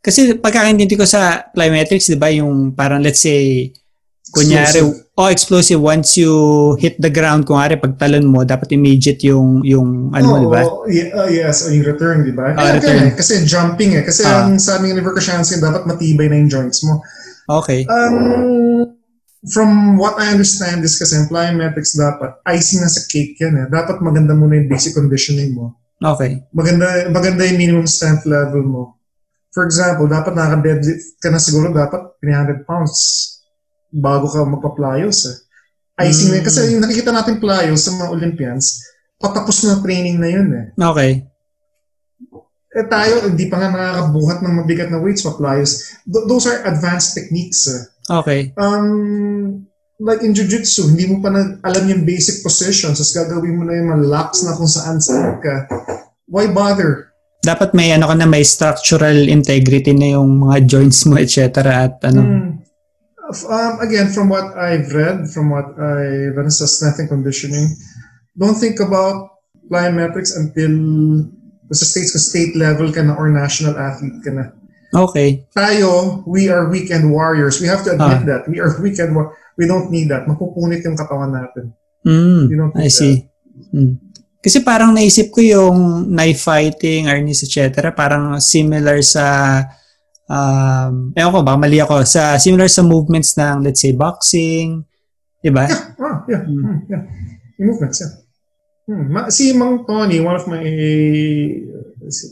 Kasi 0.00 0.32
pagkakaintindi 0.34 0.96
ko 0.96 1.04
sa 1.04 1.44
plyometrics, 1.52 2.08
di 2.08 2.16
ba, 2.16 2.32
yung 2.32 2.72
parang 2.72 3.04
let's 3.04 3.20
say, 3.20 3.68
kunyari, 4.32 4.80
Explosive. 4.80 5.12
oh, 5.14 5.28
explosive, 5.28 5.80
once 5.82 6.16
you 6.16 6.32
hit 6.76 6.96
the 6.96 7.12
ground, 7.12 7.44
kunyari, 7.44 7.76
pag 7.76 8.00
talon 8.00 8.24
mo, 8.24 8.40
dapat 8.40 8.72
immediate 8.72 9.20
yung, 9.22 9.60
yung 9.60 10.08
ano 10.10 10.24
mo, 10.24 10.36
di 10.38 10.48
ba? 10.48 10.60
Oo, 10.64 10.88
ye- 10.88 11.12
uh, 11.12 11.28
yes, 11.28 11.66
o 11.66 11.74
yung 11.74 11.84
return, 11.84 12.24
di 12.24 12.32
ba? 12.32 12.56
Ah, 12.56 12.72
Kaya 12.72 12.80
return. 12.80 13.02
eh, 13.04 13.12
Kasi 13.12 13.44
jumping 13.44 13.92
eh. 13.92 14.02
Kasi 14.02 14.24
Ah. 14.24 14.48
ang 14.48 14.56
sabi 14.56 14.88
ni 14.88 15.04
Verkoshansky, 15.04 15.60
dapat 15.60 15.84
matibay 15.84 16.32
na 16.32 16.40
yung 16.40 16.48
joints 16.48 16.80
mo. 16.80 17.04
Okay. 17.50 17.84
Um, 17.84 18.94
from 19.48 19.96
what 19.96 20.14
I 20.16 20.30
understand 20.30 20.80
is 20.80 20.94
kasi 20.94 21.16
plyometrics 21.26 21.92
dapat 21.92 22.38
icing 22.46 22.80
na 22.80 22.88
sa 22.88 23.02
cake 23.04 23.36
yan 23.36 23.56
eh. 23.56 23.66
Dapat 23.66 23.98
maganda 23.98 24.32
muna 24.32 24.54
yung 24.54 24.68
basic 24.68 24.94
conditioning 24.94 25.52
mo. 25.52 25.74
Okay. 26.00 26.40
Maganda, 26.56 27.12
maganda 27.12 27.44
yung 27.44 27.60
minimum 27.60 27.86
strength 27.86 28.24
level 28.24 28.64
mo. 28.64 28.82
For 29.52 29.68
example, 29.68 30.08
dapat 30.08 30.32
naka-deadlift 30.32 31.20
ka 31.20 31.28
na 31.28 31.36
siguro 31.36 31.68
dapat 31.74 32.16
300 32.24 32.64
pounds 32.64 32.96
bago 33.92 34.30
ka 34.30 34.46
magpa-plyos 34.46 35.28
eh. 35.28 35.36
Icing 36.00 36.32
na 36.32 36.40
Mm. 36.40 36.46
Kasi 36.46 36.60
yung 36.72 36.82
nakikita 36.82 37.12
natin 37.12 37.36
plyos 37.36 37.84
sa 37.84 37.92
mga 37.92 38.08
Olympians, 38.08 38.80
patapos 39.20 39.68
na 39.68 39.84
training 39.84 40.16
na 40.16 40.28
yun 40.32 40.48
eh. 40.56 40.66
Okay. 40.72 41.10
Eh 42.70 42.86
tayo, 42.86 43.26
hindi 43.26 43.50
pa 43.50 43.58
nga 43.58 43.68
nakakabuhat 43.74 44.40
ng 44.40 44.54
mabigat 44.62 44.88
na 44.88 45.02
weights 45.02 45.26
pa 45.26 45.36
plyos. 45.36 45.98
Th- 46.06 46.26
those 46.30 46.46
are 46.48 46.64
advanced 46.64 47.12
techniques 47.12 47.68
eh. 47.68 47.82
Okay. 48.10 48.54
um, 48.56 49.66
like 50.00 50.24
in 50.24 50.32
jiu-jitsu, 50.32 50.96
hindi 50.96 51.04
mo 51.12 51.20
pa 51.20 51.28
na 51.28 51.60
alam 51.60 51.84
yung 51.84 52.08
basic 52.08 52.40
positions, 52.40 52.96
tapos 52.96 53.12
gagawin 53.12 53.60
mo 53.60 53.68
na 53.68 53.76
yung 53.76 54.08
locks 54.08 54.40
na 54.42 54.56
kung 54.56 54.66
saan 54.66 54.96
saan 54.98 55.38
ka. 55.44 55.68
Why 56.24 56.48
bother? 56.48 57.12
Dapat 57.44 57.76
may 57.76 57.92
ano 57.92 58.08
ka 58.08 58.16
na, 58.16 58.24
may 58.24 58.44
structural 58.44 59.28
integrity 59.28 59.92
na 59.92 60.16
yung 60.16 60.40
mga 60.40 60.64
joints 60.72 61.04
mo, 61.04 61.20
etc. 61.20 61.60
At 61.68 62.00
ano. 62.08 62.20
Hmm. 62.24 62.50
Um, 63.30 63.74
again, 63.78 64.10
from 64.10 64.26
what 64.26 64.58
I've 64.58 64.90
read, 64.90 65.30
from 65.30 65.54
what 65.54 65.78
I've 65.78 66.34
read 66.34 66.50
sa 66.50 66.66
strength 66.66 66.98
and 66.98 67.06
conditioning, 67.06 67.78
don't 68.34 68.58
think 68.58 68.82
about 68.82 69.38
plyometrics 69.70 70.34
until 70.34 70.74
sa 71.70 71.86
state, 71.86 72.10
sa 72.10 72.18
state 72.18 72.58
level 72.58 72.90
ka 72.90 73.06
na 73.06 73.14
or 73.14 73.30
national 73.30 73.78
athlete 73.78 74.18
ka 74.26 74.34
na. 74.34 74.50
Okay. 74.90 75.46
Tayo, 75.54 76.22
we 76.26 76.50
are 76.50 76.66
weekend 76.66 77.06
warriors. 77.06 77.62
We 77.62 77.70
have 77.70 77.86
to 77.86 77.94
admit 77.94 78.26
Ah. 78.26 78.28
that. 78.28 78.42
We 78.46 78.58
are 78.58 78.74
weekend 78.78 79.14
war- 79.14 79.32
We 79.54 79.68
don't 79.68 79.92
need 79.92 80.08
that. 80.08 80.24
Mapupunit 80.24 80.82
yung 80.82 80.96
katawan 80.96 81.30
natin. 81.30 81.76
Mm, 82.02 82.48
I 82.74 82.88
see. 82.88 83.28
Mm. 83.70 84.00
Kasi 84.40 84.64
parang 84.64 84.96
naisip 84.96 85.28
ko 85.28 85.44
yung 85.44 85.78
knife 86.08 86.48
fighting, 86.48 87.06
arnis, 87.06 87.44
etc. 87.44 87.92
Parang 87.92 88.40
similar 88.40 89.04
sa 89.04 89.60
um, 90.24 91.12
ewan 91.12 91.34
ko 91.34 91.40
ba, 91.44 91.60
mali 91.60 91.76
ako, 91.76 92.08
sa 92.08 92.40
similar 92.40 92.72
sa 92.72 92.80
movements 92.80 93.36
ng 93.36 93.60
let's 93.60 93.84
say 93.84 93.92
boxing, 93.92 94.80
'di 95.44 95.50
ba? 95.52 95.68
Ah, 96.00 96.24
yeah. 96.24 96.40
Hmm. 96.40 96.62
Hmm, 96.64 96.78
yeah. 96.88 97.02
Yung 97.60 97.68
movements, 97.68 98.00
yeah. 98.00 98.12
Hmm. 98.88 99.06
Ma- 99.12 99.28
si 99.28 99.52
Mang 99.52 99.84
Tony, 99.84 100.24
one 100.24 100.40
of 100.40 100.48
my, 100.48 100.64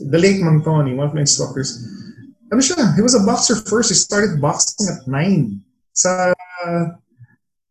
the 0.09 0.17
late 0.17 0.41
Mang 0.41 0.65
Tony, 0.65 0.97
one 0.97 1.07
of 1.07 1.13
my 1.13 1.21
instructors, 1.21 1.77
ano 2.49 2.61
siya, 2.61 2.95
he 2.97 3.01
was 3.01 3.13
a 3.15 3.23
boxer 3.23 3.55
first. 3.55 3.89
He 3.89 3.97
started 3.97 4.41
boxing 4.41 4.89
at 4.89 5.05
nine 5.05 5.61
sa 5.93 6.33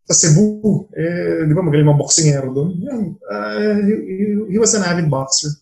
sa 0.09 0.15
Cebu. 0.15 0.89
Eh, 0.97 1.45
di 1.45 1.53
ba 1.53 1.61
magaling 1.63 1.85
mga 1.87 2.01
boxingero 2.01 2.49
doon? 2.55 2.71
Yan. 2.81 3.03
Uh, 3.29 3.77
he, 3.85 3.95
he- 3.95 4.47
he 4.55 4.59
was 4.59 4.73
an 4.73 4.87
avid 4.87 5.11
boxer. 5.13 5.53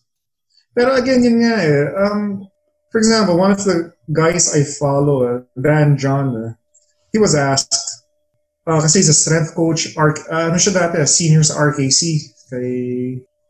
Pero 0.77 0.95
again, 0.95 1.25
yun 1.25 1.41
nga 1.43 1.57
eh. 1.59 1.83
Um, 1.97 2.47
for 2.93 3.01
example, 3.01 3.35
one 3.41 3.51
of 3.51 3.65
the 3.65 3.91
guys 4.13 4.53
I 4.55 4.63
follow, 4.63 5.25
uh, 5.25 5.39
Dan 5.57 5.97
John, 5.99 6.37
uh, 6.37 6.53
he 7.11 7.19
was 7.19 7.35
asked, 7.35 7.75
Ah, 8.67 8.83
kasi 8.83 8.99
he's 8.99 9.07
a 9.09 9.15
strength 9.15 9.55
coach, 9.55 9.95
arc, 9.95 10.19
ah, 10.27 10.51
ano 10.51 10.59
siya 10.59 10.75
dati, 10.75 10.99
senior 11.07 11.47
sa 11.47 11.55
RKC, 11.71 12.01
kay, 12.51 12.71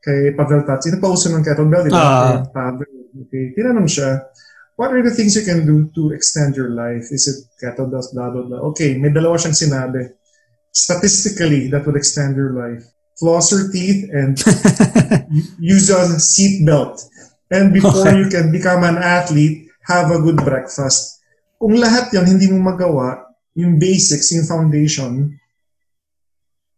kay 0.05 0.37
Pavel 0.37 0.61
Tats. 0.69 0.85
Inapauso 0.93 1.33
ng 1.33 1.41
kettlebell, 1.41 1.89
di 1.89 1.93
ba? 1.93 1.97
Ah. 1.97 2.21
Kay 2.45 2.53
Pavel. 2.53 2.93
Okay. 3.25 3.45
Tinanong 3.57 3.89
siya, 3.89 4.29
what 4.77 4.93
are 4.93 5.03
the 5.03 5.11
things 5.11 5.35
you 5.35 5.45
can 5.45 5.65
do 5.67 5.91
to 5.97 6.13
extend 6.13 6.55
your 6.57 6.71
life? 6.71 7.09
Is 7.11 7.29
it 7.29 7.49
kettlebells, 7.61 8.13
blah, 8.13 8.31
blah, 8.31 8.45
blah. 8.45 8.61
Okay, 8.73 8.97
may 8.97 9.09
dalawa 9.09 9.41
siyang 9.41 9.57
sinabi. 9.57 10.13
Statistically, 10.71 11.73
that 11.73 11.89
would 11.89 11.97
extend 11.97 12.37
your 12.37 12.53
life. 12.53 12.85
Floss 13.17 13.49
your 13.49 13.73
teeth 13.73 14.13
and 14.13 14.37
use 15.59 15.89
a 15.89 16.21
seat 16.21 16.69
belt. 16.69 17.01
And 17.49 17.73
before 17.73 18.13
you 18.13 18.29
can 18.29 18.53
become 18.53 18.85
an 18.85 19.01
athlete, 19.01 19.73
have 19.89 20.13
a 20.13 20.21
good 20.21 20.37
breakfast. 20.45 21.25
Kung 21.57 21.81
lahat 21.81 22.13
yan 22.13 22.29
hindi 22.29 22.53
mo 22.53 22.61
magawa, 22.61 23.25
yung 23.57 23.81
basics, 23.81 24.37
yung 24.37 24.45
foundation, 24.45 25.33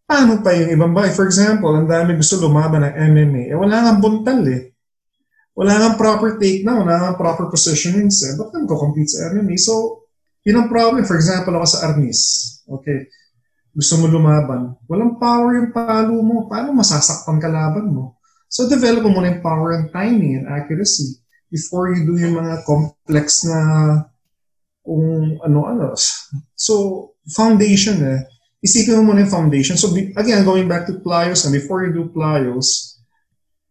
paano 0.07 0.39
pa 0.39 0.55
yung 0.55 0.70
ibang 0.70 0.95
bagay? 0.95 1.11
For 1.11 1.27
example, 1.27 1.75
ang 1.75 1.91
dami 1.91 2.15
gusto 2.15 2.39
lumaban 2.39 2.87
ng 2.87 2.95
MMA. 2.95 3.43
Eh, 3.51 3.59
wala 3.59 3.83
nga 3.83 3.93
buntal 3.99 4.47
eh. 4.47 4.78
Wala 5.59 5.75
nga 5.75 5.91
proper 5.99 6.39
take 6.39 6.63
na, 6.63 6.79
wala 6.79 6.95
nga 7.03 7.13
proper 7.19 7.51
positioning 7.51 8.07
eh. 8.07 8.33
Ba't 8.39 8.55
ko 8.55 8.79
compete 8.79 9.11
sa 9.11 9.35
MMA? 9.35 9.59
So, 9.59 10.07
yun 10.47 10.63
ang 10.63 10.71
problem. 10.71 11.03
For 11.03 11.19
example, 11.19 11.51
ako 11.59 11.67
sa 11.67 11.91
Arnis. 11.91 12.21
Okay. 12.63 13.11
Gusto 13.75 13.99
mo 13.99 14.07
lumaban. 14.07 14.79
Walang 14.87 15.19
power 15.19 15.59
yung 15.59 15.75
palo 15.75 16.15
mo. 16.23 16.47
Paano 16.47 16.79
masasaktan 16.79 17.43
kalaban 17.43 17.91
mo? 17.91 18.23
So, 18.47 18.71
develop 18.71 19.03
mo 19.11 19.19
muna 19.19 19.35
yung 19.35 19.43
power 19.43 19.75
and 19.75 19.91
timing 19.91 20.41
and 20.41 20.47
accuracy 20.47 21.19
before 21.51 21.91
you 21.91 22.07
do 22.07 22.15
yung 22.15 22.39
mga 22.39 22.63
complex 22.63 23.43
na 23.43 23.59
kung 24.87 25.37
ano-ano. 25.43 25.93
So, 26.55 26.75
foundation 27.35 27.99
eh. 28.07 28.21
Isipin 28.63 29.03
mo 29.03 29.13
muna 29.13 29.27
yung 29.27 29.35
foundation. 29.35 29.75
So, 29.75 29.91
again, 29.95 30.47
going 30.47 30.71
back 30.71 30.87
to 30.87 31.03
plyos, 31.03 31.45
and 31.45 31.55
before 31.55 31.83
you 31.83 31.91
do 31.93 32.11
plyos, 32.15 32.98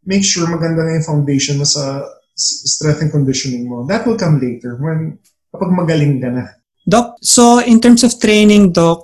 make 0.08 0.24
sure 0.24 0.48
maganda 0.48 0.88
na 0.88 0.98
yung 0.98 1.06
foundation 1.06 1.60
mo 1.60 1.68
sa 1.68 2.08
strength 2.40 3.04
and 3.04 3.12
conditioning 3.12 3.68
mo. 3.68 3.84
That 3.84 4.08
will 4.08 4.16
come 4.16 4.40
later 4.40 4.80
when 4.80 5.20
kapag 5.52 5.76
magaling 5.76 6.24
ka 6.24 6.32
na. 6.32 6.46
Doc, 6.88 7.20
so 7.20 7.60
in 7.60 7.84
terms 7.84 8.08
of 8.08 8.16
training, 8.16 8.72
Doc, 8.72 9.04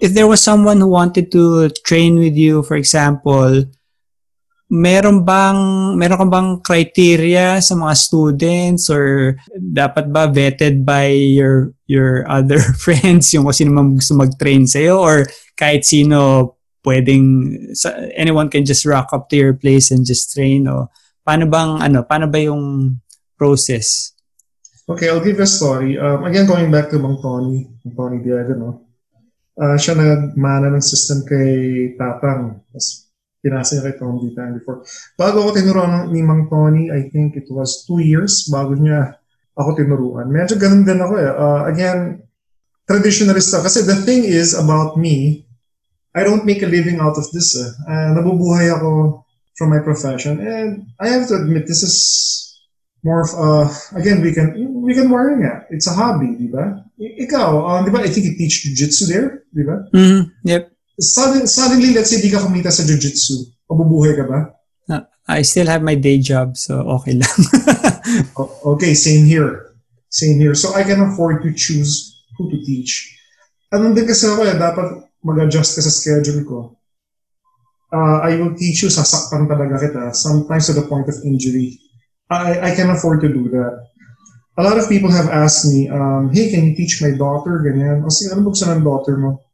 if 0.00 0.16
there 0.16 0.26
was 0.26 0.40
someone 0.40 0.80
who 0.80 0.88
wanted 0.88 1.28
to 1.36 1.68
train 1.84 2.16
with 2.16 2.32
you, 2.32 2.64
for 2.64 2.80
example, 2.80 3.68
meron 4.68 5.24
bang 5.24 5.60
meron 5.96 6.20
ka 6.20 6.28
bang 6.28 6.50
criteria 6.60 7.56
sa 7.60 7.72
mga 7.72 7.94
students 7.96 8.92
or 8.92 9.36
dapat 9.56 10.12
ba 10.12 10.28
vetted 10.28 10.84
by 10.84 11.08
your 11.08 11.72
your 11.88 12.28
other 12.28 12.60
friends 12.84 13.32
yung 13.32 13.48
kung 13.48 13.56
sino 13.56 13.72
man 13.72 13.96
gusto 13.96 14.12
mag-train 14.12 14.68
sa 14.68 14.80
iyo 14.80 15.00
or 15.00 15.24
kahit 15.56 15.88
sino 15.88 16.52
pwedeng 16.86 17.56
anyone 18.14 18.48
can 18.48 18.62
just 18.62 18.86
rock 18.86 19.10
up 19.10 19.26
to 19.28 19.36
your 19.36 19.54
place 19.54 19.90
and 19.90 20.06
just 20.06 20.30
train 20.30 20.66
o 20.70 20.90
paano 21.26 21.48
bang 21.50 21.82
ano 21.82 22.06
paano 22.06 22.30
ba 22.30 22.38
yung 22.38 22.96
process 23.34 24.18
Okay, 24.88 25.12
I'll 25.12 25.20
give 25.20 25.36
a 25.36 25.44
story. 25.44 26.00
Um, 26.00 26.24
again, 26.24 26.48
going 26.48 26.72
back 26.72 26.88
to 26.88 26.98
Mang 26.98 27.20
Tony, 27.20 27.68
Mang 27.84 27.92
Tony 27.92 28.18
Diego, 28.24 28.56
no? 28.56 28.88
Uh, 29.52 29.76
siya 29.76 29.92
nagmana 29.92 30.72
ng 30.72 30.80
system 30.80 31.28
kay 31.28 31.92
Tatang. 31.92 32.64
Tapos 32.72 33.12
pinasa 33.44 33.76
niya 33.76 33.92
kay 33.92 33.96
Tom 34.00 34.16
D 34.16 34.32
time 34.32 34.56
before. 34.56 34.80
Bago 35.20 35.44
ako 35.44 35.60
tinuruan 35.60 36.08
ni 36.08 36.24
Mang 36.24 36.48
Tony, 36.48 36.88
I 36.88 37.12
think 37.12 37.36
it 37.36 37.52
was 37.52 37.84
two 37.84 38.00
years 38.00 38.48
bago 38.48 38.80
niya 38.80 39.20
ako 39.60 39.76
tinuruan. 39.76 40.32
Medyo 40.32 40.56
ganun 40.56 40.88
din 40.88 41.04
ako 41.04 41.14
eh. 41.20 41.30
Uh, 41.36 41.62
again, 41.68 42.24
traditionalist. 42.88 43.52
Kasi 43.52 43.84
the 43.84 43.98
thing 44.08 44.24
is 44.24 44.56
about 44.56 44.96
me, 44.96 45.44
I 46.14 46.24
don't 46.24 46.44
make 46.44 46.62
a 46.62 46.66
living 46.66 47.00
out 47.00 47.18
of 47.18 47.30
this. 47.32 47.56
Eh. 47.56 47.68
Uh, 47.88 48.08
nabubuhay 48.16 48.72
ako 48.72 49.24
from 49.58 49.70
my 49.70 49.80
profession. 49.82 50.40
And 50.40 50.86
I 51.00 51.08
have 51.08 51.28
to 51.28 51.34
admit, 51.34 51.66
this 51.66 51.82
is 51.82 51.94
more 53.04 53.22
of, 53.22 53.30
uh, 53.34 53.68
again, 53.98 54.22
we 54.22 54.32
can, 54.32 54.54
we 54.82 54.94
can 54.94 55.10
worry 55.10 55.36
nga. 55.42 55.66
It's 55.70 55.86
a 55.86 55.92
hobby, 55.92 56.38
di 56.38 56.48
ba? 56.48 56.86
Ikaw, 56.98 57.48
uh, 57.66 57.80
di 57.84 57.90
ba, 57.90 58.00
I 58.00 58.08
think 58.08 58.26
you 58.26 58.38
teach 58.38 58.62
jiu-jitsu 58.62 59.06
there, 59.06 59.44
di 59.54 59.62
ba? 59.62 59.84
Mm-hmm. 59.92 60.22
Yep. 60.44 60.72
Suddenly, 60.98 61.46
suddenly, 61.46 61.90
let's 61.94 62.10
say 62.10 62.22
di 62.22 62.30
ka 62.30 62.38
kumita 62.38 62.72
sa 62.72 62.82
jiu-jitsu. 62.86 63.50
Mabubuhay 63.70 64.16
ka 64.16 64.24
ba? 64.26 64.38
Uh, 64.88 65.04
I 65.28 65.42
still 65.42 65.66
have 65.66 65.82
my 65.82 65.94
day 65.94 66.18
job, 66.18 66.56
so 66.56 66.80
okay 66.98 67.18
lang. 67.18 67.38
okay, 68.74 68.94
same 68.94 69.26
here. 69.26 69.74
Same 70.08 70.40
here. 70.40 70.54
So 70.54 70.72
I 70.74 70.82
can 70.82 71.02
afford 71.04 71.42
to 71.44 71.52
choose 71.52 72.24
who 72.38 72.48
to 72.50 72.58
teach. 72.64 73.14
Anong 73.68 73.92
din 73.92 74.08
kasi 74.08 74.24
ako 74.24 74.48
eh, 74.48 74.56
dapat 74.56 75.07
mag-adjust 75.24 75.76
ka 75.76 75.80
sa 75.82 75.92
schedule 75.92 76.42
ko. 76.44 76.58
Uh, 77.88 78.20
I 78.20 78.36
will 78.36 78.52
teach 78.52 78.84
you, 78.84 78.92
sasaktan 78.92 79.48
talaga 79.48 79.80
kita, 79.80 80.12
sometimes 80.12 80.68
to 80.68 80.76
the 80.76 80.84
point 80.84 81.08
of 81.08 81.16
injury. 81.24 81.80
I, 82.28 82.72
I 82.72 82.76
can 82.76 82.92
afford 82.92 83.24
to 83.24 83.32
do 83.32 83.48
that. 83.48 83.88
A 84.58 84.62
lot 84.62 84.76
of 84.76 84.90
people 84.90 85.08
have 85.08 85.32
asked 85.32 85.70
me, 85.70 85.88
um, 85.88 86.28
hey, 86.34 86.52
can 86.52 86.68
you 86.68 86.74
teach 86.76 87.00
my 87.00 87.16
daughter? 87.16 87.64
Ganyan. 87.64 88.04
O 88.04 88.12
sige, 88.12 88.34
ano 88.34 88.44
ba 88.44 88.52
gusto 88.52 88.68
ng 88.68 88.84
daughter 88.84 89.16
mo? 89.16 89.48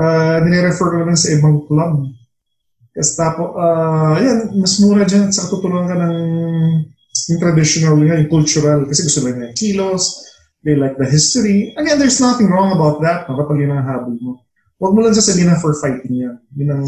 uh, 0.00 0.36
nire-refer 0.44 0.88
ko 0.88 0.96
naman 0.96 1.18
sa 1.18 1.28
ibang 1.36 1.68
club. 1.68 2.08
Kasi 2.90 3.14
tapo, 3.14 3.54
uh, 3.54 4.18
yan, 4.18 4.50
mas 4.58 4.80
mura 4.82 5.06
dyan 5.06 5.30
at 5.30 5.36
saka 5.36 5.54
tutulungan 5.54 5.88
ka 5.88 5.96
ng 6.00 6.16
yung 7.30 7.40
traditional, 7.40 7.94
yung, 8.02 8.26
yung 8.26 8.32
cultural, 8.32 8.82
kasi 8.88 9.06
gusto 9.06 9.22
lang 9.22 9.38
yung 9.38 9.54
kilos, 9.54 10.26
they 10.66 10.74
like 10.74 10.98
the 10.98 11.06
history. 11.06 11.70
Again, 11.78 12.02
there's 12.02 12.18
nothing 12.18 12.50
wrong 12.50 12.74
about 12.74 12.98
that 13.04 13.30
no, 13.30 13.38
kapag 13.38 13.62
yun 13.62 13.76
ang 13.76 13.86
habol 13.86 14.16
mo. 14.18 14.32
Huwag 14.80 14.96
mo 14.96 15.04
lang 15.04 15.12
sasabihin 15.12 15.52
na 15.52 15.60
for 15.60 15.76
fighting 15.76 16.24
yan. 16.24 16.40
Yun 16.56 16.70
ang 16.72 16.84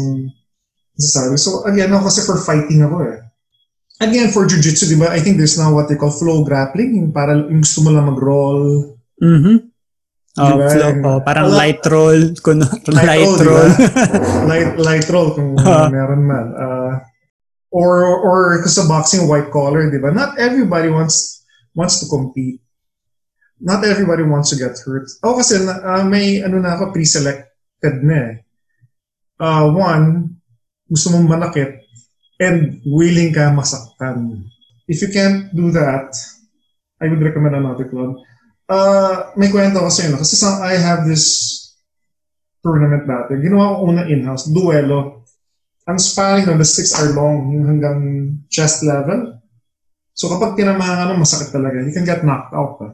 sasabi. 0.97 1.37
So 1.37 1.61
again, 1.69 1.93
ako 1.93 2.09
kasi 2.09 2.25
for 2.25 2.41
fighting 2.41 2.81
ako 2.81 3.05
eh. 3.05 3.21
Again, 4.01 4.33
for 4.33 4.49
jiu-jitsu, 4.49 4.89
di 4.89 4.97
ba, 4.97 5.13
I 5.13 5.21
think 5.21 5.37
there's 5.37 5.55
now 5.55 5.69
what 5.69 5.85
they 5.85 5.95
call 5.95 6.09
flow 6.09 6.41
grappling, 6.41 6.97
yung 6.97 7.13
para 7.13 7.37
yung 7.37 7.61
gusto 7.61 7.85
mo 7.85 7.93
lang 7.93 8.09
mag-roll. 8.09 8.97
Mm-hmm. 9.21 9.57
Oh, 10.41 10.49
diba? 10.49 10.65
flow, 10.73 10.91
oh, 11.05 11.19
parang 11.21 11.53
light 11.53 11.85
roll. 11.85 12.33
Kuno, 12.41 12.65
light, 12.89 13.05
light 13.05 13.37
roll. 13.45 13.53
roll. 13.53 13.69
Diba? 13.69 14.49
light, 14.49 14.71
light 14.81 15.07
roll 15.13 15.29
kung 15.37 15.53
uh, 15.61 15.87
meron 15.93 16.25
man. 16.25 16.47
Uh, 16.57 16.93
or, 17.69 18.01
or 18.25 18.65
sa 18.65 18.89
boxing, 18.89 19.29
white 19.29 19.53
collar, 19.53 19.85
di 19.93 20.01
ba? 20.01 20.09
Not 20.09 20.41
everybody 20.41 20.89
wants 20.89 21.45
wants 21.77 22.01
to 22.01 22.09
compete. 22.09 22.65
Not 23.61 23.85
everybody 23.85 24.25
wants 24.25 24.49
to 24.49 24.57
get 24.57 24.73
hurt. 24.81 25.05
Ako 25.21 25.45
kasi 25.45 25.61
uh, 25.61 26.03
may 26.09 26.41
ano 26.41 26.57
na 26.57 26.75
ako, 26.75 26.89
pre-selected 26.89 27.52
eh. 27.83 28.41
Uh, 29.39 29.67
one, 29.75 30.39
gusto 30.87 31.11
mong 31.11 31.27
manakit 31.27 31.83
and 32.39 32.79
willing 32.87 33.35
ka 33.35 33.51
masaktan. 33.51 34.47
If 34.87 35.03
you 35.03 35.11
can't 35.11 35.51
do 35.51 35.71
that, 35.75 36.11
I 37.03 37.11
would 37.11 37.19
recommend 37.19 37.55
another 37.59 37.87
club 37.87 38.23
Uh, 38.63 39.35
may 39.35 39.51
kwento 39.51 39.83
sa 39.91 40.01
inyo. 40.07 40.17
Kasi 40.17 40.39
sa, 40.39 40.63
I 40.63 40.79
have 40.79 41.03
this 41.03 41.59
tournament 42.63 43.03
dati. 43.03 43.35
Ginawa 43.43 43.75
ko 43.75 43.91
una 43.91 44.03
in-house, 44.07 44.47
duelo. 44.49 45.27
Ang 45.83 45.99
sparring 45.99 46.47
na 46.47 46.55
the 46.55 46.63
six 46.63 46.95
are 46.95 47.11
long, 47.11 47.51
hanggang 47.67 47.99
chest 48.47 48.87
level. 48.87 49.35
So 50.15 50.31
kapag 50.31 50.55
tinamaan 50.55 51.11
ka 51.11 51.15
masakit 51.19 51.51
talaga. 51.51 51.83
You 51.83 51.91
can 51.91 52.07
get 52.07 52.23
knocked 52.23 52.55
out 52.55 52.79
ha, 52.79 52.89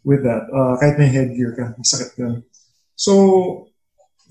with 0.00 0.24
that. 0.24 0.48
Uh, 0.48 0.80
kahit 0.80 0.96
may 0.96 1.12
headgear 1.12 1.52
ka, 1.52 1.76
masakit 1.76 2.16
yun. 2.16 2.40
So, 2.96 3.68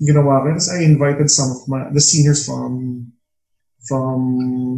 ginawa 0.00 0.42
ko. 0.42 0.54
Tapos 0.54 0.70
I 0.72 0.86
invited 0.86 1.28
some 1.30 1.50
of 1.54 1.60
my, 1.70 1.90
the 1.90 2.02
seniors 2.02 2.46
from 2.46 3.04
from 3.84 4.20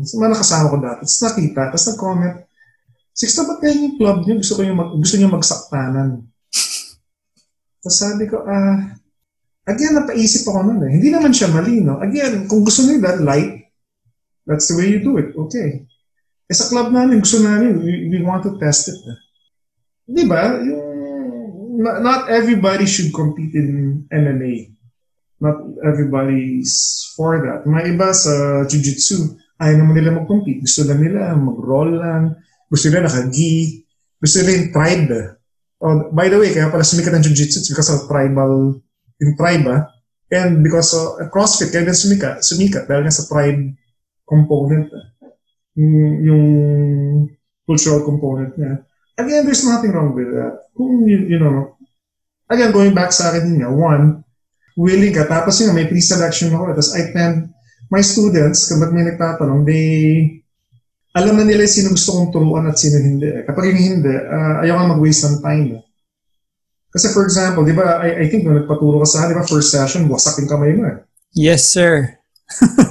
sa 0.02 0.18
mga 0.18 0.30
nakasama 0.34 0.72
ko 0.72 0.76
dati. 0.82 1.02
Tapos 1.06 1.22
nakita, 1.22 1.62
tapos 1.70 1.86
nag-comment, 1.94 2.36
Six 3.16 3.32
na 3.32 3.48
ba't 3.48 3.64
kaya 3.64 3.72
yung 3.72 3.96
club 3.96 4.28
niyo? 4.28 4.44
Gusto, 4.44 4.60
ko 4.60 4.62
yung 4.68 4.76
mag, 4.76 4.92
gusto 4.92 5.16
niyo 5.16 5.32
magsaktanan. 5.32 6.20
Tapos 7.80 7.96
sabi 7.96 8.28
ko, 8.28 8.44
ah, 8.44 8.92
again, 9.64 9.96
napaisip 9.96 10.44
ako 10.44 10.60
nun 10.68 10.84
eh. 10.84 11.00
Hindi 11.00 11.08
naman 11.08 11.32
siya 11.32 11.48
mali, 11.48 11.80
no? 11.80 11.96
Again, 11.96 12.44
kung 12.44 12.60
gusto 12.60 12.84
nila, 12.84 13.16
light, 13.16 13.72
that's 14.44 14.68
the 14.68 14.76
way 14.76 14.92
you 14.92 15.00
do 15.00 15.16
it. 15.16 15.32
Okay. 15.32 15.88
Eh 16.44 16.54
sa 16.54 16.68
club 16.68 16.92
namin, 16.92 17.24
gusto 17.24 17.40
namin, 17.40 17.80
we, 17.80 18.12
we 18.12 18.20
want 18.20 18.44
to 18.44 18.52
test 18.60 18.92
it. 18.92 19.00
Eh. 19.00 19.18
Di 20.12 20.28
ba? 20.28 20.60
Yung, 20.60 20.84
not, 21.80 22.04
not 22.04 22.20
everybody 22.28 22.84
should 22.84 23.16
compete 23.16 23.56
in 23.56 24.04
MMA. 24.12 24.75
Not 25.36 25.60
everybody's 25.84 27.04
for 27.12 27.36
that. 27.44 27.68
May 27.68 27.92
iba 27.92 28.08
sa 28.16 28.64
jiu-jitsu, 28.64 29.36
ayaw 29.60 29.84
naman 29.84 30.00
nila 30.00 30.16
mag-compete. 30.16 30.64
Gusto 30.64 30.88
lang 30.88 31.04
nila 31.04 31.36
mag-roll 31.36 32.00
lang, 32.00 32.40
gusto 32.72 32.88
nila 32.88 33.04
naka-gi. 33.04 33.84
Gusto 34.16 34.36
nila 34.40 34.52
yung 34.56 34.70
tribe. 34.72 35.16
Oh, 35.76 36.08
by 36.08 36.32
the 36.32 36.40
way, 36.40 36.56
kaya 36.56 36.72
pala 36.72 36.80
sumikat 36.80 37.12
ang 37.12 37.24
jiu-jitsu 37.24 37.68
because 37.68 37.92
of 37.92 38.08
tribal, 38.08 38.80
yung 39.20 39.34
tribe 39.36 39.68
ah. 39.68 39.92
And 40.32 40.64
because 40.64 40.90
of 40.96 41.22
uh, 41.22 41.28
CrossFit, 41.30 41.70
kaya 41.70 41.86
din 41.86 41.94
sumikat, 41.94 42.42
sumikat 42.42 42.90
dahil 42.90 43.06
nga 43.06 43.14
sa 43.14 43.28
tribe 43.30 43.76
component. 44.26 44.90
Ah. 44.90 45.06
Yung, 45.76 45.94
yung 46.24 46.44
cultural 47.68 48.02
component 48.02 48.56
niya. 48.56 48.82
Again, 49.20 49.44
there's 49.46 49.62
nothing 49.68 49.92
wrong 49.92 50.16
with 50.16 50.32
that. 50.32 50.72
Kung, 50.74 51.06
you, 51.06 51.36
you 51.36 51.38
know, 51.38 51.76
again, 52.50 52.74
going 52.74 52.96
back 52.96 53.14
sa 53.14 53.30
akin 53.30 53.54
nga, 53.60 53.70
one, 53.70 54.25
willing 54.76 55.16
ka, 55.16 55.24
tapos 55.24 55.56
yun, 55.58 55.72
may 55.72 55.88
pre-selection 55.88 56.52
ako. 56.52 56.76
Tapos 56.76 56.92
I 56.92 57.10
tend, 57.10 57.50
my 57.88 58.04
students, 58.04 58.68
kapag 58.68 58.92
may 58.92 59.08
nagtatanong, 59.08 59.64
they, 59.64 59.88
alam 61.16 61.40
na 61.40 61.48
nila 61.48 61.64
sino 61.64 61.96
gusto 61.96 62.12
kong 62.12 62.30
turuan 62.30 62.68
at 62.68 62.76
sino 62.76 63.00
hindi. 63.00 63.26
Kapag 63.48 63.72
yung 63.72 63.80
hindi, 63.80 64.12
uh, 64.12 64.60
ayaw 64.62 64.76
nga 64.76 64.92
mag-waste 64.92 65.24
ng 65.26 65.40
time. 65.40 65.80
Kasi 66.92 67.12
for 67.12 67.24
example, 67.24 67.64
di 67.64 67.72
ba, 67.72 68.04
I, 68.04 68.24
I 68.24 68.26
think 68.28 68.44
nung 68.44 68.60
nagpaturo 68.60 69.00
ka 69.00 69.08
sa 69.08 69.28
di 69.28 69.34
ba, 69.34 69.48
first 69.48 69.72
session, 69.72 70.06
wasak 70.12 70.44
yung 70.44 70.52
kamay 70.52 70.76
mo 70.76 70.84
eh. 70.92 70.96
Yes, 71.32 71.64
sir. 71.64 72.20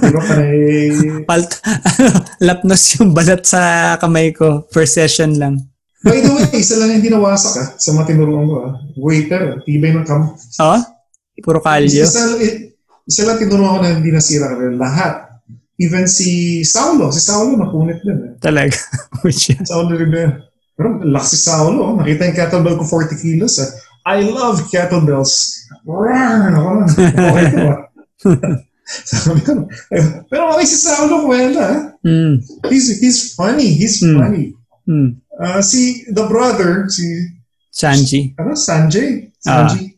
Di 0.02 0.10
ba 0.10 0.20
panay... 0.26 0.90
Palt, 1.30 1.62
lapnos 2.46 2.82
yung 2.98 3.14
balat 3.14 3.46
sa 3.46 3.94
kamay 4.02 4.34
ko. 4.34 4.66
First 4.74 4.98
session 4.98 5.38
lang. 5.38 5.62
By 6.06 6.22
the 6.22 6.30
way, 6.30 6.46
isa 6.54 6.78
lang 6.78 7.02
hindi 7.02 7.10
nawasak 7.10 7.54
ah, 7.58 7.68
sa 7.74 7.90
mga 7.94 8.14
tinuruan 8.14 8.46
ko 8.46 8.54
ah. 8.62 8.72
Waiter, 8.94 9.62
tibay 9.66 9.90
ng 9.90 10.06
kam. 10.06 10.38
Oh? 10.62 10.80
Puro 11.42 11.60
kalyo. 11.60 12.04
Isa, 12.04 12.22
isa 13.04 13.22
lang 13.24 13.38
tinuruan 13.38 13.76
ko 13.76 13.78
na 13.80 13.94
hindi 13.94 14.10
nasira 14.10 14.50
ka 14.50 14.56
Lahat. 14.72 15.14
Even 15.76 16.08
si 16.08 16.64
Saulo. 16.64 17.12
Si 17.12 17.20
Saulo 17.20 17.52
napunit 17.54 18.00
din 18.00 18.16
eh. 18.16 18.32
Talaga. 18.40 18.76
Which 19.24 19.52
is- 19.52 19.68
Saulo 19.68 19.92
Rivera. 19.92 20.40
Pero 20.72 21.00
lakas 21.04 21.36
si 21.36 21.38
Saulo. 21.40 21.80
oh. 21.82 21.96
Nakita 21.96 22.28
yung 22.28 22.36
kettlebell 22.36 22.76
ko 22.80 22.84
40 22.84 23.20
kilos 23.20 23.60
eh. 23.60 23.68
I 24.06 24.24
love 24.24 24.64
kettlebells. 24.70 25.64
Rawr! 25.84 26.52
Ako 26.54 26.68
lang. 26.80 26.88
Okay 26.88 27.46
ko. 27.52 27.64
Sabi 28.86 29.40
ko, 29.42 29.66
eh, 29.90 30.04
Pero 30.30 30.54
okay 30.54 30.62
si 30.64 30.78
Saulo 30.78 31.26
Kuwela. 31.26 31.58
ah. 31.60 31.76
mm, 32.06 32.38
He's, 32.70 33.02
he's 33.02 33.34
funny. 33.34 33.74
He's 33.74 33.98
Hmm. 33.98 34.14
funny. 34.16 34.54
mm. 34.86 35.18
Ah, 35.36 35.60
si 35.60 36.06
the 36.08 36.24
brother, 36.24 36.86
si 36.88 37.04
Sanji. 37.68 38.32
ano, 38.40 38.54
Sanjay. 38.56 39.28
Ah. 39.44 39.68
Sanjay. 39.68 39.95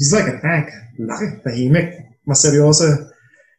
He's 0.00 0.16
like 0.16 0.32
a 0.32 0.40
tank. 0.40 0.72
Laki, 0.96 1.44
tahimik. 1.44 2.16
Mas 2.24 2.40
seryoso. 2.40 2.88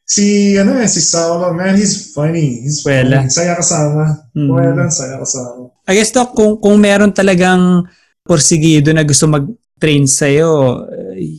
Si, 0.02 0.58
ano 0.58 0.82
eh, 0.82 0.90
si 0.90 1.06
Saulo, 1.06 1.54
man, 1.54 1.78
he's 1.78 2.10
funny. 2.18 2.66
He's 2.66 2.82
funny. 2.82 3.30
Saya 3.30 3.54
kasama. 3.54 4.26
Mm. 4.34 4.50
Wala, 4.50 4.90
saya 4.90 5.22
kasama. 5.22 5.70
I 5.86 5.94
guess 5.94 6.10
Doc, 6.10 6.34
kung, 6.34 6.58
kung 6.58 6.82
meron 6.82 7.14
talagang 7.14 7.86
porsigido 8.26 8.90
na 8.90 9.06
gusto 9.06 9.30
mag-train 9.30 10.10
sa'yo, 10.10 10.82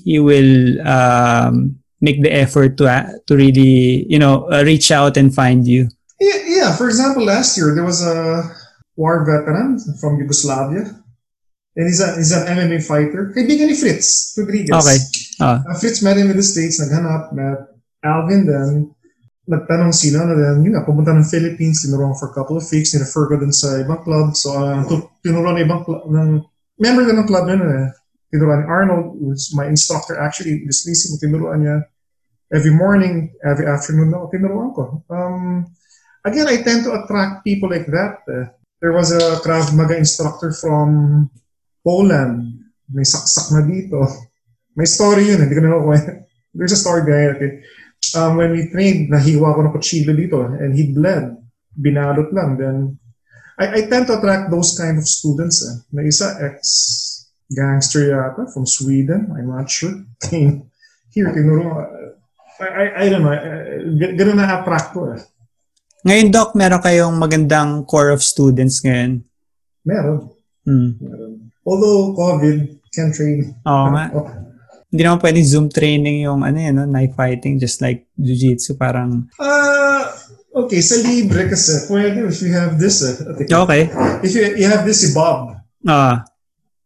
he 0.07 0.23
will 0.23 0.79
um, 0.87 1.75
make 1.99 2.23
the 2.23 2.31
effort 2.31 2.79
to 2.79 2.87
uh, 2.87 3.11
to 3.27 3.35
really, 3.35 4.07
you 4.07 4.19
know, 4.19 4.47
uh, 4.51 4.63
reach 4.63 4.95
out 4.95 5.19
and 5.19 5.35
find 5.35 5.67
you. 5.67 5.91
Yeah, 6.23 6.39
yeah, 6.47 6.71
for 6.79 6.87
example, 6.87 7.27
last 7.27 7.59
year, 7.59 7.75
there 7.75 7.85
was 7.87 8.07
a 8.07 8.47
war 8.95 9.27
veteran 9.27 9.79
from 9.99 10.19
Yugoslavia. 10.23 11.02
And 11.73 11.89
he's, 11.89 12.01
a, 12.05 12.17
he's 12.17 12.33
an 12.37 12.45
MMA 12.45 12.85
fighter. 12.85 13.33
Kaibigan 13.33 13.73
ni 13.73 13.77
Fritz 13.77 14.37
Rodriguez. 14.37 14.77
Okay. 14.77 14.99
Ah. 15.41 15.65
Uh, 15.65 15.75
Fritz 15.81 16.05
met 16.05 16.21
him 16.21 16.29
in 16.29 16.37
the 16.37 16.45
States, 16.45 16.77
naghanap, 16.77 17.33
met 17.33 17.73
Alvin 18.05 18.45
then, 18.45 18.93
nagtanong 19.49 19.95
sila 19.95 20.29
na 20.29 20.35
then, 20.37 20.63
yun 20.63 20.77
nga, 20.77 20.85
pumunta 20.85 21.17
ng 21.17 21.25
Philippines, 21.25 21.83
tinuruan 21.83 22.13
for 22.19 22.31
a 22.31 22.35
couple 22.37 22.61
of 22.61 22.67
weeks, 22.69 22.93
nirefer 22.93 23.25
ko 23.31 23.35
dun 23.41 23.55
sa 23.55 23.81
ibang 23.81 24.05
club, 24.05 24.37
so 24.37 24.53
uh, 24.53 24.85
tu- 24.85 25.09
tinuruan 25.25 25.57
ng 25.59 25.65
ibang 25.65 25.83
club, 25.83 26.05
ng, 26.07 26.45
member 26.79 27.09
ng 27.09 27.27
club 27.27 27.47
na 27.49 27.57
eh, 27.57 27.89
tinuruan 28.29 28.63
ni 28.63 28.67
Arnold, 28.69 29.07
who's 29.19 29.51
my 29.57 29.65
instructor 29.65 30.21
actually, 30.21 30.63
this 30.69 30.85
leasing, 30.85 31.17
tinuruan 31.17 31.65
niya, 31.65 31.79
every 32.53 32.75
morning, 32.75 33.33
every 33.43 33.65
afternoon 33.65 34.13
ako, 34.13 34.25
tinuruan 34.29 34.71
ko. 34.77 34.85
Um, 35.09 35.73
again, 36.27 36.47
I 36.47 36.61
tend 36.61 36.85
to 36.85 36.95
attract 37.01 37.49
people 37.49 37.73
like 37.73 37.89
that. 37.89 38.23
eh. 38.29 38.47
there 38.83 38.93
was 38.93 39.15
a 39.15 39.39
Krav 39.47 39.71
Maga 39.79 39.97
instructor 39.97 40.51
from 40.51 41.31
Poland, 41.83 42.63
may 42.89 43.03
saksak 43.03 43.51
na 43.53 43.63
dito. 43.67 43.99
May 44.79 44.87
story 44.87 45.29
yun, 45.29 45.43
hindi 45.43 45.55
ko 45.59 45.63
na 45.63 45.75
makuha. 45.77 45.99
There's 46.55 46.73
a 46.73 46.81
story 46.81 47.03
behind 47.05 47.29
it. 47.29 47.37
Okay? 47.37 47.53
Um, 48.19 48.39
when 48.39 48.51
we 48.55 48.71
trained, 48.71 49.11
nahiwa 49.11 49.55
ko 49.55 49.61
ng 49.63 49.75
kutsilyo 49.75 50.13
dito 50.15 50.43
and 50.43 50.75
he 50.75 50.91
bled. 50.91 51.39
Binalot 51.73 52.29
lang. 52.35 52.59
Then, 52.59 52.77
I, 53.57 53.79
I 53.79 53.81
tend 53.89 54.11
to 54.11 54.19
attract 54.19 54.51
those 54.51 54.77
kind 54.77 54.99
of 54.99 55.07
students. 55.07 55.65
Eh. 55.65 55.77
May 55.95 56.11
isa, 56.11 56.37
ex-gangster 56.41 58.11
yata 58.13 58.51
from 58.53 58.67
Sweden. 58.67 59.33
I'm 59.33 59.49
not 59.49 59.71
sure. 59.71 59.95
Came 60.29 60.69
here, 61.15 61.31
tinuro. 61.31 61.89
I, 62.61 62.67
I, 62.67 62.85
I 63.01 63.05
don't 63.09 63.25
know. 63.25 63.35
Ganun 64.19 64.37
na-attract 64.37 64.89
ko 64.93 65.15
eh. 65.15 65.23
Ngayon, 66.03 66.29
Doc, 66.35 66.59
meron 66.59 66.83
kayong 66.83 67.15
magandang 67.15 67.87
core 67.87 68.11
of 68.11 68.27
students 68.27 68.83
ngayon. 68.83 69.23
Meron. 69.87 70.35
Hmm. 70.67 70.99
Meron. 70.99 71.22
Although 71.63 72.13
COVID 72.13 72.59
can 72.91 73.09
train. 73.11 73.55
Oo 73.65 73.87
nga. 73.91 74.05
Oh, 74.17 74.29
Hindi 74.93 75.09
naman 75.09 75.25
pwedeng 75.25 75.49
Zoom 75.49 75.67
training 75.73 76.29
yung 76.29 76.45
ano 76.45 76.59
yun, 76.61 76.77
no? 76.77 76.85
knife 76.85 77.17
fighting, 77.17 77.57
just 77.57 77.81
like 77.81 78.05
Jiu-Jitsu, 78.21 78.77
parang, 78.77 79.25
Ah, 79.41 80.05
okay, 80.53 80.85
sa 80.85 81.01
libre 81.01 81.49
kasi, 81.49 81.89
pwede 81.89 82.29
if 82.29 82.45
you 82.45 82.53
have 82.53 82.77
this. 82.77 83.01
Eh. 83.01 83.17
Okay. 83.49 83.89
If 84.21 84.37
you, 84.37 84.45
you 84.61 84.69
have 84.69 84.85
this 84.85 85.01
si 85.01 85.17
Bob, 85.17 85.57
Ah, 85.89 86.29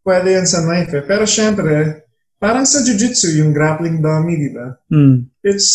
pwede 0.07 0.39
yan 0.39 0.47
sa 0.47 0.63
knife 0.63 0.95
eh. 0.95 1.03
Pero 1.03 1.27
syempre, 1.27 2.07
parang 2.39 2.63
sa 2.63 2.79
jiu-jitsu, 2.87 3.43
yung 3.43 3.51
grappling 3.51 3.99
dummy, 3.99 4.39
di 4.39 4.51
ba? 4.55 4.79
hmm. 4.87 5.27
It's, 5.43 5.67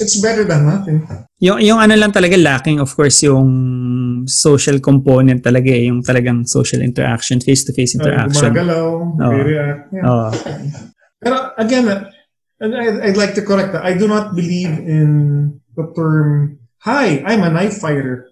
it's 0.00 0.16
better 0.18 0.44
than 0.44 0.66
nothing. 0.66 1.04
Yung, 1.40 1.60
yung 1.60 1.78
ano 1.80 1.94
lang 1.96 2.12
talaga 2.12 2.36
lacking, 2.36 2.80
of 2.80 2.92
course, 2.96 3.22
yung 3.24 4.24
social 4.28 4.80
component 4.80 5.40
talaga 5.44 5.70
eh, 5.72 5.88
yung 5.88 6.02
talagang 6.04 6.44
social 6.48 6.80
interaction, 6.80 7.40
face-to-face 7.40 7.96
Uh, 7.96 7.98
interaction. 8.00 8.50
gumagalaw, 8.52 8.84
may 9.16 9.42
react. 9.44 9.80
Yeah. 9.92 10.04
Oo. 10.08 10.28
Pero 11.20 11.36
again, 11.56 11.84
uh, 11.88 12.08
and 12.60 12.72
I, 12.76 13.08
I'd 13.08 13.16
like 13.20 13.32
to 13.36 13.44
correct 13.44 13.72
that. 13.72 13.84
I 13.84 13.96
do 13.96 14.08
not 14.08 14.36
believe 14.36 14.68
in 14.68 15.60
the 15.76 15.84
term, 15.96 16.58
hi, 16.84 17.24
I'm 17.24 17.40
a 17.44 17.52
knife 17.52 17.80
fighter. 17.80 18.28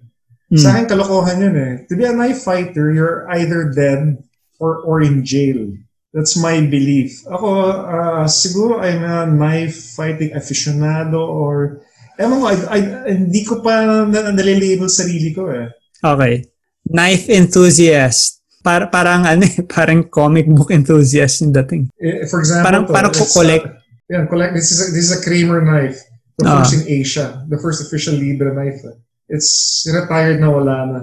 Hmm. 0.49 0.61
Sa 0.61 0.73
akin, 0.73 0.89
kalokohan 0.89 1.40
yun 1.40 1.57
eh. 1.57 1.73
To 1.89 1.97
be 1.97 2.05
a 2.05 2.12
knife 2.12 2.40
fighter, 2.45 2.93
you're 2.93 3.28
either 3.32 3.69
dead 3.73 4.24
or, 4.61 4.81
or 4.85 5.01
in 5.01 5.24
jail. 5.24 5.77
That's 6.19 6.35
my 6.35 6.59
belief. 6.66 7.23
Ako, 7.31 7.47
uh, 7.86 8.27
siguro 8.27 8.82
I'm 8.82 9.07
a 9.07 9.23
knife 9.23 9.95
fighting 9.95 10.35
aficionado 10.35 11.23
or 11.23 11.78
ewan 12.19 12.43
ko, 12.43 12.47
I, 12.51 12.57
I, 12.66 12.78
hindi 13.15 13.47
ko 13.47 13.62
pa 13.62 13.86
na, 14.03 14.35
nalilabel 14.35 14.90
sarili 14.90 15.31
ko 15.31 15.47
eh. 15.47 15.70
Okay. 16.03 16.43
Knife 16.90 17.31
enthusiast. 17.31 18.43
Par 18.66 18.90
parang 18.90 19.23
ano 19.23 19.47
eh, 19.47 19.62
parang 19.70 20.03
comic 20.11 20.51
book 20.51 20.74
enthusiast 20.74 21.47
yung 21.47 21.55
dating. 21.55 21.86
Eh, 22.03 22.27
For 22.27 22.43
example, 22.43 22.66
Parang- 22.66 22.86
to, 22.90 22.93
parang 22.93 23.12
collect. 23.15 23.65
uh, 23.70 23.78
yeah, 24.11 24.27
collect. 24.27 24.59
This 24.59 24.74
is 24.74 24.78
a, 24.82 24.86
this 24.90 25.07
is 25.07 25.15
a 25.15 25.23
Kramer 25.23 25.62
knife. 25.62 26.03
The 26.39 26.51
first 26.51 26.74
in 26.74 26.82
Asia. 26.86 27.47
The 27.47 27.59
first 27.59 27.78
official 27.82 28.19
Libre 28.19 28.51
knife. 28.51 28.82
eh. 28.82 28.99
It's 29.31 29.86
retired 29.86 30.43
na 30.43 30.51
wala 30.51 30.74
na. 30.86 31.01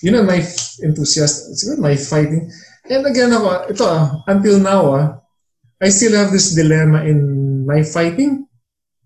Yun 0.00 0.22
ang 0.22 0.28
knife 0.28 0.80
enthusiast. 0.80 1.52
Siguro 1.52 1.84
knife 1.84 2.08
fighting. 2.08 2.48
And 2.88 3.04
again 3.04 3.32
ako, 3.36 3.48
ito 3.68 3.84
ah, 3.84 4.24
until 4.26 4.56
now 4.58 4.82
ah, 4.96 5.06
I 5.78 5.92
still 5.92 6.16
have 6.16 6.32
this 6.32 6.56
dilemma 6.56 7.04
in 7.04 7.18
knife 7.68 7.92
fighting. 7.92 8.48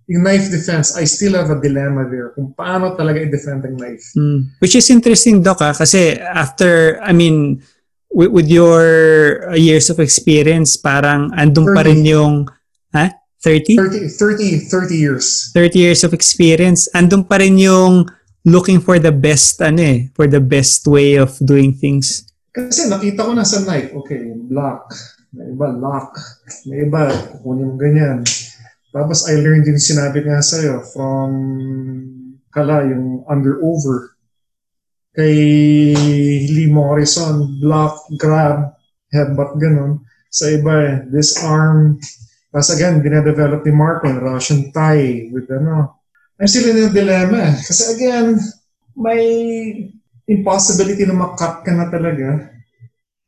Yung 0.07 0.23
knife 0.23 0.51
defense, 0.51 0.97
I 0.99 1.05
still 1.05 1.35
have 1.35 1.51
a 1.51 1.59
dilemma 1.59 2.07
there 2.07 2.35
kung 2.35 2.55
paano 2.55 2.95
talaga 2.95 3.23
i-defend 3.23 3.67
ang 3.67 3.77
knife. 3.79 4.03
Hmm. 4.15 4.51
Which 4.59 4.75
is 4.75 4.91
interesting, 4.91 5.43
Doc, 5.43 5.63
ah, 5.63 5.75
kasi 5.75 6.19
after, 6.19 6.99
I 7.03 7.13
mean, 7.13 7.63
with, 8.11 8.31
with 8.31 8.49
your 8.49 8.83
uh, 9.51 9.59
years 9.59 9.91
of 9.91 10.01
experience, 10.01 10.77
parang 10.77 11.31
andun 11.35 11.75
pa 11.75 11.83
rin 11.83 12.03
30. 12.03 12.13
yung, 12.13 12.35
ha? 12.95 13.11
30? 13.43 13.77
30, 13.77 14.09
30, 14.09 14.71
30 14.71 14.95
years. 14.95 15.51
30 15.55 15.79
years 15.79 16.01
of 16.05 16.15
experience, 16.15 16.87
andun 16.95 17.27
pa 17.27 17.43
rin 17.43 17.59
yung 17.59 18.07
looking 18.45 18.81
for 18.81 18.99
the 18.99 19.13
best, 19.13 19.63
ano 19.63 19.83
eh, 19.83 20.01
for 20.15 20.27
the 20.27 20.41
best 20.41 20.87
way 20.87 21.19
of 21.19 21.35
doing 21.43 21.75
things. 21.75 22.27
Kasi 22.53 22.85
nakita 22.93 23.25
ko 23.25 23.33
na 23.33 23.49
sa 23.49 23.65
knife, 23.65 23.97
okay, 23.97 24.37
block, 24.37 24.93
may 25.33 25.49
iba 25.57 25.73
lock, 25.73 26.13
may 26.69 26.85
iba, 26.85 27.09
kukunin 27.33 27.73
mo 27.73 27.77
ganyan. 27.81 28.21
Tapos 28.93 29.25
I 29.25 29.41
learned 29.41 29.65
din 29.65 29.81
sinabi 29.81 30.21
nga 30.29 30.45
sa'yo 30.45 30.85
from 30.93 31.33
kala 32.53 32.85
yung 32.85 33.25
under-over. 33.25 34.13
Kay 35.17 35.37
Lee 36.53 36.69
Morrison, 36.69 37.57
block, 37.57 38.05
grab, 38.21 38.77
headbutt, 39.09 39.57
ganun. 39.57 40.05
Sa 40.29 40.53
iba, 40.53 40.73
eh, 40.85 40.97
disarm. 41.09 41.97
Tapos 42.53 42.69
again, 42.69 43.01
dinadevelop 43.01 43.65
ni 43.65 43.73
Marco, 43.73 44.13
Russian 44.13 44.69
tie 44.77 45.33
with 45.33 45.49
ano. 45.49 46.05
I'm 46.37 46.45
still 46.45 46.69
in 46.69 46.85
a 46.85 46.93
dilemma. 46.93 47.57
Kasi 47.57 47.97
again, 47.97 48.37
may 48.93 49.25
impossibility 50.33 51.05
na 51.05 51.13
makat 51.13 51.61
ka 51.61 51.71
na 51.77 51.93
talaga, 51.93 52.49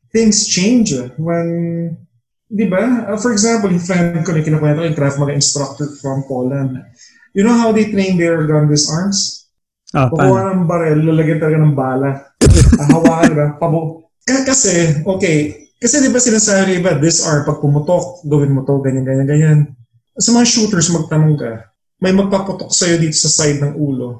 things 0.09 0.49
change 0.49 0.95
eh. 0.95 1.11
when, 1.21 1.47
di 2.49 2.65
ba? 2.65 3.05
Uh, 3.11 3.19
for 3.19 3.29
example, 3.35 3.69
yung 3.69 3.83
friend 3.83 4.23
ko 4.25 4.31
na 4.33 4.41
kinukwento 4.41 4.81
ko, 4.81 4.87
yung 4.87 4.97
Krav 4.97 5.15
Maga 5.21 5.37
instructor 5.37 5.85
from 6.01 6.25
Poland. 6.25 6.81
You 7.35 7.43
know 7.43 7.53
how 7.53 7.69
they 7.75 7.91
train 7.91 8.15
their 8.15 8.47
gun 8.47 8.71
disarms? 8.71 9.45
Ah, 9.91 10.07
Kukuha 10.07 10.51
paano? 10.51 10.63
ng 10.63 10.67
barel, 10.67 10.99
lalagyan 11.03 11.39
talaga 11.39 11.59
ng 11.61 11.75
bala. 11.75 12.09
Ah, 12.79 12.87
Hawakan 12.91 13.31
ba? 13.35 13.47
Pabo. 13.55 13.79
Kasi, 14.25 15.05
okay, 15.05 15.69
kasi 15.77 16.01
di 16.01 16.09
ba 16.09 16.19
sinasabi 16.19 16.81
ba, 16.81 16.97
disarm, 16.97 17.45
pag 17.45 17.61
pumutok, 17.61 18.25
gawin 18.25 18.55
mo 18.55 18.65
to, 18.65 18.81
ganyan, 18.81 19.05
ganyan, 19.05 19.27
ganyan. 19.27 19.59
Sa 20.15 20.31
mga 20.31 20.47
shooters, 20.47 20.89
magtanong 20.89 21.35
ka, 21.37 21.71
may 21.99 22.11
magpaputok 22.15 22.71
sa'yo 22.71 22.99
dito 22.99 23.15
sa 23.15 23.29
side 23.31 23.59
ng 23.63 23.75
ulo. 23.75 24.19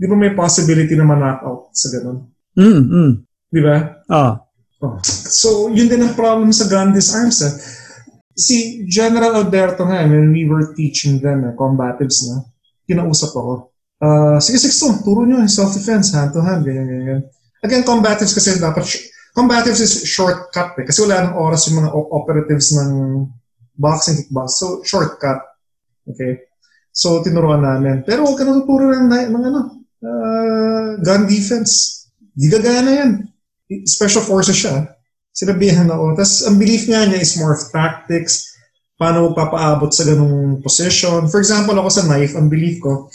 Di 0.00 0.08
ba 0.08 0.16
may 0.16 0.32
possibility 0.32 0.96
na 0.96 1.04
ma-knockout 1.04 1.76
sa 1.76 1.92
ganun? 1.92 2.24
Mm, 2.56 2.82
mm. 2.88 3.12
Di 3.52 3.60
ba? 3.60 3.76
Oh. 4.08 4.32
Oh. 4.80 4.96
So, 5.04 5.68
yun 5.68 5.92
din 5.92 6.00
ang 6.00 6.16
problem 6.16 6.56
sa 6.56 6.64
gun 6.72 6.96
disarms. 6.96 7.44
Eh. 7.44 7.52
Si 8.32 8.80
General 8.88 9.36
Alberto 9.36 9.84
nga, 9.84 10.00
when 10.08 10.32
we 10.32 10.48
were 10.48 10.72
teaching 10.72 11.20
them, 11.20 11.44
eh, 11.44 11.52
combatives 11.52 12.24
na, 12.32 12.48
kinausap 12.88 13.36
ako. 13.36 13.76
Uh, 14.00 14.40
sige, 14.40 14.56
so, 14.72 14.88
turo 15.04 15.28
nyo, 15.28 15.44
self-defense, 15.44 16.16
hand-to-hand, 16.16 16.64
ganyan, 16.64 16.88
ganyan. 16.88 17.20
Again, 17.60 17.84
combatives 17.84 18.32
kasi 18.32 18.56
dapat, 18.56 18.88
sh- 18.88 19.04
combatives 19.36 19.84
is 19.84 20.08
shortcut 20.08 20.80
eh, 20.80 20.88
kasi 20.88 21.04
wala 21.04 21.28
nang 21.28 21.36
oras 21.36 21.68
yung 21.68 21.84
mga 21.84 21.92
o- 21.92 22.08
operatives 22.16 22.72
ng 22.72 23.28
boxing, 23.76 24.16
kickbox. 24.16 24.56
So, 24.56 24.80
shortcut. 24.80 25.44
Okay? 26.08 26.48
So, 26.88 27.20
tinuruan 27.20 27.60
namin. 27.60 28.00
Pero 28.08 28.24
huwag 28.24 28.40
ka 28.40 28.48
natuturo 28.48 28.88
ng, 28.88 29.12
ng 29.12 29.44
ano, 29.44 29.79
uh, 30.04 31.00
gun 31.00 31.24
defense. 31.28 32.04
Di 32.34 32.48
gagana 32.48 32.90
yan. 32.90 33.10
Special 33.86 34.24
forces 34.24 34.56
siya. 34.56 34.96
Sinabihan 35.30 35.86
ako. 35.86 36.18
Tapos, 36.18 36.42
ang 36.42 36.56
belief 36.58 36.90
nga 36.90 37.06
niya 37.06 37.22
is 37.22 37.38
more 37.38 37.54
of 37.54 37.62
tactics, 37.70 38.50
paano 38.98 39.32
papaabot 39.32 39.88
sa 39.94 40.04
ganung 40.04 40.58
position. 40.60 41.30
For 41.30 41.40
example, 41.40 41.78
ako 41.78 41.88
sa 41.88 42.04
knife, 42.04 42.34
ang 42.34 42.50
belief 42.50 42.82
ko, 42.82 43.08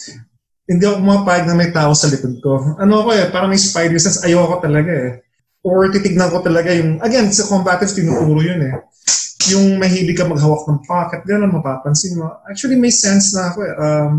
hindi 0.66 0.82
ako 0.82 0.98
pumapayag 1.04 1.46
na 1.46 1.54
may 1.54 1.70
tao 1.70 1.94
sa 1.94 2.10
likod 2.10 2.42
ko. 2.42 2.74
Ano 2.82 3.06
ako 3.06 3.10
eh, 3.14 3.30
parang 3.30 3.54
may 3.54 3.62
spider 3.62 4.02
sense, 4.02 4.24
ayoko 4.26 4.58
talaga 4.64 4.90
eh. 4.90 5.22
Or 5.62 5.86
titignan 5.90 6.34
ko 6.34 6.42
talaga 6.42 6.74
yung, 6.74 7.02
again, 7.02 7.30
sa 7.30 7.46
combatives, 7.46 7.94
tinuturo 7.94 8.42
yun 8.42 8.62
eh. 8.66 8.74
Yung 9.54 9.78
mahilig 9.78 10.18
ka 10.18 10.26
maghawak 10.26 10.66
ng 10.66 10.82
pocket, 10.90 11.22
gano'n 11.22 11.54
mapapansin 11.54 12.18
mo. 12.18 12.42
Actually, 12.50 12.82
may 12.82 12.90
sense 12.90 13.38
na 13.38 13.54
ako 13.54 13.60
eh. 13.62 13.74
Um, 13.78 14.12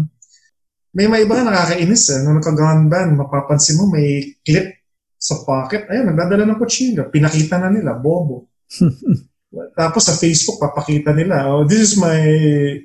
may 0.97 1.06
may 1.12 1.28
iba 1.28 1.44
nakakainis 1.44 2.09
eh. 2.16 2.18
Nung 2.24 2.40
naka-gun 2.40 2.89
ban, 2.89 3.12
mapapansin 3.12 3.77
mo 3.77 3.93
may 3.93 4.32
clip 4.40 4.81
sa 5.20 5.44
pocket. 5.44 5.85
Ayun, 5.93 6.09
nagdadala 6.16 6.48
ng 6.48 6.56
kutsilyo. 6.56 7.12
Pinakita 7.12 7.60
na 7.60 7.68
nila, 7.68 7.93
bobo. 8.01 8.48
Tapos 9.78 10.09
sa 10.09 10.16
Facebook, 10.16 10.56
papakita 10.56 11.12
nila, 11.12 11.52
oh, 11.52 11.68
this 11.68 11.93
is 11.93 11.94
my 12.01 12.16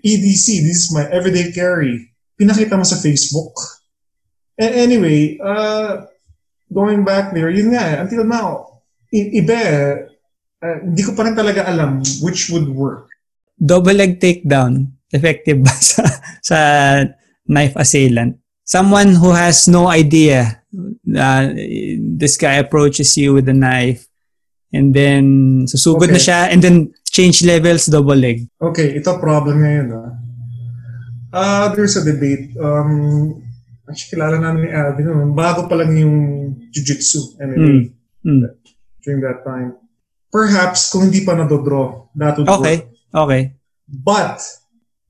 EDC, 0.03 0.45
this 0.63 0.87
is 0.87 0.89
my 0.91 1.07
everyday 1.07 1.55
carry 1.55 2.11
pinakita 2.41 2.73
mo 2.73 2.81
sa 2.81 2.97
Facebook. 2.97 3.53
And 4.57 4.73
anyway, 4.73 5.37
uh, 5.37 6.09
going 6.73 7.05
back 7.05 7.37
there, 7.37 7.53
yun 7.53 7.77
nga, 7.77 7.85
eh, 7.85 7.97
until 8.01 8.25
now, 8.25 8.81
i- 9.13 9.37
iba 9.37 9.53
eh, 9.53 9.93
uh, 10.65 10.77
hindi 10.81 11.05
ko 11.05 11.13
pa 11.13 11.29
rin 11.29 11.37
talaga 11.37 11.69
alam 11.69 12.01
which 12.25 12.49
would 12.49 12.65
work. 12.73 13.13
Double 13.61 13.93
leg 13.93 14.17
takedown, 14.17 14.89
effective 15.13 15.61
ba 15.61 15.69
sa, 15.93 16.01
sa 16.41 16.57
knife 17.47 17.73
assailant? 17.75 18.37
Someone 18.63 19.15
who 19.15 19.31
has 19.31 19.67
no 19.67 19.87
idea, 19.87 20.63
uh, 21.11 21.43
this 22.15 22.37
guy 22.37 22.55
approaches 22.61 23.17
you 23.17 23.33
with 23.33 23.49
a 23.49 23.53
knife, 23.53 24.07
and 24.71 24.95
then 24.95 25.23
susugod 25.67 26.07
Okay. 26.07 26.15
na 26.15 26.21
siya, 26.21 26.39
and 26.47 26.61
then 26.63 26.77
change 27.11 27.43
levels, 27.43 27.91
double 27.91 28.15
leg. 28.15 28.47
Okay, 28.61 28.95
ito 28.95 29.11
problem 29.19 29.59
ngayon. 29.59 29.87
Ah, 31.31 31.67
uh, 31.67 31.75
there's 31.75 31.95
a 31.95 32.03
debate. 32.03 32.55
Um, 32.59 33.39
actually, 33.87 34.19
kilala 34.19 34.39
namin 34.39 34.67
ni 34.67 34.69
Alvin. 34.71 35.07
No? 35.07 35.31
Bago 35.31 35.67
pa 35.67 35.75
lang 35.79 35.95
yung 35.95 36.15
jiu-jitsu 36.71 37.39
MMA 37.39 37.91
Mm. 38.23 38.47
during 39.03 39.19
that 39.23 39.43
time. 39.43 39.75
Perhaps 40.31 40.91
kung 40.91 41.11
hindi 41.11 41.23
pa 41.27 41.35
nadodraw, 41.35 42.07
that 42.15 42.37
would 42.39 42.47
Okay, 42.47 42.77
work. 42.87 43.27
okay. 43.27 43.41
But 43.87 44.39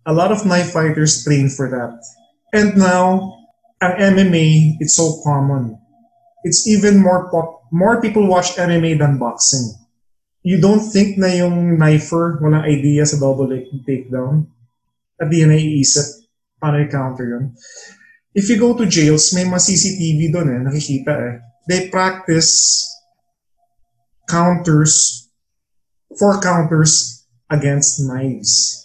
a 0.06 0.14
lot 0.14 0.34
of 0.34 0.46
knife 0.46 0.74
fighters 0.74 1.22
train 1.22 1.50
for 1.50 1.70
that. 1.70 2.02
And 2.52 2.76
now, 2.76 3.40
ang 3.80 3.96
MMA, 3.98 4.78
it's 4.84 4.96
so 5.00 5.24
common. 5.24 5.80
It's 6.44 6.68
even 6.68 7.00
more 7.00 7.32
pop, 7.32 7.66
more 7.72 8.02
people 8.02 8.28
watch 8.28 8.60
MMA 8.60 9.00
than 9.00 9.18
boxing. 9.18 9.72
You 10.44 10.60
don't 10.60 10.82
think 10.82 11.18
na 11.18 11.30
yung 11.30 11.78
knifer 11.78 12.42
walang 12.42 12.66
idea 12.66 13.06
sa 13.06 13.22
double 13.22 13.48
leg 13.48 13.70
takedown? 13.86 14.50
At 15.22 15.30
di 15.30 15.46
naiisip 15.46 16.22
paano 16.58 16.82
i-counter 16.82 17.26
yun. 17.26 17.46
If 18.34 18.50
you 18.50 18.58
go 18.58 18.74
to 18.74 18.90
jails, 18.90 19.34
may 19.38 19.46
mga 19.46 19.62
CCTV 19.70 20.20
doon 20.34 20.50
eh, 20.50 20.60
nakikita 20.66 21.14
eh. 21.14 21.36
They 21.70 21.94
practice 21.94 22.88
counters, 24.26 25.28
four 26.18 26.40
counters 26.42 27.26
against 27.52 28.02
knives. 28.02 28.82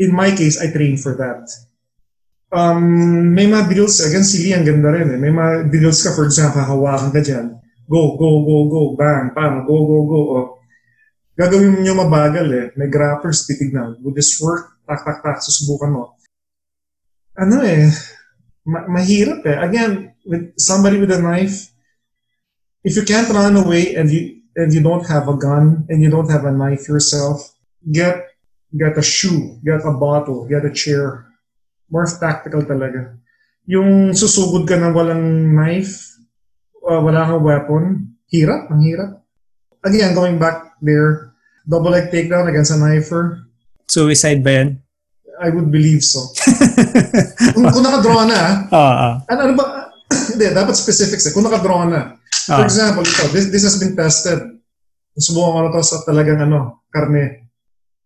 In 0.00 0.16
my 0.16 0.32
case, 0.32 0.56
I 0.56 0.72
train 0.72 0.96
for 0.96 1.14
that. 1.20 1.44
Um, 2.50 3.30
may 3.30 3.46
mga 3.46 3.70
drills, 3.70 4.02
again, 4.02 4.26
si 4.26 4.42
Lee, 4.42 4.58
ang 4.58 4.66
ganda 4.66 4.90
rin 4.90 5.14
eh. 5.14 5.18
May 5.18 5.30
mga 5.30 5.70
drills 5.70 6.02
ka, 6.02 6.10
for 6.10 6.26
example, 6.26 6.66
hawakan 6.66 7.14
ka 7.14 7.22
dyan. 7.22 7.54
Go, 7.86 8.18
go, 8.18 8.42
go, 8.42 8.56
go, 8.66 8.82
bang, 8.98 9.30
bang, 9.30 9.62
go, 9.66 9.76
go, 9.86 9.98
go. 10.06 10.20
Oh. 10.34 10.46
Gagawin 11.38 11.78
nyo 11.82 11.94
mabagal 11.94 12.46
eh. 12.50 12.66
May 12.74 12.90
grappers, 12.90 13.46
titignan. 13.46 14.02
Would 14.02 14.18
this 14.18 14.34
work? 14.42 14.82
Tak, 14.82 15.06
tak, 15.06 15.22
tak, 15.22 15.38
susubukan 15.38 15.94
mo. 15.94 16.02
Ano 17.38 17.62
eh, 17.62 17.86
ma- 18.66 18.90
mahirap 18.90 19.46
eh. 19.46 19.56
Again, 19.62 20.10
with 20.26 20.52
somebody 20.58 20.98
with 20.98 21.14
a 21.14 21.22
knife, 21.22 21.70
if 22.82 22.98
you 22.98 23.06
can't 23.06 23.30
run 23.30 23.56
away 23.56 23.94
and 23.94 24.10
you 24.10 24.42
and 24.58 24.74
you 24.74 24.82
don't 24.82 25.06
have 25.06 25.30
a 25.30 25.38
gun 25.38 25.86
and 25.88 26.02
you 26.02 26.10
don't 26.10 26.28
have 26.28 26.44
a 26.44 26.52
knife 26.52 26.88
yourself, 26.90 27.54
get 27.86 28.26
get 28.74 28.98
a 28.98 29.02
shoe, 29.02 29.58
get 29.62 29.86
a 29.86 29.94
bottle, 29.94 30.46
get 30.50 30.66
a 30.66 30.72
chair. 30.74 31.29
More 31.90 32.06
tactical 32.06 32.62
talaga. 32.62 33.18
Yung 33.66 34.14
susugod 34.14 34.64
ka 34.64 34.78
ng 34.78 34.94
walang 34.94 35.22
knife, 35.52 36.06
uh, 36.82 37.02
wala 37.02 37.26
kang 37.26 37.42
weapon, 37.42 37.82
hirap, 38.30 38.70
ang 38.70 38.82
hirap. 38.82 39.10
Again, 39.82 40.14
going 40.14 40.38
back 40.38 40.78
there, 40.78 41.34
double 41.66 41.90
leg 41.90 42.08
takedown 42.08 42.46
against 42.46 42.72
a 42.72 42.78
knifer, 42.78 43.46
Suicide 43.90 44.46
ba 44.46 44.54
yan? 44.54 44.68
I 45.42 45.50
would 45.50 45.66
believe 45.66 46.06
so. 46.06 46.30
kung, 47.58 47.66
kung 47.74 47.82
nakadraw 47.82 48.22
na, 48.22 48.70
Oo, 48.70 48.78
oo. 48.78 49.10
ano, 49.26 49.40
ano 49.42 49.52
ba, 49.58 49.64
hindi, 50.30 50.46
dapat 50.46 50.78
specifics 50.78 51.26
eh. 51.26 51.34
Kung 51.34 51.42
nakadraw 51.42 51.90
na, 51.90 52.14
For 52.46 52.62
Ah. 52.62 52.66
example, 52.66 53.02
ito, 53.02 53.30
this, 53.34 53.50
this 53.50 53.66
has 53.66 53.78
been 53.78 53.94
tested. 53.94 54.38
Subukan 55.18 55.50
ko 55.50 55.60
na 55.66 55.70
to 55.74 55.82
sa 55.82 56.06
talagang 56.06 56.38
ano, 56.38 56.86
karne. 56.88 57.50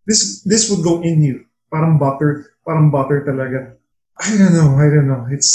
This 0.05 0.40
this 0.44 0.69
would 0.69 0.81
go 0.81 1.01
in 1.01 1.20
you. 1.20 1.36
Parang 1.75 1.99
butter, 1.99 2.55
parang 2.63 2.87
butter 2.87 3.27
talaga. 3.27 3.75
I 4.15 4.31
don't 4.39 4.55
know, 4.55 4.79
I 4.79 4.87
don't 4.95 5.11
know. 5.11 5.27
It's, 5.27 5.51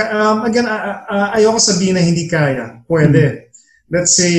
um, 0.00 0.48
again, 0.48 0.64
uh, 0.64 1.04
uh, 1.04 1.36
ayoko 1.36 1.60
sabihin 1.60 1.92
na 1.92 2.00
hindi 2.00 2.24
kaya. 2.24 2.80
Pwede. 2.88 3.52
Let's 3.92 4.16
say, 4.16 4.32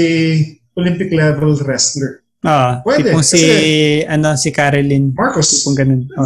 Olympic 0.73 1.13
level 1.13 1.53
wrestler. 1.61 2.25
Ah, 2.41 2.81
Pwede, 2.81 3.13
tipong 3.13 3.21
si, 3.21 3.37
kasi- 3.37 4.03
ano, 4.09 4.33
si 4.33 4.49
Caroline. 4.49 5.13
Marcos. 5.13 5.53
Tipong 5.53 5.77
ganun. 5.77 6.01
Oh. 6.17 6.25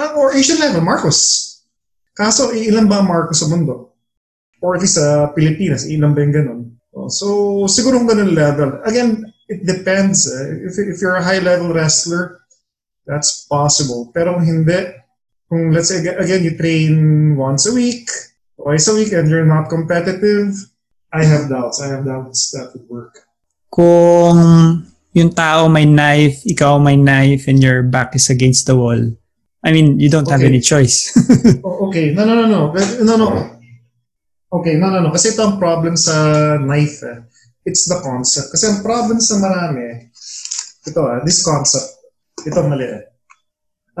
Uh, 0.00 0.16
or 0.16 0.32
Asian 0.32 0.56
level, 0.56 0.80
Marcos. 0.80 1.60
Kaso, 2.16 2.56
ilan 2.56 2.88
ba 2.88 3.04
Marcos 3.04 3.44
sa 3.44 3.52
mundo? 3.52 3.92
Or 4.64 4.74
at 4.76 4.80
least 4.80 4.96
sa 4.96 5.28
Pilipinas, 5.36 5.84
ilan 5.84 6.16
ba 6.16 6.24
yung 6.24 6.32
ganun? 6.34 6.60
Oh, 6.96 7.12
So, 7.12 7.26
siguro 7.68 8.00
kung 8.00 8.08
ganun 8.08 8.32
level. 8.32 8.80
Again, 8.88 9.28
it 9.44 9.68
depends. 9.68 10.24
eh. 10.24 10.64
If, 10.64 10.80
if 10.80 10.96
you're 11.04 11.20
a 11.20 11.22
high-level 11.22 11.76
wrestler, 11.76 12.39
that's 13.10 13.50
possible. 13.50 14.14
Pero 14.14 14.38
kung 14.38 14.46
hindi, 14.46 14.78
kung 15.50 15.74
let's 15.74 15.90
say, 15.90 15.98
again, 16.06 16.46
you 16.46 16.54
train 16.54 17.34
once 17.34 17.66
a 17.66 17.74
week, 17.74 18.06
twice 18.54 18.86
a 18.86 18.94
week, 18.94 19.10
and 19.10 19.26
you're 19.26 19.50
not 19.50 19.66
competitive, 19.66 20.54
I 21.10 21.26
have 21.26 21.50
doubts. 21.50 21.82
I 21.82 21.90
have 21.90 22.06
doubts 22.06 22.54
that 22.54 22.70
would 22.70 22.86
work. 22.86 23.26
Kung 23.66 24.86
yung 25.10 25.34
tao 25.34 25.66
may 25.66 25.90
knife, 25.90 26.46
ikaw 26.46 26.78
may 26.78 26.94
knife, 26.94 27.50
and 27.50 27.58
your 27.58 27.82
back 27.82 28.14
is 28.14 28.30
against 28.30 28.70
the 28.70 28.78
wall, 28.78 29.02
I 29.60 29.74
mean, 29.74 29.98
you 29.98 30.08
don't 30.08 30.30
have 30.30 30.46
any 30.46 30.62
choice. 30.62 31.10
Oh, 31.66 31.88
okay. 31.88 32.14
No, 32.14 32.24
no, 32.24 32.34
no, 32.34 32.46
no. 32.46 32.62
No, 33.04 33.14
no. 33.16 33.28
Okay, 34.50 34.74
no, 34.80 34.88
no, 34.88 35.04
no. 35.04 35.10
Kasi 35.12 35.36
ito 35.36 35.44
ang 35.44 35.60
problem 35.60 35.96
sa 35.96 36.56
knife. 36.56 37.04
Eh. 37.04 37.18
It's 37.68 37.84
the 37.84 38.00
concept. 38.00 38.56
Kasi 38.56 38.72
ang 38.72 38.80
problem 38.80 39.20
sa 39.20 39.36
marami, 39.36 40.08
ito 40.88 41.00
ah, 41.04 41.20
this 41.20 41.44
concept, 41.44 41.99
ito 42.46 42.60
mali. 42.64 42.88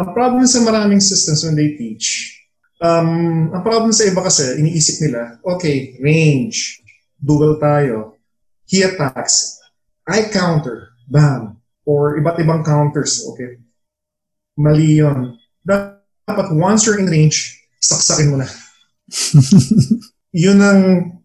Ang 0.00 0.08
problem 0.16 0.44
sa 0.46 0.64
maraming 0.64 1.02
systems 1.02 1.44
when 1.44 1.58
they 1.58 1.76
teach, 1.76 2.36
um, 2.80 3.50
ang 3.52 3.62
problem 3.62 3.92
sa 3.92 4.08
iba 4.08 4.24
kasi, 4.24 4.56
iniisip 4.56 5.02
nila, 5.04 5.36
okay, 5.44 5.98
range, 6.00 6.80
duel 7.20 7.60
tayo, 7.60 8.16
he 8.64 8.80
attacks, 8.86 9.60
I 10.08 10.30
counter, 10.32 10.96
bam, 11.10 11.60
or 11.84 12.16
iba't 12.16 12.40
ibang 12.40 12.64
counters, 12.64 13.26
okay. 13.28 13.60
Mali 14.56 15.00
yun. 15.00 15.36
Dapat 15.66 16.56
once 16.56 16.86
you're 16.86 17.00
in 17.00 17.08
range, 17.08 17.60
saksakin 17.80 18.30
mo 18.32 18.36
na. 18.40 18.48
Yun 20.30 20.62
ang, 20.62 20.80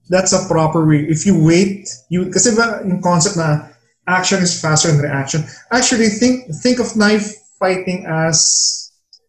that's 0.10 0.34
a 0.34 0.48
proper 0.50 0.82
way. 0.88 1.06
If 1.06 1.30
you 1.30 1.38
wait, 1.38 1.86
you, 2.10 2.32
kasi 2.34 2.58
ba 2.58 2.82
yung 2.82 3.04
concept 3.04 3.38
na 3.38 3.75
action 4.08 4.42
is 4.42 4.58
faster 4.58 4.90
than 4.92 5.02
reaction. 5.02 5.44
Actually, 5.72 6.10
think, 6.10 6.50
think 6.62 6.80
of 6.80 6.96
knife 6.96 7.34
fighting 7.60 8.06
as 8.06 8.38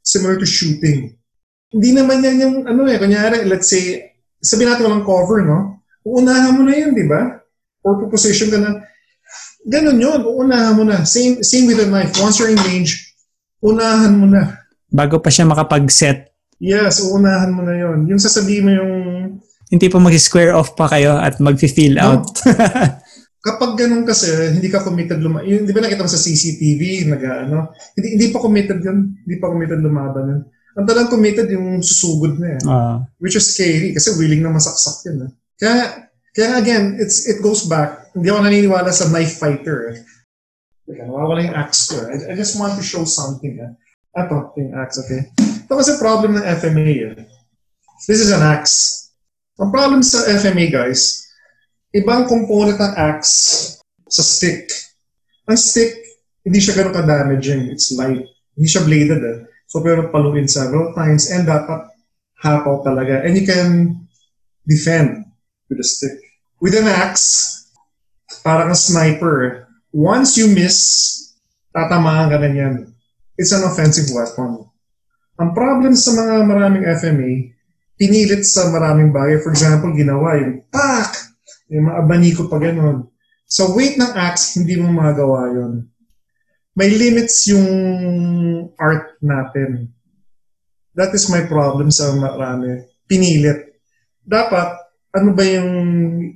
similar 0.02 0.38
to 0.38 0.46
shooting. 0.46 1.16
Hindi 1.72 1.90
naman 1.92 2.22
yan 2.22 2.36
yung, 2.40 2.56
ano 2.68 2.86
eh, 2.86 2.96
kunyari, 3.00 3.44
let's 3.44 3.68
say, 3.68 4.14
sabihin 4.40 4.72
natin 4.72 4.86
walang 4.86 5.04
cover, 5.08 5.42
no? 5.42 5.82
Uunahan 6.06 6.54
mo 6.54 6.62
na 6.62 6.74
yun, 6.76 6.94
di 6.94 7.04
ba? 7.04 7.42
Or 7.82 8.06
position 8.06 8.50
ka 8.52 8.58
na. 8.62 8.86
Ganun 9.66 9.98
yun, 9.98 10.20
uunahan 10.22 10.78
mo 10.78 10.86
na. 10.86 11.02
Same, 11.02 11.42
same 11.42 11.66
with 11.66 11.82
a 11.82 11.88
knife. 11.90 12.14
Once 12.22 12.38
you're 12.38 12.54
in 12.54 12.60
range, 12.70 13.10
unahan 13.58 14.14
mo 14.14 14.30
na. 14.30 14.62
Bago 14.86 15.18
pa 15.18 15.28
siya 15.28 15.44
makapag-set 15.50 16.36
Yes, 16.56 17.04
uunahan 17.04 17.52
mo 17.52 17.60
na 17.60 17.76
yon. 17.76 18.08
Yung 18.08 18.20
sasabihin 18.20 18.64
mo 18.64 18.72
yung 18.72 18.92
Hindi 19.66 19.90
pa 19.90 19.98
mag-square 19.98 20.54
off 20.54 20.78
pa 20.78 20.86
kayo 20.88 21.18
at 21.18 21.42
mag-feel 21.42 21.98
No. 21.98 22.22
out. 22.22 22.30
kapag 23.47 23.78
ganun 23.78 24.02
kasi, 24.02 24.27
hindi 24.59 24.66
ka 24.66 24.82
committed 24.82 25.23
luma... 25.23 25.47
Yung, 25.47 25.62
di 25.62 25.70
ba 25.70 25.78
nakita 25.78 26.02
mo 26.02 26.10
sa 26.10 26.18
CCTV, 26.18 27.06
nag 27.06 27.23
ano, 27.23 27.70
hindi, 27.94 28.18
hindi 28.18 28.27
pa 28.35 28.43
committed 28.43 28.82
yun. 28.82 29.14
Hindi 29.23 29.36
pa 29.39 29.47
committed 29.47 29.78
lumaban 29.78 30.24
yun. 30.27 30.40
Ang 30.77 30.85
talagang 30.85 31.14
committed 31.14 31.47
yung 31.55 31.78
susugod 31.81 32.43
na 32.43 32.59
yan. 32.59 32.62
Ah. 32.66 32.97
Which 33.23 33.39
is 33.39 33.47
scary 33.47 33.94
kasi 33.94 34.12
willing 34.18 34.43
na 34.43 34.51
masaksak 34.51 35.06
yun. 35.06 35.24
Eh. 35.24 35.31
Kaya, 35.62 36.10
kaya 36.36 36.51
again, 36.60 37.01
it's 37.01 37.24
it 37.24 37.40
goes 37.40 37.64
back. 37.64 38.12
Hindi 38.12 38.28
ako 38.28 38.44
naniniwala 38.44 38.90
sa 38.93 39.09
knife 39.09 39.40
fighter. 39.40 39.94
Eh. 39.94 39.97
Teka, 40.85 41.09
nawawala 41.09 41.48
yung 41.48 41.56
axe 41.56 41.94
ko. 41.94 42.02
eh. 42.05 42.12
I, 42.12 42.16
I 42.31 42.35
just 42.36 42.60
want 42.60 42.77
to 42.77 42.85
show 42.85 43.09
something. 43.09 43.56
Eh. 43.56 43.73
Ito, 44.12 44.52
yung 44.60 44.77
axe, 44.77 45.01
okay? 45.01 45.32
Ito 45.64 45.81
kasi 45.81 45.97
problem 45.97 46.36
ng 46.36 46.44
FMA. 46.44 46.89
Eh. 47.14 47.24
This 48.05 48.20
is 48.20 48.28
an 48.35 48.44
axe. 48.44 49.09
Ang 49.56 49.73
problem 49.73 50.05
sa 50.05 50.28
FMA, 50.28 50.68
guys, 50.68 51.25
ibang 51.97 52.28
component 52.28 52.77
ng 52.77 52.94
axe 52.94 53.32
sa 54.06 54.23
stick. 54.23 54.68
Ang 55.48 55.56
stick, 55.56 55.97
hindi 56.44 56.60
siya 56.60 56.77
ganun 56.77 56.94
ka-damaging. 56.94 57.73
It's 57.73 57.90
light. 57.97 58.28
Hindi 58.52 58.68
siya 58.68 58.85
bladed 58.85 59.23
eh. 59.24 59.39
So, 59.66 59.82
pero 59.82 60.12
paluin 60.12 60.47
several 60.47 60.94
times 60.94 61.32
and 61.32 61.48
dapat 61.48 61.90
hapaw 62.39 62.85
talaga. 62.85 63.24
And 63.24 63.35
you 63.35 63.48
can 63.48 63.98
defend 64.68 65.27
with 65.66 65.82
a 65.82 65.86
stick. 65.86 66.20
With 66.62 66.77
an 66.78 66.86
axe, 66.86 67.66
parang 68.47 68.70
a 68.70 68.78
sniper, 68.78 69.66
once 69.90 70.39
you 70.39 70.52
miss, 70.52 70.78
tatamaan 71.74 72.31
ka 72.31 72.39
na 72.39 72.51
yan. 72.52 72.74
It's 73.36 73.52
an 73.52 73.66
offensive 73.66 74.09
weapon. 74.14 74.64
Ang 75.36 75.51
problem 75.52 75.93
sa 75.93 76.16
mga 76.16 76.48
maraming 76.48 76.85
FMA, 76.97 77.52
pinilit 78.01 78.44
sa 78.48 78.73
maraming 78.73 79.12
bagay. 79.12 79.36
For 79.44 79.52
example, 79.52 79.93
ginawa 79.93 80.40
yung 80.40 80.64
pak! 80.73 81.35
Yung 81.70 81.90
mga 81.90 81.98
abaniko 82.02 82.47
pa 82.47 82.62
ganun. 82.62 83.10
Sa 83.47 83.70
weight 83.74 83.98
ng 83.98 84.12
axe, 84.14 84.59
hindi 84.59 84.74
mo 84.78 84.90
magawa 84.90 85.51
yon. 85.51 85.86
May 86.76 86.93
limits 86.93 87.47
yung 87.48 87.68
art 88.76 89.16
natin. 89.22 89.90
That 90.98 91.14
is 91.14 91.30
my 91.30 91.47
problem 91.47 91.88
sa 91.88 92.12
marami. 92.18 92.84
Pinilit. 93.06 93.80
Dapat, 94.26 94.76
ano 95.14 95.30
ba 95.32 95.44
yung 95.47 95.70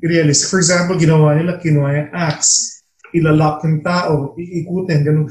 realistic? 0.01 0.49
For 0.49 0.63
example, 0.63 0.97
ginawa 0.97 1.37
nila, 1.37 1.61
kinuha 1.61 1.91
yung 1.93 2.11
axe. 2.15 2.81
Ilalak 3.11 3.67
ng 3.67 3.83
tao, 3.83 4.39
iikutin, 4.39 5.03
ganun. 5.03 5.27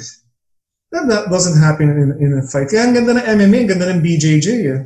That, 0.92 1.06
that 1.08 1.24
doesn't 1.32 1.58
happen 1.58 1.90
in, 1.90 2.10
in 2.20 2.32
a 2.38 2.44
fight. 2.44 2.70
Kaya 2.70 2.90
ang 2.90 2.94
ganda 2.98 3.18
ng 3.18 3.26
MMA, 3.40 3.58
ang 3.66 3.70
ganda 3.78 3.88
ng 3.94 4.02
BJJ. 4.04 4.48
Eh. 4.68 4.82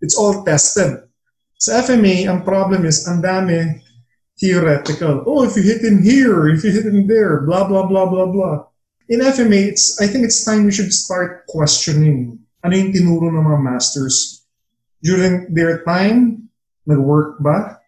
It's 0.00 0.14
all 0.14 0.46
tested. 0.46 1.08
Sa 1.58 1.82
FMA, 1.82 2.30
ang 2.30 2.46
problem 2.46 2.86
is, 2.86 3.02
ang 3.08 3.18
dami 3.18 3.82
theoretical. 4.38 5.26
Oh, 5.26 5.42
if 5.44 5.58
you 5.58 5.62
hit 5.62 5.82
him 5.82 6.02
here, 6.02 6.48
if 6.48 6.62
you 6.64 6.70
hit 6.70 6.86
him 6.86 7.06
there, 7.06 7.42
blah, 7.42 7.66
blah, 7.66 7.86
blah, 7.86 8.06
blah, 8.06 8.26
blah. 8.26 8.64
In 9.08 9.20
FMA, 9.20 9.74
it's, 9.74 10.00
I 10.00 10.06
think 10.06 10.24
it's 10.24 10.44
time 10.44 10.64
we 10.64 10.72
should 10.72 10.92
start 10.92 11.46
questioning 11.46 12.38
ano 12.62 12.74
yung 12.74 12.92
tinuro 12.92 13.30
ng 13.30 13.44
mga 13.44 13.60
masters. 13.62 14.46
During 15.02 15.54
their 15.54 15.82
time, 15.86 16.50
nag-work 16.86 17.38
ba? 17.38 17.78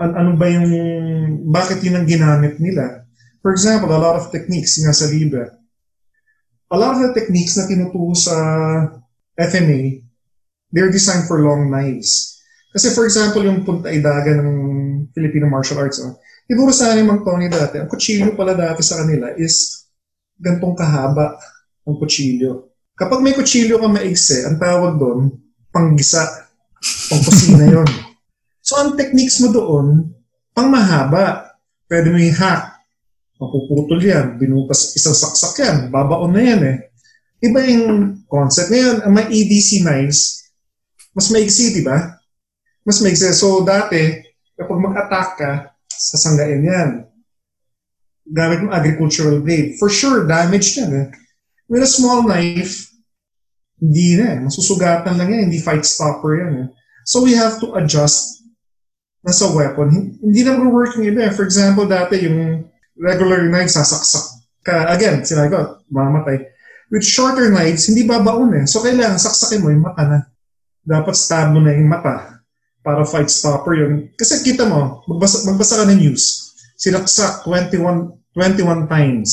An 0.00 0.16
ano 0.16 0.36
ba 0.36 0.48
yung, 0.48 0.68
bakit 1.48 1.80
yun 1.84 1.96
ang 1.96 2.08
ginamit 2.08 2.60
nila? 2.60 3.04
For 3.40 3.52
example, 3.52 3.88
a 3.92 4.00
lot 4.00 4.20
of 4.20 4.28
techniques, 4.28 4.76
yung 4.76 4.92
nasa 4.92 5.08
libre. 5.08 5.48
A 6.70 6.76
lot 6.76 6.96
of 6.96 7.02
the 7.02 7.12
techniques 7.16 7.56
na 7.56 7.66
tinuturo 7.66 8.14
sa 8.14 8.36
FMA, 9.34 10.04
they're 10.70 10.92
designed 10.92 11.26
for 11.26 11.42
long 11.42 11.72
knives. 11.72 12.38
Kasi 12.70 12.94
for 12.94 13.02
example, 13.08 13.42
yung 13.42 13.66
punta 13.66 13.90
idaga 13.90 14.38
Filipino 15.14 15.48
martial 15.48 15.80
arts, 15.80 16.02
oh, 16.04 16.20
Siguro 16.50 16.74
sa 16.74 16.90
akin 16.90 17.06
mang 17.06 17.22
Tony 17.22 17.46
dati, 17.46 17.78
ang 17.78 17.86
kutsilyo 17.86 18.34
pala 18.34 18.58
dati 18.58 18.82
sa 18.82 18.98
kanila 18.98 19.30
is 19.38 19.86
gantong 20.34 20.74
kahaba 20.74 21.38
ang 21.86 21.94
kutsilyo. 21.94 22.74
Kapag 22.98 23.22
may 23.22 23.38
kutsilyo 23.38 23.78
ka 23.78 23.86
maigse, 23.86 24.42
ang 24.42 24.58
tawag 24.58 24.98
doon, 24.98 25.30
panggisa, 25.70 26.26
pangkusina 27.06 27.70
yon. 27.70 27.86
So 28.60 28.76
ang 28.76 28.94
techniques 28.94 29.40
mo 29.40 29.50
doon, 29.50 30.10
pang 30.54 30.70
mahaba. 30.70 31.56
Pwede 31.90 32.12
mo 32.12 32.22
i-hack. 32.22 32.82
Mapuputol 33.40 33.98
yan. 33.98 34.38
Binutas 34.38 34.94
isang 34.94 35.16
saksak 35.16 35.58
yan. 35.58 35.76
Babaon 35.90 36.30
na 36.30 36.42
yan 36.44 36.60
eh. 36.62 36.76
Iba 37.40 37.66
yung 37.66 38.20
concept. 38.30 38.70
Ngayon, 38.70 39.02
ang 39.02 39.12
may 39.16 39.26
EDC 39.26 39.82
knives, 39.82 40.52
mas 41.16 41.32
maigsi, 41.34 41.72
di 41.72 41.82
ba? 41.82 42.20
Mas 42.84 43.00
maigsi. 43.02 43.26
So 43.34 43.64
dati, 43.64 44.29
kapag 44.60 44.84
mag-attack 44.84 45.28
ka, 45.40 45.50
sasanggain 45.88 46.60
yan. 46.60 46.90
Gamit 48.28 48.60
mo 48.60 48.68
agricultural 48.76 49.40
blade. 49.40 49.80
For 49.80 49.88
sure, 49.88 50.28
damage 50.28 50.76
yan 50.76 50.92
eh. 50.92 51.06
With 51.64 51.80
a 51.80 51.88
small 51.88 52.28
knife, 52.28 52.92
hindi 53.80 54.20
na 54.20 54.36
eh. 54.36 54.38
Masusugatan 54.44 55.16
lang 55.16 55.28
yan. 55.32 55.42
Hindi 55.48 55.64
fight 55.64 55.88
stopper 55.88 56.44
yan 56.44 56.52
eh. 56.60 56.66
So 57.08 57.24
we 57.24 57.32
have 57.32 57.56
to 57.64 57.72
adjust 57.80 58.44
na 59.24 59.32
sa 59.32 59.48
weapon. 59.48 60.20
Hindi 60.20 60.40
na 60.44 60.60
mag-work 60.60 61.00
yung 61.00 61.08
iba. 61.16 61.24
eh. 61.24 61.32
For 61.32 61.48
example, 61.48 61.88
dati 61.88 62.20
yung 62.28 62.68
regular 63.00 63.48
knife, 63.48 63.72
sasaksak 63.72 64.44
ka. 64.60 64.92
Again, 64.92 65.24
sinabi 65.24 65.56
ko, 65.56 65.80
mamatay. 65.88 66.44
With 66.92 67.06
shorter 67.06 67.48
knives, 67.48 67.88
hindi 67.88 68.04
babaon 68.04 68.60
eh. 68.60 68.64
So 68.68 68.84
kailangan 68.84 69.16
saksakin 69.16 69.62
mo 69.64 69.72
yung 69.72 69.84
mata 69.88 70.04
na. 70.04 70.18
Dapat 70.84 71.14
stab 71.16 71.56
mo 71.56 71.64
na 71.64 71.72
yung 71.72 71.88
mata 71.88 72.39
para 72.80 73.04
fight 73.04 73.28
stopper 73.28 73.76
yun. 73.76 74.08
Kasi 74.16 74.40
kita 74.40 74.64
mo, 74.64 75.04
magbasa, 75.08 75.44
magbasa 75.48 75.80
ka 75.80 75.84
ng 75.88 76.00
news. 76.00 76.52
Sinaksak 76.80 77.44
21, 77.44 78.16
21 78.32 78.88
times. 78.88 79.30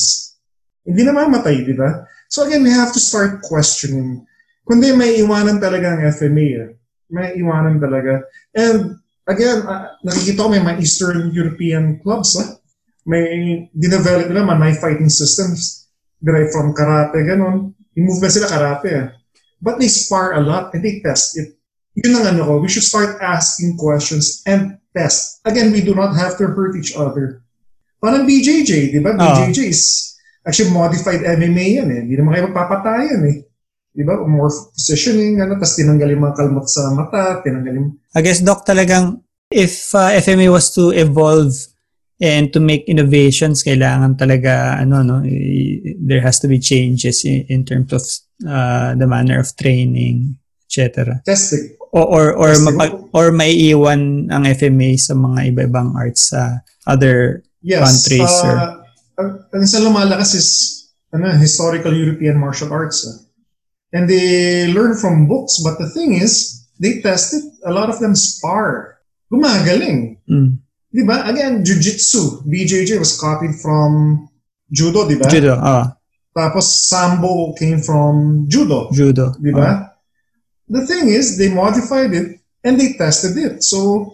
Hindi 0.84 1.04
na 1.04 1.16
mamatay, 1.16 1.64
di 1.64 1.76
ba? 1.76 2.04
So 2.28 2.44
again, 2.44 2.64
we 2.64 2.72
have 2.72 2.92
to 2.92 3.00
start 3.00 3.40
questioning. 3.44 4.24
Kundi 4.68 4.92
may 4.92 5.16
iwanan 5.20 5.56
talaga 5.56 5.96
ang 5.96 6.04
FMA. 6.12 6.48
Eh. 6.60 6.68
May 7.08 7.40
iwanan 7.40 7.80
talaga. 7.80 8.20
And 8.52 9.00
again, 9.24 9.64
uh, 9.64 9.96
nakikita 10.04 10.44
ko 10.44 10.48
may 10.52 10.60
mga 10.60 10.80
Eastern 10.84 11.32
European 11.32 12.04
clubs. 12.04 12.36
Ah. 12.36 12.60
May 13.08 13.24
dinevelop 13.72 14.28
nila 14.28 14.44
mga 14.44 14.60
knife 14.60 14.80
fighting 14.84 15.08
systems 15.08 15.88
derived 16.20 16.52
from 16.52 16.76
karate, 16.76 17.24
ganun. 17.24 17.72
Yung 17.96 18.06
movement 18.12 18.32
sila 18.32 18.48
karate. 18.52 18.88
Eh. 18.92 19.06
But 19.58 19.80
they 19.80 19.88
spar 19.88 20.36
a 20.36 20.44
lot 20.44 20.76
and 20.76 20.84
they 20.84 21.00
test 21.00 21.40
it. 21.40 21.57
Yun 22.04 22.14
ang 22.14 22.26
ano 22.36 22.42
ko, 22.46 22.52
we 22.62 22.70
should 22.70 22.86
start 22.86 23.18
asking 23.18 23.74
questions 23.74 24.42
and 24.46 24.78
test. 24.94 25.42
Again, 25.42 25.74
we 25.74 25.82
do 25.82 25.94
not 25.94 26.14
have 26.14 26.38
to 26.38 26.46
hurt 26.46 26.78
each 26.78 26.94
other. 26.94 27.42
Parang 27.98 28.22
BJJ, 28.22 28.94
di 28.94 29.00
ba? 29.02 29.18
Oo. 29.18 29.18
BJJ 29.18 29.58
is 29.66 30.14
actually 30.46 30.70
modified 30.70 31.26
MMA 31.26 31.82
yan 31.82 31.88
eh. 31.90 32.00
Hindi 32.06 32.14
naman 32.14 32.38
kayo 32.38 32.44
magpapatayan 32.50 33.22
eh. 33.26 33.36
Di 33.90 34.02
ba? 34.06 34.14
More 34.22 34.50
positioning, 34.70 35.42
ano, 35.42 35.58
tapos 35.58 35.74
tinanggal 35.74 36.14
yung 36.14 36.22
mga 36.22 36.36
kalmot 36.38 36.66
sa 36.70 36.94
mata, 36.94 37.42
tinanggal 37.42 37.74
yung... 37.74 37.88
I 38.14 38.22
guess, 38.22 38.38
Doc, 38.38 38.62
talagang 38.62 39.26
if 39.50 39.90
uh, 39.98 40.14
FMA 40.14 40.46
was 40.54 40.70
to 40.78 40.94
evolve 40.94 41.50
and 42.22 42.54
to 42.54 42.62
make 42.62 42.86
innovations, 42.86 43.66
kailangan 43.66 44.14
talaga, 44.14 44.78
ano, 44.78 45.02
no, 45.02 45.22
there 45.98 46.22
has 46.22 46.38
to 46.38 46.46
be 46.46 46.62
changes 46.62 47.26
in, 47.26 47.42
in 47.50 47.60
terms 47.66 47.90
of 47.90 48.02
uh, 48.46 48.94
the 48.94 49.06
manner 49.06 49.42
of 49.42 49.50
training, 49.58 50.38
etc. 50.70 51.22
testing. 51.26 51.77
O, 51.88 52.04
or, 52.04 52.36
or, 52.36 52.52
mapag, 52.60 52.92
or 53.16 53.32
may 53.32 53.52
iwan 53.72 54.28
ang 54.28 54.44
FMA 54.44 55.00
sa 55.00 55.16
mga 55.16 55.52
iba-ibang 55.52 55.96
arts 55.96 56.30
sa 56.36 56.60
other 56.84 57.40
Yes. 57.64 57.80
countries, 57.80 58.28
uh, 58.28 58.42
sir. 58.44 58.54
Ang, 59.18 59.28
ang 59.50 59.60
isang 59.64 59.82
lumalakas 59.88 60.36
is 60.36 60.48
ano, 61.12 61.32
historical 61.40 61.90
European 61.96 62.36
martial 62.36 62.68
arts. 62.70 63.08
ah. 63.08 63.16
And 63.92 64.04
they 64.04 64.68
learn 64.68 65.00
from 65.00 65.26
books, 65.26 65.64
but 65.64 65.80
the 65.80 65.88
thing 65.88 66.12
is, 66.12 66.60
they 66.76 67.00
test 67.00 67.32
it. 67.32 67.44
A 67.64 67.72
lot 67.72 67.88
of 67.88 67.98
them 68.04 68.12
spar. 68.12 69.00
Gumagaling. 69.32 70.20
Mm. 70.28 70.60
Di 70.92 71.02
ba? 71.04 71.24
Again, 71.28 71.64
Jiu-Jitsu. 71.64 72.44
BJJ 72.48 73.00
was 73.00 73.16
copied 73.16 73.56
from 73.60 74.24
Judo, 74.68 75.08
di 75.08 75.16
ba? 75.16 75.28
Judo, 75.28 75.56
ah, 75.56 75.96
Tapos 76.36 76.86
Sambo 76.86 77.52
came 77.58 77.82
from 77.82 78.46
Judo. 78.46 78.86
judo. 78.94 79.34
Di 79.40 79.50
ah. 79.50 79.56
ba? 79.56 79.68
The 80.68 80.84
thing 80.84 81.08
is, 81.08 81.36
they 81.36 81.48
modified 81.48 82.12
it 82.12 82.40
and 82.60 82.76
they 82.76 82.92
tested 82.94 83.36
it. 83.36 83.64
So, 83.64 84.12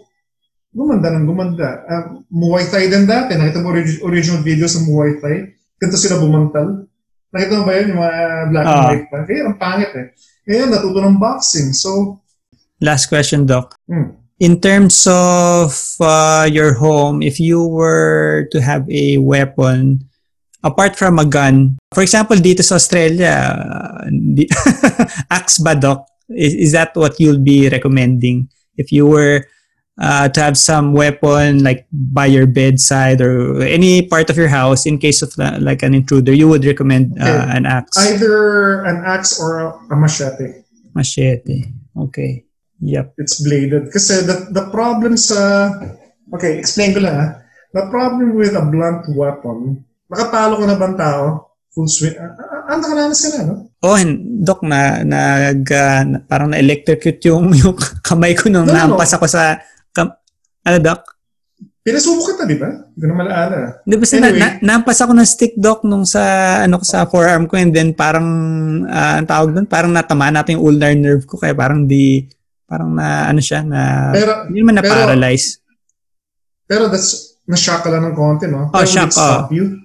gumanda 0.71 1.11
ng 1.11 1.27
gumanda. 1.27 1.83
Uh, 1.83 2.05
Muay 2.29 2.67
Thai 2.67 2.87
din 2.87 3.05
dati. 3.05 3.35
Nakita 3.35 3.59
mo 3.59 3.71
orig- 3.71 4.03
original 4.03 4.41
videos 4.41 4.75
ng 4.75 4.87
Muay 4.87 5.19
Thai. 5.19 5.37
Ganito 5.77 5.99
sila 5.99 6.19
bumantal. 6.19 6.87
Nakita 7.31 7.53
mo 7.55 7.63
ba 7.65 7.73
yun? 7.75 7.87
Yung 7.91 7.99
mga 7.99 8.13
black 8.49 8.65
and 8.65 8.79
Ah. 8.79 8.87
white 8.89 9.07
pa. 9.09 9.19
Kaya 9.23 9.41
ang 9.45 9.57
pangit 9.57 9.91
eh. 9.93 10.07
Ngayon, 10.45 10.69
natuto 10.71 10.99
ng 11.01 11.19
boxing. 11.19 11.69
So, 11.73 12.21
Last 12.79 13.07
question, 13.07 13.47
Doc. 13.47 13.75
hmm. 13.87 14.15
In 14.39 14.59
terms 14.59 15.07
of 15.07 15.71
uh, 15.99 16.45
your 16.45 16.75
home, 16.75 17.23
if 17.23 17.39
you 17.39 17.63
were 17.63 18.51
to 18.51 18.59
have 18.59 18.83
a 18.91 19.17
weapon, 19.17 20.11
apart 20.61 20.95
from 20.95 21.19
a 21.19 21.25
gun, 21.25 21.79
for 21.91 22.03
example, 22.03 22.35
dito 22.37 22.61
sa 22.61 22.75
Australia, 22.75 23.31
uh, 23.55 24.05
di- 24.11 24.51
axe 25.31 25.63
ba, 25.63 25.79
Doc? 25.79 26.03
Is, 26.31 26.55
is 26.55 26.73
that 26.73 26.97
what 26.97 27.21
you'll 27.21 27.43
be 27.43 27.69
recommending 27.69 28.49
if 28.77 28.91
you 28.93 29.07
were 29.07 29.45
uh, 30.01 30.29
to 30.29 30.41
have 30.41 30.57
some 30.59 30.93
weapon 30.93 31.63
like 31.63 31.87
by 31.93 32.27
your 32.27 32.47
bedside 32.47 33.21
or 33.21 33.63
any 33.63 34.03
part 34.09 34.31
of 34.31 34.37
your 34.37 34.49
house 34.49 34.87
in 34.87 34.99
case 34.99 35.23
of 35.23 35.37
like 35.61 35.83
an 35.83 35.95
intruder? 35.95 36.33
You 36.33 36.49
would 36.49 36.65
recommend 36.65 37.21
uh, 37.21 37.27
Okay. 37.29 37.57
an 37.57 37.67
axe, 37.67 37.97
Either 37.99 38.83
an 38.85 39.03
axe 39.05 39.39
or 39.39 39.61
a, 39.61 39.69
a 39.93 39.97
machete. 39.97 40.65
machete. 40.95 41.71
Okay. 41.97 42.45
Yep. 42.81 43.15
It's 43.19 43.41
bladed. 43.41 43.93
Kasi 43.93 44.27
the, 44.27 44.49
the 44.51 44.69
problem 44.71 45.17
sa... 45.17 45.71
Okay, 46.35 46.59
explain 46.59 46.93
ko 46.95 47.01
lang. 47.01 47.37
The 47.73 47.87
problem 47.91 48.35
with 48.35 48.55
a 48.57 48.65
blunt 48.67 49.07
weapon, 49.15 49.85
nakapalo 50.11 50.59
ka 50.59 50.67
na 50.67 50.77
bang 50.79 50.97
tao? 50.99 51.51
Full 51.75 51.87
swing. 51.91 52.15
Ah, 52.19 52.79
nakaranas 52.79 53.23
ka 53.23 53.29
na, 53.35 53.41
no? 53.47 53.55
Oh, 53.85 53.95
and 53.95 54.13
doc 54.41 54.65
na 54.65 55.05
nag 55.05 55.61
uh, 55.63 56.01
na- 56.03 56.23
parang 56.25 56.49
na 56.49 56.57
electrocute 56.57 57.21
yung 57.23 57.53
yung 57.61 57.77
kamay 58.01 58.33
ko 58.33 58.49
nung 58.49 58.65
No, 58.65 58.73
no, 58.73 58.97
no. 58.97 58.97
ako 58.97 59.29
sa 59.29 59.61
kam, 59.93 60.09
ano 60.63 60.77
doc? 60.81 61.05
Pinasubo 61.85 62.25
kita, 62.25 62.49
di 62.49 62.57
ba? 62.57 62.73
Hindi 62.73 62.97
ko 62.97 63.07
na 63.07 63.15
malaala. 63.15 63.57
Di 63.85 63.93
ba 63.93 64.05
Anyway. 64.09 64.41
na, 64.41 64.57
na, 64.57 64.59
nahampas 64.59 65.05
ako 65.05 65.13
ng 65.13 65.29
stick 65.29 65.53
doc 65.55 65.85
nung 65.85 66.09
sa 66.09 66.25
ano 66.65 66.81
ko 66.81 66.85
sa 66.89 67.05
forearm 67.05 67.45
ko 67.45 67.61
and 67.61 67.77
then 67.77 67.93
parang 67.93 68.25
ah, 68.89 69.21
ang 69.21 69.29
tawag 69.29 69.53
doon 69.53 69.69
parang 69.69 69.93
natama 69.93 70.33
natin 70.33 70.57
yung 70.57 70.65
ulnar 70.65 70.97
nerve 70.97 71.29
ko 71.29 71.37
kaya 71.37 71.53
parang 71.53 71.85
di 71.85 72.25
parang 72.65 72.89
na 72.89 73.29
ano 73.29 73.37
siya 73.37 73.61
na 73.61 74.09
Pero, 74.11 74.49
hindi 74.49 74.65
naman 74.65 74.75
na 74.75 74.83
pero- 74.83 74.97
paralyze. 75.05 75.61
pero 76.65 76.89
that's, 76.89 77.37
na-shock 77.45 77.85
ka 77.85 77.93
lang 77.93 78.09
ng 78.09 78.17
konti, 78.17 78.49
no? 78.49 78.73
Oh, 78.73 78.81
Pero 78.81 78.89
shock, 78.89 79.13
stop 79.13 79.53
you? 79.53 79.84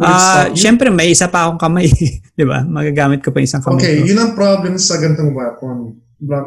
Ah, 0.00 0.48
you? 0.48 0.56
syempre 0.56 0.88
may 0.88 1.12
isa 1.12 1.28
pa 1.28 1.44
akong 1.44 1.60
kamay, 1.60 1.86
'di 2.36 2.44
ba? 2.48 2.64
Magagamit 2.64 3.20
ko 3.20 3.30
pa 3.30 3.44
isang 3.44 3.60
kamay 3.60 3.80
Okay, 3.84 3.94
ko. 4.00 4.08
yun 4.08 4.18
ang 4.18 4.32
problem 4.32 4.74
sa 4.80 4.96
ganitong 4.96 5.36
weapon. 5.36 6.00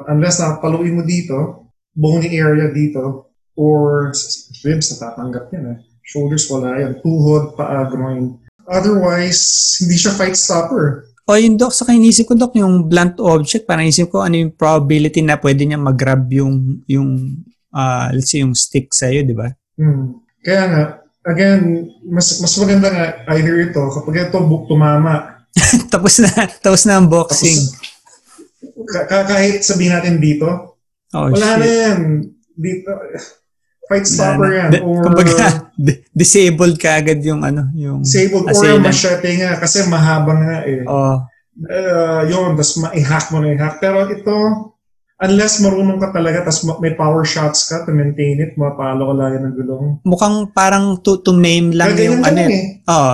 Unless 0.10 0.42
nakapaluin 0.42 0.98
mo 0.98 1.04
dito, 1.06 1.70
bony 1.94 2.34
area 2.34 2.70
dito, 2.70 3.30
or 3.54 4.10
ribs, 4.66 4.94
natatanggap 4.94 5.50
yan 5.54 5.66
eh. 5.74 5.78
Shoulders, 6.04 6.46
wala 6.50 6.78
yan. 6.78 7.00
Tuhod, 7.00 7.56
paa, 7.56 7.86
groin. 7.88 8.38
Otherwise, 8.70 9.40
hindi 9.82 9.96
siya 9.98 10.14
fight 10.14 10.36
stopper. 10.36 11.10
O 11.24 11.40
yung 11.40 11.56
doc, 11.56 11.72
sa 11.72 11.88
inisip 11.88 12.28
ko 12.28 12.34
doc, 12.36 12.52
yung 12.60 12.92
blunt 12.92 13.16
object, 13.24 13.64
parang 13.64 13.88
isip 13.88 14.12
ko 14.12 14.20
ano 14.20 14.36
yung 14.36 14.52
probability 14.52 15.24
na 15.24 15.40
pwede 15.40 15.64
niya 15.64 15.80
mag-grab 15.80 16.28
yung, 16.28 16.84
yung 16.86 17.40
ah, 17.72 18.12
let's 18.12 18.30
say 18.30 18.44
yung 18.44 18.52
stick 18.54 18.92
sa'yo, 18.92 19.24
di 19.24 19.32
ba? 19.32 19.48
Hmm. 19.80 20.20
Kaya 20.44 20.64
nga, 20.68 20.84
again, 21.24 21.62
mas 22.04 22.38
mas 22.38 22.54
maganda 22.56 22.88
nga 22.88 23.06
either 23.32 23.58
ito, 23.62 23.80
kapag 23.92 24.28
ito 24.28 24.38
bu- 24.40 24.66
tumama, 24.66 25.44
tapos 25.94 26.20
na, 26.20 26.30
tapos 26.60 26.84
na 26.84 26.98
ang 26.98 27.08
boxing. 27.08 27.60
ka- 28.86 29.28
kahit 29.28 29.62
sabihin 29.62 29.94
natin 29.94 30.18
dito, 30.18 30.74
Oh, 31.14 31.30
wala 31.30 31.62
na 31.62 31.62
shit. 31.62 31.78
yan. 31.78 32.00
Dito, 32.52 32.90
fight 33.86 34.02
stopper 34.04 34.50
na. 34.50 34.58
yan. 34.66 34.70
Or 34.82 35.06
kumbaga, 35.06 35.46
di- 35.78 36.02
disabled 36.10 36.76
ka 36.76 36.98
agad 36.98 37.22
yung 37.22 37.46
ano, 37.46 37.70
yung 37.74 38.02
disabled. 38.02 38.50
Or 38.50 38.52
assailant. 38.52 38.82
machete 38.84 39.30
nga, 39.38 39.62
kasi 39.62 39.86
mahaba 39.86 40.34
nga 40.34 40.56
eh. 40.66 40.82
Oh, 40.90 41.22
uh, 41.70 42.22
yun, 42.26 42.58
tapos 42.58 42.82
ma-hack 42.82 43.30
mo 43.30 43.38
na 43.40 43.54
i-hack. 43.54 43.78
Pero 43.78 44.10
ito, 44.10 44.38
unless 45.20 45.62
marunong 45.62 46.00
ka 46.00 46.10
talaga, 46.12 46.42
tapos 46.44 46.64
ma- 46.64 46.80
may 46.80 46.94
power 46.94 47.22
shots 47.24 47.68
ka 47.68 47.86
to 47.86 47.92
maintain 47.92 48.40
it, 48.40 48.56
mapalo 48.56 49.10
ka 49.10 49.14
lang 49.14 49.38
ng 49.40 49.56
gulong. 49.56 49.86
mukhang 50.02 50.50
parang 50.50 50.98
to, 51.00 51.20
to 51.20 51.32
maim 51.32 51.70
lang 51.70 51.94
yung 51.94 52.20
Gaganyan 52.20 52.22
ka 52.22 52.32
ano. 52.32 52.42
eh. 52.42 52.66
Oh, 52.86 53.14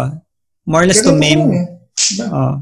more 0.66 0.82
or 0.84 0.88
less 0.88 1.02
to 1.02 1.12
Ganun 1.12 1.18
ka 1.18 1.20
maim. 1.20 1.42
eh. 1.50 1.66
Oh. 2.26 2.54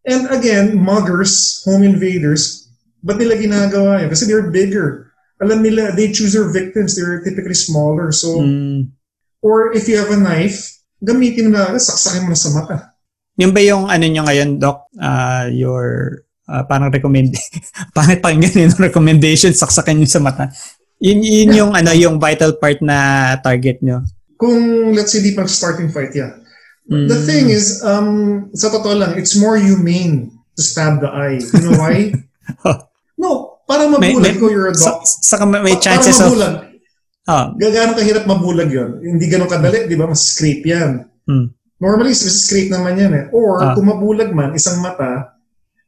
And 0.00 0.28
again, 0.30 0.74
muggers, 0.74 1.60
home 1.64 1.82
invaders, 1.82 2.68
ba't 3.00 3.16
nila 3.16 3.36
ginagawa 3.36 4.00
yun? 4.00 4.08
Kasi 4.08 4.24
they're 4.24 4.48
bigger. 4.48 5.12
Alam 5.40 5.60
nila, 5.60 5.92
they 5.92 6.12
choose 6.12 6.32
their 6.32 6.48
victims. 6.48 6.92
They're 6.92 7.20
typically 7.20 7.56
smaller. 7.56 8.12
So, 8.12 8.40
Mm. 8.40 8.92
or 9.40 9.72
if 9.72 9.88
you 9.88 9.96
have 9.96 10.12
a 10.12 10.16
knife, 10.16 10.68
gamitin 11.00 11.48
mo 11.48 11.56
na, 11.56 11.72
saksakin 11.74 12.28
mo 12.28 12.32
na 12.32 12.38
sa 12.38 12.52
mata. 12.52 12.76
Yun 13.40 13.52
ba 13.52 13.60
yung 13.60 13.88
ano 13.88 14.04
nyo 14.04 14.22
ngayon, 14.24 14.60
Doc? 14.60 14.84
Ah, 14.96 15.48
your 15.48 16.20
ah, 16.50 16.64
parang 16.64 16.90
recommend 16.90 17.30
pangit 17.96 18.18
pakinggan 18.18 18.66
yung 18.66 18.74
recommendation 18.88 19.52
saksakan 19.52 20.02
yun 20.02 20.10
sa 20.10 20.18
mata. 20.18 20.50
Yun, 20.98 21.22
yun 21.22 21.50
yung 21.54 21.72
ano 21.72 21.94
yung 21.94 22.18
vital 22.18 22.52
part 22.54 22.82
na 22.82 22.98
target 23.38 23.78
nyo. 23.80 24.02
Kung, 24.34 24.58
let's 24.90 25.10
say, 25.10 25.20
di 25.20 25.32
pa 25.32 25.46
starting 25.46 25.88
fight, 25.88 26.10
yeah. 26.12 26.34
The 26.84 27.06
Mm. 27.14 27.24
thing 27.24 27.44
is, 27.48 27.80
um, 27.80 28.08
sa 28.52 28.66
totoo 28.68 28.92
lang, 28.92 29.14
it's 29.14 29.32
more 29.32 29.54
humane 29.54 30.28
to 30.52 30.60
stab 30.60 30.98
the 30.98 31.06
eye. 31.06 31.38
You 31.38 31.62
know 31.62 31.78
why? 31.78 32.10
no, 33.16 33.62
para 33.64 33.86
mabulag 33.86 34.10
may- 34.26 34.36
ko, 34.36 34.50
you're 34.50 34.68
a 34.68 34.74
Sa, 34.74 34.92
doc. 34.92 35.06
saka 35.06 35.44
may 35.46 35.78
Pa- 35.78 35.80
chances 35.80 36.16
para 36.16 36.26
of 36.26 36.34
mabulag. 36.34 36.54
oh, 37.28 37.44
Gagano 37.56 37.92
kahirap 37.94 38.24
mabulag 38.26 38.68
yon 38.68 38.90
Hindi 38.98 39.24
ganun 39.24 39.46
kadali, 39.46 39.86
di 39.86 39.94
ba? 39.94 40.04
Mas 40.04 40.26
scrape 40.26 40.66
yan. 40.66 41.06
Hmm. 41.24 41.54
Normally, 41.78 42.10
mas 42.10 42.36
scrape 42.42 42.68
naman 42.68 42.98
yan 42.98 43.12
eh. 43.14 43.24
Or, 43.30 43.62
Ah. 43.62 43.72
kung 43.72 43.86
mabulag 43.86 44.34
man, 44.34 44.52
isang 44.52 44.82
mata, 44.82 45.38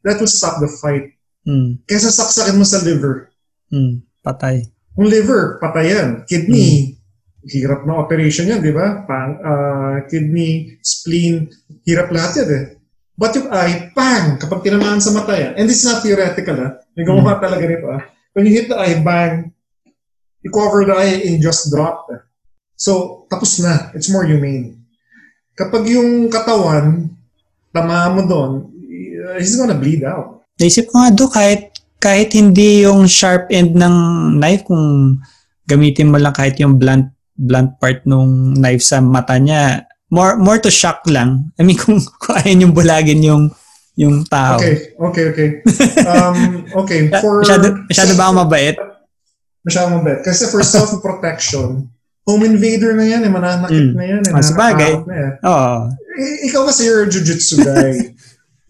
that 0.03 0.19
will 0.19 0.31
stop 0.31 0.59
the 0.59 0.69
fight. 0.69 1.15
mm, 1.43 1.83
Kesa 1.85 2.11
saksakin 2.11 2.57
mo 2.57 2.65
sa 2.65 2.83
liver. 2.83 3.31
mm, 3.69 4.03
patay. 4.21 4.67
Kung 4.93 5.09
liver, 5.09 5.57
patay 5.59 5.91
yan. 5.91 6.09
Kidney, 6.29 7.01
hirap 7.43 7.83
na 7.83 7.97
operation 7.99 8.45
yan, 8.47 8.61
di 8.61 8.71
ba? 8.71 9.03
Pang, 9.03 9.41
ah, 9.41 9.97
kidney, 10.07 10.77
spleen, 10.85 11.49
hirap 11.83 12.13
lahat 12.13 12.45
yan 12.45 12.51
eh. 12.53 12.65
But 13.13 13.33
yung 13.35 13.49
eye, 13.49 13.93
pang! 13.93 14.37
Kapag 14.37 14.63
tinamaan 14.63 15.01
sa 15.01 15.13
mata 15.13 15.33
yan. 15.33 15.57
And 15.57 15.65
this 15.65 15.81
is 15.81 15.89
not 15.89 16.01
theoretical 16.01 16.57
ha. 16.57 16.69
May 16.93 17.05
gumawa 17.05 17.39
talaga 17.39 17.65
nito 17.65 17.89
ha. 17.89 18.05
When 18.33 18.49
you 18.49 18.53
hit 18.53 18.69
the 18.69 18.77
eye, 18.77 19.01
bang! 19.01 19.53
You 20.43 20.51
cover 20.51 20.83
the 20.85 20.97
eye 20.97 21.23
and 21.25 21.39
just 21.39 21.71
drop. 21.71 22.09
eh. 22.11 22.21
So, 22.75 23.25
tapos 23.31 23.61
na. 23.63 23.93
It's 23.95 24.11
more 24.11 24.25
humane. 24.27 24.81
Kapag 25.55 25.87
yung 25.87 26.29
katawan, 26.29 27.13
tamaan 27.71 28.17
mo 28.17 28.23
doon, 28.25 28.53
uh, 29.33 29.41
he's 29.41 29.57
gonna 29.57 29.75
bleed 29.75 30.05
out. 30.05 30.45
Naisip 30.61 30.93
ko 30.93 31.01
nga 31.01 31.11
do 31.11 31.27
kahit 31.27 31.73
kahit 31.97 32.37
hindi 32.37 32.85
yung 32.85 33.09
sharp 33.09 33.49
end 33.49 33.73
ng 33.73 33.97
knife 34.37 34.69
kung 34.69 35.17
gamitin 35.65 36.13
mo 36.13 36.21
lang 36.21 36.35
kahit 36.35 36.61
yung 36.61 36.77
blunt 36.77 37.09
blunt 37.33 37.79
part 37.81 38.05
nung 38.05 38.53
knife 38.53 38.85
sa 38.85 39.01
mata 39.01 39.39
niya 39.39 39.87
more 40.13 40.37
more 40.37 40.59
to 40.59 40.69
shock 40.69 41.01
lang 41.09 41.49
I 41.57 41.65
mean 41.65 41.79
kung, 41.83 41.97
kung 42.21 42.35
ayaw 42.37 42.59
yung 42.59 42.75
bulagin 42.77 43.23
yung 43.23 43.49
yung 43.95 44.27
tao 44.27 44.59
Okay, 44.61 44.93
okay, 44.99 45.25
okay. 45.31 45.49
Um, 46.13 46.67
okay, 46.85 47.07
for... 47.23 47.41
masyado, 47.47 47.79
masyado 47.87 48.13
ba 48.19 48.25
ako 48.29 48.35
mabait 48.45 48.77
Masyado 49.63 49.95
mabait. 49.95 50.19
Kasi 50.27 50.51
for 50.51 50.59
self-protection, 50.67 51.87
home 52.27 52.43
invader 52.43 52.99
na 52.99 53.07
yan, 53.07 53.23
eh, 53.23 53.31
mananakit 53.31 53.79
Mm. 53.79 53.95
na 53.95 54.05
yan, 54.05 54.23
eh, 54.27 54.33
Ah, 54.35 54.43
sabagay. 54.43 54.91
nakakatakot 54.91 55.07
na 55.07 55.17
yan. 55.17 55.33
oo 55.47 55.73
Eh, 56.13 56.35
ikaw 56.51 56.63
kasi 56.67 56.81
you're 56.85 57.07
a 57.07 57.09
jujitsu 57.09 57.63
guy. 57.63 57.95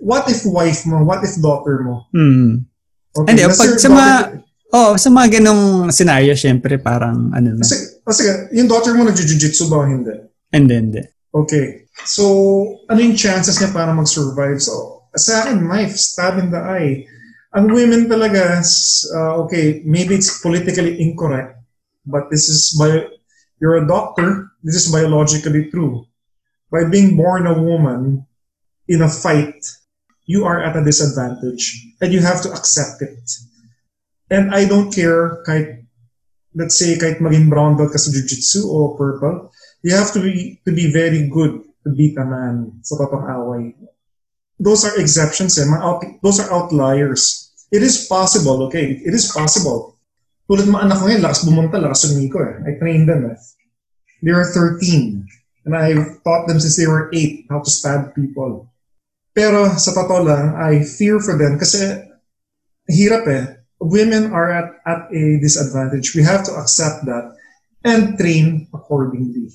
what 0.03 0.27
if 0.27 0.43
wife 0.43 0.83
mo? 0.85 1.07
What 1.07 1.23
if 1.23 1.39
daughter 1.39 1.87
mo? 1.87 2.11
hmm. 2.11 2.66
Okay, 3.12 3.29
Hindi, 3.29 3.45
pag 3.45 3.77
sa 3.77 3.89
mga- 3.93 4.27
oh 4.73 4.97
sa 4.97 5.09
mga 5.12 5.29
ganong 5.39 5.93
scenario 5.93 6.33
syempre 6.33 6.81
parang 6.81 7.29
ano 7.37 7.55
na 7.55 7.61
Kasi, 7.61 8.01
kasi 8.01 8.23
yung 8.57 8.66
daughter 8.73 8.97
mo 8.97 9.05
nag-jujitsu 9.05 9.69
ba 9.69 9.85
o 9.85 9.87
hindi? 9.87 10.16
then 10.53 10.93
the, 10.93 11.12
Okay. 11.33 11.89
So, 12.05 12.24
ano 12.93 13.01
yung 13.01 13.16
chances 13.16 13.57
niya 13.57 13.73
para 13.73 13.93
mag-survive? 13.97 14.61
So, 14.61 15.09
sa 15.16 15.45
akin, 15.45 15.65
knife, 15.65 15.97
stab 15.97 16.37
in 16.41 16.53
the 16.53 16.61
eye. 16.61 17.09
Ang 17.57 17.73
women 17.73 18.09
talaga, 18.09 18.61
uh, 19.12 19.33
okay, 19.45 19.81
maybe 19.85 20.16
it's 20.16 20.41
politically 20.41 21.01
incorrect, 21.01 21.57
but 22.05 22.29
this 22.33 22.49
is 22.49 22.73
bio, 22.77 23.09
you're 23.61 23.81
a 23.81 23.89
doctor, 23.89 24.53
this 24.65 24.77
is 24.77 24.89
biologically 24.89 25.69
true. 25.69 26.05
By 26.73 26.89
being 26.89 27.16
born 27.16 27.45
a 27.45 27.53
woman 27.57 28.24
in 28.89 29.05
a 29.05 29.09
fight, 29.12 29.61
you 30.27 30.44
are 30.44 30.62
at 30.62 30.77
a 30.77 30.85
disadvantage 30.85 31.94
and 32.01 32.12
you 32.12 32.20
have 32.20 32.43
to 32.43 32.51
accept 32.53 33.03
it. 33.03 33.23
And 34.31 34.55
I 34.55 34.65
don't 34.65 34.94
care 34.94 35.44
kahit, 35.44 35.85
let's 36.55 36.78
say, 36.78 36.97
kahit 36.97 37.20
maging 37.20 37.51
brown 37.51 37.77
belt 37.77 37.93
ka 37.93 37.99
sa 37.99 38.11
jiu-jitsu 38.11 38.65
o 38.65 38.97
purple, 38.97 39.53
you 39.82 39.93
have 39.93 40.12
to 40.16 40.20
be 40.23 40.62
to 40.65 40.73
be 40.73 40.89
very 40.89 41.28
good 41.28 41.61
to 41.85 41.89
beat 41.93 42.16
a 42.16 42.24
man 42.24 42.81
sa 42.86 42.97
totoong 42.97 43.28
away. 43.28 43.74
Those 44.62 44.86
are 44.86 44.94
exceptions 44.97 45.59
eh. 45.59 45.66
Those 46.23 46.40
are 46.40 46.49
outliers. 46.55 47.51
It 47.74 47.82
is 47.82 48.07
possible, 48.07 48.62
okay? 48.70 49.01
It 49.03 49.12
is 49.12 49.28
possible. 49.32 49.99
Tulad 50.47 50.70
mga 50.70 50.86
anak 50.86 50.97
ko 51.01 51.05
ngayon, 51.09 51.23
lakas 51.24 51.43
bumunta, 51.43 51.77
lakas 51.82 52.07
sumiko 52.07 52.40
eh. 52.40 52.57
I 52.62 52.78
trained 52.78 53.11
them 53.11 53.27
eh. 53.27 53.39
They 54.23 54.31
were 54.31 54.47
13. 54.47 55.27
And 55.66 55.74
I 55.74 55.94
taught 56.23 56.47
them 56.47 56.59
since 56.59 56.78
they 56.78 56.86
were 56.86 57.11
8 57.12 57.51
how 57.51 57.61
to 57.61 57.70
stab 57.70 58.15
people. 58.15 58.72
Pero 59.32 59.68
sa 59.80 59.96
totoo 59.96 60.20
lang, 60.24 60.52
I 60.54 60.84
fear 60.84 61.16
for 61.20 61.36
them 61.40 61.56
kasi 61.56 61.80
hirap 62.88 63.24
eh. 63.28 63.44
Women 63.82 64.30
are 64.30 64.52
at, 64.52 64.68
at 64.86 65.00
a 65.10 65.22
disadvantage. 65.42 66.14
We 66.14 66.22
have 66.22 66.46
to 66.46 66.54
accept 66.54 67.02
that 67.10 67.34
and 67.82 68.14
train 68.14 68.70
accordingly. 68.70 69.50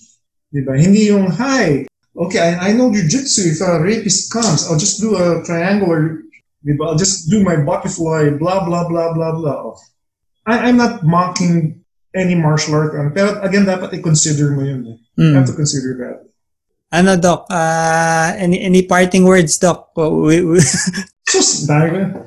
Diba? 0.52 0.76
Hindi 0.76 1.08
yung, 1.16 1.32
hi, 1.32 1.88
okay, 2.12 2.40
I, 2.44 2.70
I 2.70 2.72
know 2.76 2.92
jujitsu. 2.92 3.56
If 3.56 3.64
a 3.64 3.80
rapist 3.80 4.28
comes, 4.34 4.68
I'll 4.68 4.80
just 4.80 5.00
do 5.00 5.16
a 5.16 5.44
triangular 5.48 6.28
Di 6.58 6.74
ba? 6.76 6.92
I'll 6.92 7.00
just 7.00 7.30
do 7.30 7.40
my 7.46 7.56
butterfly, 7.64 8.36
blah, 8.36 8.66
blah, 8.66 8.90
blah, 8.90 9.14
blah, 9.14 9.32
blah. 9.32 9.78
I, 10.44 10.68
I'm 10.68 10.76
not 10.76 11.06
mocking 11.06 11.86
any 12.12 12.36
martial 12.36 12.76
art. 12.76 12.92
Pero 13.14 13.40
again, 13.40 13.64
dapat 13.64 13.94
i-consider 13.96 14.52
mo 14.52 14.66
yun. 14.66 14.82
eh. 14.84 14.98
You 15.16 15.32
Mm. 15.32 15.34
have 15.38 15.48
to 15.48 15.56
consider 15.56 15.96
that. 16.04 16.18
Ano, 16.88 17.20
Doc? 17.20 17.52
ah, 17.52 18.32
any, 18.40 18.64
any 18.64 18.82
parting 18.88 19.28
words, 19.28 19.60
Doc? 19.60 19.92
We, 19.96 20.40
we, 20.44 20.60
Sus, 21.32 21.68
dahil 21.68 22.08
ko. 22.08 22.24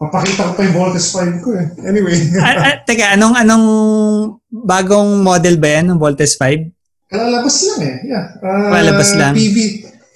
Papakita 0.00 0.48
ko 0.48 0.52
pa 0.56 0.64
yung 0.64 0.76
Voltes 0.80 1.12
5 1.12 1.44
ko 1.44 1.52
eh. 1.52 1.68
Anyway. 1.84 2.16
ah, 2.40 2.56
ah, 2.56 2.76
teka, 2.88 3.20
anong, 3.20 3.36
anong 3.36 3.66
bagong 4.48 5.20
model 5.20 5.60
ba 5.60 5.76
yan 5.76 5.92
ng 5.92 6.00
Voltes 6.00 6.40
5? 6.40 6.72
Kalalabas 7.12 7.56
lang 7.68 7.80
eh. 7.84 7.96
Yeah. 8.08 8.24
Uh, 8.40 8.70
Kalalabas 8.72 9.10
lang. 9.12 9.36
PV, 9.36 9.56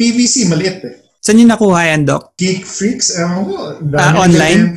PVC, 0.00 0.48
maliit 0.48 0.80
eh. 0.88 0.94
Saan 1.20 1.36
nyo 1.36 1.52
nakuha 1.52 1.80
yan, 1.92 2.08
Doc? 2.08 2.32
Geek 2.40 2.64
Freaks, 2.64 3.12
ewan 3.20 3.44
ko. 3.44 3.76
Ah, 3.92 4.24
online? 4.24 4.72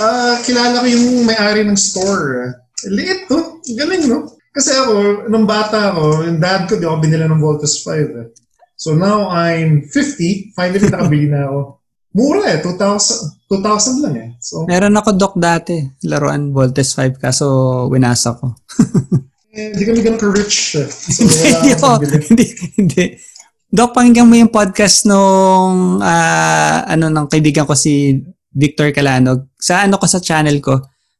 Ah, 0.00 0.40
kilala 0.48 0.80
ko 0.80 0.86
yung 0.88 1.28
may-ari 1.28 1.68
ng 1.68 1.76
store. 1.76 2.56
Liit 2.88 3.28
to. 3.28 3.60
Galing, 3.76 4.08
no? 4.08 4.37
Kasi 4.52 4.70
ako, 4.74 5.26
nung 5.28 5.46
bata 5.46 5.92
ako, 5.92 6.24
yung 6.26 6.40
dad 6.40 6.66
ko, 6.66 6.80
di 6.80 6.86
ako 6.88 6.96
binila 6.98 7.26
ng 7.28 7.42
Voltus 7.42 7.80
5. 7.84 8.20
Eh. 8.22 8.26
So 8.78 8.94
now 8.94 9.28
I'm 9.30 9.86
50, 9.90 10.54
finally 10.54 10.88
nakabili 10.88 11.28
na 11.30 11.46
ako. 11.50 11.60
Mura 12.14 12.50
eh, 12.50 12.58
2,000 12.64 13.38
2,000 13.48 14.04
lang 14.04 14.14
eh. 14.20 14.28
So, 14.44 14.68
Meron 14.68 14.96
ako, 15.00 15.16
Doc, 15.16 15.32
dati. 15.40 15.80
Laruan 16.04 16.52
Voltes 16.52 16.92
5, 16.92 17.16
kaso 17.16 17.46
winasa 17.88 18.36
ko. 18.36 18.52
eh, 19.56 19.72
di 19.72 19.82
kami 19.88 20.04
ganun 20.04 20.20
ka-rich. 20.20 20.76
eh. 20.76 20.88
So, 20.88 21.24
hindi, 21.24 21.72
bili. 21.72 22.16
hindi, 22.28 22.46
hindi. 22.76 23.04
Doc, 23.68 23.96
pakinggan 23.96 24.28
mo 24.28 24.36
yung 24.36 24.52
podcast 24.52 25.08
nung 25.08 26.00
ah, 26.04 26.84
ano 26.84 27.08
ng 27.08 27.26
kaibigan 27.28 27.64
ko 27.64 27.72
si 27.72 28.20
Victor 28.52 28.92
Calanog. 28.92 29.48
Sa 29.56 29.84
ano 29.84 29.96
ko 29.96 30.04
sa 30.04 30.20
channel 30.20 30.60
ko. 30.60 30.76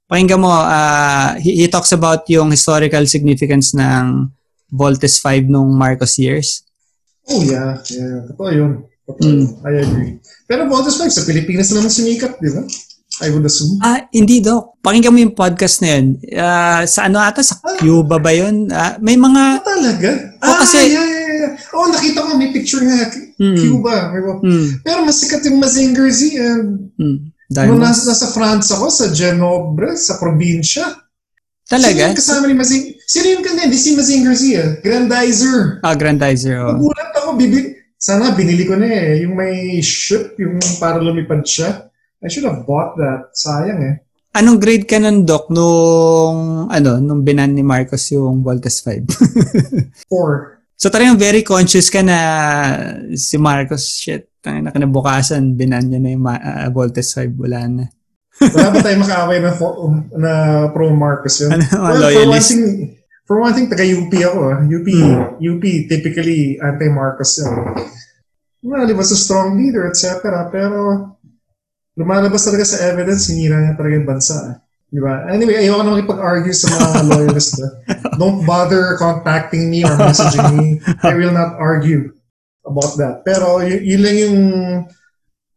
Pakinggan 0.09 0.41
mo, 0.41 0.49
ah, 0.49 1.37
he, 1.37 1.65
he 1.65 1.67
talks 1.69 1.93
about 1.93 2.25
yung 2.33 2.49
historical 2.49 3.05
significance 3.05 3.77
ng 3.77 4.33
Voltes 4.73 5.21
5 5.21 5.53
nung 5.53 5.77
Marcos 5.77 6.17
years. 6.17 6.65
Oh 7.29 7.45
yeah, 7.45 7.77
yeah. 7.93 8.25
Totoo 8.33 8.51
yun. 8.53 8.73
Totoo 9.05 9.25
Mm. 9.25 9.45
I 9.65 9.73
agree. 9.85 10.13
Pero 10.45 10.69
Voltus 10.69 11.01
5, 11.01 11.09
sa 11.09 11.25
Pilipinas 11.25 11.73
naman 11.73 11.89
sumikat, 11.89 12.41
di 12.41 12.53
ba? 12.53 12.65
I 13.25 13.33
would 13.33 13.45
assume. 13.45 13.81
Ah, 13.81 14.05
hindi 14.13 14.39
Doc. 14.45 14.79
Pakinggan 14.85 15.13
mo 15.13 15.19
yung 15.19 15.37
podcast 15.37 15.81
na 15.81 15.97
yun. 15.97 16.07
Ah, 16.37 16.83
sa 16.85 17.09
ano 17.09 17.19
ata? 17.19 17.41
Sa 17.41 17.57
Cuba 17.81 18.21
ba 18.21 18.31
yun? 18.33 18.69
Ah, 18.69 19.01
may 19.01 19.17
mga... 19.17 19.43
Ah, 19.59 19.65
talaga? 19.65 20.11
Oh, 20.41 20.53
ah, 20.53 20.57
kasi- 20.63 20.93
yeah, 20.93 21.05
yeah, 21.05 21.25
yeah. 21.37 21.53
Oh, 21.73 21.89
nakita 21.89 22.25
ko, 22.25 22.37
may 22.37 22.53
picture 22.53 22.85
nga. 22.85 23.09
Mm. 23.41 23.57
Cuba. 23.59 24.13
Hmm, 24.45 24.69
Pero 24.85 25.03
mas 25.09 25.19
sikat 25.21 25.41
yung 25.49 25.59
Mazinger 25.59 26.09
Z. 26.13 26.21
And 26.37 26.93
hmm. 26.97 27.19
Dahil 27.49 27.73
nung 27.73 27.81
nasa, 27.81 28.05
nasa 28.05 28.29
France 28.29 28.69
ako, 28.77 28.87
sa 28.93 29.07
Genobre, 29.09 29.97
sa 29.97 30.21
probinsya. 30.21 30.85
Sino 31.65 31.81
Talaga? 31.81 32.13
yung 32.13 32.21
kasama 32.21 32.45
ni 32.45 32.57
Mazinger? 32.57 32.93
Sino 33.09 33.27
yung 33.33 33.45
kanya? 33.45 33.65
Hindi 33.65 33.81
si 33.81 33.97
Mazinger 33.97 34.35
Z, 34.37 34.43
ah. 34.57 34.71
Grandizer. 34.85 35.81
Ah, 35.81 35.97
grandizer. 35.97 36.61
Oh. 36.61 36.77
Nagulat 36.77 37.13
ako, 37.17 37.29
bibili. 37.41 37.73
Sana 37.97 38.37
binili 38.37 38.69
ko 38.69 38.77
na 38.77 38.89
eh. 38.89 39.25
Yung 39.25 39.33
may 39.33 39.81
ship, 39.81 40.37
yung 40.37 40.61
para 40.77 41.01
lumipad 41.01 41.43
siya. 41.43 41.89
I 42.21 42.29
should 42.29 42.45
have 42.45 42.69
bought 42.69 43.01
that. 43.01 43.33
Sayang 43.33 43.81
eh. 43.81 43.97
Anong 44.37 44.61
grade 44.61 44.85
ka 44.85 45.01
nun, 45.01 45.25
Doc, 45.25 45.49
nung, 45.49 46.69
ano, 46.69 47.01
nung 47.01 47.25
binan 47.25 47.57
ni 47.57 47.65
Marcos 47.65 48.13
yung 48.13 48.45
Voltes 48.45 48.85
5? 48.85 49.09
Four. 50.13 50.58
So, 50.79 50.87
talagang 50.89 51.19
very 51.19 51.43
conscious 51.43 51.91
ka 51.91 52.01
na 52.01 52.19
si 53.13 53.35
Marcos, 53.37 53.91
shit, 53.91 54.31
tangin 54.39 54.65
na 54.65 54.71
kinabukasan, 54.71 55.59
binan 55.59 55.91
niya 55.91 55.99
na 55.99 56.15
yung 56.15 56.23
Ma- 56.23 56.39
ah, 56.39 56.71
Voltes 56.71 57.11
5, 57.13 57.35
wala 57.35 57.67
na. 57.67 57.85
Wala 58.55 58.71
ba 58.71 58.79
tayo 58.79 59.03
makaaway 59.03 59.43
na, 59.43 59.51
fo- 59.51 59.91
na 60.15 60.31
pro 60.71 60.95
Marcos 60.95 61.43
yun? 61.43 61.51
Ano, 61.51 61.67
mga 61.67 62.15
for 62.15 62.31
one 62.31 62.39
thing, 62.39 62.63
for 63.27 63.37
one 63.43 63.51
thing, 63.51 63.67
taga-UP 63.67 64.15
ako. 64.15 64.39
ah. 64.47 64.59
UP, 64.63 64.87
Hmm. 64.87 65.43
UP, 65.43 65.65
typically 65.91 66.55
anti-Marcos 66.63 67.43
yun. 67.43 67.75
Well, 68.63 68.87
ba, 68.87 69.03
sa 69.03 69.19
strong 69.19 69.59
leader, 69.59 69.91
etc. 69.91 70.23
Pero, 70.55 70.79
lumalabas 71.99 72.47
talaga 72.47 72.63
sa 72.63 72.87
evidence, 72.87 73.27
sinira 73.27 73.59
niya 73.59 73.75
talaga 73.75 73.95
yung 73.99 74.07
bansa. 74.07 74.37
eh. 74.55 74.57
Di 74.89 75.01
ba? 75.05 75.29
Anyway, 75.29 75.61
ayoko 75.61 75.85
na 75.85 75.93
makipag-argue 75.93 76.55
sa 76.57 76.73
mga 76.73 76.89
ah. 77.05 77.73
Don't 78.17 78.49
bother 78.49 78.97
contacting 78.97 79.69
me 79.69 79.85
or 79.85 79.93
messaging 80.01 80.49
me. 80.57 80.69
I 81.05 81.13
will 81.13 81.33
not 81.33 81.61
argue 81.61 82.17
about 82.65 82.97
that. 82.97 83.21
Pero, 83.29 83.61
y- 83.61 83.85
yun 83.85 84.01
lang 84.01 84.17
yung 84.17 84.39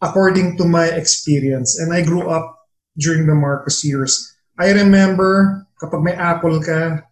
according 0.04 0.60
to 0.60 0.68
my 0.68 0.92
experience. 0.92 1.80
And 1.80 1.96
I 1.96 2.04
grew 2.04 2.28
up 2.28 2.60
during 3.00 3.24
the 3.24 3.38
Marcos 3.38 3.88
years. 3.88 4.36
I 4.60 4.76
remember, 4.76 5.64
kapag 5.80 6.04
may 6.04 6.16
apple 6.18 6.60
ka, 6.60 7.08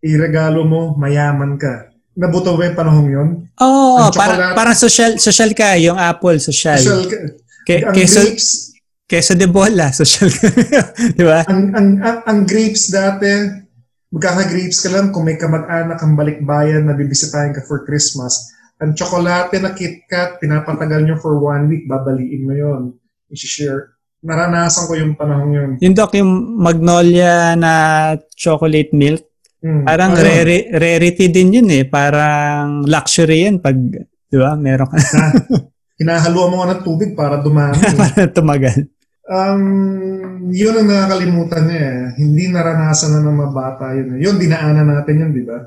iregalo 0.00 0.62
mo, 0.62 0.94
mayaman 0.94 1.58
ka. 1.58 1.90
Nabuto 2.14 2.54
ba 2.54 2.70
yung 2.70 2.78
panahon 2.78 3.06
yun? 3.10 3.28
Oo, 3.58 3.98
oh, 3.98 4.06
Ang 4.06 4.14
para, 4.14 4.34
chocolate. 4.38 4.54
parang 4.56 4.76
social, 4.78 5.12
social 5.18 5.50
ka, 5.50 5.74
yung 5.82 5.98
Apple, 5.98 6.38
social. 6.38 6.78
Social 6.78 7.04
ka. 7.10 7.16
Ke, 7.66 7.74
ang 7.84 7.94
grapes, 7.94 8.70
keso 9.10 9.34
de 9.34 9.50
bola, 9.50 9.90
social. 9.98 10.30
Di 11.18 11.26
ba? 11.26 11.42
ang, 11.50 11.74
ang, 11.74 11.88
ang, 11.98 12.18
ang 12.22 12.38
grapes 12.46 12.94
dati, 12.94 13.26
magkaka-grapes 14.14 14.78
ka 14.78 14.88
lang 14.94 15.10
kung 15.10 15.26
may 15.26 15.34
kamag-anak 15.34 15.98
ang 15.98 16.14
balikbayan 16.14 16.86
na 16.86 16.94
bibisitahin 16.94 17.50
ka 17.50 17.66
for 17.66 17.82
Christmas. 17.82 18.54
Ang 18.78 18.94
tsokolate 18.94 19.58
na 19.58 19.74
KitKat, 19.74 20.38
pinapatagal 20.38 21.02
nyo 21.02 21.18
for 21.18 21.42
one 21.42 21.66
week, 21.66 21.90
babaliin 21.90 22.46
mo 22.46 22.54
yon 22.54 22.82
I-share. 23.28 23.98
Naranasan 24.22 24.86
ko 24.86 24.94
yung 24.94 25.18
panahon 25.18 25.50
yun. 25.50 25.70
Yung 25.82 25.94
Doc, 25.98 26.14
yung 26.14 26.56
Magnolia 26.56 27.58
na 27.58 27.72
chocolate 28.38 28.94
milk, 28.94 29.26
Hmm. 29.60 29.84
Parang 29.84 30.16
Ayun. 30.16 30.24
rari- 30.24 30.68
rarity 30.72 31.28
din 31.28 31.60
yun 31.60 31.68
eh. 31.68 31.84
Parang 31.84 32.80
luxury 32.88 33.44
yan 33.44 33.60
pag, 33.60 33.76
di 33.76 34.36
ba, 34.40 34.56
meron 34.56 34.88
ka 34.88 34.96
Hinahaluan 36.00 36.48
mo 36.48 36.56
nga 36.64 36.72
ng 36.72 36.80
tubig 36.80 37.12
para 37.12 37.44
dumami. 37.44 37.76
para 38.00 38.24
tumagal. 38.24 38.88
Um, 39.30 39.62
yun 40.50 40.74
ang 40.74 40.90
nakakalimutan 40.90 41.64
niya 41.64 41.82
eh. 41.86 42.02
Hindi 42.18 42.50
naranasan 42.50 43.14
na 43.14 43.22
ng 43.22 43.36
mga 43.38 43.52
bata 43.52 43.84
yun. 43.94 44.08
eh. 44.12 44.18
Yun, 44.20 44.36
dinaanan 44.36 44.90
natin 44.90 45.22
yun, 45.22 45.30
di 45.30 45.46
ba? 45.46 45.58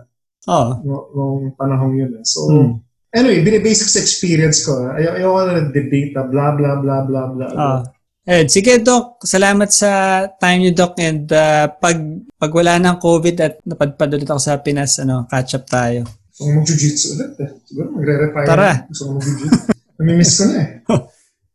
Oo. 0.45 0.69
No- 0.84 1.07
Noong 1.10 1.56
panahon 1.56 1.95
yun 1.95 2.11
eh. 2.14 2.23
So, 2.23 2.44
Hmm. 2.45 2.84
anyway, 3.10 3.40
binibasic 3.40 3.88
sa 3.88 4.03
experience 4.03 4.61
ko. 4.61 4.76
ah. 4.84 4.94
Ay 4.94 5.07
ayoko 5.07 5.40
na 5.45 5.72
debate 5.72 6.11
na 6.11 6.27
blah, 6.27 6.52
blah, 6.52 6.76
blah, 6.76 7.02
blah, 7.02 7.26
blah. 7.31 7.52
Oh. 7.56 7.81
Eh, 8.23 8.48
sige 8.48 8.80
Doc, 8.80 9.19
salamat 9.22 9.68
sa 9.68 9.91
time 10.34 10.60
niyo 10.61 10.72
Doc 10.73 10.95
and 10.98 11.27
uh, 11.27 11.68
pag 11.73 11.99
pag 12.34 12.52
wala 12.52 12.80
ng 12.80 12.95
COVID 12.98 13.35
at 13.38 13.60
napadpad 13.61 14.15
ulit 14.15 14.23
ako 14.26 14.40
sa 14.40 14.56
Pinas, 14.57 14.95
ano, 14.98 15.27
catch 15.27 15.56
up 15.56 15.68
tayo. 15.68 16.07
Gusto 16.30 16.40
ko 16.41 16.49
mag-jiu-jitsu 16.53 17.07
ulit 17.14 17.35
eh. 17.38 17.52
Siguro 17.64 17.91
magre-retire. 17.91 18.48
Tara. 18.48 18.72
Gusto 18.88 19.03
ko 19.03 19.11
mag-jiu-jitsu. 19.19 19.60
Namimiss 19.94 20.31
ko 20.34 20.44
na 20.45 20.56
eh. 20.56 20.68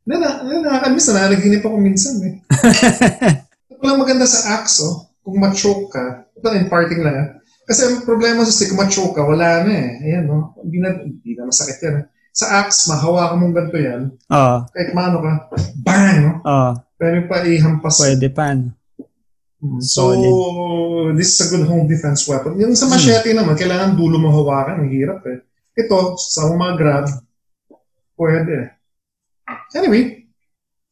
na, 0.09 0.15
na, 0.17 0.31
na, 0.41 0.65
nakakamiss 0.65 1.13
na. 1.13 1.29
Nanaginip 1.29 1.63
ako 1.63 1.77
minsan 1.77 2.17
eh. 2.25 2.35
Ito 3.77 3.85
lang 3.85 4.01
maganda 4.01 4.25
sa 4.25 4.57
axe, 4.57 4.81
oh. 4.81 5.05
Kung 5.21 5.37
ma-choke 5.37 5.93
ka, 5.93 6.25
ito 6.33 6.49
in 6.57 6.73
parting 6.73 7.05
lang 7.05 7.17
ah. 7.21 7.29
Kasi 7.69 7.85
ang 7.85 8.09
problema 8.09 8.41
sa 8.49 8.55
stick, 8.57 8.73
ma-choke 8.73 9.13
ka, 9.13 9.29
wala 9.29 9.69
na 9.69 9.73
eh. 9.77 9.91
Ayan, 10.01 10.25
no? 10.25 10.57
Hindi 10.65 10.81
na, 10.81 10.89
hindi 11.05 11.37
na 11.37 11.45
masakit 11.45 11.77
yan. 11.85 11.95
Eh. 12.01 12.05
Sa 12.33 12.65
axe, 12.65 12.89
mahawakan 12.89 13.37
mong 13.37 13.55
ganito 13.55 13.77
yan. 13.77 14.03
Oo. 14.33 14.57
Kahit 14.73 14.91
mano 14.97 15.21
ka, 15.21 15.33
bang! 15.85 16.41
Oo. 16.41 16.71
Pwede 16.97 17.29
pa 17.29 17.45
ihampas. 17.45 18.01
Pwede 18.01 18.33
pa. 18.33 18.57
no? 18.57 18.73
Mm. 19.59 19.83
So, 19.83 20.15
this 21.19 21.35
is 21.35 21.41
a 21.45 21.51
good 21.51 21.67
home 21.67 21.91
defense 21.91 22.25
weapon. 22.31 22.57
Yung 22.63 22.79
sa 22.79 22.87
machete 22.87 23.35
naman, 23.35 23.59
kailangan 23.59 23.99
dulo 23.99 24.17
mo 24.17 24.31
hawakan. 24.31 24.87
Ang 24.87 24.91
hirap 24.95 25.21
eh. 25.27 25.45
Ito, 25.77 26.15
sa 26.17 26.49
mga 26.49 26.75
grab, 26.79 27.07
pwede. 28.17 28.78
Anyway, 29.74 30.24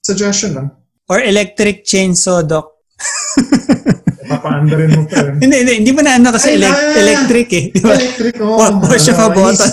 suggestion 0.00 0.52
lang. 0.52 0.68
Or 1.06 1.18
electric 1.18 1.82
chainsaw, 1.82 2.42
Doc. 2.42 2.72
Papaanda 4.26 4.74
rin 4.74 4.90
mo 4.90 5.06
pa 5.06 5.22
eh. 5.22 5.38
Hindi, 5.38 5.56
hindi, 5.62 5.72
hindi 5.78 5.92
mo 5.94 6.02
na 6.02 6.18
ano 6.18 6.34
kasi 6.34 6.50
Ay, 6.50 6.58
elec- 6.58 6.74
ah! 6.74 6.98
electric 6.98 7.48
eh. 7.48 7.64
Di 7.70 7.78
ba? 7.78 7.94
Electric, 7.94 8.34
oh. 8.42 8.58
Wa- 8.58 8.82
Push 8.82 9.08
of 9.08 9.22
a 9.22 9.28
button. 9.30 9.72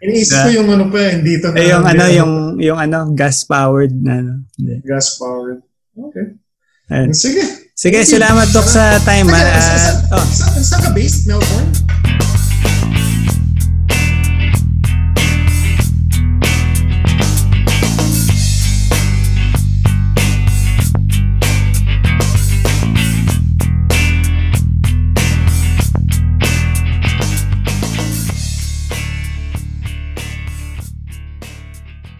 Iniisip 0.00 0.36
ko 0.40 0.50
yung 0.50 0.68
ano 0.70 0.88
pa 0.88 0.98
eh, 0.98 1.20
dito 1.20 1.52
eh, 1.52 1.68
yung 1.68 1.84
ano, 1.84 2.04
yung, 2.08 2.32
yung 2.56 2.78
ano, 2.80 3.12
gas-powered 3.12 3.92
na 3.94 4.12
ano. 4.18 4.32
Hindi. 4.56 4.80
gas 4.80 5.20
powered. 5.20 5.60
Okay. 5.92 6.26
Ayun. 6.88 7.12
Sige. 7.12 7.42
Sige, 7.76 8.00
salamat 8.02 8.48
Doc 8.48 8.64
sa 8.64 8.96
time. 9.04 9.28
Sige, 9.28 9.44
ah. 9.44 9.60
sa- 9.60 9.76
sa- 9.76 9.96
Ah, 10.08 10.16
oh. 10.16 10.24
sa- 10.24 10.52
Saan 10.56 10.80
ka 10.82 10.90
based, 10.90 11.28
Melbourne? 11.28 11.68